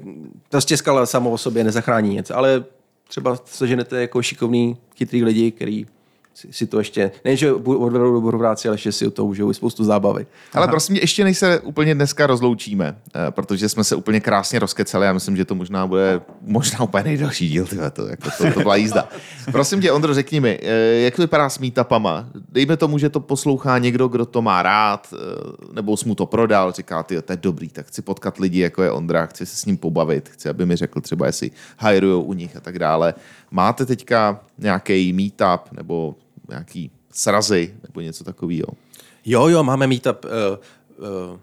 prostě 0.49 0.77
skala 0.77 1.07
samo 1.07 1.31
o 1.31 1.39
sobě 1.39 1.65
nezachrání 1.65 2.09
nic, 2.09 2.31
ale 2.31 2.65
třeba 3.09 3.39
seženete 3.45 4.01
jako 4.01 4.23
šikovný, 4.23 4.77
chytrý 4.97 5.25
lidi, 5.25 5.51
který 5.51 5.87
si, 6.51 6.67
to 6.67 6.79
ještě, 6.79 7.11
ne, 7.25 7.37
že 7.37 7.53
odvedou 7.53 8.13
dobrou 8.13 8.39
práci, 8.39 8.69
ale 8.69 8.75
ještě 8.75 8.93
si 8.93 9.11
toho 9.11 9.29
užijou 9.29 9.51
i 9.51 9.55
spoustu 9.55 9.85
zábavy. 9.85 10.27
Ale 10.55 10.69
prosím 10.69 10.93
mě, 10.93 11.01
ještě 11.01 11.25
než 11.25 11.39
se 11.39 11.61
úplně 11.61 11.95
dneska 11.95 12.27
rozloučíme, 12.27 12.97
eh, 13.15 13.31
protože 13.31 13.69
jsme 13.69 13.85
se 13.85 13.97
úplně 13.97 14.21
krásně 14.21 14.59
rozkecali 14.59 15.09
a 15.09 15.13
myslím, 15.13 15.37
že 15.37 15.45
to 15.45 15.55
možná 15.55 15.87
bude 15.87 16.21
možná 16.41 16.81
úplně 16.81 17.05
nejdelší 17.05 17.49
díl, 17.49 17.67
tyhle, 17.67 17.91
to, 17.91 18.07
jako 18.07 18.29
to, 18.39 18.53
to 18.53 18.61
byla 18.61 18.77
jízda. 18.77 19.09
prosím 19.53 19.81
tě, 19.81 19.93
Ondro, 19.93 20.15
řekni 20.15 20.41
mi, 20.41 20.59
eh, 20.63 21.01
jak 21.01 21.17
to 21.17 21.23
vypadá 21.23 21.49
s 21.49 21.59
meetupama? 21.59 22.27
Dejme 22.49 22.77
tomu, 22.77 22.99
že 22.99 23.09
to 23.09 23.21
poslouchá 23.21 23.79
někdo, 23.79 24.09
kdo 24.09 24.27
to 24.27 24.43
má 24.43 24.63
rád, 24.63 25.09
eh, 25.13 25.73
nebo 25.73 25.97
jsi 25.97 26.09
mu 26.09 26.15
to 26.15 26.27
prodal, 26.27 26.73
říká, 26.73 27.03
ty, 27.03 27.23
to 27.23 27.33
je 27.33 27.37
dobrý, 27.37 27.69
tak 27.69 27.87
chci 27.87 28.03
potkat 28.03 28.39
lidi, 28.39 28.61
jako 28.61 28.83
je 28.83 28.91
Ondra, 28.91 29.27
chci 29.27 29.47
se 29.47 29.57
s 29.57 29.65
ním 29.65 29.77
pobavit, 29.77 30.29
chci, 30.29 30.49
aby 30.49 30.67
mi 30.67 30.77
řekl 30.77 31.01
třeba, 31.01 31.27
jestli 31.27 31.51
hirujou 31.81 32.23
u 32.23 32.33
nich 32.33 32.57
a 32.57 32.61
tak 32.61 32.79
dále. 32.79 33.15
Máte 33.51 33.87
teďka 33.87 34.41
nějaký 34.59 35.13
meetup 35.13 35.73
nebo 35.73 36.15
nějaký 36.49 36.91
srazy 37.13 37.75
nebo 37.83 38.01
něco 38.01 38.25
takového? 38.25 38.69
Jo, 39.25 39.49
jo, 39.49 39.65
máme 39.65 39.87
meetup. 39.87 40.25
Uh, 40.25 40.31
uh, 41.31 41.39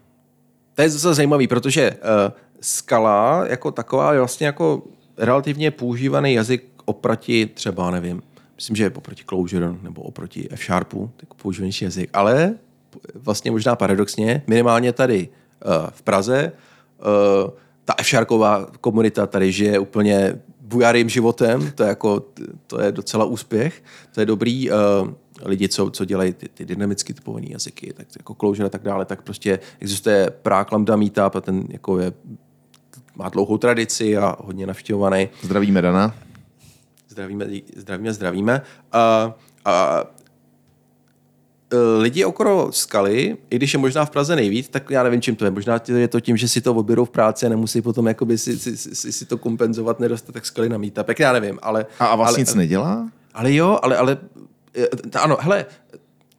to 0.75 0.81
je 0.81 0.89
zase 0.89 1.13
zajímavý, 1.13 1.47
protože 1.47 1.91
uh, 1.91 2.33
skala 2.61 3.45
jako 3.47 3.71
taková 3.71 4.13
je 4.13 4.19
vlastně 4.19 4.47
jako 4.47 4.83
relativně 5.17 5.71
používaný 5.71 6.33
jazyk 6.33 6.65
oproti 6.85 7.45
třeba, 7.45 7.91
nevím, 7.91 8.23
myslím, 8.55 8.75
že 8.75 8.83
je 8.83 8.89
oproti 8.89 9.23
Clojure 9.29 9.75
nebo 9.81 10.01
oproti 10.01 10.47
F 10.51 10.63
Sharpu, 10.65 11.11
tak 11.17 11.33
používanější 11.33 11.85
jazyk, 11.85 12.09
ale 12.13 12.53
vlastně 13.15 13.51
možná 13.51 13.75
paradoxně, 13.75 14.43
minimálně 14.47 14.93
tady 14.93 15.29
v 15.89 16.01
Praze, 16.01 16.51
ta 17.85 17.93
F 17.97 18.07
Sharpová 18.07 18.67
komunita 18.81 19.27
tady 19.27 19.51
žije 19.51 19.79
úplně 19.79 20.39
bujarým 20.65 21.09
životem, 21.09 21.71
to 21.75 21.83
je, 21.83 21.89
jako, 21.89 22.25
to 22.67 22.81
je 22.81 22.91
docela 22.91 23.25
úspěch, 23.25 23.83
to 24.11 24.19
je 24.19 24.25
dobrý. 24.25 24.71
Uh, 24.71 24.77
lidi, 25.41 25.69
co, 25.69 25.89
co 25.89 26.05
dělají 26.05 26.33
ty, 26.33 26.49
ty 26.49 26.65
dynamicky 26.65 27.13
typované 27.13 27.47
jazyky, 27.49 27.93
tak 27.93 28.07
jako 28.17 28.33
Clojure 28.35 28.65
a 28.65 28.69
tak 28.69 28.83
dále, 28.83 29.05
tak 29.05 29.21
prostě 29.21 29.59
existuje 29.79 30.29
Prague 30.41 30.69
Lambda 30.71 30.95
Meetup 30.95 31.35
a 31.35 31.41
ten 31.41 31.63
jako 31.69 31.99
je, 31.99 32.13
má 33.15 33.29
dlouhou 33.29 33.57
tradici 33.57 34.17
a 34.17 34.35
hodně 34.39 34.67
navštěvovaný. 34.67 35.29
Zdravíme 35.41 35.81
Dana. 35.81 36.15
Zdravíme, 37.09 37.47
zdravíme, 37.75 38.13
zdravíme. 38.13 38.61
A, 38.91 39.33
a 39.65 40.03
e, 40.03 40.14
lidi 41.97 42.25
okolo 42.25 42.71
skaly, 42.71 43.37
i 43.49 43.55
když 43.55 43.73
je 43.73 43.79
možná 43.79 44.05
v 44.05 44.09
Praze 44.09 44.35
nejvíc, 44.35 44.67
tak 44.69 44.89
já 44.89 45.03
nevím, 45.03 45.21
čím 45.21 45.35
to 45.35 45.45
je. 45.45 45.51
Možná 45.51 45.81
je 45.97 46.07
to 46.07 46.19
tím, 46.19 46.37
že 46.37 46.47
si 46.47 46.61
to 46.61 46.73
odběrou 46.73 47.05
v 47.05 47.09
práci 47.09 47.45
a 47.45 47.49
nemusí 47.49 47.81
potom 47.81 48.07
jakoby 48.07 48.37
si, 48.37 48.59
si, 48.59 48.77
si, 48.77 49.11
si 49.11 49.25
to 49.25 49.37
kompenzovat 49.37 49.99
nedostatek 49.99 50.45
skaly 50.45 50.69
na 50.69 50.77
meetup. 50.77 51.07
Tak 51.07 51.19
já 51.19 51.33
nevím, 51.33 51.59
ale... 51.61 51.85
A, 51.99 52.05
a 52.05 52.15
vlastně 52.15 52.41
ale, 52.41 52.41
nic 52.41 52.53
nedělá? 52.55 53.09
ale 53.33 53.53
jo, 53.53 53.79
ale, 53.81 53.97
ale 53.97 54.17
e, 54.77 54.87
t- 54.87 55.19
ano, 55.19 55.37
hele, 55.39 55.65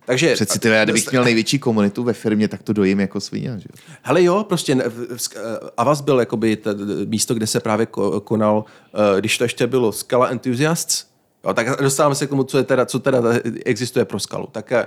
takže... 0.07 0.35
Přeci 0.35 0.59
ty, 0.59 0.69
já 0.69 0.85
kdybych 0.85 1.11
měl 1.11 1.25
největší 1.25 1.59
komunitu 1.59 2.03
ve 2.03 2.13
firmě, 2.13 2.49
tak 2.49 2.63
to 2.63 2.73
dojím 2.73 3.01
jako 3.01 3.21
svině. 3.21 3.55
Že? 3.59 3.69
jo? 3.73 3.95
Hele 4.03 4.23
jo, 4.23 4.45
prostě 4.49 4.77
eh, 4.81 5.41
Avas 5.77 6.01
byl 6.01 6.21
jakoby 6.21 6.57
t- 6.57 6.75
místo, 7.07 7.35
kde 7.35 7.47
se 7.47 7.61
právě 7.61 7.87
ko- 7.87 8.21
konal, 8.21 8.65
eh, 8.95 9.21
když 9.21 9.39
to 9.39 9.45
ještě 9.45 9.67
bylo 9.67 9.93
Scala 9.93 10.27
Enthusiasts, 10.27 11.07
jo, 11.45 11.55
tak 11.55 11.81
dostáváme 11.81 12.15
se 12.15 12.27
k 12.27 12.31
tomu, 12.31 12.45
co, 12.45 12.59
je 12.59 12.65
teda, 12.65 12.87
co 12.87 12.99
teda 12.99 13.19
existuje 13.65 14.05
pro 14.05 14.21
Skalu. 14.21 14.49
Tak 14.53 14.73
eh, 14.73 14.87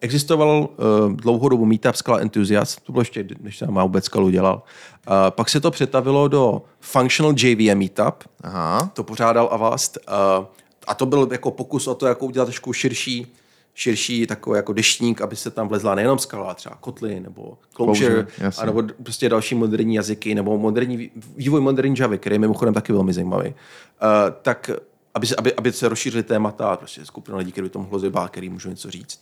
existoval 0.00 0.68
eh, 0.70 0.82
dlouhodobu 1.14 1.64
meetup 1.64 1.94
Scala 1.94 2.18
Enthusiasts, 2.18 2.82
to 2.82 2.92
bylo 2.92 3.00
ještě, 3.00 3.26
než 3.40 3.58
jsem 3.58 3.70
má 3.70 3.82
vůbec 3.82 4.04
Skalu 4.04 4.30
dělal. 4.30 4.62
Eh, 5.06 5.10
pak 5.30 5.48
se 5.48 5.60
to 5.60 5.70
přetavilo 5.70 6.28
do 6.28 6.62
Functional 6.80 7.34
JVM 7.36 7.78
Meetup, 7.78 8.24
Aha. 8.42 8.90
to 8.94 9.04
pořádal 9.04 9.48
Avast 9.52 9.98
a 10.86 10.94
to 10.94 11.06
byl 11.06 11.28
jako 11.32 11.50
pokus 11.50 11.86
o 11.86 11.94
to, 11.94 12.06
jako 12.06 12.26
udělat 12.26 12.44
trošku 12.44 12.72
širší, 12.72 13.32
širší 13.74 14.26
takový 14.26 14.56
jako 14.56 14.72
deštník, 14.72 15.20
aby 15.20 15.36
se 15.36 15.50
tam 15.50 15.68
vlezla 15.68 15.94
nejenom 15.94 16.18
skala, 16.18 16.54
třeba 16.54 16.76
Kotlin 16.80 17.22
nebo 17.22 17.58
Clojure, 17.76 18.26
a 18.58 18.66
nebo 18.66 18.82
prostě 19.02 19.28
další 19.28 19.54
moderní 19.54 19.94
jazyky, 19.94 20.34
nebo 20.34 20.58
moderní 20.58 20.96
vý- 20.98 21.10
vývoj 21.36 21.60
moderní 21.60 21.94
Javy, 21.98 22.18
který 22.18 22.34
je 22.34 22.38
mimochodem 22.38 22.74
taky 22.74 22.92
velmi 22.92 23.12
zajímavý. 23.12 23.48
Uh, 23.48 23.54
tak 24.42 24.70
aby 25.14 25.26
se, 25.26 25.36
aby, 25.36 25.54
aby 25.54 25.72
se 25.72 25.88
rozšířily 25.88 26.22
témata, 26.22 26.76
prostě 26.76 27.04
skupina 27.04 27.38
lidí, 27.38 27.52
který 27.52 27.64
by 27.64 27.70
to 27.70 27.78
mohlo 27.78 27.98
zajímat, 27.98 28.30
který 28.30 28.48
můžou 28.48 28.70
něco 28.70 28.90
říct. 28.90 29.20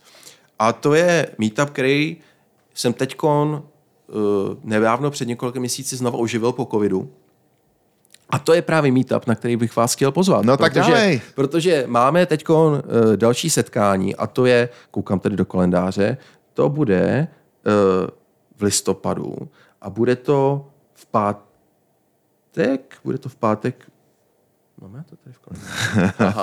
A 0.59 0.73
to 0.73 0.95
je 0.95 1.29
meetup, 1.39 1.71
který 1.71 2.17
jsem 2.75 2.93
teďkon 2.93 3.63
uh, 4.07 4.17
nedávno 4.65 5.11
před 5.11 5.29
několika 5.29 5.61
měsíci 5.61 5.97
znovu 5.97 6.19
oživil 6.19 6.53
po 6.53 6.65
covidu. 6.71 7.13
A 8.31 8.39
to 8.39 8.55
je 8.55 8.63
právě 8.63 8.93
meetup, 8.93 9.27
na 9.27 9.35
který 9.35 9.57
bych 9.57 9.77
vás 9.77 9.95
chtěl 9.95 10.13
pozvat. 10.13 10.45
No 10.45 10.57
tak 10.57 10.73
protože, 10.73 11.21
protože 11.35 11.85
máme 11.87 12.27
teď 12.27 12.49
uh, 12.49 12.79
další 13.17 13.51
setkání 13.51 14.17
a 14.17 14.27
to 14.27 14.47
je, 14.47 14.69
koukám 14.91 15.21
tady 15.21 15.37
do 15.37 15.45
kalendáře, 15.45 16.17
to 16.55 16.69
bude 16.69 17.29
uh, 17.67 17.73
v 18.57 18.63
listopadu 18.63 19.37
a 19.81 19.91
bude 19.91 20.17
to 20.17 20.67
v 20.95 21.07
pátek, 21.07 22.97
bude 23.05 23.19
to 23.19 23.29
v 23.29 23.37
pátek, 23.37 23.91
máme 24.81 25.05
to 25.11 25.17
tady 25.17 25.35
v? 25.35 25.61
Aha. 26.19 26.43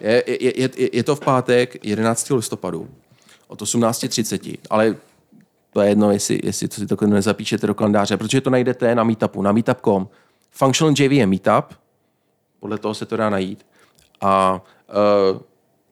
Je, 0.00 0.24
je, 0.26 0.60
je, 0.60 0.70
je, 0.76 0.90
je 0.92 1.02
to 1.02 1.16
v 1.16 1.20
pátek 1.20 1.84
11. 1.84 2.30
listopadu 2.30 2.88
od 3.48 3.62
18.30, 3.62 4.58
ale 4.70 4.96
to 5.72 5.80
je 5.80 5.88
jedno, 5.88 6.10
jestli, 6.10 6.40
jestli 6.44 6.68
to 6.68 6.74
si 6.74 6.86
to 6.86 7.06
nezapíšete 7.06 7.66
do 7.66 7.74
kalendáře, 7.74 8.16
protože 8.16 8.40
to 8.40 8.50
najdete 8.50 8.94
na 8.94 9.04
meetupu, 9.04 9.42
na 9.42 9.52
meetup.com. 9.52 10.08
Functional 10.50 10.94
JVM 10.98 11.30
Meetup, 11.30 11.74
podle 12.60 12.78
toho 12.78 12.94
se 12.94 13.06
to 13.06 13.16
dá 13.16 13.30
najít. 13.30 13.66
a 14.20 14.62
uh, 15.32 15.40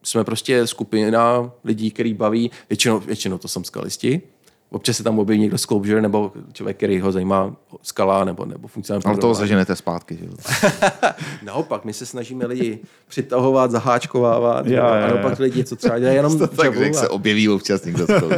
jsme 0.03 0.23
prostě 0.23 0.67
skupina 0.67 1.51
lidí, 1.63 1.91
který 1.91 2.13
baví, 2.13 2.51
většinou, 2.69 2.99
většinou 2.99 3.37
to 3.37 3.47
jsou 3.47 3.63
skalisti, 3.63 4.21
občas 4.71 4.97
se 4.97 5.03
tam 5.03 5.19
objeví 5.19 5.41
někdo 5.41 5.57
z 5.57 5.65
Clojure 5.65 6.01
nebo 6.01 6.31
člověk, 6.53 6.77
který 6.77 6.99
ho 6.99 7.11
zajímá 7.11 7.55
skala 7.81 8.25
nebo, 8.25 8.45
nebo 8.45 8.67
funkcionální 8.67 9.05
Ale 9.05 9.17
toho 9.17 9.33
zaženete 9.33 9.75
zpátky. 9.75 10.17
Že? 10.21 10.27
Naopak, 11.43 11.85
my 11.85 11.93
se 11.93 12.05
snažíme 12.05 12.45
lidi 12.45 12.79
přitahovat, 13.07 13.71
zaháčkovávat 13.71 14.67
Jo, 14.67 14.83
a 14.83 15.07
naopak 15.07 15.39
lidi, 15.39 15.63
co 15.63 15.75
třeba 15.75 15.99
dělají 15.99 16.15
jenom 16.15 16.37
To 16.39 16.47
tak 16.47 16.75
jak 16.75 16.95
se 16.95 17.09
objeví 17.09 17.49
občas 17.49 17.85
někdo 17.85 18.03
z 18.03 18.19
toho. 18.19 18.29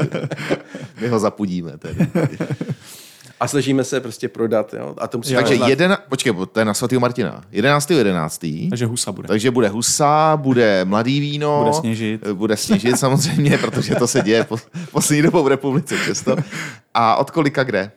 My 1.01 1.07
ho 1.07 1.19
zapudíme. 1.19 1.77
Tedy. 1.77 2.07
a 3.43 3.47
snažíme 3.47 3.83
se 3.83 4.01
prostě 4.01 4.29
prodat. 4.29 4.73
Jo? 4.73 4.95
A 4.97 5.07
to 5.07 5.17
musí 5.17 5.33
Takže 5.33 5.55
znát. 5.55 5.67
jeden, 5.67 5.97
počkej, 6.09 6.33
to 6.51 6.59
je 6.59 6.65
na 6.65 6.73
svatého 6.73 6.99
Martina. 6.99 7.43
11. 7.51 7.91
11. 7.91 8.45
Takže 8.69 8.85
husa 8.85 9.11
bude. 9.11 9.27
Takže 9.27 9.51
bude 9.51 9.67
husa, 9.67 10.37
bude 10.37 10.85
mladý 10.85 11.19
víno. 11.19 11.63
Bude 11.63 11.73
sněžit. 11.73 12.27
Bude 12.27 12.57
sněžit 12.57 12.99
samozřejmě, 12.99 13.57
protože 13.61 13.95
to 13.95 14.07
se 14.07 14.21
děje 14.21 14.43
po, 14.43 14.57
poslední 14.91 15.21
dobou 15.21 15.43
v 15.43 15.47
republice 15.47 15.95
často. 16.05 16.35
A 16.93 17.15
od 17.15 17.31
kolika 17.31 17.63
kde? 17.63 17.91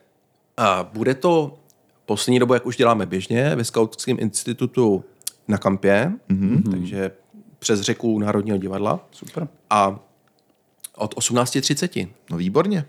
A 0.57 0.91
bude 0.93 1.15
to 1.15 1.59
poslední 2.07 2.39
dobu, 2.39 2.55
jak 2.55 2.67
už 2.67 2.77
děláme 2.77 3.07
běžně, 3.07 3.55
ve 3.57 3.65
Skautském 3.65 4.17
institutu 4.21 5.05
na 5.49 5.59
kampě, 5.59 6.13
mm-hmm. 6.31 6.71
takže 6.71 7.11
přes 7.59 7.81
řeku 7.81 8.19
Národního 8.19 8.59
divadla. 8.59 9.01
Super. 9.11 9.49
A 9.71 9.99
od 10.97 11.15
18.30. 11.15 12.09
No 12.31 12.37
výborně. 12.37 12.85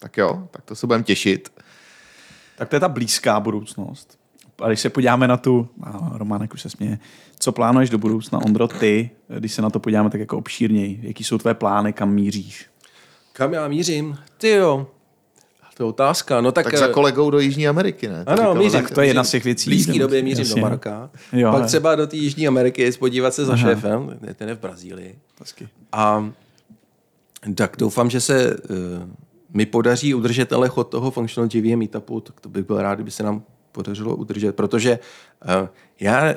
Tak 0.00 0.16
jo, 0.16 0.48
tak 0.50 0.64
to 0.64 0.74
se 0.74 0.86
budeme 0.86 1.04
těšit. 1.04 1.57
Tak 2.58 2.68
to 2.68 2.76
je 2.76 2.80
ta 2.80 2.88
blízká 2.88 3.40
budoucnost. 3.40 4.18
A 4.62 4.68
když 4.68 4.80
se 4.80 4.90
podíváme 4.90 5.28
na 5.28 5.36
tu, 5.36 5.68
a 5.82 6.10
Románek 6.18 6.54
už 6.54 6.62
se 6.62 6.70
směje, 6.70 6.98
co 7.38 7.52
plánuješ 7.52 7.90
do 7.90 7.98
budoucna, 7.98 8.38
Ondro, 8.38 8.68
ty, 8.68 9.10
když 9.38 9.52
se 9.52 9.62
na 9.62 9.70
to 9.70 9.80
podíváme 9.80 10.10
tak 10.10 10.20
jako 10.20 10.38
obšírněji, 10.38 11.00
jaký 11.02 11.24
jsou 11.24 11.38
tvé 11.38 11.54
plány, 11.54 11.92
kam 11.92 12.10
míříš? 12.14 12.66
Kam 13.32 13.52
já 13.52 13.68
mířím? 13.68 14.18
Ty 14.38 14.48
jo. 14.48 14.86
To 15.76 15.82
je 15.84 15.88
otázka. 15.88 16.40
No 16.40 16.52
tak, 16.52 16.64
Tak 16.64 16.76
za 16.78 16.86
eh, 16.88 16.92
kolegou 16.92 17.30
do 17.30 17.38
Jižní 17.38 17.68
Ameriky, 17.68 18.08
ne? 18.08 18.24
Ano, 18.26 18.36
říkal 18.36 18.54
mířím. 18.54 18.72
tak 18.82 18.90
to 18.90 19.00
je 19.00 19.06
jedna 19.06 19.24
z 19.24 19.30
těch 19.30 19.44
věcí. 19.44 19.64
V 19.70 19.72
blízké 19.72 19.98
době 19.98 20.22
mířím 20.22 20.38
Jasně. 20.44 20.54
do 20.54 20.60
Maroka. 20.62 21.10
Jo, 21.32 21.50
Pak 21.50 21.58
ale- 21.60 21.66
třeba 21.66 21.94
do 21.94 22.06
té 22.06 22.16
Jižní 22.16 22.48
Ameriky, 22.48 22.92
podívat 22.92 23.34
se 23.34 23.44
za 23.44 23.52
Aha. 23.52 23.68
šéfem, 23.68 24.18
ten 24.34 24.48
je 24.48 24.54
v 24.54 24.60
Brazílii. 24.60 25.18
Hezky. 25.40 25.68
A 25.92 26.30
tak 27.54 27.76
doufám, 27.78 28.10
že 28.10 28.20
se 28.20 28.56
uh, 28.56 28.76
mi 29.54 29.66
podaří 29.66 30.14
udržet 30.14 30.48
tenhle 30.48 30.68
chod 30.68 30.88
toho 30.88 31.10
Functional 31.10 31.48
JVM 31.52 31.78
meetupu, 31.78 32.20
tak 32.20 32.40
to 32.40 32.48
bych 32.48 32.64
byl 32.64 32.82
rád, 32.82 32.94
kdyby 32.94 33.10
se 33.10 33.22
nám 33.22 33.42
podařilo 33.72 34.16
udržet, 34.16 34.56
protože 34.56 34.98
uh, 35.60 35.68
já, 36.00 36.34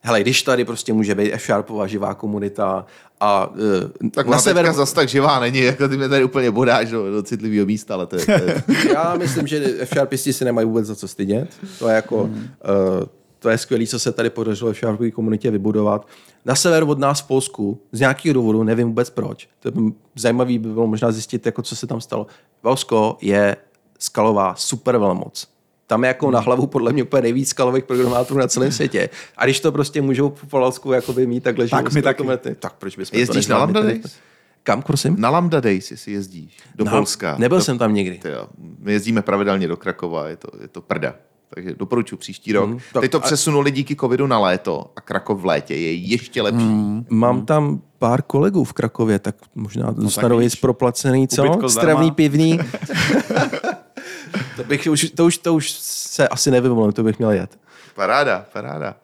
hele, 0.00 0.20
když 0.20 0.42
tady 0.42 0.64
prostě 0.64 0.92
může 0.92 1.14
být 1.14 1.32
F-Sharpová 1.32 1.86
živá 1.86 2.14
komunita 2.14 2.86
a 3.20 3.46
uh, 3.46 4.10
Tak 4.10 4.26
na 4.26 4.32
na 4.32 4.38
severu, 4.38 4.66
teďka 4.66 4.76
zas 4.78 4.92
tak 4.92 5.08
živá 5.08 5.40
není, 5.40 5.60
jako 5.60 5.88
ty 5.88 5.96
mě 5.96 6.08
tady 6.08 6.24
úplně 6.24 6.50
bodáš 6.50 6.90
do, 6.90 7.10
do 7.10 7.22
citlivého 7.22 7.66
místa, 7.66 7.94
ale 7.94 8.06
to 8.06 8.16
je, 8.16 8.26
to 8.26 8.32
je 8.32 8.62
já 8.94 9.14
myslím, 9.14 9.46
že 9.46 9.64
F-Sharpisti 9.78 10.32
si 10.32 10.44
nemají 10.44 10.66
vůbec 10.66 10.86
za 10.86 10.94
co 10.96 11.08
stydět. 11.08 11.48
To 11.78 11.88
je 11.88 11.94
jako, 11.94 12.22
Hmm. 12.24 12.34
uh, 12.36 13.04
to 13.44 13.50
je 13.50 13.58
skvělé, 13.58 13.86
co 13.86 13.98
se 13.98 14.12
tady 14.12 14.30
podařilo 14.30 14.72
v 14.72 14.76
Sharpové 14.76 15.10
komunitě 15.10 15.50
vybudovat. 15.50 16.08
Na 16.44 16.54
sever 16.54 16.82
od 16.82 16.98
nás 16.98 17.20
v 17.20 17.26
Polsku, 17.26 17.80
z 17.92 18.00
nějakého 18.00 18.32
důvodu, 18.34 18.62
nevím 18.62 18.88
vůbec 18.88 19.10
proč, 19.10 19.48
to 19.60 19.70
by 19.70 19.80
zajímavé 20.14 20.50
by 20.52 20.58
bylo 20.58 20.86
možná 20.86 21.12
zjistit, 21.12 21.46
jako 21.46 21.62
co 21.62 21.76
se 21.76 21.86
tam 21.86 22.00
stalo. 22.00 22.26
Polsko 22.60 23.18
je 23.20 23.56
skalová 23.98 24.54
super 24.54 24.98
velmoc. 24.98 25.46
Tam 25.86 26.04
je 26.04 26.08
jako 26.08 26.30
na 26.30 26.40
hlavu 26.40 26.66
podle 26.66 26.92
mě 26.92 27.02
úplně 27.02 27.22
nejvíc 27.22 27.48
skalových 27.48 27.84
programátorů 27.84 28.40
na 28.40 28.48
celém 28.48 28.72
světě. 28.72 29.08
A 29.36 29.44
když 29.44 29.60
to 29.60 29.72
prostě 29.72 30.02
můžou 30.02 30.30
po 30.30 30.46
Polsku 30.46 30.92
jakoby 30.92 31.26
mít 31.26 31.44
takhle 31.44 31.68
Tak 31.68 31.92
my 31.92 32.02
taky. 32.02 32.18
automety, 32.22 32.56
tak 32.58 32.72
proč 32.72 32.96
bychom 32.96 33.18
Jezdíš 33.18 33.46
to 33.46 33.52
na 33.52 33.58
Lambda? 33.58 33.82
Days? 33.82 34.16
Kam, 34.62 34.82
prosím? 34.82 35.16
Na 35.18 35.30
Lambda 35.30 35.60
Days, 35.60 35.90
jestli 35.90 36.12
jezdíš. 36.12 36.56
Do 36.74 36.84
Na- 36.84 36.90
Polska. 36.90 37.36
Nebyl 37.38 37.58
do, 37.58 37.64
jsem 37.64 37.78
tam 37.78 37.94
nikdy. 37.94 38.18
Ty 38.18 38.28
jo, 38.28 38.48
my 38.78 38.92
jezdíme 38.92 39.22
pravidelně 39.22 39.68
do 39.68 39.76
Krakova, 39.76 40.28
je 40.28 40.36
to, 40.36 40.48
je 40.62 40.68
to 40.68 40.80
prda. 40.80 41.14
Takže 41.54 41.74
doporučuji 41.74 42.16
příští 42.16 42.52
rok. 42.52 42.66
Mm, 42.66 42.72
Mm, 42.72 42.80
tak 42.92 43.00
Teď 43.00 43.10
to 43.10 43.18
a- 43.18 43.20
přesunuli 43.20 43.70
díky 43.70 43.96
covidu 43.96 44.26
na 44.26 44.38
léto 44.38 44.92
a 44.96 45.00
Krakov 45.00 45.40
v 45.40 45.44
létě 45.44 45.74
je 45.74 45.94
ještě 45.94 46.42
lepší. 46.42 46.64
Mm. 46.64 47.06
Mám 47.10 47.46
tam 47.46 47.80
pár 47.98 48.22
kolegů 48.22 48.64
v 48.64 48.72
Krakově, 48.72 49.18
tak 49.18 49.34
možná 49.54 49.90
dostanou 49.90 50.40
no, 50.40 50.46
proplacený, 50.60 51.28
co? 51.28 51.68
Stravný 51.68 52.10
pivní. 52.10 52.58
to, 54.56 54.64
bych 54.64 54.86
už, 54.90 55.10
to, 55.10 55.24
už, 55.24 55.38
to 55.38 55.54
už 55.54 55.70
se 55.80 56.28
asi 56.28 56.50
nevymluvím, 56.50 56.92
to 56.92 57.02
bych 57.02 57.18
měl 57.18 57.30
jet. 57.30 57.58
Paráda, 57.94 58.44
paráda. 58.52 58.94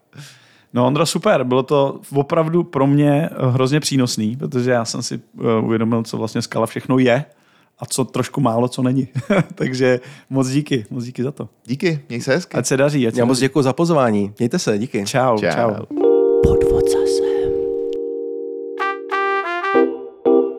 No 0.75 0.87
Ondra, 0.87 1.07
super, 1.07 1.45
bylo 1.45 1.63
to 1.63 2.01
opravdu 2.15 2.65
pro 2.65 2.87
mě 2.87 3.31
hrozně 3.51 3.81
přínosný, 3.81 4.37
protože 4.37 4.71
já 4.71 4.85
jsem 4.85 5.03
si 5.03 5.21
eh, 5.41 5.61
uvědomil, 5.63 6.03
co 6.03 6.17
vlastně 6.17 6.43
skala 6.43 6.67
všechno 6.67 6.99
je 6.99 7.25
a 7.81 7.87
co 7.87 8.05
trošku 8.05 8.41
málo, 8.41 8.69
co 8.69 8.83
není. 8.83 9.09
Takže 9.55 10.01
moc 10.31 10.49
díky, 10.49 10.85
moc 10.91 11.05
díky 11.05 11.23
za 11.23 11.33
to. 11.33 11.49
Díky, 11.67 12.01
měj 12.09 12.21
se 12.21 12.35
hezky. 12.35 12.57
Ať 12.57 12.67
se 12.67 12.77
daří. 12.77 13.07
Ať 13.09 13.15
se 13.15 13.21
Já 13.21 13.25
moc 13.25 13.37
daří. 13.39 13.45
děkuji 13.45 13.63
za 13.63 13.73
pozvání. 13.73 14.33
Mějte 14.39 14.59
se, 14.59 14.79
díky. 14.79 15.05
Čau, 15.07 15.39
čau. 15.39 15.51
Čau. 15.51 15.75
čau. 15.75 15.85
Podvod 16.43 16.85
zase. 16.91 17.31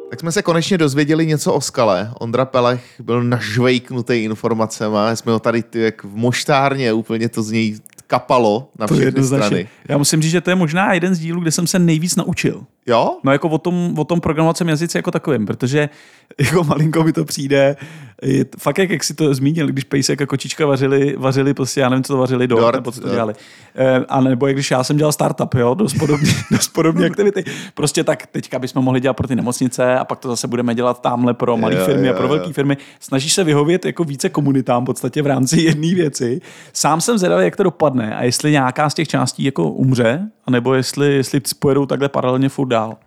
Tak 0.09 0.19
jsme 0.19 0.31
se 0.31 0.41
konečně 0.41 0.77
dozvěděli 0.77 1.25
něco 1.27 1.53
o 1.53 1.61
skale. 1.61 2.11
Ondra 2.19 2.45
Pelech 2.45 2.83
byl 2.99 3.23
nažvejknutý 3.23 4.13
informacemi. 4.13 4.97
Jsme 5.13 5.31
ho 5.31 5.39
tady 5.39 5.63
jak 5.73 6.03
v 6.03 6.15
moštárně, 6.15 6.93
úplně 6.93 7.29
to 7.29 7.43
z 7.43 7.51
něj 7.51 7.77
kapalo 8.07 8.69
na 8.79 8.87
To 8.87 8.93
je 8.93 8.97
všechny 8.99 9.07
jednoznačně. 9.07 9.47
strany. 9.47 9.67
Já 9.91 9.97
musím 9.97 10.21
říct, 10.21 10.31
že 10.31 10.41
to 10.41 10.49
je 10.49 10.55
možná 10.55 10.93
jeden 10.93 11.15
z 11.15 11.19
dílů, 11.19 11.41
kde 11.41 11.51
jsem 11.51 11.67
se 11.67 11.79
nejvíc 11.79 12.15
naučil. 12.15 12.63
Jo? 12.85 13.17
No 13.23 13.31
jako 13.31 13.49
o 13.49 13.57
tom, 13.57 13.93
o 13.97 14.03
tom 14.03 14.21
programovacím 14.21 14.67
jazyce 14.69 14.97
jako 14.97 15.11
takovým, 15.11 15.45
protože 15.45 15.89
jako 16.39 16.63
malinko 16.63 17.03
mi 17.03 17.13
to 17.13 17.25
přijde, 17.25 17.75
je, 18.21 18.45
fakt 18.57 18.77
jak, 18.77 18.89
jak 18.89 19.03
si 19.03 19.13
to 19.13 19.33
zmínil, 19.33 19.67
když 19.67 19.83
Pejsek 19.83 20.21
a 20.21 20.25
kočička 20.25 20.65
vařili, 20.65 21.15
vařili 21.17 21.53
prostě, 21.53 21.81
já 21.81 21.89
nevím, 21.89 22.03
co 22.03 22.13
to 22.13 22.19
vařili, 22.19 22.47
Dort, 22.47 22.75
nebo 22.75 22.91
co 22.91 23.01
to 23.01 23.09
dělali. 23.09 23.33
E, 23.75 24.05
a 24.09 24.21
nebo 24.21 24.47
jak 24.47 24.55
když 24.55 24.71
já 24.71 24.83
jsem 24.83 24.97
dělal 24.97 25.11
startup, 25.11 25.53
jo, 25.53 25.73
dost 25.73 25.93
podobně, 25.93 26.31
dost 26.51 26.67
podobně 26.67 27.05
aktivity. 27.05 27.43
Prostě 27.73 28.03
tak 28.03 28.25
teďka 28.27 28.59
bychom 28.59 28.83
mohli 28.83 28.99
dělat 28.99 29.13
pro 29.13 29.27
ty 29.27 29.35
nemocnice 29.35 29.95
a 29.95 30.05
pak 30.05 30.19
to 30.19 30.27
zase 30.27 30.47
budeme 30.47 30.75
dělat 30.75 31.01
tamhle 31.01 31.33
pro 31.33 31.57
malé 31.57 31.85
firmy 31.85 32.07
jo, 32.07 32.13
a 32.13 32.17
pro 32.17 32.27
velké 32.27 32.53
firmy. 32.53 32.77
Snažíš 32.99 33.33
se 33.33 33.43
vyhovět 33.43 33.85
jako 33.85 34.03
více 34.03 34.29
komunitám 34.29 34.83
v 34.83 34.85
podstatě 34.85 35.21
v 35.21 35.27
rámci 35.27 35.61
jedné 35.61 35.95
věci. 35.95 36.41
Sám 36.73 37.01
jsem 37.01 37.17
zvědavý, 37.17 37.43
jak 37.43 37.55
to 37.55 37.63
dopadne 37.63 38.15
a 38.15 38.23
jestli 38.23 38.51
nějaká 38.51 38.89
z 38.89 38.93
těch 38.93 39.07
částí 39.07 39.43
jako 39.43 39.69
umře, 39.81 40.29
anebo 40.45 40.73
jestli, 40.73 41.13
jestli 41.13 41.41
pojedou 41.59 41.85
takhle 41.85 42.09
paralelně 42.09 42.49
furt 42.49 42.67
dál. 42.67 42.97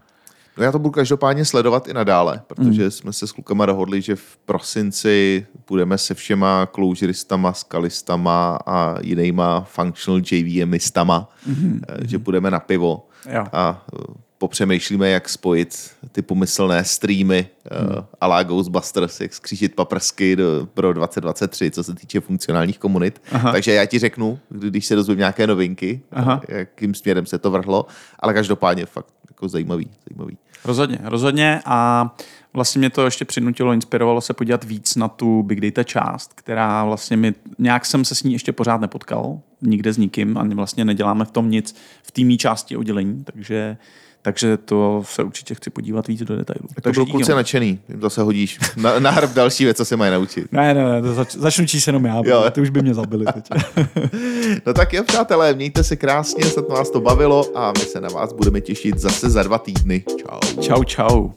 No 0.58 0.64
já 0.64 0.72
to 0.72 0.78
budu 0.78 0.90
každopádně 0.90 1.44
sledovat 1.44 1.88
i 1.88 1.94
nadále, 1.94 2.42
protože 2.46 2.84
mm. 2.84 2.90
jsme 2.90 3.12
se 3.12 3.26
s 3.26 3.32
klukama 3.32 3.66
dohodli, 3.66 4.02
že 4.02 4.16
v 4.16 4.36
prosinci 4.44 5.46
budeme 5.68 5.98
se 5.98 6.14
všema 6.14 6.68
closuristama, 6.74 7.52
skalistama 7.52 8.58
a 8.66 8.96
jinýma 9.00 9.60
functional 9.60 10.20
JVMistama, 10.30 11.28
mm. 11.46 11.80
že 12.04 12.18
budeme 12.18 12.50
na 12.50 12.60
pivo 12.60 13.08
Jo. 13.32 13.44
a 13.52 13.84
eh, 13.94 14.14
popřemýšlíme, 14.38 15.10
jak 15.10 15.28
spojit 15.28 15.90
ty 16.12 16.22
pomyslné 16.22 16.84
streamy 16.84 17.46
mm. 17.82 18.04
a 18.20 18.26
la 18.26 18.42
Ghostbusters, 18.42 19.20
jak 19.20 19.34
skřížit 19.34 19.74
paprsky 19.74 20.36
do, 20.36 20.68
pro 20.74 20.92
2023, 20.92 21.70
co 21.70 21.84
se 21.84 21.94
týče 21.94 22.20
funkcionálních 22.20 22.78
komunit. 22.78 23.22
Aha. 23.32 23.52
Takže 23.52 23.72
já 23.72 23.86
ti 23.86 23.98
řeknu, 23.98 24.38
kdy- 24.48 24.70
když 24.70 24.86
se 24.86 24.94
dozvím 24.94 25.18
nějaké 25.18 25.46
novinky, 25.46 26.00
Aha. 26.12 26.40
jakým 26.48 26.94
směrem 26.94 27.26
se 27.26 27.38
to 27.38 27.50
vrhlo, 27.50 27.86
ale 28.18 28.34
každopádně 28.34 28.86
fakt 28.86 29.14
jako 29.30 29.48
zajímavý, 29.48 29.90
zajímavý. 30.10 30.36
Rozhodně, 30.64 30.98
rozhodně 31.04 31.60
a 31.64 32.10
vlastně 32.52 32.78
mě 32.78 32.90
to 32.90 33.04
ještě 33.04 33.24
přinutilo, 33.24 33.72
inspirovalo 33.72 34.20
se 34.20 34.32
podívat 34.32 34.64
víc 34.64 34.96
na 34.96 35.08
tu 35.08 35.42
big 35.42 35.60
data 35.60 35.82
část, 35.82 36.32
která 36.34 36.84
vlastně 36.84 37.16
mi, 37.16 37.34
nějak 37.58 37.86
jsem 37.86 38.04
se 38.04 38.14
s 38.14 38.22
ní 38.22 38.32
ještě 38.32 38.52
pořád 38.52 38.80
nepotkal, 38.80 39.40
nikde 39.62 39.92
s 39.92 39.98
nikým, 39.98 40.38
ani 40.38 40.54
vlastně 40.54 40.84
neděláme 40.84 41.24
v 41.24 41.30
tom 41.30 41.50
nic 41.50 41.76
v 42.02 42.24
mý 42.24 42.38
části 42.38 42.76
oddělení, 42.76 43.24
takže, 43.24 43.76
takže 44.24 44.56
to 44.56 45.02
se 45.06 45.22
určitě 45.22 45.54
chci 45.54 45.70
podívat 45.70 46.08
víc 46.08 46.22
do 46.22 46.36
detailů. 46.36 46.68
Tak 46.74 46.84
to 46.84 46.92
byl 46.92 47.06
kluci 47.06 47.32
nadšený, 47.32 47.78
jim 47.88 48.00
to 48.00 48.10
se 48.10 48.22
hodíš. 48.22 48.58
Na, 48.76 48.98
na 48.98 49.10
hrb 49.10 49.32
další 49.34 49.64
věc, 49.64 49.76
co 49.76 49.84
se 49.84 49.96
mají 49.96 50.12
naučit. 50.12 50.52
Ne, 50.52 50.74
ne, 50.74 50.84
ne, 50.92 51.02
to 51.02 51.14
zač, 51.14 51.34
začnu 51.34 51.66
číst 51.66 51.86
jenom 51.86 52.04
já, 52.04 52.14
Jo. 52.16 52.22
jo. 52.24 52.50
ty 52.50 52.60
už 52.60 52.70
by 52.70 52.82
mě 52.82 52.94
zabili 52.94 53.24
teď. 53.34 53.48
No 54.66 54.74
tak 54.74 54.92
jo, 54.92 55.04
přátelé, 55.04 55.54
mějte 55.54 55.84
se 55.84 55.96
krásně, 55.96 56.44
snad 56.44 56.68
vás 56.68 56.90
to 56.90 57.00
bavilo 57.00 57.58
a 57.58 57.72
my 57.78 57.84
se 57.84 58.00
na 58.00 58.08
vás 58.08 58.32
budeme 58.32 58.60
těšit 58.60 58.98
zase 58.98 59.30
za 59.30 59.42
dva 59.42 59.58
týdny. 59.58 60.04
Čau. 60.18 60.62
čau, 60.62 60.84
čau. 60.84 61.28